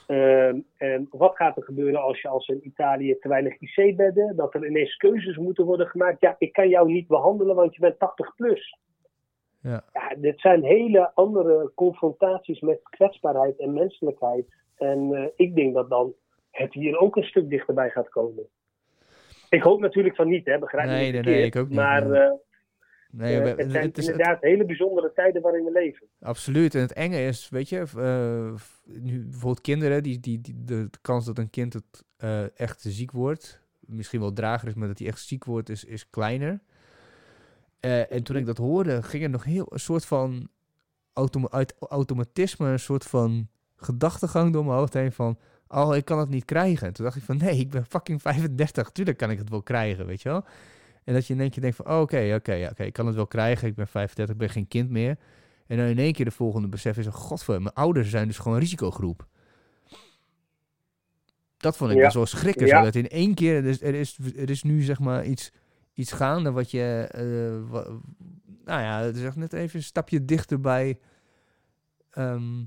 Ehm, 0.08 0.60
en 0.78 1.08
wat 1.12 1.36
gaat 1.36 1.58
er 1.58 1.64
gebeuren 1.64 2.02
als 2.02 2.22
je 2.22 2.28
als 2.28 2.48
in 2.48 2.60
Italië 2.68 3.18
te 3.20 3.28
weinig 3.28 3.58
IC-bedden, 3.60 4.36
dat 4.36 4.54
er 4.54 4.68
ineens 4.68 4.96
keuzes 4.96 5.38
moeten 5.38 5.66
worden 5.66 5.88
gemaakt? 5.88 6.22
Ja, 6.22 6.36
ik 6.38 6.54
kan 6.54 6.70
jou 6.70 6.92
niet 6.92 7.08
behandelen, 7.08 7.56
want 7.56 7.74
je 7.76 7.80
bent 7.82 8.00
80 8.00 8.36
plus. 8.36 8.78
Ja. 9.62 9.84
Ja, 9.94 10.16
dit 10.18 10.40
zijn 10.40 10.64
hele 10.64 11.12
andere 11.14 11.72
confrontaties 11.76 12.60
met 12.60 12.80
kwetsbaarheid 12.84 13.60
en 13.60 13.74
menselijkheid. 13.74 14.46
En 14.78 15.32
ik 15.36 15.56
denk 15.56 15.74
dat 15.74 15.90
dan 15.90 16.14
het 16.60 16.74
hier 16.74 16.98
ook 16.98 17.16
een 17.16 17.24
stuk 17.24 17.50
dichterbij 17.50 17.90
gaat 17.90 18.10
komen. 18.10 18.44
Ik 19.50 19.62
hoop 19.62 19.80
natuurlijk 19.80 20.16
van 20.16 20.28
niet, 20.28 20.46
hè, 20.46 20.60
begrijp 20.60 20.88
me 20.88 20.94
Nee, 20.94 21.12
nee, 21.22 21.46
ik 21.46 21.56
ook 21.56 21.68
niet, 21.68 21.76
Maar 21.78 22.12
eh, 22.12 22.32
Nee, 23.12 23.38
Eh, 23.38 23.44
we- 23.44 23.62
het 23.62 23.72
zijn 23.72 23.86
het 23.86 23.98
is- 23.98 24.06
het- 24.06 24.14
inderdaad 24.16 24.42
hele 24.42 24.66
bijzondere 24.66 25.12
tijden 25.16 25.42
waarin 25.42 25.64
we 25.64 25.72
leven. 25.72 26.08
Absoluut. 26.22 26.76
En 26.76 26.82
het 26.82 26.94
enge 26.94 27.18
is, 27.26 27.50
weet 27.50 27.70
je, 27.70 27.78
eh, 27.98 28.54
nu 29.02 29.20
bijvoorbeeld 29.24 29.62
kinderen, 29.62 30.04
die, 30.04 30.20
die, 30.20 30.42
die, 30.42 30.56
de, 30.64 30.90
kans 31.02 31.26
dat 31.26 31.38
een 31.38 31.50
kind 31.50 31.74
het, 31.74 32.06
eh, 32.18 32.60
echt 32.60 32.82
ziek 32.82 33.12
wordt, 33.12 33.62
misschien 33.80 34.20
wel 34.20 34.34
drager 34.34 34.68
is, 34.68 34.74
maar 34.74 34.88
dat 34.88 35.00
hij 35.00 35.08
echt 35.08 35.20
ziek 35.20 35.46
wordt, 35.46 35.70
is, 35.70 35.84
is 35.86 36.10
kleiner. 36.10 36.60
Eh, 37.80 38.12
en 38.12 38.24
toen 38.24 38.36
ik 38.36 38.46
dat 38.46 38.58
hoorde, 38.58 39.04
ging 39.04 39.24
er 39.24 39.30
nog 39.30 39.44
heel 39.44 39.66
een 39.70 39.80
soort 39.80 40.06
van 40.06 40.50
uit 41.50 41.76
automatisme, 41.80 42.68
een 42.68 42.80
soort 42.80 43.04
van 43.06 43.48
gedachtegang 43.76 44.54
door 44.54 44.66
mijn 44.66 44.78
hoofd 44.78 44.94
heen 44.94 45.12
van, 45.12 45.38
oh, 45.70 45.96
ik 45.96 46.06
kan 46.06 46.20
het 46.20 46.30
niet 46.30 46.46
krijgen. 46.46 46.88
En 46.88 46.94
toen 46.94 47.06
dacht 47.06 47.18
ik 47.18 47.24
van, 47.24 47.38
nee, 47.38 47.58
ik 47.60 47.70
ben 47.70 47.86
fucking 47.86 48.22
35, 48.22 48.90
tuurlijk 48.90 49.18
kan 49.18 49.32
ik 49.32 49.38
het 49.38 49.50
wel 49.50 49.62
krijgen, 49.62 50.06
weet 50.06 50.22
je 50.22 50.30
wel. 50.30 50.46
En 51.04 51.14
dat 51.14 51.28
je 51.28 51.34
in 51.34 51.40
één 51.40 51.50
keer 51.50 51.62
denkt 51.62 51.76
van, 51.78 51.86
oh, 51.88 52.00
oké, 52.00 52.34
oké, 52.36 52.68
oké, 52.72 52.84
ik 52.84 52.94
kan 52.94 53.06
het 53.06 53.16
wel 53.16 53.28
krijgen, 53.28 53.68
ik 53.68 53.76
ben 53.76 53.88
35, 53.88 54.34
ik 54.36 54.40
ben 54.42 54.50
geen 54.50 54.68
kind 54.68 54.90
meer. 54.90 55.18
En 55.68 55.78
dan 55.78 55.86
in 55.86 55.98
één 55.98 56.14
keer 56.14 56.26
de 56.26 56.32
volgende 56.32 56.68
besef 56.68 56.98
is, 56.98 57.08
oh, 57.08 57.14
godver, 57.14 57.62
mijn 57.62 57.76
ouders 57.76 58.10
zijn 58.10 58.28
dus 58.28 58.38
gewoon 58.38 58.54
een 58.54 58.60
risicogroep. 58.60 59.28
Dat 61.58 61.78
vond 61.78 61.92
ik 61.92 61.98
Ja. 61.98 62.04
best 62.04 62.16
wel 62.16 62.26
schrikken, 62.26 62.68
Ja. 62.68 62.78
zodat 62.78 62.96
in 62.96 63.10
één 63.10 63.34
keer, 63.34 63.56
er 63.56 63.66
is, 63.66 63.82
er 63.82 63.94
is, 63.96 64.18
er 64.38 64.50
is 64.50 64.64
nu 64.64 64.82
zeg 64.82 65.00
maar 65.00 65.26
iets, 65.26 65.52
iets 65.94 66.12
gaande 66.12 66.52
wat 66.52 66.72
je, 66.72 67.08
eh, 67.12 67.80
nou 68.66 68.82
ja, 68.82 69.02
het 69.02 69.16
is 69.16 69.24
echt 69.24 69.36
net 69.36 69.54
even 69.54 69.78
een 69.78 69.84
stapje 69.86 70.26
dichter 70.26 70.60
bij, 70.60 71.00
ehm, 72.10 72.64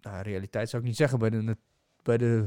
nou, 0.00 0.22
realiteit 0.22 0.68
zou 0.68 0.82
ik 0.82 0.88
niet 0.88 0.96
zeggen, 0.96 1.18
bij 1.18 1.30
de, 1.30 1.56
bij 2.02 2.16
de, 2.18 2.46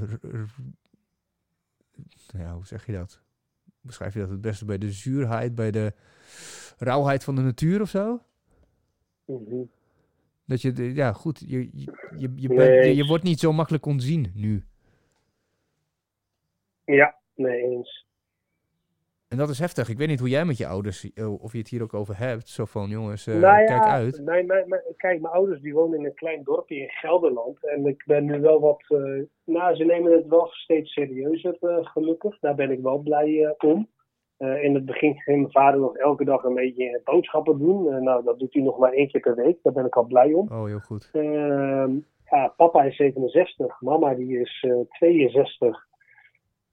ja, 2.38 2.54
hoe 2.54 2.66
zeg 2.66 2.86
je 2.86 2.92
dat? 2.94 3.22
Beschrijf 3.82 4.14
je 4.14 4.20
dat 4.20 4.30
het 4.30 4.42
beste? 4.42 4.66
Bij 4.66 4.78
de 4.78 4.92
zuurheid, 4.92 5.56
bij 5.56 5.72
de 5.72 5.94
rauwheid 6.78 7.24
van 7.24 7.36
de 7.36 7.42
natuur 7.42 7.82
of 7.82 7.90
zo? 7.90 8.24
Mhm. 9.26 9.64
Dat 10.46 10.62
je, 10.62 10.94
ja 10.94 11.14
goed, 11.14 11.44
je, 11.48 11.70
je, 11.74 11.98
je, 12.18 12.32
je, 12.36 12.48
Nee. 12.48 12.58
bent, 12.58 12.86
je, 12.86 12.96
je 12.96 13.06
wordt 13.06 13.24
niet 13.24 13.40
zo 13.40 13.54
makkelijk 13.54 13.86
ontzien 13.86 14.32
nu. 14.36 14.66
Ja, 16.86 17.16
nee 17.36 17.62
eens. 17.62 18.06
En 19.32 19.38
dat 19.38 19.50
is 19.50 19.60
heftig. 19.60 19.90
Ik 19.90 19.98
weet 19.98 20.08
niet 20.08 20.20
hoe 20.20 20.30
jij 20.30 20.46
met 20.46 20.58
je 20.58 20.68
ouders, 20.68 21.14
eh, 21.14 21.42
of 21.44 21.52
je 21.52 21.58
het 21.58 21.68
hier 21.70 21.82
ook 21.84 21.94
over 21.94 22.18
hebt. 22.18 22.50
Zo 22.50 22.66
van, 22.66 22.90
jongens, 22.90 23.28
eh, 23.28 23.34
nou 23.34 23.60
ja, 23.60 23.66
kijk 23.66 23.84
uit. 23.84 24.22
Mijn, 24.24 24.46
mijn, 24.46 24.70
mijn- 24.70 24.82
kijk, 24.98 25.22
mijn 25.22 25.34
ouders 25.34 25.62
die 25.62 25.74
wonen 25.74 26.00
in 26.00 26.06
een 26.06 26.14
klein 26.14 26.44
dorpje 26.44 26.76
in 26.76 26.90
Gelderland. 26.90 27.68
En 27.68 27.86
ik 27.86 28.04
ben 28.06 28.26
nu 28.26 28.40
wel 28.42 28.60
wat. 28.60 28.84
eh, 28.88 29.22
nou, 29.46 29.76
ze 29.76 29.84
nemen 29.84 30.12
het 30.12 30.28
wel 30.28 30.48
steeds 30.48 30.94
serieuzer, 30.94 31.58
gelukkig. 31.84 32.40
Daar 32.40 32.56
ben 32.56 32.72
ik 32.72 32.80
wel 32.82 32.98
blij 32.98 33.56
om. 33.58 33.88
In 34.62 34.74
het 34.76 34.86
begin 34.86 35.16
ging 35.22 35.40
mijn 35.40 35.52
vader 35.52 35.80
nog 35.80 35.98
elke 35.98 36.24
dag 36.26 36.44
een 36.44 36.54
beetje 36.54 37.02
boodschappen 37.04 37.60
doen. 37.60 38.04
Nou, 38.04 38.24
dat 38.24 38.40
doet 38.40 38.54
hij 38.54 38.64
nog 38.64 38.78
maar 38.78 38.92
één 38.92 39.08
keer 39.08 39.22
per 39.22 39.36
week. 39.36 39.58
Daar 39.64 39.74
ben 39.74 39.86
ik 39.86 39.96
al 39.96 40.04
blij 40.06 40.34
om. 40.34 40.48
Oh, 40.52 40.66
heel 40.66 40.80
goed. 40.80 41.10
Ehm, 41.14 41.92
ja, 42.30 42.54
papa 42.58 42.84
is 42.84 42.96
67, 42.96 43.82
mama 43.82 44.14
die 44.14 44.40
is 44.40 44.66
eh, 44.68 44.74
62. 44.90 45.88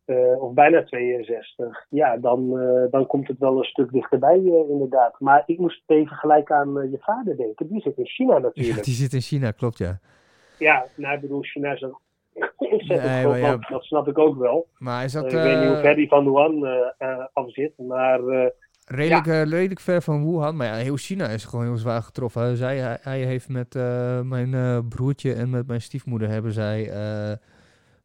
Eh, 0.09 0.43
of 0.43 0.53
bijna 0.53 0.85
62. 0.85 1.87
Ja, 1.89 2.17
dan, 2.17 2.59
eh, 2.59 2.91
dan 2.91 3.07
komt 3.07 3.29
het 3.29 3.39
wel 3.39 3.59
een 3.59 3.65
stuk 3.65 3.93
dichterbij, 3.93 4.37
eh, 4.37 4.69
inderdaad. 4.69 5.21
Maar 5.21 5.43
ik 5.47 5.59
moest 5.59 5.83
even 5.87 6.17
gelijk 6.17 6.51
aan 6.51 6.73
je 6.91 6.99
vader 7.01 7.37
denken. 7.37 7.69
Die 7.69 7.81
zit 7.81 7.97
in 7.97 8.07
China 8.07 8.35
Ja, 8.35 8.41
natuurlijk. 8.41 8.85
die 8.85 8.95
zit 8.95 9.13
in 9.13 9.21
China, 9.21 9.51
klopt 9.51 9.79
ja. 9.79 9.99
Ja, 10.59 10.87
nou, 10.95 11.15
ik 11.15 11.21
bedoel, 11.21 11.43
China 11.43 11.73
is 11.73 11.81
een 11.81 11.97
ontzettend 12.57 13.21
groot 13.21 13.41
land. 13.41 13.69
Dat 13.69 13.83
snap 13.83 14.09
ik 14.09 14.19
ook 14.19 14.39
wel. 14.39 14.67
Maar 14.79 15.09
zat 15.09 15.25
Eh, 15.25 15.31
ik 15.31 15.45
weet 15.45 15.59
niet 15.59 15.69
hoe 15.69 15.77
ver 15.77 15.95
die 15.95 16.09
van 16.09 16.25
Wuhan 16.25 16.67
af 17.33 17.53
zit. 17.53 17.73
Maar 17.79 18.21
redelijk, 18.85 19.27
redelijk 19.27 19.81
ver 19.81 20.03
van 20.03 20.31
Wuhan. 20.31 20.57
Maar 20.57 20.67
ja, 20.67 20.75
heel 20.75 20.97
China 20.97 21.27
is 21.27 21.45
gewoon 21.45 21.65
heel 21.65 21.77
zwaar 21.77 22.03
getroffen. 22.03 22.43
Hij, 22.43 22.55
zei, 22.55 22.79
hij, 22.79 22.99
hij 23.01 23.19
heeft 23.19 23.49
met 23.49 23.75
mijn 24.25 24.89
broertje 24.89 25.35
en 25.35 25.51
met 25.51 25.67
mijn 25.67 25.81
stiefmoeder 25.81 26.29
hebben 26.29 26.53
zij 26.53 26.91
eh 26.91 27.37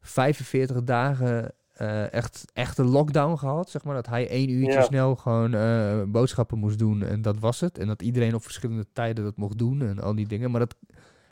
45 0.04 0.82
dagen 0.82 1.52
eh, 1.74 2.12
echt, 2.12 2.44
echt 2.52 2.78
een 2.78 2.88
lockdown 2.88 3.36
gehad. 3.36 3.70
Zeg 3.70 3.84
maar 3.84 3.94
dat 3.94 4.06
hij 4.06 4.28
één 4.28 4.48
uurtje 4.50 4.72
Ja. 4.72 4.82
snel 4.82 5.16
gewoon 5.16 5.54
eh, 5.54 6.02
boodschappen 6.06 6.58
moest 6.58 6.78
doen 6.78 7.02
en 7.02 7.22
dat 7.22 7.38
was 7.38 7.60
het. 7.60 7.78
En 7.78 7.86
dat 7.86 8.02
iedereen 8.02 8.34
op 8.34 8.42
verschillende 8.42 8.86
tijden 8.92 9.24
dat 9.24 9.36
mocht 9.36 9.58
doen 9.58 9.82
en 9.82 9.98
al 10.00 10.14
die 10.14 10.26
dingen. 10.28 10.50
Maar 10.50 10.60
dat, 10.60 10.76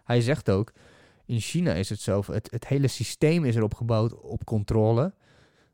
hij 0.04 0.20
zegt 0.20 0.50
ook, 0.50 0.72
in 1.26 1.40
China 1.40 1.72
is 1.72 1.88
het 1.88 2.00
zo, 2.00 2.22
het, 2.26 2.50
het 2.50 2.66
hele 2.68 2.88
systeem 2.88 3.44
is 3.44 3.56
erop 3.56 3.74
gebouwd 3.74 4.20
op 4.20 4.44
controle. 4.44 5.12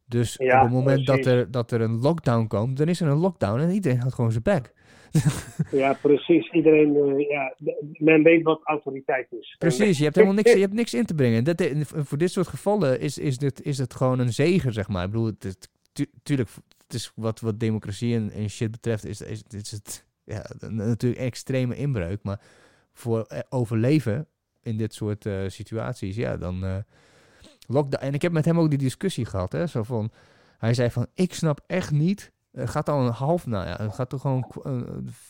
Dus 0.07 0.35
Ja, 0.39 0.57
op 0.57 0.63
het 0.63 0.73
moment 0.73 1.07
dat 1.07 1.25
er, 1.27 1.51
dat 1.51 1.71
er 1.71 1.81
een 1.81 1.99
lockdown 2.01 2.47
komt, 2.47 2.77
dan 2.77 2.89
is 2.89 3.01
er 3.01 3.09
een 3.09 3.17
lockdown 3.17 3.61
en 3.61 3.71
iedereen 3.71 3.99
houdt 3.99 4.15
gewoon 4.15 4.31
zijn 4.31 4.43
bek. 4.43 4.73
Ja, 5.71 5.93
precies. 6.03 6.51
Iedereen, 6.51 6.97
eh, 6.97 7.29
ja, 7.29 7.55
men 7.99 8.23
weet 8.23 8.43
wat 8.43 8.61
autoriteit 8.65 9.33
is. 9.33 9.55
Precies, 9.59 9.99
je 9.99 10.05
hebt 10.05 10.15
helemaal 10.17 10.37
niks, 10.37 10.53
je 10.53 10.61
hebt 10.61 10.73
niks 10.73 10.95
in 10.95 11.05
te 11.05 11.15
brengen. 11.15 11.45
Dat, 11.45 11.61
eh, 11.61 11.81
voor 11.85 12.19
dit 12.19 12.31
soort 12.31 12.47
gevallen 12.47 13.01
is, 13.01 13.19
is, 13.19 13.39
dit, 13.39 13.63
is 13.63 13.79
het 13.79 13.95
gewoon 13.95 14.19
een 14.19 14.33
zegen, 14.33 14.73
zeg 14.73 14.89
maar. 14.89 15.05
Ik 15.05 15.11
bedoel, 15.11 15.27
het, 15.27 15.43
het- 15.43 15.69
tu- 15.93 16.11
tuurlijk, 16.23 16.49
het 16.87 16.95
is 16.95 17.13
wat, 17.15 17.41
wat 17.41 17.61
democratie 17.61 18.15
en, 18.15 18.31
en 18.31 18.51
shit 18.51 18.71
betreft, 18.71 19.05
is, 19.07 19.21
is, 19.21 19.43
is 19.49 19.71
het 19.71 20.07
ja, 20.25 20.47
natuurlijk 20.69 21.21
extreme 21.21 21.77
inbreuk. 21.77 22.23
Maar 22.23 22.41
voor 22.93 23.23
eh, 23.23 23.39
overleven 23.49 24.27
in 24.63 24.77
dit 24.77 24.95
soort 24.95 25.27
situaties, 25.47 26.17
ja, 26.17 26.37
dan 26.37 26.85
lockdown. 27.67 28.05
En 28.05 28.15
ik 28.15 28.23
heb 28.23 28.33
met 28.33 28.45
hem 28.45 28.59
ook 28.59 28.69
die 28.69 28.79
discussie 28.79 29.25
gehad, 29.25 29.53
hè, 29.53 29.67
zo 29.67 29.83
van, 29.83 30.11
hij 30.59 30.75
zei 30.75 30.91
van, 30.91 31.07
ik 31.15 31.35
snap 31.35 31.61
echt 31.67 31.91
niet 31.91 32.33
het 32.59 32.71
gaat 32.71 32.89
al 32.89 33.07
een 33.07 33.13
half, 33.13 33.47
nou 33.47 33.67
ja, 33.67 33.77
het 33.83 33.95
gaat 33.95 34.09
toch 34.09 34.21
gewoon 34.21 34.53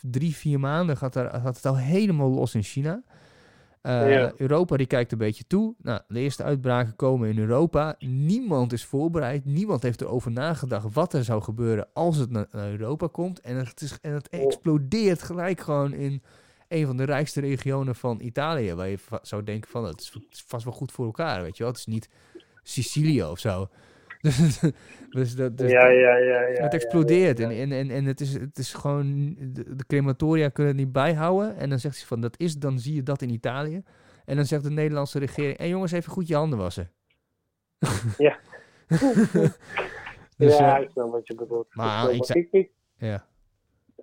drie, 0.02 0.36
vier 0.36 0.60
maanden 0.60 0.96
gaat, 0.96 1.14
er, 1.14 1.30
gaat 1.30 1.56
het 1.56 1.66
al 1.66 1.76
helemaal 1.76 2.30
los 2.30 2.54
in 2.54 2.62
China. 2.62 3.02
Uh, 3.82 4.12
ja. 4.12 4.32
Europa 4.36 4.76
die 4.76 4.86
kijkt 4.86 5.12
een 5.12 5.18
beetje 5.18 5.44
toe. 5.46 5.74
Nou, 5.82 6.00
de 6.08 6.20
eerste 6.20 6.42
uitbraken 6.42 6.96
komen 6.96 7.28
in 7.28 7.38
Europa. 7.38 7.94
Niemand 7.98 8.72
is 8.72 8.84
voorbereid. 8.84 9.44
Niemand 9.44 9.82
heeft 9.82 10.00
erover 10.00 10.30
nagedacht 10.30 10.94
wat 10.94 11.12
er 11.12 11.24
zou 11.24 11.42
gebeuren 11.42 11.88
als 11.92 12.16
het 12.16 12.30
naar, 12.30 12.46
naar 12.50 12.70
Europa 12.70 13.08
komt. 13.12 13.40
En 13.40 13.56
het, 13.56 13.80
is, 13.80 13.98
en 14.00 14.12
het 14.12 14.28
explodeert 14.28 15.22
gelijk 15.22 15.60
gewoon 15.60 15.92
in 15.92 16.22
een 16.68 16.86
van 16.86 16.96
de 16.96 17.04
rijkste 17.04 17.40
regionen 17.40 17.94
van 17.94 18.20
Italië. 18.20 18.74
Waar 18.74 18.88
je 18.88 18.98
zou 19.22 19.44
denken 19.44 19.70
van, 19.70 19.84
het 19.84 20.00
is 20.30 20.44
vast 20.46 20.64
wel 20.64 20.74
goed 20.74 20.92
voor 20.92 21.06
elkaar, 21.06 21.42
weet 21.42 21.56
je 21.56 21.62
wel. 21.62 21.72
Het 21.72 21.80
is 21.80 21.86
niet 21.86 22.08
Sicilië 22.62 23.24
of 23.24 23.38
zo. 23.38 23.68
dus 25.10 25.36
dat, 25.36 25.58
dus 25.58 25.70
ja, 25.70 25.88
ja, 25.88 26.16
ja, 26.16 26.46
ja, 26.46 26.62
het 26.62 26.74
explodeert 26.74 27.38
ja, 27.38 27.50
ja, 27.50 27.60
En, 27.60 27.72
en, 27.72 27.90
en 27.90 28.04
het, 28.04 28.20
is, 28.20 28.32
het 28.32 28.58
is 28.58 28.74
gewoon, 28.74 29.34
de, 29.38 29.76
de, 29.76 29.86
crematoria 29.86 30.48
kunnen 30.48 30.72
het 30.72 30.82
niet 30.82 30.92
bijhouden. 30.92 31.56
En 31.56 31.68
dan 31.68 31.78
zegt 31.78 31.96
ze 31.96 32.06
van, 32.06 32.20
dat 32.20 32.38
is, 32.38 32.58
dan 32.58 32.78
zie 32.78 32.94
je 32.94 33.02
dat 33.02 33.22
in 33.22 33.30
Italië. 33.30 33.82
En 34.24 34.36
dan 34.36 34.44
zegt 34.44 34.62
de 34.62 34.70
Nederlandse 34.70 35.18
regering, 35.18 35.56
en 35.56 35.62
hey 35.62 35.68
jongens, 35.68 35.92
even 35.92 36.12
goed 36.12 36.28
je 36.28 36.34
handen 36.34 36.58
wassen. 36.58 36.90
Ja. 38.18 38.38
dus, 40.38 40.58
ja, 40.58 40.78
uh, 40.78 40.82
ik 40.84 40.90
snap 40.90 41.10
wat 41.10 41.26
je 41.26 41.34
bedoelt. 41.34 41.74
Maar 41.74 42.10
ik, 42.10 42.28
ik, 42.28 42.48
ik, 42.50 42.70
ja. 42.96 43.24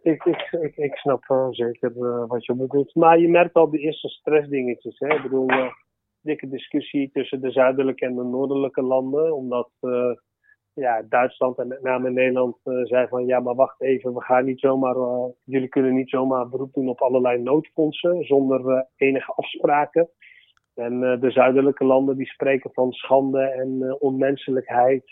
ik, 0.02 0.24
ik, 0.24 0.52
ik, 0.62 0.76
ik 0.76 0.96
snap 0.96 1.28
wel 1.28 1.54
zeker 1.54 1.92
uh, 1.96 2.28
wat 2.28 2.46
je 2.46 2.54
bedoelt. 2.54 2.96
Maar 2.96 3.20
je 3.20 3.30
merkt 3.30 3.54
al 3.54 3.70
de 3.70 3.80
eerste 3.80 4.08
stressdingetjes. 4.08 5.00
Hè? 5.00 5.16
Ik 5.16 5.22
bedoel, 5.22 5.52
uh, 5.52 5.72
dikke 6.26 6.50
discussie 6.50 7.10
tussen 7.12 7.42
de 7.42 7.52
zuidelijke 7.52 8.06
en 8.06 8.16
de 8.16 8.24
noordelijke 8.24 8.82
landen. 8.82 9.36
Omdat 9.36 9.70
uh, 9.82 10.16
ja, 10.74 11.02
Duitsland 11.10 11.58
en 11.58 11.68
met 11.68 11.82
name 11.82 12.10
Nederland 12.10 12.58
uh, 12.64 12.86
zei 12.86 13.08
van 13.08 13.26
ja, 13.26 13.40
maar 13.40 13.56
wacht 13.56 13.82
even, 13.82 14.14
we 14.14 14.22
gaan 14.22 14.46
niet 14.46 14.60
zomaar, 14.60 14.96
uh, 14.96 15.26
jullie 15.44 15.70
kunnen 15.70 15.94
niet 15.94 16.10
zomaar 16.10 16.50
beroep 16.50 16.74
doen 16.74 16.90
op 16.90 17.02
allerlei 17.02 17.42
noodfondsen 17.42 18.24
zonder 18.24 18.88
enige 18.96 19.32
afspraken. 19.32 20.10
En 20.74 21.00
de 21.00 21.32
zuidelijke 21.32 21.84
landen 21.86 22.18
die 22.18 22.28
spreken 22.28 22.70
van 22.74 22.92
schande 22.92 23.40
en 23.40 23.98
onmenselijkheid 24.00 25.04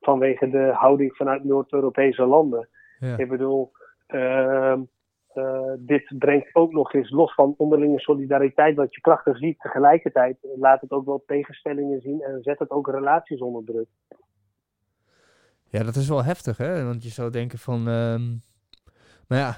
vanwege 0.00 0.50
de 0.50 0.70
houding 0.72 1.16
vanuit 1.16 1.44
Noord-Europese 1.44 2.26
landen. 2.26 2.68
Ja. 2.98 3.16
Ik 3.16 3.28
bedoel, 3.28 3.70
uh, 4.08 4.76
dit 5.78 6.14
brengt 6.18 6.54
ook 6.54 6.72
nog 6.72 6.92
eens 6.92 7.10
los 7.10 7.34
van 7.34 7.54
onderlinge 7.56 7.98
solidariteit, 7.98 8.76
wat 8.76 8.94
je 8.94 9.00
krachtig 9.00 9.38
ziet. 9.38 9.60
Tegelijkertijd 9.60 10.36
laat 10.56 10.80
het 10.80 10.90
ook 10.90 11.06
wel 11.06 11.22
tegenstellingen 11.26 12.00
zien 12.00 12.22
en 12.22 12.42
zet 12.42 12.58
het 12.58 12.70
ook 12.70 12.88
relaties 12.88 13.40
onder 13.40 13.64
druk. 13.64 13.88
Ja, 15.70 15.82
dat 15.82 15.96
is 15.96 16.08
wel 16.08 16.24
heftig, 16.24 16.56
hè? 16.56 16.84
Want 16.84 17.02
je 17.02 17.08
zou 17.08 17.30
denken 17.30 17.58
van. 17.58 17.78
Uh, 17.78 18.20
maar 19.28 19.38
ja, 19.38 19.54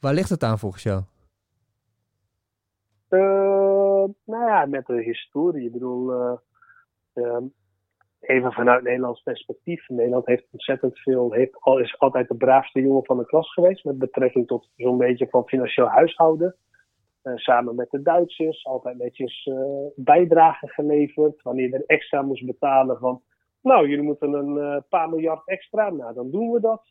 waar 0.00 0.14
ligt 0.14 0.30
het 0.30 0.42
aan 0.42 0.58
volgens 0.58 0.82
jou? 0.82 1.02
Uh, 3.08 4.08
nou 4.24 4.46
ja, 4.46 4.66
met 4.66 4.86
de 4.86 5.02
historie. 5.02 5.66
Ik 5.66 5.72
bedoel, 5.72 6.12
uh, 7.14 7.36
even 8.20 8.52
vanuit 8.52 8.82
Nederlands 8.82 9.22
perspectief. 9.22 9.88
Nederland 9.88 10.26
heeft 10.26 10.46
ontzettend 10.50 10.98
veel, 10.98 11.32
heeft, 11.32 11.56
al, 11.60 11.78
is 11.78 11.98
altijd 11.98 12.28
de 12.28 12.36
braafste 12.36 12.80
jongen 12.80 13.04
van 13.04 13.18
de 13.18 13.26
klas 13.26 13.52
geweest 13.52 13.84
met 13.84 13.98
betrekking 13.98 14.46
tot 14.46 14.68
zo'n 14.76 14.98
beetje 14.98 15.28
van 15.28 15.48
financieel 15.48 15.86
huishouden. 15.86 16.56
Uh, 17.22 17.36
samen 17.36 17.74
met 17.74 17.90
de 17.90 18.02
Duitsers, 18.02 18.64
altijd 18.64 18.98
netjes 18.98 19.46
uh, 19.46 19.56
bijdragen 19.96 20.68
geleverd. 20.68 21.42
Wanneer 21.42 21.74
er 21.74 21.84
extra 21.86 22.22
moest 22.22 22.46
betalen 22.46 22.98
van, 22.98 23.22
nou, 23.62 23.88
jullie 23.88 24.04
moeten 24.04 24.32
een 24.32 24.56
uh, 24.56 24.76
paar 24.88 25.08
miljard 25.08 25.48
extra, 25.48 25.90
nou, 25.90 26.14
dan 26.14 26.30
doen 26.30 26.50
we 26.50 26.60
dat. 26.60 26.82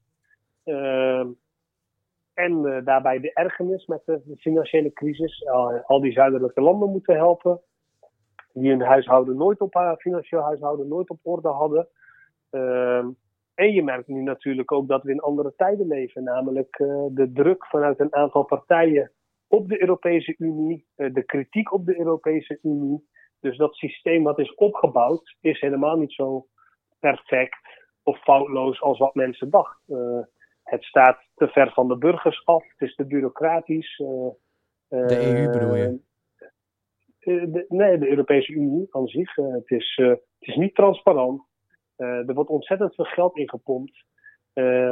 Ehm, 0.63 1.27
en 2.33 2.81
daarbij 2.85 3.19
de 3.19 3.33
ergernis 3.33 3.85
met 3.85 4.01
de, 4.05 4.21
financiële 4.37 4.93
crisis. 4.93 5.45
al 5.85 6.01
die 6.01 6.11
zuidelijke 6.11 6.61
landen 6.61 6.89
moeten 6.89 7.15
helpen. 7.15 7.61
Die 8.53 8.69
hun 8.69 8.81
huishouden 8.81 9.37
nooit 9.37 9.59
op, 9.59 9.95
financieel 9.97 10.41
huishouden 10.41 10.87
nooit 10.87 11.09
op 11.09 11.19
orde 11.21 11.47
hadden. 11.47 11.87
Ehm, 12.49 13.07
en 13.53 13.71
je 13.71 13.83
merkt 13.83 14.07
nu 14.07 14.21
natuurlijk 14.21 14.71
ook 14.71 14.87
dat 14.87 15.03
we 15.03 15.11
in 15.11 15.19
andere 15.19 15.53
tijden 15.55 15.87
leven. 15.87 16.23
Namelijk 16.23 16.77
de 17.11 17.29
druk 17.33 17.65
vanuit 17.65 17.99
een 17.99 18.15
aantal 18.15 18.43
partijen 18.43 19.11
op 19.47 19.69
de 19.69 19.81
Europese 19.81 20.35
Unie, 20.37 20.85
de 20.95 21.23
kritiek 21.25 21.73
op 21.73 21.85
de 21.85 21.99
Europese 21.99 22.59
Unie. 22.61 23.07
Dus 23.39 23.57
dat 23.57 23.75
systeem 23.75 24.23
wat 24.23 24.39
is 24.39 24.55
opgebouwd 24.55 25.35
is 25.41 25.59
helemaal 25.59 25.97
niet 25.97 26.13
zo 26.13 26.47
perfect 26.99 27.57
of 28.03 28.21
foutloos 28.21 28.81
als 28.81 28.97
wat 28.97 29.15
mensen 29.15 29.49
dachten. 29.49 29.97
Uh, 29.97 30.25
het 30.63 30.83
staat 30.83 31.17
te 31.35 31.47
ver 31.47 31.71
van 31.71 31.87
de 31.87 31.97
burgers 31.97 32.45
af, 32.45 32.63
het 32.67 32.89
is 32.89 32.95
te 32.95 33.05
bureaucratisch. 33.05 33.97
De 34.87 35.33
EU 35.33 35.51
bedoel 35.51 35.75
je? 35.75 35.99
De, 37.35 37.65
nee, 37.67 37.97
de 37.97 38.09
Europese 38.09 38.51
Unie 38.51 38.87
aan 38.89 39.07
zich. 39.07 39.35
het, 39.35 39.71
is, 39.71 39.93
het 39.95 40.21
is 40.39 40.55
niet 40.55 40.75
transparant. 40.75 41.41
er 41.95 42.33
wordt 42.33 42.49
ontzettend 42.49 42.95
veel 42.95 43.05
geld 43.05 43.37
ingepompt. 43.37 44.05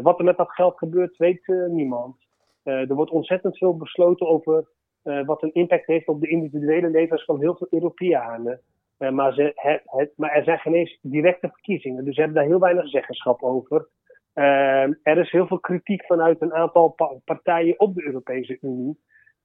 wat 0.02 0.20
er 0.20 0.24
met 0.24 0.38
dat 0.38 0.52
geld 0.52 0.78
gebeurt, 0.78 1.18
weet 1.18 1.48
niemand. 1.68 2.16
er 2.64 2.96
wordt 2.96 3.12
ontzettend 3.12 3.58
veel 3.58 3.78
besloten 3.78 4.28
over 4.28 4.68
wat 5.26 5.44
een 5.44 5.54
impact 5.54 5.86
heeft 5.86 6.08
op 6.08 6.22
de 6.22 6.30
individuele 6.30 6.90
levens 6.90 7.26
van 7.26 7.40
heel 7.40 7.56
veel 7.56 7.68
Europeanen. 7.70 8.62
Maar, 8.98 9.34
ze, 9.34 9.54
maar, 10.16 10.32
er 10.32 10.44
zijn 10.44 10.60
geen 10.60 10.98
directe 11.02 11.48
verkiezingen, 11.48 12.06
dus 12.06 12.14
ze 12.16 12.22
hebben 12.22 12.40
daar 12.40 12.50
heel 12.50 12.60
weinig 12.60 12.90
zeggenschap 12.90 13.44
over. 13.44 13.88
Er 15.04 15.18
is 15.18 15.32
heel 15.32 15.48
veel 15.48 15.60
kritiek 15.60 16.06
vanuit 16.06 16.42
een 16.42 16.54
aantal 16.54 16.96
partijen 17.26 17.80
op 17.80 17.96
de 17.96 18.06
Europese 18.06 18.58
Unie. 18.62 19.00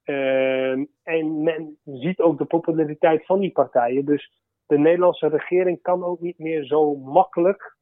Uh, 0.05 0.73
en 1.03 1.43
men 1.43 1.79
ziet 1.85 2.20
ook 2.20 2.39
de 2.39 2.45
populariteit 2.45 3.27
van 3.27 3.41
die 3.41 3.53
partijen. 3.53 4.05
Dus 4.05 4.33
de 4.66 4.79
Nederlandse 4.79 5.29
regering 5.29 5.83
kan 5.83 6.05
ook 6.05 6.20
niet 6.20 6.39
meer 6.39 6.65
zo 6.65 6.95
makkelijk 6.95 7.77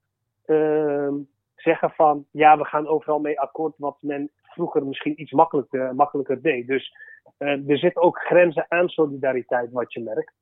ehm, 0.44 1.14
zeggen 1.54 1.90
van 1.90 2.26
ja, 2.30 2.58
we 2.58 2.64
gaan 2.64 2.86
overal 2.86 3.18
mee 3.18 3.40
akkoord 3.40 3.74
wat 3.76 3.96
men 4.00 4.30
vroeger 4.42 4.86
misschien 4.86 5.20
iets 5.20 5.32
makkelijker, 5.32 5.94
makkelijker 5.94 6.42
deed. 6.42 6.66
Dus 6.66 6.94
er 7.38 7.78
zitten 7.78 8.02
ook 8.02 8.18
grenzen 8.18 8.66
aan 8.68 8.88
solidariteit, 8.88 9.70
wat 9.70 9.92
je 9.92 10.02
merkt. 10.02 10.32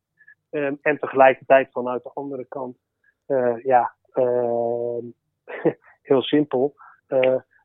Ehm, 0.50 0.74
en 0.82 0.98
tegelijkertijd 0.98 1.68
vanuit 1.72 2.02
de 2.02 2.10
andere 2.14 2.44
kant, 2.44 2.76
uh, 3.26 3.64
ja, 3.64 3.94
uh, 4.14 4.98
heel 6.09 6.22
simpel. 6.22 6.74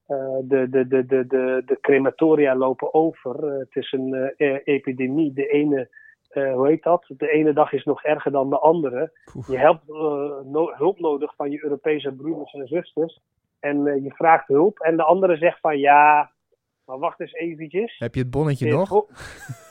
Uh, 0.07 0.17
de, 0.43 0.69
de, 0.69 0.87
de, 0.87 1.05
de, 1.05 1.27
de, 1.27 1.61
de 1.65 1.77
crematoria 1.81 2.55
lopen 2.55 2.93
over. 2.93 3.43
het 3.43 3.75
is 3.75 3.91
een 3.91 4.33
epidemie. 4.63 5.33
De 5.33 5.47
ene, 5.47 5.89
hoe 6.29 6.67
heet 6.67 6.83
dat? 6.83 7.05
De 7.07 7.29
ene 7.29 7.53
dag 7.53 7.73
is 7.73 7.83
nog 7.83 8.03
erger 8.03 8.31
dan 8.31 8.49
de 8.49 8.59
andere. 8.59 9.11
Je 9.47 9.57
hebt 9.57 9.87
no 10.45 10.73
hulp 10.73 10.99
nodig 10.99 11.35
van 11.35 11.51
je 11.51 11.63
Europese 11.63 12.11
broeders 12.11 12.53
en 12.53 12.67
zusters. 12.67 13.19
En 13.59 14.03
je 14.03 14.11
vraagt 14.11 14.47
hulp. 14.47 14.79
En 14.79 14.97
de 14.97 15.03
andere 15.03 15.37
zegt 15.37 15.59
van 15.59 15.79
ja, 15.79 16.31
maar 16.85 16.99
wacht 16.99 17.19
eens 17.19 17.33
eventjes. 17.33 17.97
Heb 17.97 18.13
je 18.13 18.21
het 18.21 18.29
bonnetje 18.29 18.71
nog? 18.71 18.89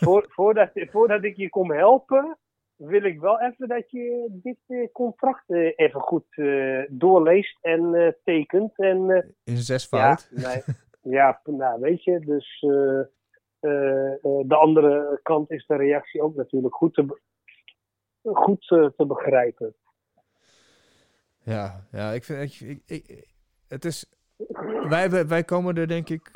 Voor, 0.05 0.27
voordat, 0.29 0.71
voordat 0.75 1.25
ik 1.25 1.37
je 1.37 1.49
kom 1.49 1.71
helpen, 1.71 2.39
wil 2.87 3.03
ik 3.03 3.21
wel 3.21 3.41
even 3.41 3.69
dat 3.69 3.91
je 3.91 4.29
dit 4.31 4.59
uh, 4.69 4.89
contract 4.93 5.45
uh, 5.47 5.73
even 5.77 6.01
goed 6.01 6.25
uh, 6.31 6.85
doorleest 6.89 7.59
en 7.61 8.17
tekent. 8.25 8.79
En, 8.79 9.35
In 9.45 9.57
zes 9.57 9.87
fout? 9.87 10.29
Ja, 10.31 10.49
nee, 10.49 10.63
ja, 11.19 11.41
nou 11.45 11.81
weet 11.81 12.05
je, 12.05 12.19
dus 12.21 12.61
de 14.47 14.57
andere 14.61 15.21
kant 15.23 15.51
is 15.51 15.67
de 15.67 15.77
reactie 15.77 16.23
ook 16.23 16.35
natuurlijk 16.35 16.75
goed 16.75 16.95
te, 16.95 17.21
goed, 18.23 18.67
te 18.67 19.05
begrijpen. 19.07 19.75
Ja, 21.45 21.87
ja, 21.93 22.11
ik 22.11 22.25
vind, 22.25 22.61
ik, 22.61 22.81
ik, 22.87 23.29
het 23.69 23.85
is, 23.85 24.07
wij, 24.89 25.27
wij 25.27 25.45
komen 25.45 25.77
er 25.77 25.89
denk 25.89 26.09
ik 26.09 26.31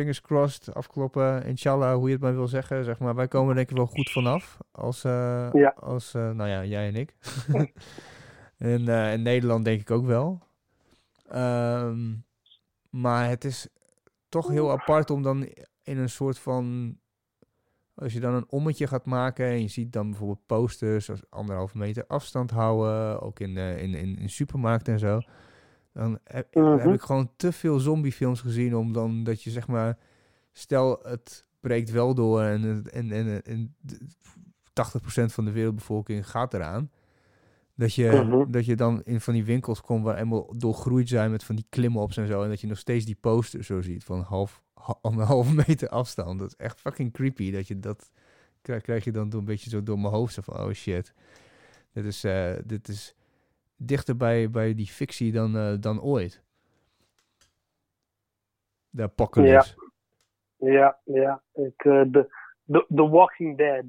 fingers 0.00 0.20
crossed, 0.20 0.74
afkloppen, 0.74 1.44
inshallah, 1.44 1.94
hoe 1.94 2.06
je 2.06 2.12
het 2.12 2.22
maar 2.22 2.34
wil 2.34 2.48
zeggen. 2.48 2.84
Zeg 2.84 2.98
maar. 2.98 3.14
Wij 3.14 3.28
komen 3.28 3.54
denk 3.54 3.70
ik 3.70 3.76
wel 3.76 3.86
goed 3.86 4.10
vanaf. 4.10 4.58
Als, 4.72 5.04
uh, 5.04 5.50
als 5.76 6.14
uh, 6.14 6.30
nou 6.30 6.48
ja, 6.48 6.64
jij 6.64 6.88
en 6.88 6.96
ik. 6.96 7.14
en 8.58 8.80
uh, 8.80 9.12
in 9.12 9.22
Nederland 9.22 9.64
denk 9.64 9.80
ik 9.80 9.90
ook 9.90 10.06
wel. 10.06 10.40
Um, 11.34 12.24
maar 12.90 13.28
het 13.28 13.44
is 13.44 13.68
toch 14.28 14.48
heel 14.48 14.70
apart 14.70 15.10
om 15.10 15.22
dan 15.22 15.48
in 15.82 15.98
een 15.98 16.10
soort 16.10 16.38
van... 16.38 16.96
Als 17.94 18.12
je 18.12 18.20
dan 18.20 18.34
een 18.34 18.50
ommetje 18.50 18.86
gaat 18.86 19.04
maken 19.04 19.46
en 19.46 19.60
je 19.62 19.68
ziet 19.68 19.92
dan 19.92 20.10
bijvoorbeeld 20.10 20.46
posters 20.46 21.10
als 21.10 21.20
anderhalve 21.28 21.78
meter 21.78 22.04
afstand 22.06 22.50
houden, 22.50 23.20
ook 23.20 23.40
in, 23.40 23.56
in, 23.56 23.94
in, 23.94 24.18
in 24.18 24.30
supermarkten 24.30 24.92
en 24.92 24.98
zo. 24.98 25.20
Dan 25.92 26.18
heb, 26.24 26.54
heb, 26.54 26.64
mhm. 26.64 26.92
ik 26.92 27.00
gewoon 27.00 27.30
te 27.36 27.52
veel 27.52 27.78
zombiefilms 27.78 28.40
gezien 28.40 28.76
om 28.76 28.92
dan 28.92 29.24
dat 29.24 29.42
je 29.42 29.50
zeg 29.50 29.66
maar, 29.66 29.98
stel 30.52 31.00
het 31.02 31.48
breekt 31.60 31.90
wel 31.90 32.14
door 32.14 32.42
en, 32.42 32.84
en, 32.90 33.12
en, 33.12 33.42
en 33.44 33.74
80% 34.70 35.24
van 35.24 35.44
de 35.44 35.50
wereldbevolking 35.50 36.30
gaat 36.30 36.54
eraan. 36.54 36.90
Dat 37.74 37.94
je, 37.94 38.10
mhm. 38.10 38.50
dat 38.50 38.64
je 38.64 38.76
dan 38.76 39.02
in 39.04 39.20
van 39.20 39.34
die 39.34 39.44
winkels 39.44 39.80
komt 39.80 40.04
waar 40.04 40.14
helemaal 40.14 40.58
doorgroeid 40.58 41.08
zijn 41.08 41.30
met 41.30 41.44
van 41.44 41.56
die 41.56 41.66
klimmops 41.68 42.16
en 42.16 42.26
zo. 42.26 42.42
En 42.42 42.48
dat 42.48 42.60
je 42.60 42.66
nog 42.66 42.78
steeds 42.78 43.04
die 43.04 43.16
poster 43.20 43.64
zo 43.64 43.80
ziet 43.80 44.04
van 44.04 44.20
half, 44.20 44.62
half, 44.74 45.52
meter 45.66 45.88
afstand. 45.88 46.38
Dat 46.38 46.48
is 46.48 46.56
echt 46.56 46.80
fucking 46.80 47.12
creepy. 47.12 47.50
Dat 47.50 47.68
je 47.68 47.78
dat 47.78 48.10
krijg, 48.62 48.82
krijg 48.82 49.04
je 49.04 49.12
dan 49.12 49.32
een 49.32 49.44
beetje 49.44 49.70
zo 49.70 49.82
door 49.82 49.98
mijn 49.98 50.14
hoofd. 50.14 50.34
Zo 50.34 50.42
van 50.44 50.60
oh 50.60 50.72
shit. 50.72 51.14
Dit 51.92 52.04
is, 52.04 52.24
uh, 52.24 52.52
dit 52.64 52.88
is 52.88 53.14
dichter 53.82 54.16
bij, 54.16 54.50
bij 54.50 54.74
die 54.74 54.86
fictie 54.86 55.32
dan, 55.32 55.56
uh, 55.56 55.74
dan 55.80 56.02
ooit. 56.02 56.42
De 58.90 59.02
apocalypse. 59.02 59.74
Ja, 60.56 60.98
ja, 61.04 61.14
ja. 61.14 61.42
Ik, 61.54 61.84
uh, 61.84 62.02
de, 62.06 62.28
the 62.66 63.08
Walking 63.08 63.56
Dead. 63.56 63.84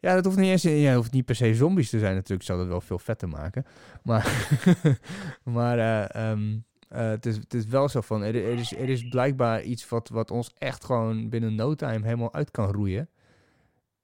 Ja, 0.00 0.14
dat 0.14 0.24
hoeft 0.24 0.36
niet 0.36 0.50
eens. 0.50 0.62
Ja, 0.62 0.94
hoeft 0.94 1.12
niet 1.12 1.24
per 1.24 1.34
se 1.34 1.54
zombies 1.54 1.90
te 1.90 1.98
zijn, 1.98 2.14
natuurlijk. 2.14 2.42
Zou 2.42 2.58
dat 2.58 2.68
wel 2.68 2.80
veel 2.80 2.98
vetter 2.98 3.28
maken. 3.28 3.64
Maar, 4.02 4.48
maar 5.56 5.78
uh, 5.78 6.30
um, 6.30 6.64
het, 6.88 7.26
is, 7.26 7.36
het 7.36 7.54
is 7.54 7.66
wel 7.66 7.88
zo 7.88 8.00
van. 8.00 8.22
Er, 8.22 8.34
er, 8.34 8.58
is, 8.58 8.76
er 8.76 8.88
is 8.88 9.08
blijkbaar 9.08 9.62
iets 9.62 9.88
wat, 9.88 10.08
wat 10.08 10.30
ons 10.30 10.54
echt 10.58 10.84
gewoon 10.84 11.28
binnen 11.28 11.54
no 11.54 11.74
time 11.74 12.04
helemaal 12.04 12.34
uit 12.34 12.50
kan 12.50 12.72
roeien. 12.72 13.08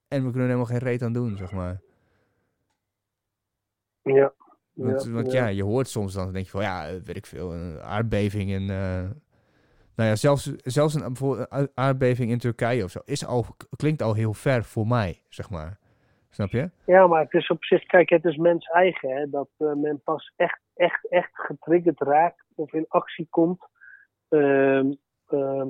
En 0.08 0.24
we 0.24 0.30
kunnen 0.30 0.40
er 0.50 0.56
helemaal 0.56 0.78
geen 0.78 0.88
reet 0.88 1.02
aan 1.02 1.12
doen, 1.12 1.36
zeg 1.36 1.52
maar. 1.52 1.80
Ja. 4.02 4.32
Want, 4.74 5.04
ja, 5.04 5.10
want 5.10 5.32
ja. 5.32 5.46
je 5.46 5.62
hoort 5.62 5.88
soms 5.88 6.14
dan, 6.14 6.32
denk 6.32 6.44
je 6.44 6.50
van 6.50 6.62
ja, 6.62 6.88
weet 7.04 7.16
ik 7.16 7.26
veel, 7.26 7.52
een 7.52 7.80
aardbeving 7.80 8.52
en... 8.52 8.62
Uh, 8.62 9.10
nou 9.96 10.08
ja, 10.08 10.16
zelfs, 10.16 10.52
zelfs 10.56 10.94
een, 10.94 11.70
aardbeving 11.74 12.30
in 12.30 12.38
Turkije 12.38 12.84
of 12.84 12.90
zo 12.90 13.00
is 13.04 13.26
al, 13.26 13.44
klinkt 13.76 14.02
al 14.02 14.14
heel 14.14 14.32
ver 14.32 14.64
voor 14.64 14.86
mij, 14.86 15.22
zeg 15.28 15.50
maar. 15.50 15.78
Snap 16.30 16.50
je? 16.50 16.70
Ja, 16.86 17.06
maar 17.06 17.22
het 17.22 17.32
is 17.32 17.48
op 17.48 17.64
zich, 17.64 17.84
kijk, 17.84 18.08
het 18.08 18.24
is 18.24 18.36
mens 18.36 18.66
eigen, 18.66 19.10
hè, 19.10 19.30
dat 19.30 19.48
uh, 19.58 19.72
men 19.74 20.00
pas 20.04 20.32
echt, 20.36 20.60
echt, 20.74 21.08
echt 21.08 21.30
getriggerd 21.32 22.00
raakt 22.00 22.44
of 22.54 22.72
in 22.72 22.84
actie 22.88 23.26
komt. 23.30 23.66
Uh, 24.30 24.82
uh, 25.30 25.64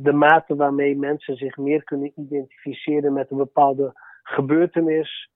de 0.00 0.12
mate 0.12 0.56
waarmee 0.56 0.96
mensen 0.96 1.36
zich 1.36 1.56
meer 1.56 1.84
kunnen 1.84 2.12
identificeren 2.16 3.12
met 3.12 3.30
een 3.30 3.36
bepaalde 3.36 3.92
gebeurtenis. 4.22 5.30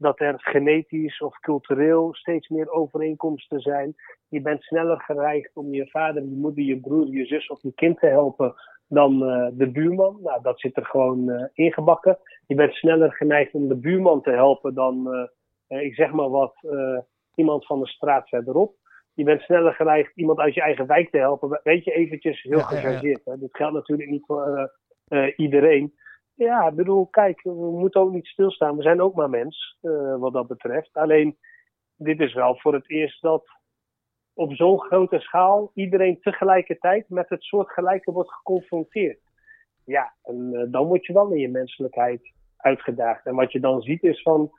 Dat 0.00 0.20
er 0.20 0.34
genetisch 0.38 1.20
of 1.20 1.40
cultureel 1.40 2.14
steeds 2.14 2.48
meer 2.48 2.70
overeenkomsten 2.70 3.60
zijn. 3.60 3.94
Je 4.28 4.40
bent 4.40 4.62
sneller 4.62 5.00
geneigd 5.00 5.56
om 5.56 5.74
je 5.74 5.86
vader, 5.86 6.22
je 6.22 6.36
moeder, 6.36 6.64
je 6.64 6.80
broer, 6.80 7.06
je 7.06 7.24
zus 7.24 7.46
of 7.46 7.62
je 7.62 7.72
kind 7.74 7.98
te 7.98 8.06
helpen 8.06 8.54
dan 8.88 9.12
uh, 9.22 9.48
de 9.52 9.70
buurman. 9.70 10.18
Nou, 10.22 10.42
dat 10.42 10.60
zit 10.60 10.76
er 10.76 10.84
gewoon 10.84 11.28
uh, 11.28 11.44
ingebakken. 11.52 12.18
Je 12.46 12.54
bent 12.54 12.72
sneller 12.72 13.12
geneigd 13.12 13.54
om 13.54 13.68
de 13.68 13.76
buurman 13.76 14.22
te 14.22 14.30
helpen 14.30 14.74
dan, 14.74 15.28
uh, 15.68 15.82
ik 15.82 15.94
zeg 15.94 16.12
maar 16.12 16.30
wat, 16.30 16.54
iemand 17.34 17.66
van 17.66 17.80
de 17.80 17.88
straat 17.88 18.28
verderop. 18.28 18.74
Je 19.14 19.24
bent 19.24 19.40
sneller 19.40 19.72
geneigd 19.72 20.12
iemand 20.14 20.38
uit 20.38 20.54
je 20.54 20.60
eigen 20.60 20.86
wijk 20.86 21.10
te 21.10 21.18
helpen. 21.18 21.60
Weet 21.62 21.84
je, 21.84 21.92
eventjes 21.92 22.42
heel 22.42 22.58
ja, 22.58 22.64
gechargeerd. 22.64 23.20
Ja, 23.24 23.32
ja. 23.32 23.38
Dit 23.38 23.56
geldt 23.56 23.74
natuurlijk 23.74 24.10
niet 24.10 24.24
voor 24.26 24.72
iedereen. 25.36 25.94
Ja, 26.46 26.68
ik 26.68 26.74
bedoel, 26.74 27.06
kijk, 27.06 27.42
we 27.42 27.70
moeten 27.78 28.00
ook 28.00 28.12
niet 28.12 28.26
stilstaan. 28.26 28.76
We 28.76 28.82
zijn 28.82 29.02
ook 29.02 29.14
maar 29.14 29.30
mens, 29.30 29.78
uh, 29.82 30.16
wat 30.16 30.32
dat 30.32 30.46
betreft. 30.46 30.90
Alleen, 30.92 31.38
dit 31.96 32.20
is 32.20 32.34
wel 32.34 32.56
voor 32.56 32.74
het 32.74 32.90
eerst 32.90 33.22
dat 33.22 33.48
op 34.34 34.54
zo'n 34.54 34.80
grote 34.80 35.18
schaal 35.18 35.70
iedereen 35.74 36.20
tegelijkertijd 36.20 37.08
met 37.08 37.28
het 37.28 37.42
soort 37.42 37.70
gelijke 37.70 38.12
wordt 38.12 38.32
geconfronteerd. 38.32 39.20
Ja, 39.84 40.14
en 40.22 40.50
uh, 40.52 40.72
dan 40.72 40.86
word 40.86 41.06
je 41.06 41.12
wel 41.12 41.30
in 41.30 41.40
je 41.40 41.48
menselijkheid 41.48 42.32
uitgedaagd. 42.56 43.26
En 43.26 43.34
wat 43.34 43.52
je 43.52 43.60
dan 43.60 43.80
ziet 43.80 44.02
is 44.02 44.22
van, 44.22 44.50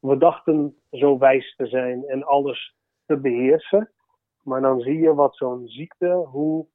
we 0.00 0.16
dachten 0.16 0.76
zo 0.90 1.18
wijs 1.18 1.54
te 1.56 1.66
zijn 1.66 2.04
en 2.06 2.24
alles 2.24 2.76
te 3.06 3.16
beheersen. 3.16 3.90
Maar 4.42 4.60
dan 4.60 4.80
zie 4.80 4.98
je 4.98 5.14
wat 5.14 5.36
zo'n 5.36 5.68
ziekte, 5.68 6.12
hoe 6.12 6.66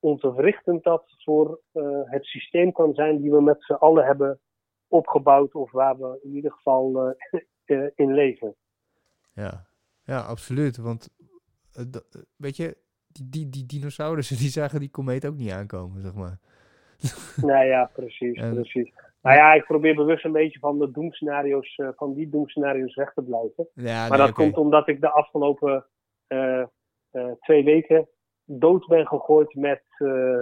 ontwrichtend 0.00 0.82
dat 0.82 1.04
voor 1.16 1.60
eh, 1.72 1.82
het 2.04 2.24
systeem 2.24 2.72
kan 2.72 2.94
zijn 2.94 3.20
die 3.20 3.30
we 3.30 3.42
met 3.42 3.64
z'n 3.64 3.72
allen 3.72 4.04
hebben 4.04 4.40
opgebouwd 4.88 5.54
of 5.54 5.70
waar 5.70 5.98
we 5.98 6.20
in 6.22 6.34
ieder 6.34 6.52
geval 6.52 7.14
eh, 7.30 7.40
eh, 7.76 7.90
in 7.94 8.14
leven. 8.14 8.54
Ja, 9.32 9.66
ja 10.02 10.20
absoluut. 10.20 10.76
Want 10.76 11.08
weet 12.36 12.56
je, 12.56 12.76
die, 13.06 13.28
die, 13.28 13.48
die 13.48 13.66
dinosaurussen 13.66 14.36
die 14.44 14.48
zagen 14.48 14.80
die 14.80 14.90
komeet 14.90 15.26
ook 15.26 15.36
niet 15.36 15.50
aankomen, 15.50 16.00
zeg 16.00 16.14
maar. 16.14 16.38
nou 17.50 17.64
ja, 17.64 17.90
precies, 17.94 18.38
En- 18.38 18.54
precies. 18.54 18.92
Nou 19.22 19.36
ja, 19.36 19.52
ik 19.52 19.64
probeer 19.64 19.94
bewust 19.94 20.24
een 20.24 20.32
beetje 20.32 20.58
van 20.58 20.78
de 20.78 20.90
doemscenario's, 20.90 21.80
van 21.96 22.14
die 22.14 22.28
doemscenario's 22.28 22.94
weg 22.94 23.12
te 23.12 23.22
blijven. 23.22 23.68
Ja, 23.74 24.08
Maar 24.08 24.18
nee, 24.18 24.26
dat 24.26 24.32
komt 24.32 24.56
omdat 24.56 24.88
ik 24.88 25.00
de 25.00 25.10
afgelopen 25.10 25.86
twee 27.40 27.64
weken 27.64 28.08
dood 28.58 28.86
ben 28.86 29.06
gegooid 29.06 29.54
met. 29.54 29.82
eh, 29.98 30.40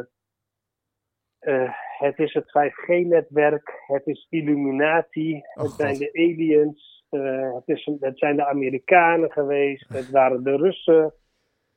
eh, 1.39 1.71
het 1.99 2.19
is 2.19 2.33
het 2.33 2.51
5G-netwerk, 2.51 3.83
het 3.87 4.07
is 4.07 4.27
Illuminati, 4.31 5.35
Oh, 5.55 5.63
het 5.63 5.73
zijn 5.77 5.91
God. 5.91 5.99
de 5.99 6.13
aliens, 6.13 7.05
eh, 7.09 7.55
het, 7.55 7.63
is, 7.69 7.91
het 8.01 8.19
zijn 8.19 8.37
de 8.37 8.47
Amerikanen 8.47 9.33
geweest, 9.33 9.89
het 9.89 10.11
waren 10.11 10.43
de 10.45 10.57
Russen. 10.57 11.15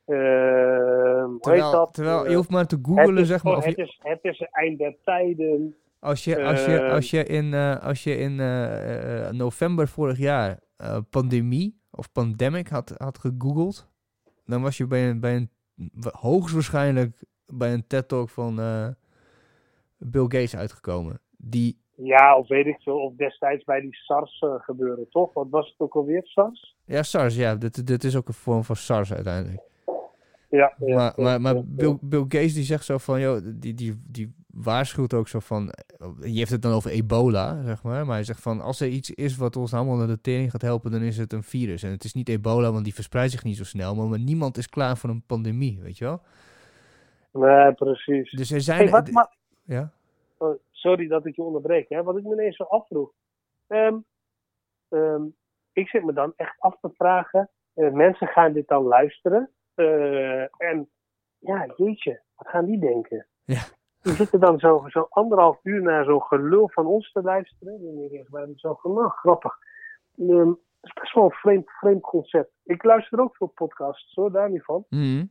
eh, 0.06 0.16
hoe 1.24 1.40
heet 1.42 1.42
Terwijl, 1.42 1.72
dat? 1.72 1.94
terwijl 1.94 2.30
je 2.30 2.36
hoeft 2.36 2.50
maar 2.50 2.68
te 2.68 2.80
is, 3.16 3.28
zeg 3.28 3.44
maar. 3.44 3.58
Of 3.58 3.66
het, 3.66 3.76
je, 3.76 3.82
is, 3.82 4.00
het 4.04 4.20
is 4.22 4.40
het 4.40 4.50
eind 4.52 4.78
der 4.78 4.98
tijden. 5.04 5.76
als, 6.00 6.24
je, 6.24 6.44
als, 6.44 6.66
je, 6.66 6.78
eh, 6.78 6.92
als 6.94 7.10
je 7.10 7.24
in, 7.26 7.54
als 7.82 8.04
je 8.04 8.16
in 8.18 8.36
november 9.38 9.88
vorig 9.88 10.18
jaar 10.18 10.60
pandemie 11.10 11.82
of 11.92 12.12
pandemic 12.12 12.68
had, 12.68 12.94
had 12.98 13.18
gegoogeld, 13.18 13.90
dan 14.46 14.62
was 14.62 14.78
je 14.78 14.88
bij 14.88 15.10
een, 15.10 15.20
bij 15.20 15.36
een 15.36 15.50
hoogstwaarschijnlijk 16.12 17.24
bij 17.46 17.74
een 17.74 17.88
TED-talk 17.88 18.30
van 18.30 18.60
eh, 18.60 18.88
Bill 19.98 20.22
Gates 20.22 20.56
uitgekomen. 20.56 21.20
Die 21.38 21.80
Ja, 21.96 22.38
of 22.38 22.48
weet 22.48 22.66
ik 22.66 22.80
veel, 22.82 23.00
of 23.00 23.16
destijds 23.16 23.64
bij 23.64 23.82
die 23.82 23.96
SARS 23.96 24.40
eh, 24.40 24.56
gebeuren, 24.58 25.10
toch? 25.10 25.34
Wat 25.34 25.48
was 25.50 25.70
het 25.70 25.80
ook 25.80 25.96
alweer, 25.96 26.22
SARS? 26.24 26.76
Ja, 26.86 27.04
SARS, 27.04 27.36
ja. 27.36 27.56
Dit, 27.56 27.88
dit 27.88 28.04
is 28.04 28.16
ook 28.16 28.28
een 28.28 28.34
vorm 28.34 28.64
van 28.64 28.76
SARS 28.76 29.14
uiteindelijk. 29.14 29.62
Ja, 30.50 30.74
ja, 30.80 31.14
maar 31.16 31.42
maar, 31.42 31.66
Bill, 31.66 31.98
Bill 32.02 32.22
Gates 32.28 32.54
die 32.54 32.64
zegt 32.64 32.86
zo 32.86 32.98
van, 32.98 33.20
joh, 33.20 33.42
die, 33.44 33.74
die, 33.74 34.02
die 34.08 34.34
waarschuwt 34.54 35.14
ook 35.14 35.28
zo 35.28 35.40
van, 35.40 35.74
je 36.20 36.38
heeft 36.38 36.52
het 36.52 36.62
dan 36.62 36.72
over 36.74 36.92
ebola, 36.92 37.64
zeg 37.64 37.84
maar. 37.84 38.06
Maar 38.06 38.16
hij 38.16 38.24
zegt 38.24 38.42
van, 38.42 38.62
als 38.62 38.80
er 38.80 38.88
iets 38.88 39.12
is 39.12 39.38
wat 39.38 39.56
ons 39.56 39.74
allemaal 39.74 39.96
naar 39.96 40.08
de 40.08 40.22
tering 40.22 40.52
gaat 40.52 40.62
helpen, 40.62 40.92
dan 40.92 41.02
is 41.02 41.18
het 41.18 41.34
een 41.34 41.44
virus. 41.44 41.84
En 41.84 41.92
het 41.92 42.04
is 42.04 42.14
niet 42.14 42.30
ebola, 42.30 42.72
want 42.72 42.84
die 42.84 42.94
verspreidt 42.94 43.32
zich 43.32 43.44
niet 43.44 43.58
zo 43.58 43.64
snel. 43.64 43.96
Maar, 43.96 44.08
maar 44.08 44.20
niemand 44.20 44.58
is 44.58 44.70
klaar 44.70 44.98
voor 44.98 45.10
een 45.10 45.26
pandemie, 45.26 45.80
weet 45.82 45.98
je 45.98 46.06
wel? 46.06 46.22
Nee, 47.32 47.74
precies. 47.74 48.32
Dus 48.32 48.52
er 48.52 48.62
zijn... 48.62 48.80
Hey, 48.80 48.90
wat, 48.90 49.12
maar, 49.12 49.36
ja? 49.64 49.92
oh, 50.38 50.60
sorry 50.72 51.08
dat 51.08 51.26
ik 51.26 51.36
je 51.36 51.42
onderbreek, 51.42 51.90
hè? 51.90 52.04
wat 52.04 52.18
ik 52.18 52.24
me 52.24 52.34
ineens 52.34 52.56
zo 52.56 52.64
afvroeg. 52.64 53.12
Ehm, 53.68 53.98
ehm, 54.90 55.24
ik 55.74 55.88
zit 55.88 56.04
me 56.04 56.14
dan 56.14 56.34
echt 56.36 56.56
af 56.60 56.80
te 56.80 56.90
vragen, 56.94 57.50
eh, 57.74 57.92
mensen 57.92 58.28
gaan 58.28 58.54
dit 58.54 58.68
dan 58.68 58.84
luisteren. 58.84 59.50
eh, 59.76 60.42
en 60.42 60.90
ja, 61.38 61.74
jeetje, 61.76 62.22
wat 62.36 62.48
gaan 62.48 62.66
die 62.66 62.80
denken? 62.80 63.28
Ja. 63.44 63.62
Die 64.02 64.14
zitten 64.14 64.40
dan 64.40 64.60
zo, 64.60 64.84
zo 64.88 65.08
anderhalf 65.10 65.60
uur 65.64 65.82
naar 65.82 66.06
zo'n 66.06 66.22
gelul 66.22 66.70
van 66.74 66.86
ons 66.86 67.12
te 67.12 67.22
luisteren. 67.22 67.74
En 67.74 67.82
dan 67.84 67.96
denk 67.96 68.12
ik 68.12 68.50
is 68.56 68.62
wel 68.62 68.80
nou, 68.84 69.10
grappig. 69.10 69.58
Ehm, 70.18 70.46
dat 70.46 70.58
is 70.82 70.94
best 70.94 71.14
wel 71.14 71.24
een 71.24 71.32
vreemd, 71.32 71.70
vreemd 71.70 72.02
concept. 72.02 72.52
Ik 72.64 72.84
luister 72.84 73.20
ook 73.20 73.36
veel 73.36 73.48
podcasts, 73.56 74.14
hoor, 74.14 74.32
daar 74.32 74.50
niet 74.50 74.64
van. 74.64 74.86
Mhm. 74.90 75.26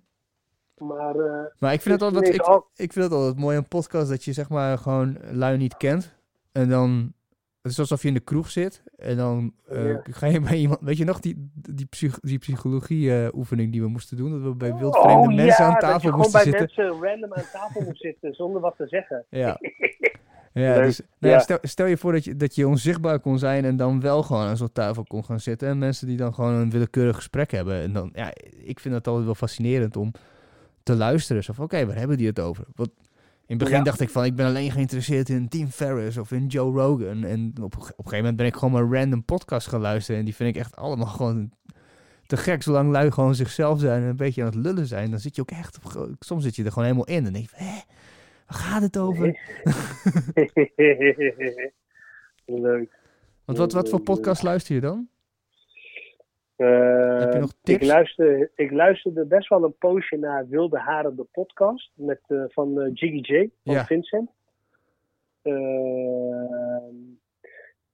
Maar 0.77 1.15
eh, 1.17 1.45
Maar 1.59 1.73
ik 1.73 1.81
vind, 1.81 2.01
het 2.01 2.03
altijd, 2.15 2.35
ik, 2.35 2.41
al- 2.41 2.67
ik 2.75 2.93
vind 2.93 3.05
het 3.05 3.15
altijd 3.15 3.39
mooi 3.39 3.57
een 3.57 3.69
podcast 3.69 4.09
dat 4.09 4.25
je 4.25 4.33
zeg 4.33 4.49
maar 4.49 4.79
gewoon 4.79 5.19
lui 5.33 5.57
niet 5.57 5.77
kent. 5.77 6.19
En 6.53 6.69
dan, 6.69 7.13
het 7.63 7.73
is 7.73 7.79
alsof 7.79 8.03
je 8.03 8.09
in 8.09 8.15
de 8.15 8.21
kroeg 8.21 8.51
zit. 8.51 8.83
En 8.97 9.17
dan 9.17 9.53
eh, 9.69 9.89
Ja. 9.89 10.01
ga 10.11 10.27
je 10.27 10.41
bij 10.41 10.57
iemand, 10.57 10.81
weet 10.81 10.97
je 10.97 11.05
nog 11.05 11.21
die, 11.21 11.51
die, 11.55 11.87
psych, 11.87 12.19
die 12.21 12.39
psychologie 12.39 13.15
eh, 13.25 13.35
oefening 13.35 13.73
die 13.73 13.81
we 13.83 13.89
moesten 13.89 14.17
doen? 14.17 14.31
Dat 14.31 14.43
we 14.43 14.55
bij 14.55 14.71
Oh, 14.71 14.79
wildvreemde 14.79 15.35
mensen 15.35 15.65
aan 15.65 15.73
dat 15.73 15.81
je 15.81 15.87
tafel 15.87 16.01
gewoon 16.01 16.17
moesten 16.17 16.51
bij 16.51 16.59
zitten. 16.59 16.85
mensen 16.85 17.09
random 17.09 17.33
aan 17.35 17.45
tafel 17.53 17.83
moet 17.83 17.99
zitten 17.99 18.35
zonder 18.35 18.61
wat 18.61 18.75
te 18.77 18.87
zeggen. 18.89 19.25
Ja. 19.31 19.59
Ja, 20.53 20.75
dus, 20.81 21.01
nou 21.19 21.35
ja, 21.35 21.41
stel, 21.41 21.59
stel 21.63 21.87
je 21.87 21.97
voor 21.97 22.13
dat 22.13 22.25
je, 22.25 22.37
dat 22.37 22.55
je 22.55 22.69
onzichtbaar 22.69 23.21
kon 23.21 23.39
zijn 23.39 23.65
en 23.65 23.77
dan 23.77 24.01
wel 24.01 24.23
gewoon 24.23 24.47
aan 24.47 24.57
zo'n 24.57 24.73
tafel 24.73 25.05
kon 25.05 25.25
gaan 25.25 25.41
zitten. 25.41 25.69
En 25.69 25.79
mensen 25.79 26.07
die 26.07 26.17
dan 26.17 26.35
gewoon 26.35 26.55
een 26.55 26.71
willekeurig 26.71 27.17
gesprek 27.17 27.51
hebben. 27.51 27.81
En 27.81 27.93
dan, 27.93 28.11
ja, 28.15 28.33
ik 28.65 28.81
vind 28.81 28.95
het 28.95 29.07
altijd 29.07 29.25
wel 29.25 29.35
fascinerend 29.35 29.97
om 29.97 30.13
te 30.83 30.95
luisteren. 30.97 31.45
Zo 31.45 31.53
van, 31.53 31.65
oké, 31.65 31.87
waar 31.87 31.97
hebben 31.97 32.17
die 32.17 32.27
het 32.27 32.41
over? 32.41 32.65
Want 32.75 32.91
in 33.51 33.57
het 33.57 33.65
begin 33.65 33.77
Ja. 33.79 33.83
dacht 33.85 34.01
ik 34.01 34.11
van, 34.11 34.25
ik 34.25 34.35
ben 34.35 34.47
alleen 34.47 34.71
geïnteresseerd 34.71 35.29
in 35.29 35.49
Tim 35.49 35.69
Ferriss 35.69 36.17
of 36.17 36.33
in 36.33 36.47
Joe 36.47 36.73
Rogan. 36.81 37.25
En 37.25 37.53
op, 37.57 37.65
op 37.65 37.73
een 37.75 37.83
gegeven 37.95 38.17
moment 38.17 38.37
ben 38.37 38.47
ik 38.47 38.55
gewoon 38.55 38.73
maar 38.73 38.99
random 39.01 39.25
podcast 39.25 39.69
gaan 39.69 39.81
luisteren. 39.81 40.19
En 40.21 40.25
die 40.27 40.35
vind 40.35 40.55
ik 40.55 40.61
echt 40.61 40.77
allemaal 40.77 41.07
gewoon 41.07 41.53
te 42.27 42.37
gek. 42.37 42.63
Zolang 42.63 42.91
lui 42.91 43.11
gewoon 43.11 43.35
zichzelf 43.35 43.81
zijn 43.81 44.03
en 44.03 44.09
een 44.09 44.17
beetje 44.17 44.41
aan 44.43 44.47
het 44.49 44.57
lullen 44.57 44.87
zijn, 44.87 45.11
dan 45.11 45.21
zit 45.21 45.35
je 45.37 45.41
ook 45.43 45.51
echt, 45.51 45.79
op- 45.97 46.17
soms 46.19 46.43
zit 46.45 46.57
je 46.57 46.65
er 46.65 46.69
gewoon 46.73 46.85
helemaal 46.85 47.07
in. 47.07 47.27
En 47.27 47.33
denk 47.33 47.45
je, 47.51 47.57
van, 47.57 47.67
hè, 47.67 47.79
waar 48.47 48.59
gaat 48.59 48.83
het 48.83 48.99
over? 48.99 49.27
Leuk. 52.45 52.99
Want 53.45 53.59
wat, 53.59 53.73
wat 53.73 53.89
voor 53.89 54.01
podcast 54.01 54.43
luister 54.43 54.75
je 54.75 54.81
dan? 54.81 55.09
Eh, 56.61 57.19
Heb 57.19 57.33
je 57.33 57.39
nog 57.39 57.53
Ik, 57.65 57.83
luister, 57.85 58.51
ik 58.55 58.71
luisterde 58.71 59.25
best 59.27 59.49
wel 59.49 59.65
een 59.65 59.77
poosje 59.79 60.17
naar 60.17 60.49
Wilde 60.49 60.79
Haren, 60.79 61.17
de 61.17 61.27
podcast 61.33 61.91
met, 61.95 62.21
eh, 62.27 62.45
van 62.49 62.81
eh, 62.81 62.91
Jiggy 62.95 63.33
J, 63.35 63.51
van 63.65 63.75
Ja. 63.75 63.85
Vincent. 63.85 64.31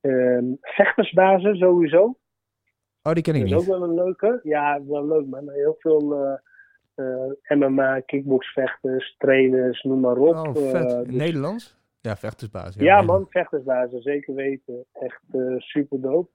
Ehm, 0.01 0.52
vechtersbazen 0.60 1.56
sowieso. 1.56 2.16
Oh, 3.02 3.12
die 3.12 3.22
ken 3.22 3.34
ik 3.34 3.40
Dat 3.40 3.51
is 3.51 3.55
ook 3.55 3.60
niet. 3.60 3.68
wel 3.68 3.82
een 3.82 3.94
leuke. 3.94 4.40
Ja, 4.43 4.80
wel 4.86 5.06
leuk, 5.06 5.26
man. 5.26 5.51
Heel 5.51 5.76
veel 5.78 6.14
eh, 6.14 6.34
eh, 6.94 7.59
MMA, 7.59 8.01
kickboxvechters, 8.01 9.14
trainers, 9.18 9.82
noem 9.82 10.01
maar 10.01 10.16
op. 10.16 10.34
Oh, 10.34 10.55
vet. 10.70 10.88
Dus- 11.06 11.14
Nederlands? 11.16 11.76
Ja, 12.01 12.16
vechtersbaas. 12.16 12.74
Ja, 12.74 12.80
Nederland. 12.80 13.06
man, 13.09 13.26
vechtersbazen, 13.30 14.02
zeker 14.02 14.34
weten. 14.34 14.84
Echt 14.93 15.20
super 15.59 16.01
dope. 16.01 16.30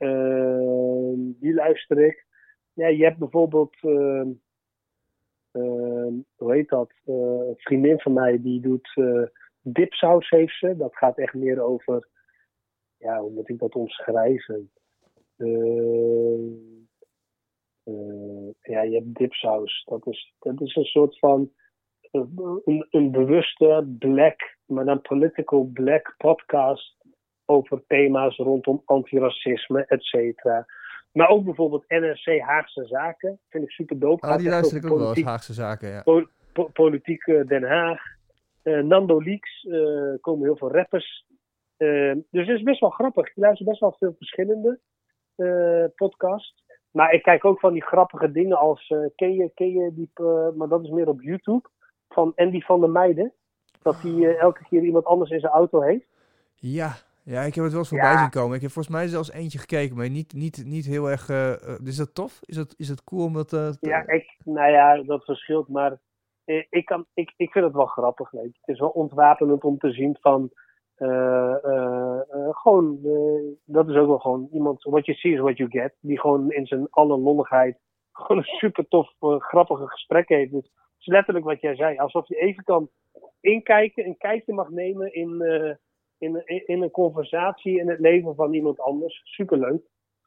Ehm, 0.00 1.32
die 1.40 1.54
luister 1.54 1.98
ik. 1.98 2.26
Ja, 2.72 2.86
je 2.86 3.04
hebt 3.04 3.18
bijvoorbeeld, 3.18 3.76
ehm, 3.80 4.28
ehm, 5.52 6.12
hoe 6.36 6.52
heet 6.52 6.68
dat? 6.68 6.92
Eh, 7.04 7.14
een 7.14 7.54
vriendin 7.56 8.00
van 8.00 8.12
mij 8.12 8.42
die 8.42 8.60
doet 8.60 8.92
eh 8.94 9.22
dipsaus 9.62 10.30
heeft 10.30 10.58
ze. 10.58 10.76
Dat 10.76 10.96
gaat 10.96 11.18
echt 11.18 11.34
meer 11.34 11.60
over, 11.60 12.08
ja, 12.96 13.20
hoe 13.20 13.30
moet 13.30 13.48
ik 13.48 13.58
dat 13.58 13.74
omschrijven? 13.74 14.70
Eh, 15.36 16.48
ja, 18.60 18.82
je 18.82 18.94
hebt 18.94 19.14
dipsaus. 19.14 19.84
Dat 19.84 20.06
is, 20.06 20.34
dat 20.38 20.60
is 20.60 20.76
een 20.76 20.84
soort 20.84 21.18
van 21.18 21.52
een, 22.10 22.86
een 22.90 23.10
bewuste 23.10 23.94
black, 23.98 24.56
maar 24.66 24.84
dan 24.84 25.00
political 25.00 25.70
black 25.72 26.14
podcast 26.16 26.99
over 27.50 27.82
thema's 27.86 28.36
rondom 28.36 28.82
antiracisme, 28.84 29.84
et 29.88 30.02
cetera. 30.02 30.66
Maar 31.12 31.28
ook 31.28 31.44
bijvoorbeeld 31.44 31.84
NRC 31.88 32.40
Haagse 32.40 32.84
Zaken. 32.86 33.38
Vind 33.48 33.64
ik 33.64 33.70
super 33.70 33.98
dope. 33.98 34.26
Ah, 34.26 34.36
die 34.38 34.48
luister 34.48 34.76
ik 34.76 34.90
ook 34.90 34.98
wel 34.98 35.24
Haagse 35.24 35.52
zaken, 35.52 35.88
ja. 35.88 36.02
po- 36.02 36.28
po- 36.52 36.70
politiek 36.72 37.26
eh, 37.26 37.46
Den 37.46 37.62
Haag. 37.62 38.02
Eh, 38.62 38.78
Nando 38.78 39.22
Leaks, 39.22 39.64
eh 39.64 40.20
komen 40.20 40.44
heel 40.44 40.56
veel 40.56 40.72
rappers. 40.72 41.28
Dus 42.30 42.46
het 42.46 42.48
is 42.48 42.62
best 42.62 42.80
wel 42.80 42.90
grappig. 42.90 43.26
Ik 43.28 43.36
luister 43.36 43.66
best 43.66 43.80
wel 43.80 43.94
veel 43.98 44.14
verschillende 44.18 44.80
podcasts. 45.94 46.64
Maar 46.90 47.12
ik 47.12 47.22
kijk 47.22 47.44
ook 47.44 47.60
van 47.60 47.72
die 47.72 47.82
grappige 47.82 48.32
dingen 48.32 48.58
als, 48.58 48.94
ken, 49.14 49.34
je, 49.34 49.50
ken 49.54 49.70
je 49.70 49.94
die, 49.94 50.10
maar 50.56 50.68
dat 50.68 50.82
is 50.82 50.90
meer 50.90 51.08
op 51.08 51.22
YouTube, 51.22 51.68
van 52.08 52.32
Andy 52.36 52.60
van 52.60 52.80
der 52.80 52.90
Meijden. 52.90 53.32
Dat 53.82 54.02
hij 54.02 54.10
eh, 54.10 54.40
elke 54.40 54.64
keer 54.68 54.82
iemand 54.82 55.04
anders 55.04 55.30
in 55.30 55.40
zijn 55.40 55.52
auto 55.52 55.80
heeft. 55.80 56.06
Ja, 56.54 56.92
ja, 57.24 57.40
ik 57.42 57.54
heb 57.54 57.62
het 57.64 57.72
wel 57.72 57.80
eens 57.80 57.88
voorbij 57.88 58.12
Ja. 58.12 58.18
zien 58.18 58.30
komen. 58.30 58.56
Ik 58.56 58.62
heb 58.62 58.70
volgens 58.70 58.94
mij 58.94 59.06
zelfs 59.06 59.32
eentje 59.32 59.58
gekeken, 59.58 59.96
maar 59.96 60.10
niet, 60.10 60.32
niet, 60.32 60.62
niet 60.66 60.86
heel 60.86 61.10
erg... 61.10 61.28
eh, 61.28 61.52
eh, 61.52 61.78
is 61.84 61.96
dat 61.96 62.14
tof? 62.14 62.38
Is 62.42 62.56
dat, 62.56 62.74
is 62.76 62.88
dat 62.88 63.04
cool 63.04 63.24
om 63.24 63.32
dat... 63.32 63.52
eh, 63.52 63.70
Ja, 63.80 64.06
ik, 64.08 64.36
nou 64.44 64.70
ja, 64.70 65.02
dat 65.02 65.24
verschilt, 65.24 65.68
maar 65.68 65.98
eh, 66.44 66.64
ik, 66.70 66.84
kan, 66.84 67.06
ik, 67.14 67.32
ik 67.36 67.50
vind 67.52 67.64
het 67.64 67.74
wel 67.74 67.86
grappig. 67.86 68.30
Weet 68.30 68.42
je. 68.52 68.58
Het 68.60 68.74
is 68.74 68.80
wel 68.80 68.88
ontwapenend 68.88 69.64
om 69.64 69.78
te 69.78 69.92
zien 69.92 70.16
van. 70.20 70.50
gewoon, 72.50 72.98
dat 73.64 73.88
is 73.88 73.96
ook 73.96 74.06
wel 74.06 74.18
gewoon 74.18 74.48
iemand. 74.52 74.82
What 74.82 75.06
you 75.06 75.18
see 75.18 75.32
is 75.32 75.40
what 75.40 75.56
you 75.56 75.70
get. 75.70 75.94
Die 76.00 76.20
gewoon 76.20 76.50
in 76.52 76.66
zijn 76.66 76.86
alle 76.90 77.18
lolligheid. 77.18 77.78
gewoon 78.12 78.38
een 78.38 78.44
super 78.58 78.88
tof, 78.88 79.12
grappige 79.38 79.86
gesprek 79.88 80.28
heeft. 80.28 80.52
Dus 80.52 80.62
het 80.64 80.98
is 80.98 81.06
letterlijk 81.06 81.44
wat 81.44 81.60
jij 81.60 81.76
zei. 81.76 81.96
Alsof 81.98 82.28
je 82.28 82.36
even 82.36 82.64
kan 82.64 82.88
inkijken, 83.40 84.04
een 84.06 84.16
kijkje 84.16 84.52
mag 84.52 84.68
nemen 84.70 85.14
in, 85.14 85.42
in, 86.20 86.42
in, 86.44 86.66
in 86.66 86.82
een 86.82 86.90
conversatie 86.90 87.78
in 87.78 87.88
het 87.88 88.00
leven 88.00 88.34
van 88.34 88.54
iemand 88.54 88.80
anders. 88.80 89.20
Superleuk. 89.24 89.82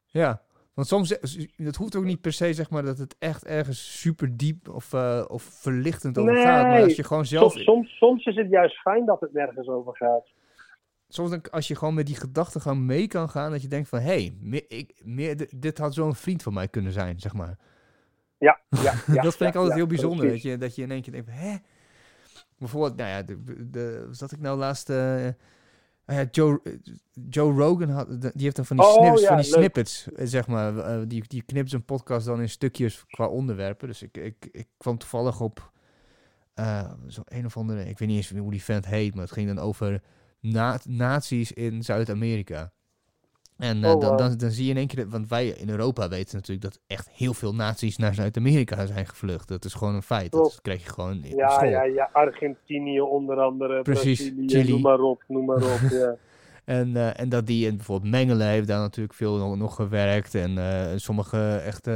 Ja, 0.06 0.42
Want 0.74 0.86
soms, 0.86 1.08
het 1.56 1.76
hoeft 1.76 1.96
ook 1.96 2.04
niet 2.04 2.20
per 2.20 2.32
se, 2.32 2.52
zeg 2.52 2.70
maar, 2.70 2.84
dat 2.84 2.98
het 2.98 3.16
echt 3.18 3.44
ergens 3.44 4.00
super 4.00 4.36
diep 4.36 4.68
of, 4.68 4.92
uh, 4.92 5.24
of 5.28 5.42
verlichtend 5.42 6.18
over 6.18 6.36
gaat. 6.36 6.66
Maar 6.66 6.82
als 6.82 6.96
je 6.96 7.04
gewoon 7.04 7.26
zelf... 7.26 7.52
Soms, 7.52 7.64
soms, 7.64 7.96
soms, 7.96 8.24
is 8.24 8.36
het 8.36 8.50
juist 8.50 8.80
fijn 8.80 9.06
dat 9.06 9.20
het 9.20 9.32
nergens 9.32 9.68
over 9.68 9.96
gaat. 9.96 10.32
Soms 11.08 11.30
dan, 11.30 11.50
als 11.50 11.68
je 11.68 11.76
gewoon 11.76 11.94
met 11.94 12.06
die 12.06 12.16
gedachtegang 12.16 12.80
mee 12.80 13.06
kan 13.06 13.28
gaan, 13.28 13.50
dat 13.50 13.62
je 13.62 13.68
denkt 13.68 13.88
van, 13.88 13.98
hé, 13.98 14.04
hey, 14.04 14.36
meer, 14.40 14.64
ik, 14.68 15.00
meer, 15.04 15.48
dit 15.56 15.78
had 15.78 15.94
zo'n 15.94 16.14
vriend 16.14 16.42
van 16.42 16.54
mij 16.54 16.68
kunnen 16.68 16.92
zijn, 16.92 17.20
zeg 17.20 17.34
maar. 17.34 17.58
Ja, 18.38 18.60
ja, 18.68 18.92
ja 19.14 19.22
Dat 19.22 19.36
vind 19.36 19.50
ik 19.50 19.56
altijd 19.56 19.74
heel 19.74 19.86
bijzonder, 19.86 20.28
dat 20.28 20.42
je, 20.42 20.58
dat 20.58 20.74
je 20.74 20.82
in 20.82 20.90
één 20.90 21.02
keer 21.02 21.12
denkt 21.12 21.30
van, 21.30 21.38
hè? 21.38 21.56
Bijvoorbeeld, 22.58 22.96
nou 22.96 23.10
ja, 23.10 23.22
de, 23.22 23.70
de, 23.70 24.08
zat 24.10 24.32
ik 24.32 24.40
nou 24.40 24.58
laatst... 24.58 24.90
Uh, 24.90 25.28
uh, 26.06 26.20
Joe, 26.30 26.60
Joe 27.30 27.52
Rogan 27.52 27.88
had, 27.88 28.20
die 28.20 28.30
heeft 28.34 28.56
dan 28.56 28.64
van 28.64 28.76
die, 28.76 28.86
oh, 28.86 28.92
snips, 28.92 29.20
ja, 29.20 29.26
van 29.26 29.36
die 29.36 29.46
snippets, 29.46 30.12
eh, 30.12 30.26
zeg 30.26 30.46
maar. 30.46 30.74
Uh, 30.74 31.02
die, 31.08 31.24
die 31.26 31.42
knipt 31.42 31.70
zijn 31.70 31.84
podcast 31.84 32.26
dan 32.26 32.40
in 32.40 32.48
stukjes 32.48 33.04
qua 33.06 33.26
onderwerpen. 33.26 33.88
Dus 33.88 34.02
ik, 34.02 34.16
ik, 34.16 34.48
ik 34.52 34.68
kwam 34.76 34.98
toevallig 34.98 35.40
op 35.40 35.72
uh, 36.54 36.90
zo 37.08 37.22
een 37.24 37.46
of 37.46 37.56
andere, 37.56 37.88
ik 37.88 37.98
weet 37.98 38.08
niet 38.08 38.16
eens 38.16 38.30
hoe 38.40 38.50
die 38.50 38.62
vent 38.62 38.86
heet, 38.86 39.14
maar 39.14 39.24
het 39.24 39.32
ging 39.32 39.46
dan 39.46 39.58
over 39.58 40.02
na 40.40 40.78
nazi's 40.84 41.52
in 41.52 41.82
Zuid-Amerika. 41.82 42.72
En 43.58 43.76
uh, 43.76 43.82
dan, 43.82 44.16
dan, 44.16 44.36
dan 44.36 44.50
zie 44.50 44.64
je 44.64 44.70
in 44.70 44.76
één 44.76 44.86
keer, 44.86 45.08
want 45.08 45.28
wij 45.28 45.48
in 45.48 45.70
Europa 45.70 46.08
weten 46.08 46.36
natuurlijk 46.36 46.62
dat 46.62 46.80
echt 46.86 47.08
heel 47.10 47.34
veel 47.34 47.54
naties 47.54 47.96
naar 47.96 48.14
Zuid-Amerika 48.14 48.86
zijn 48.86 49.06
gevlucht. 49.06 49.48
Dat 49.48 49.64
is 49.64 49.74
gewoon 49.74 49.94
een 49.94 50.02
feit. 50.02 50.32
Dat 50.32 50.58
krijg 50.62 50.82
je 50.82 50.90
gewoon 50.90 51.24
in 51.24 51.36
ja, 51.36 51.48
school. 51.48 51.68
Ja, 51.68 51.82
ja, 51.82 52.10
Argentinië 52.12 53.00
onder 53.00 53.40
andere, 53.40 53.82
Precies, 53.82 54.18
Brazilië, 54.18 54.48
Chili. 54.48 54.70
noem 54.70 54.80
maar 54.80 55.00
op, 55.00 55.24
noem 55.28 55.44
maar 55.44 55.56
op, 55.56 55.80
ja. 55.90 56.16
En, 56.64 56.88
uh, 56.88 57.20
en 57.20 57.28
dat 57.28 57.46
die, 57.46 57.68
en 57.68 57.76
bijvoorbeeld 57.76 58.10
Mengele 58.10 58.44
heeft 58.44 58.66
daar 58.66 58.78
natuurlijk 58.78 59.14
veel 59.14 59.36
nog, 59.36 59.56
nog 59.56 59.74
gewerkt. 59.74 60.34
En 60.34 60.56
uh, 60.56 60.86
sommige 60.96 61.60
echte 61.64 61.90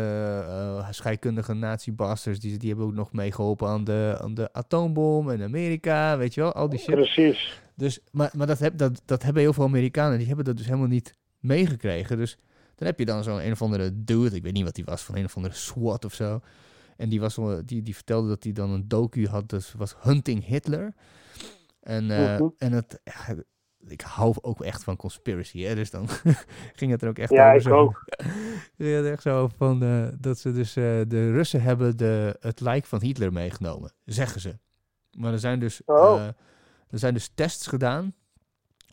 uh, 0.49 0.87
scheikundige 0.91 1.55
nazi-basters, 1.55 2.41
die, 2.41 2.59
die 2.59 2.69
hebben 2.69 2.87
ook 2.87 2.95
nog 2.95 3.13
meegeholpen 3.13 3.69
aan 3.69 3.85
de, 3.85 4.19
aan 4.21 4.35
de 4.35 4.53
atoombom 4.53 5.31
in 5.31 5.43
Amerika, 5.43 6.19
weet 6.19 6.35
je 6.35 6.41
wel, 6.41 6.53
al 6.53 6.69
die 6.69 6.79
shit. 6.79 6.95
Precies. 6.95 7.61
Dus, 7.75 8.01
maar 8.13 8.31
maar 8.37 8.47
dat, 8.47 8.59
heb, 8.59 8.79
dat, 8.79 9.03
dat 9.05 9.23
hebben 9.23 9.43
heel 9.43 9.53
veel 9.53 9.65
Amerikanen, 9.65 10.19
die 10.19 10.27
hebben 10.27 10.45
dat 10.45 10.57
dus 10.57 10.67
helemaal 10.67 10.89
niet 10.89 11.15
meegekregen. 11.39 12.17
Dus 12.17 12.39
dan 12.75 12.87
heb 12.87 12.99
je 12.99 13.05
dan 13.05 13.23
zo'n 13.23 13.45
een 13.45 13.53
of 13.53 13.63
andere 13.63 14.05
dude, 14.05 14.37
ik 14.37 14.43
weet 14.43 14.53
niet 14.53 14.65
wat 14.65 14.75
die 14.75 14.85
was, 14.85 15.03
van 15.03 15.17
een 15.17 15.25
of 15.25 15.37
andere 15.37 15.55
SWAT 15.55 16.05
of 16.05 16.15
zo. 16.15 16.41
En 16.97 17.09
die, 17.09 17.21
was, 17.21 17.39
die, 17.65 17.83
die 17.83 17.95
vertelde 17.95 18.29
dat 18.29 18.45
hij 18.45 18.53
dan 18.53 18.71
een 18.71 18.89
docu 18.89 19.27
had, 19.27 19.49
dus 19.49 19.73
was 19.73 19.97
Hunting 20.01 20.47
Hitler. 20.47 20.95
En, 21.81 22.05
uh, 22.05 22.35
en 22.35 22.73
het, 22.73 23.01
ja, 23.05 23.35
ik 23.87 24.01
hou 24.01 24.35
ook 24.41 24.61
echt 24.61 24.85
van 24.85 24.97
conspiracy, 24.97 25.61
hè? 25.63 25.75
dus 25.75 25.91
dan 25.91 26.09
ging 26.79 26.91
het 26.91 27.03
er 27.03 27.09
ook 27.09 27.19
echt 27.19 27.31
ja, 27.31 27.55
over. 27.55 27.71
Ja, 27.71 27.77
ik 27.77 28.97
ook. 28.97 29.05
echt 29.13 29.23
zo 29.23 29.49
van, 29.57 29.83
uh, 29.83 30.09
dat 30.19 30.39
ze 30.39 30.53
dus, 30.53 30.77
uh, 30.77 30.85
de 31.09 31.31
Russen 31.31 31.63
hebben 31.63 31.97
de, 31.97 32.37
het 32.41 32.61
lijk 32.61 32.87
van 32.87 33.01
Hitler 33.01 33.33
meegenomen, 33.33 33.93
zeggen 34.05 34.41
ze. 34.41 34.59
Maar 35.11 35.33
er 35.33 35.39
zijn 35.39 35.61
dus, 35.61 35.81
oh. 35.85 36.27
er 36.89 36.99
zijn 36.99 37.15
dus 37.15 37.31
tests 37.35 37.67
gedaan 37.67 38.15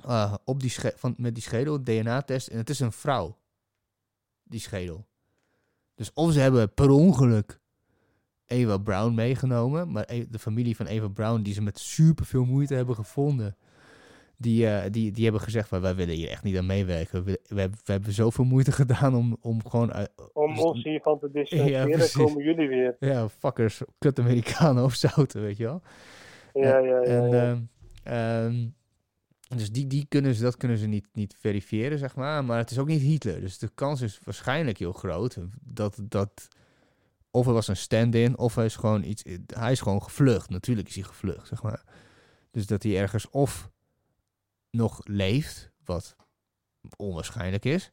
uh, 0.06 0.34
op 0.46 0.60
die 0.60 0.74
van, 0.96 1.14
met 1.18 1.34
die 1.34 1.44
schedel, 1.44 1.84
DNA-test. 1.84 2.48
En 2.48 2.58
het 2.58 2.70
is 2.70 2.80
een 2.80 2.92
vrouw, 2.92 3.38
die 4.44 4.60
schedel. 4.60 5.06
Dus 5.96 6.14
of 6.14 6.32
ze 6.32 6.40
hebben 6.40 6.74
per 6.74 6.90
ongeluk 6.90 7.60
Eva 8.48 8.78
Brown 8.78 9.14
meegenomen. 9.14 9.92
Maar 9.92 10.06
e, 10.08 10.26
de 10.30 10.40
familie 10.40 10.76
van 10.76 10.86
Eva 10.86 11.08
Brown, 11.08 11.42
die 11.42 11.54
ze 11.54 11.62
met 11.62 11.80
super 11.80 12.26
veel 12.26 12.46
moeite 12.46 12.74
hebben 12.74 12.96
gevonden. 12.96 13.56
Die, 14.38 14.66
uh, 14.66 14.82
die, 14.92 15.12
die 15.12 15.24
hebben 15.24 15.42
gezegd 15.42 15.68
van 15.68 15.82
wij 15.82 15.96
willen 15.96 16.16
hier 16.16 16.30
echt 16.30 16.44
niet 16.44 16.58
aan 16.58 16.66
meewerken. 16.66 17.24
We, 17.24 17.40
we, 17.48 17.60
hebben, 17.60 17.80
we 17.84 17.92
hebben 17.92 18.12
zoveel 18.14 18.46
moeite 18.46 18.72
gedaan 18.82 19.16
om, 19.16 19.38
om 19.42 19.68
gewoon... 19.68 19.90
Uh, 19.90 20.04
om 20.34 20.60
ons 20.60 20.84
hiervan 20.84 21.20
te 21.20 21.32
distancieren, 21.32 21.88
ja, 21.88 22.08
komen 22.14 22.44
jullie 22.44 22.68
weer. 22.68 22.96
Ja, 23.00 23.30
fuckers, 23.30 23.82
kut 23.98 24.20
Amerikanen 24.20 24.84
of 24.84 24.94
zouten, 24.94 25.42
weet 25.42 25.58
je 25.58 25.64
wel. 25.64 25.82
Ja, 26.54 26.78
ja, 26.78 27.02
ja. 27.02 27.04
En, 27.04 27.70
ja. 28.04 28.48
Uh, 28.48 28.66
dus 29.48 29.72
die, 29.72 29.88
die 29.88 30.06
kunnen 30.10 30.36
ze, 30.36 30.42
dat 30.42 30.58
kunnen 30.58 30.78
ze 30.78 30.86
niet, 30.86 31.08
niet 31.14 31.36
verifiëren, 31.40 31.98
zeg 31.98 32.16
maar. 32.16 32.46
Maar 32.46 32.58
het 32.58 32.72
is 32.72 32.80
ook 32.80 32.88
niet 32.88 33.02
Hitler. 33.02 33.42
Dus 33.42 33.58
de 33.58 33.72
kans 33.76 34.02
is 34.02 34.20
waarschijnlijk 34.24 34.78
heel 34.78 34.94
groot 34.94 35.38
dat, 35.62 36.00
dat 36.02 36.48
of 37.32 37.48
er 37.48 37.54
was 37.54 37.68
een 37.68 37.78
stand-in, 37.78 38.38
of 38.38 38.56
hij 38.56 38.66
is 38.66 38.76
gewoon 38.76 39.04
iets. 39.04 39.24
Hij 39.46 39.72
is 39.72 39.82
gewoon 39.82 40.04
gevlucht. 40.04 40.50
Natuurlijk 40.50 40.88
is 40.88 40.96
hij 40.96 41.04
gevlucht, 41.04 41.48
zeg 41.48 41.64
maar. 41.64 41.84
Dus 42.52 42.68
dat 42.68 42.84
hij 42.84 42.98
ergens 42.98 43.30
of 43.30 43.70
nog 44.70 45.02
leeft, 45.04 45.72
wat 45.86 46.16
onwaarschijnlijk 46.96 47.66
is. 47.66 47.92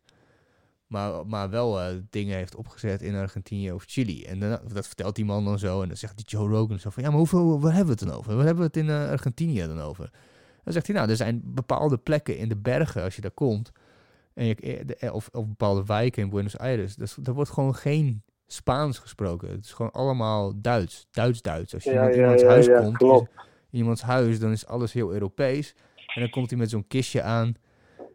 Maar, 0.86 1.26
maar 1.26 1.50
wel 1.50 1.80
uh, 1.80 1.98
dingen 2.10 2.36
heeft 2.36 2.54
opgezet 2.54 3.02
in 3.02 3.14
Argentinië 3.14 3.72
of 3.72 3.84
Chili. 3.86 4.24
En 4.24 4.40
dan, 4.40 4.60
dat 4.72 4.86
vertelt 4.86 5.16
die 5.16 5.24
man 5.24 5.44
dan 5.44 5.58
zo. 5.58 5.82
En 5.82 5.88
dan 5.88 5.96
zegt 5.96 6.16
die 6.16 6.26
Joe 6.26 6.48
Rogan 6.48 6.78
zo 6.78 6.90
van... 6.90 7.02
Ja, 7.02 7.08
maar 7.08 7.18
hoeveel, 7.18 7.60
waar 7.60 7.74
hebben 7.74 7.94
we 7.94 8.00
het 8.00 8.08
dan 8.10 8.18
over? 8.18 8.36
Waar 8.36 8.44
hebben 8.44 8.62
we 8.62 8.78
het 8.78 8.88
in 8.88 8.88
uh, 8.88 9.10
Argentinië 9.10 9.60
dan 9.60 9.80
over? 9.80 10.10
Dan 10.64 10.72
zegt 10.72 10.86
hij, 10.86 10.97
nou, 10.97 11.10
er 11.10 11.16
zijn 11.16 11.40
bepaalde 11.44 11.98
plekken 11.98 12.36
in 12.36 12.48
de 12.48 12.56
bergen 12.56 13.02
als 13.02 13.14
je 13.14 13.20
daar 13.20 13.30
komt. 13.30 13.72
En 14.34 14.47
je, 14.47 14.55
eh, 14.55 15.09
eh, 15.09 15.14
of, 15.14 15.28
of 15.32 15.47
bepaalde 15.47 15.84
wijken 15.84 16.22
in 16.22 16.30
Buenos 16.30 16.59
Aires. 16.59 16.94
Dus, 16.94 17.16
er 17.24 17.32
wordt 17.32 17.51
gewoon 17.51 17.74
geen 17.74 18.22
Spaans 18.47 18.98
gesproken. 18.98 19.51
Het 19.51 19.64
is 19.64 19.72
gewoon 19.72 19.93
allemaal 19.93 20.60
Duits. 20.60 21.06
Duits-Duits. 21.10 21.74
Als 21.74 21.84
je 21.84 21.93
ja, 21.93 22.09
in 22.09 22.18
iemands 22.18 22.43
huis 22.43 22.68
komt, 22.68 23.28
in 23.70 23.78
iemands 23.78 24.02
huis, 24.02 24.39
dan 24.39 24.51
is 24.51 24.66
alles 24.66 24.93
heel 24.93 25.12
Europees. 25.12 25.74
En 26.14 26.20
dan 26.20 26.30
komt 26.30 26.51
hij 26.51 26.59
met 26.59 26.70
zo'n 26.70 26.86
kistje 26.86 27.22
aan 27.22 27.55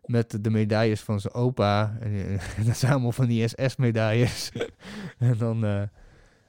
met 0.06 0.44
de 0.44 0.50
medailles 0.50 1.02
van 1.02 1.20
zijn 1.20 1.34
opa. 1.34 1.98
En, 2.00 2.40
en 2.58 2.66
dat 2.66 2.78
zijn 2.78 2.92
allemaal 2.92 3.12
van 3.12 3.28
die 3.28 3.48
SS-medailles. 3.48 4.52
en 5.18 5.38
dan... 5.38 5.66
Uh, 5.66 5.82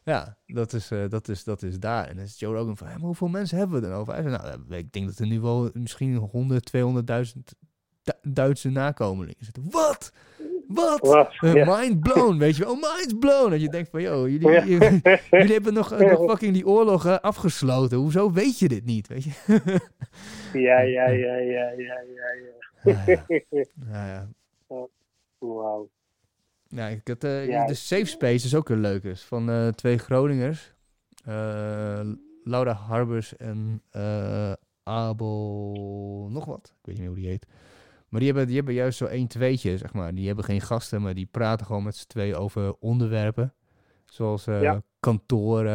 ja, 0.08 0.36
dat 0.46 0.72
is, 0.72 0.90
uh, 0.90 1.08
dat, 1.08 1.28
is, 1.28 1.44
dat 1.44 1.62
is 1.62 1.78
daar. 1.78 2.06
En 2.06 2.16
dan 2.16 2.24
is 2.24 2.38
Joe 2.38 2.54
Rogan 2.54 2.76
van, 2.76 2.86
hey, 2.86 2.96
maar 2.96 3.06
hoeveel 3.06 3.28
mensen 3.28 3.58
hebben 3.58 3.80
we 3.80 3.88
dan 3.88 3.96
over? 3.96 4.12
Hij 4.12 4.22
zei, 4.22 4.36
nou, 4.36 4.74
ik 4.74 4.92
denk 4.92 5.06
dat 5.06 5.18
er 5.18 5.26
nu 5.26 5.40
wel 5.40 5.70
misschien 5.72 6.14
100, 6.14 6.70
200.000 6.76 7.40
Duitse 8.22 8.70
nakomelingen 8.70 9.44
zitten. 9.44 9.70
Wat? 9.70 10.12
Wat? 10.68 11.32
Uh, 11.40 11.78
mind 11.78 12.00
blown, 12.00 12.38
weet 12.38 12.56
je 12.56 12.64
wel. 12.64 12.74
Mind 12.74 13.18
blown. 13.18 13.52
En 13.52 13.60
je 13.60 13.68
denkt 13.68 13.90
van, 13.90 14.02
joh, 14.02 14.28
jullie, 14.28 14.64
jullie, 14.78 15.00
jullie 15.30 15.52
hebben 15.52 15.74
nog, 15.74 15.92
uh, 15.92 16.20
fucking 16.28 16.52
die 16.52 16.66
oorlog 16.66 17.20
afgesloten. 17.20 17.98
Hoezo 17.98 18.32
weet 18.32 18.58
je 18.58 18.68
dit 18.68 18.84
niet, 18.84 19.06
weet 19.06 19.24
je? 19.24 19.30
ja, 20.66 20.80
ja, 20.80 21.06
ja, 21.06 21.36
ja, 21.36 21.36
ja, 21.36 21.70
ja, 21.70 22.00
ja. 22.84 22.92
ja, 22.92 23.02
ja. 23.06 23.24
ja, 23.92 24.06
ja. 24.06 24.28
Wauw. 25.38 25.88
Ja, 26.68 26.86
ik 26.86 27.08
had, 27.08 27.24
uh, 27.24 27.66
de 27.66 27.74
Safe 27.74 28.04
Space 28.04 28.46
is 28.46 28.54
ook 28.54 28.68
een 28.68 28.80
leuke. 28.80 29.16
Van 29.16 29.50
uh, 29.50 29.68
twee 29.68 29.98
Groningers. 29.98 30.74
Uh, 31.28 32.00
Laura 32.44 32.72
Harbers 32.72 33.36
en 33.36 33.82
Abel... 34.82 36.28
Nog 36.30 36.44
wat. 36.44 36.74
Ik 36.80 36.86
weet 36.86 36.94
niet 36.94 36.98
meer 36.98 37.08
hoe 37.08 37.16
die 37.16 37.28
heet. 37.28 37.46
Maar 38.08 38.20
die 38.20 38.28
hebben, 38.28 38.46
die 38.46 38.56
hebben 38.56 38.74
juist 38.74 38.98
zo 38.98 39.04
één 39.04 39.26
tweetje, 39.26 39.76
zeg 39.76 39.92
maar. 39.92 40.14
Die 40.14 40.26
hebben 40.26 40.44
geen 40.44 40.60
gasten, 40.60 41.02
maar 41.02 41.14
die 41.14 41.26
praten 41.26 41.66
gewoon 41.66 41.82
met 41.82 41.96
z'n 41.96 42.06
twee 42.06 42.36
over 42.36 42.74
onderwerpen. 42.74 43.54
Zoals 44.06 44.44
ja. 44.44 44.82
kantoor, 45.00 45.70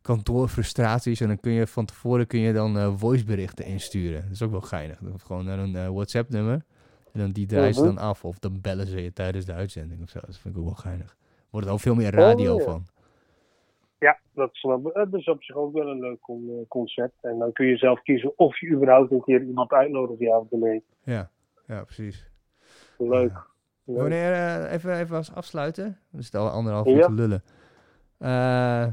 kantoorfrustraties. 0.00 1.20
En 1.20 1.26
dan 1.26 1.40
kun 1.40 1.52
je 1.52 1.66
van 1.66 1.84
tevoren 1.84 2.26
kun 2.26 2.40
je 2.40 2.52
dan 2.52 2.98
voiceberichten 2.98 3.64
insturen. 3.64 4.22
Dat 4.22 4.32
is 4.32 4.42
ook 4.42 4.50
wel 4.50 4.60
geinig. 4.60 5.00
Gewoon 5.16 5.44
naar 5.44 5.58
een 5.58 5.92
WhatsApp-nummer. 5.92 6.64
En 7.18 7.24
dan 7.24 7.32
die 7.32 7.46
draaien 7.46 7.74
ze 7.74 7.84
mhm. 7.84 7.94
dan 7.94 8.04
af 8.04 8.24
of 8.24 8.38
dan 8.38 8.60
bellen 8.60 8.86
ze 8.86 9.02
je 9.02 9.12
tijdens 9.12 9.44
de 9.44 9.52
uitzending 9.52 10.02
of 10.02 10.08
zo. 10.08 10.20
Dat 10.26 10.38
vind 10.38 10.54
ik 10.54 10.60
ook 10.60 10.66
wel 10.66 10.74
geinig. 10.74 11.16
Wordt 11.50 11.66
er 11.66 11.72
ook 11.72 11.80
veel 11.80 11.94
meer 11.94 12.14
radio 12.14 12.54
oh, 12.54 12.62
van. 12.62 12.86
Ja, 13.98 14.18
dat 14.34 14.50
is, 14.52 14.60
dat 14.92 15.14
is 15.14 15.28
op 15.28 15.42
zich 15.42 15.56
ook 15.56 15.72
wel 15.72 15.88
een 15.88 16.00
leuk 16.00 16.18
eh, 16.26 16.68
concept. 16.68 17.14
En 17.20 17.38
dan 17.38 17.52
kun 17.52 17.66
je 17.66 17.76
zelf 17.76 18.02
kiezen 18.02 18.38
of 18.38 18.60
je 18.60 18.68
überhaupt 18.68 19.10
een 19.10 19.22
keer 19.22 19.42
iemand 19.42 19.72
uitnodigt 19.72 20.18
die 20.18 20.34
avond 20.34 20.50
mee. 20.50 20.84
Ja, 21.02 21.30
ja, 21.66 21.84
precies. 21.84 22.30
Leuk. 22.98 23.46
Wanneer, 23.84 24.32
uh, 24.32 24.72
even, 24.72 24.98
even 24.98 25.16
als 25.16 25.34
afsluiten. 25.34 25.98
We 26.10 26.22
zitten 26.22 26.40
al 26.40 26.48
anderhalf 26.48 26.86
uur 26.86 27.04
te 27.04 27.12
lullen. 27.12 27.42
Uh, 28.18 28.86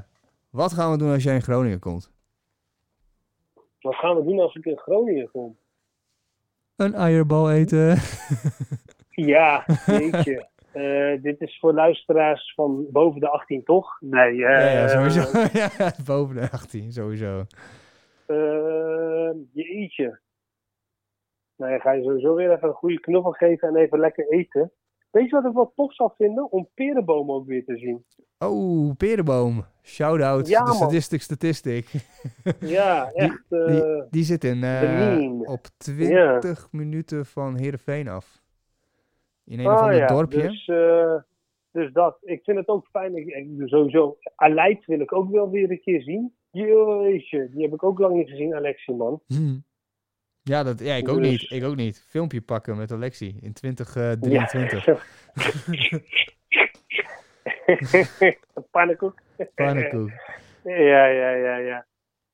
wat 0.50 0.74
gaan 0.74 0.92
we 0.92 0.98
doen 0.98 1.12
als 1.12 1.24
jij 1.24 1.36
in 1.36 1.42
Groningen 1.42 1.80
komt? 1.80 2.12
Wat 3.82 3.96
gaan 3.96 4.16
we 4.16 4.24
doen 4.24 4.40
als 4.40 4.56
ik 4.56 4.66
in 4.66 4.78
Groningen 4.78 5.32
kom? 5.32 5.58
Een 6.76 6.94
eierbal 6.94 7.52
eten. 7.52 7.98
ja, 9.34 9.66
weet 9.86 10.24
je. 10.24 10.54
Uh, 10.74 11.22
dit 11.22 11.42
is 11.42 11.60
voor 11.60 11.74
luisteraars 11.74 12.54
van 12.54 12.86
boven 12.92 13.20
de 13.20 13.30
18, 13.30 13.64
toch? 13.64 13.98
Nee, 14.00 14.34
uh, 14.34 14.40
ja, 14.40 14.70
ja, 14.70 14.88
sowieso. 14.88 15.40
ja, 15.60 15.94
boven 16.06 16.36
de 16.36 16.52
18, 16.52 16.92
sowieso. 16.92 17.46
Uh, 18.28 19.32
je 19.52 19.64
eetje. 19.64 20.20
Nou, 21.56 21.80
ga 21.80 21.92
je 21.92 22.04
sowieso 22.04 22.36
weer 22.36 22.52
even 22.52 22.68
een 22.68 22.74
goede 22.74 23.00
knuffel 23.00 23.32
geven 23.32 23.68
en 23.68 23.76
even 23.76 24.00
lekker 24.00 24.28
eten. 24.30 24.72
Weet 25.16 25.30
je 25.30 25.36
wat 25.36 25.46
ik 25.46 25.54
wel 25.54 25.72
tof 25.76 25.94
zou 25.94 26.12
vinden? 26.18 26.52
Om 26.52 26.68
perenboom 26.74 27.32
ook 27.32 27.48
weer 27.48 27.66
te 27.66 27.78
zien. 27.78 28.06
Oh, 28.40 28.96
perenboom. 28.98 29.66
Shout-out, 29.82 30.48
ja, 30.48 30.64
de 30.64 30.74
statistic 30.74 31.22
statistic. 31.22 31.88
ja, 32.60 33.12
echt. 33.12 33.44
Die, 33.50 33.66
die, 33.66 33.84
eh, 33.84 34.04
die 34.10 34.24
zit 34.24 34.44
in, 34.44 34.58
uh, 34.58 35.50
op 35.50 35.68
20 35.78 36.72
minuten 36.72 37.26
van 37.26 37.58
Heerenveen 37.58 38.08
af. 38.08 38.42
In 39.46 39.60
een 39.60 39.66
of 39.66 39.72
ah, 39.72 39.82
ander 39.82 40.08
dorpje. 40.08 40.42
Dus, 40.42 40.68
uh, 40.68 41.16
Dus 41.72 41.94
dat. 41.94 42.18
Ik 42.22 42.44
vind 42.44 42.58
het 42.58 42.68
ook 42.68 42.88
fijn. 42.88 43.16
Ik, 43.16 43.26
ik, 43.26 43.48
sowieso, 43.66 44.18
Aleid 44.36 44.86
wil 44.86 45.00
ik 45.00 45.14
ook 45.14 45.32
wel 45.32 45.50
weer 45.50 45.72
een 45.72 45.82
keer 45.82 46.02
zien. 46.02 46.34
Jeetje, 46.52 47.50
die 47.50 47.62
heb 47.62 47.74
ik 47.74 47.84
ook 47.84 48.00
lang 48.00 48.16
niet 48.16 48.30
gezien, 48.30 48.56
Alexi, 48.56 48.94
man. 48.94 49.22
Ja, 50.50 50.64
dat, 50.64 50.80
ja, 50.80 50.94
ik 50.96 51.10
ook 51.10 51.18
Dus- 51.18 51.30
niet. 51.30 51.52
Ik 51.52 51.64
ook 51.64 51.76
niet. 51.76 52.06
Filmpje 52.08 52.42
pakken 52.42 52.78
met 52.78 52.92
Alexi 52.92 53.38
in 53.42 53.54
2023. 53.54 54.86
Ja. 54.86 54.98
Pannenkoek. 58.72 59.22
Pannenkoek. 59.56 60.10
Ja, 60.64 61.06
ja, 61.06 61.30
ja, 61.30 61.58
ja. 61.58 61.86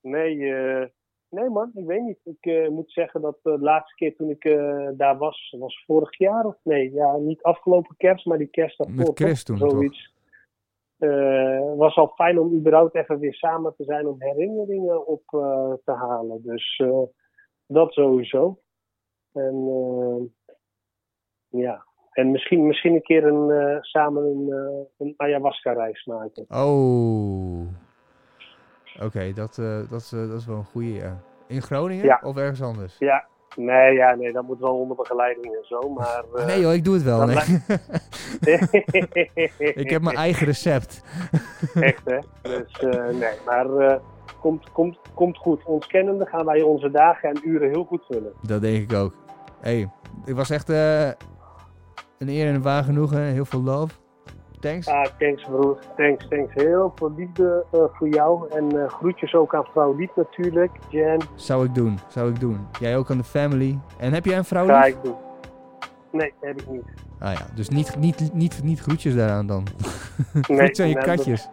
Nee, 0.02 0.54
eh, 0.54 0.86
nee 1.30 1.50
man, 1.50 1.72
ik 1.74 1.86
weet 1.86 2.02
niet. 2.02 2.20
Ik 2.24 2.46
eh, 2.46 2.68
moet 2.68 2.92
zeggen 2.92 3.22
dat 3.22 3.38
de 3.44 3.60
laatste 3.60 3.96
keer 3.96 4.16
toen 4.16 4.30
ik 4.30 4.44
eh, 4.46 4.88
daar 4.94 5.18
was, 5.18 5.56
was 5.60 5.84
vorig 5.86 6.18
jaar 6.18 6.46
of 6.46 6.56
nee, 6.64 6.94
ja, 6.94 7.18
niet 7.18 7.42
afgelopen 7.42 7.96
kerst, 7.98 8.26
maar 8.26 8.38
die 8.38 8.48
kerst 8.48 8.78
daarvoor. 8.78 8.96
Met 8.96 9.16
toch? 9.16 9.58
toen? 9.58 9.58
Zoiets. 9.58 10.14
Eh, 10.98 11.76
was 11.76 11.96
al 11.96 12.08
fijn 12.08 12.40
om 12.40 12.54
überhaupt 12.54 12.96
even 12.96 13.20
weer 13.20 13.34
samen 13.34 13.76
te 13.76 13.84
zijn 13.84 14.08
om 14.08 14.16
herinneringen 14.18 15.08
op 15.08 15.24
eh, 15.28 15.74
te 15.86 15.92
halen. 15.92 16.42
Dus 16.44 16.78
eh, 16.78 17.02
dat 17.74 17.94
sowieso. 17.94 18.60
En 19.34 19.68
eh, 19.68 20.24
ja, 21.62 21.86
en 22.12 22.32
misschien, 22.32 22.68
misschien 22.68 22.94
een 22.94 23.02
keer 23.02 23.26
een, 23.26 23.52
eh, 23.52 23.78
samen 23.82 24.24
een, 24.24 24.52
eh, 24.52 25.08
een 25.08 25.14
ayahuasca-reis 25.18 26.06
maken. 26.06 26.46
Oh. 26.50 27.68
Oké, 29.02 29.34
dat, 29.34 29.56
dat, 29.90 30.02
is, 30.02 30.10
dat 30.10 30.40
is 30.40 30.46
wel 30.46 30.58
een 30.58 30.66
goeie, 30.66 30.94
ja. 30.94 31.22
In 31.48 31.62
Groningen 31.62 32.06
Ja. 32.06 32.20
of 32.24 32.38
ergens 32.38 32.62
anders? 32.62 32.96
Ja, 33.00 33.26
nee, 33.56 33.94
ja, 33.94 34.16
nee, 34.16 34.32
dat 34.32 34.44
moet 34.44 34.60
wel 34.60 34.80
onder 34.80 34.98
begeleiding 34.98 35.46
en 35.56 35.66
zo, 35.66 35.90
maar... 35.90 36.24
eh, 36.36 36.46
nee 36.46 36.60
joh, 36.60 36.74
ik 36.74 36.84
doe 36.84 36.94
het 36.94 37.04
wel. 37.04 37.26
Nee. 37.26 37.38
ik 39.84 39.90
heb 39.90 40.02
mijn 40.02 40.16
eigen 40.16 40.46
recept. 40.46 41.04
Echt, 41.74 42.06
hè? 42.06 42.20
Dus 42.42 42.82
nee, 43.20 43.34
maar 43.46 44.00
komt, 44.40 44.72
komt, 44.72 45.00
komt 45.14 45.38
goed. 45.38 45.64
Ons 45.66 45.88
kennende 45.88 46.26
gaan 46.26 46.46
wij 46.46 46.62
onze 46.62 46.92
dagen 46.92 47.30
en 47.30 47.42
uren 47.44 47.70
heel 47.70 47.84
goed 47.84 48.06
vullen. 48.10 48.34
Dat 48.42 48.62
denk 48.62 48.92
ik 48.92 48.98
ook. 48.98 49.14
hey, 49.60 49.90
het 50.26 50.36
was 50.36 50.50
echt 50.50 50.70
eh, 50.70 51.08
een 52.18 52.30
eer 52.30 52.48
en 52.48 52.56
een 52.56 52.62
waar 52.62 52.84
genoegen. 52.84 53.22
Heel 53.22 53.46
veel 53.46 53.62
love. 53.62 53.94
Thanks. 54.60 54.88
Ah, 54.88 55.06
thanks 55.20 55.44
broer. 55.44 55.80
Thanks, 55.98 56.28
thanks. 56.28 56.54
Heel 56.54 56.92
veel 56.96 57.14
liefde 57.18 57.66
eh, 57.72 57.84
voor 57.92 58.08
jou. 58.08 58.50
En 58.50 58.82
eh, 58.82 58.90
groetjes 58.90 59.34
ook 59.34 59.56
aan 59.56 59.66
vrouw 59.72 59.96
Liep 59.96 60.16
natuurlijk. 60.16 60.72
Jan, 60.90 61.22
Zou 61.36 61.66
ik 61.66 61.76
doen, 61.76 62.00
zou 62.08 62.30
ik 62.30 62.40
doen. 62.40 62.68
Jij 62.80 62.98
ook 62.98 63.10
aan 63.10 63.18
de 63.18 63.24
family. 63.24 63.80
En 63.98 64.14
heb 64.14 64.26
jij 64.26 64.38
een 64.38 64.46
vrouw 64.46 64.66
ga 64.66 64.86
lief? 64.86 64.96
ik 64.96 65.04
doen. 65.04 65.16
Nee, 66.12 66.34
heb 66.40 66.62
ik 66.62 66.70
niet. 66.70 66.84
Ah 67.20 67.34
ja, 67.34 67.46
dus 67.56 67.70
niet, 67.70 67.96
niet, 67.98 68.34
niet, 68.34 68.64
niet 68.64 68.80
groetjes 68.80 69.16
daaraan 69.16 69.48
dan. 69.48 69.64
Nee, 70.34 70.44
Groetjes 70.44 70.80
aan 70.80 70.88
je 70.88 70.94
nou, 70.94 71.06
katjes. 71.06 71.50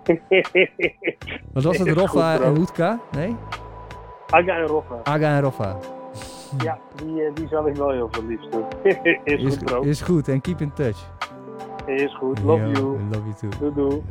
Wat 1.52 1.62
was 1.62 1.78
het, 1.78 1.89
Roffa 1.98 2.40
en 2.40 2.56
Hoetka? 2.56 3.01
Nee? 3.10 3.36
Aga 4.30 4.56
en 4.56 4.66
Roffa. 4.66 4.94
Aga 5.02 5.36
en 5.36 5.40
Roffa. 5.40 5.76
Ja, 6.64 6.78
die, 6.97 7.22
eh, 7.22 7.35
die 7.35 7.48
zal 7.48 7.68
ik 7.68 7.74
wel 7.76 7.90
heel 7.90 8.09
veel 8.10 8.24
liefst 8.26 8.52
doen. 8.52 8.64
is 9.24 9.43
Is, 9.43 9.55
goed 9.56 9.64
bro. 9.64 9.80
is 9.80 10.01
goed 10.01 10.28
en 10.28 10.40
keep 10.40 10.60
in 10.60 10.72
touch. 10.72 11.10
Is 11.86 12.16
goed. 12.16 12.43
Love 12.43 12.62
Yo, 12.62 12.70
you. 12.70 12.98
Love 13.10 13.22
you 13.24 13.35
too. 13.35 13.51
Doei 13.59 13.72
doei. 13.74 14.02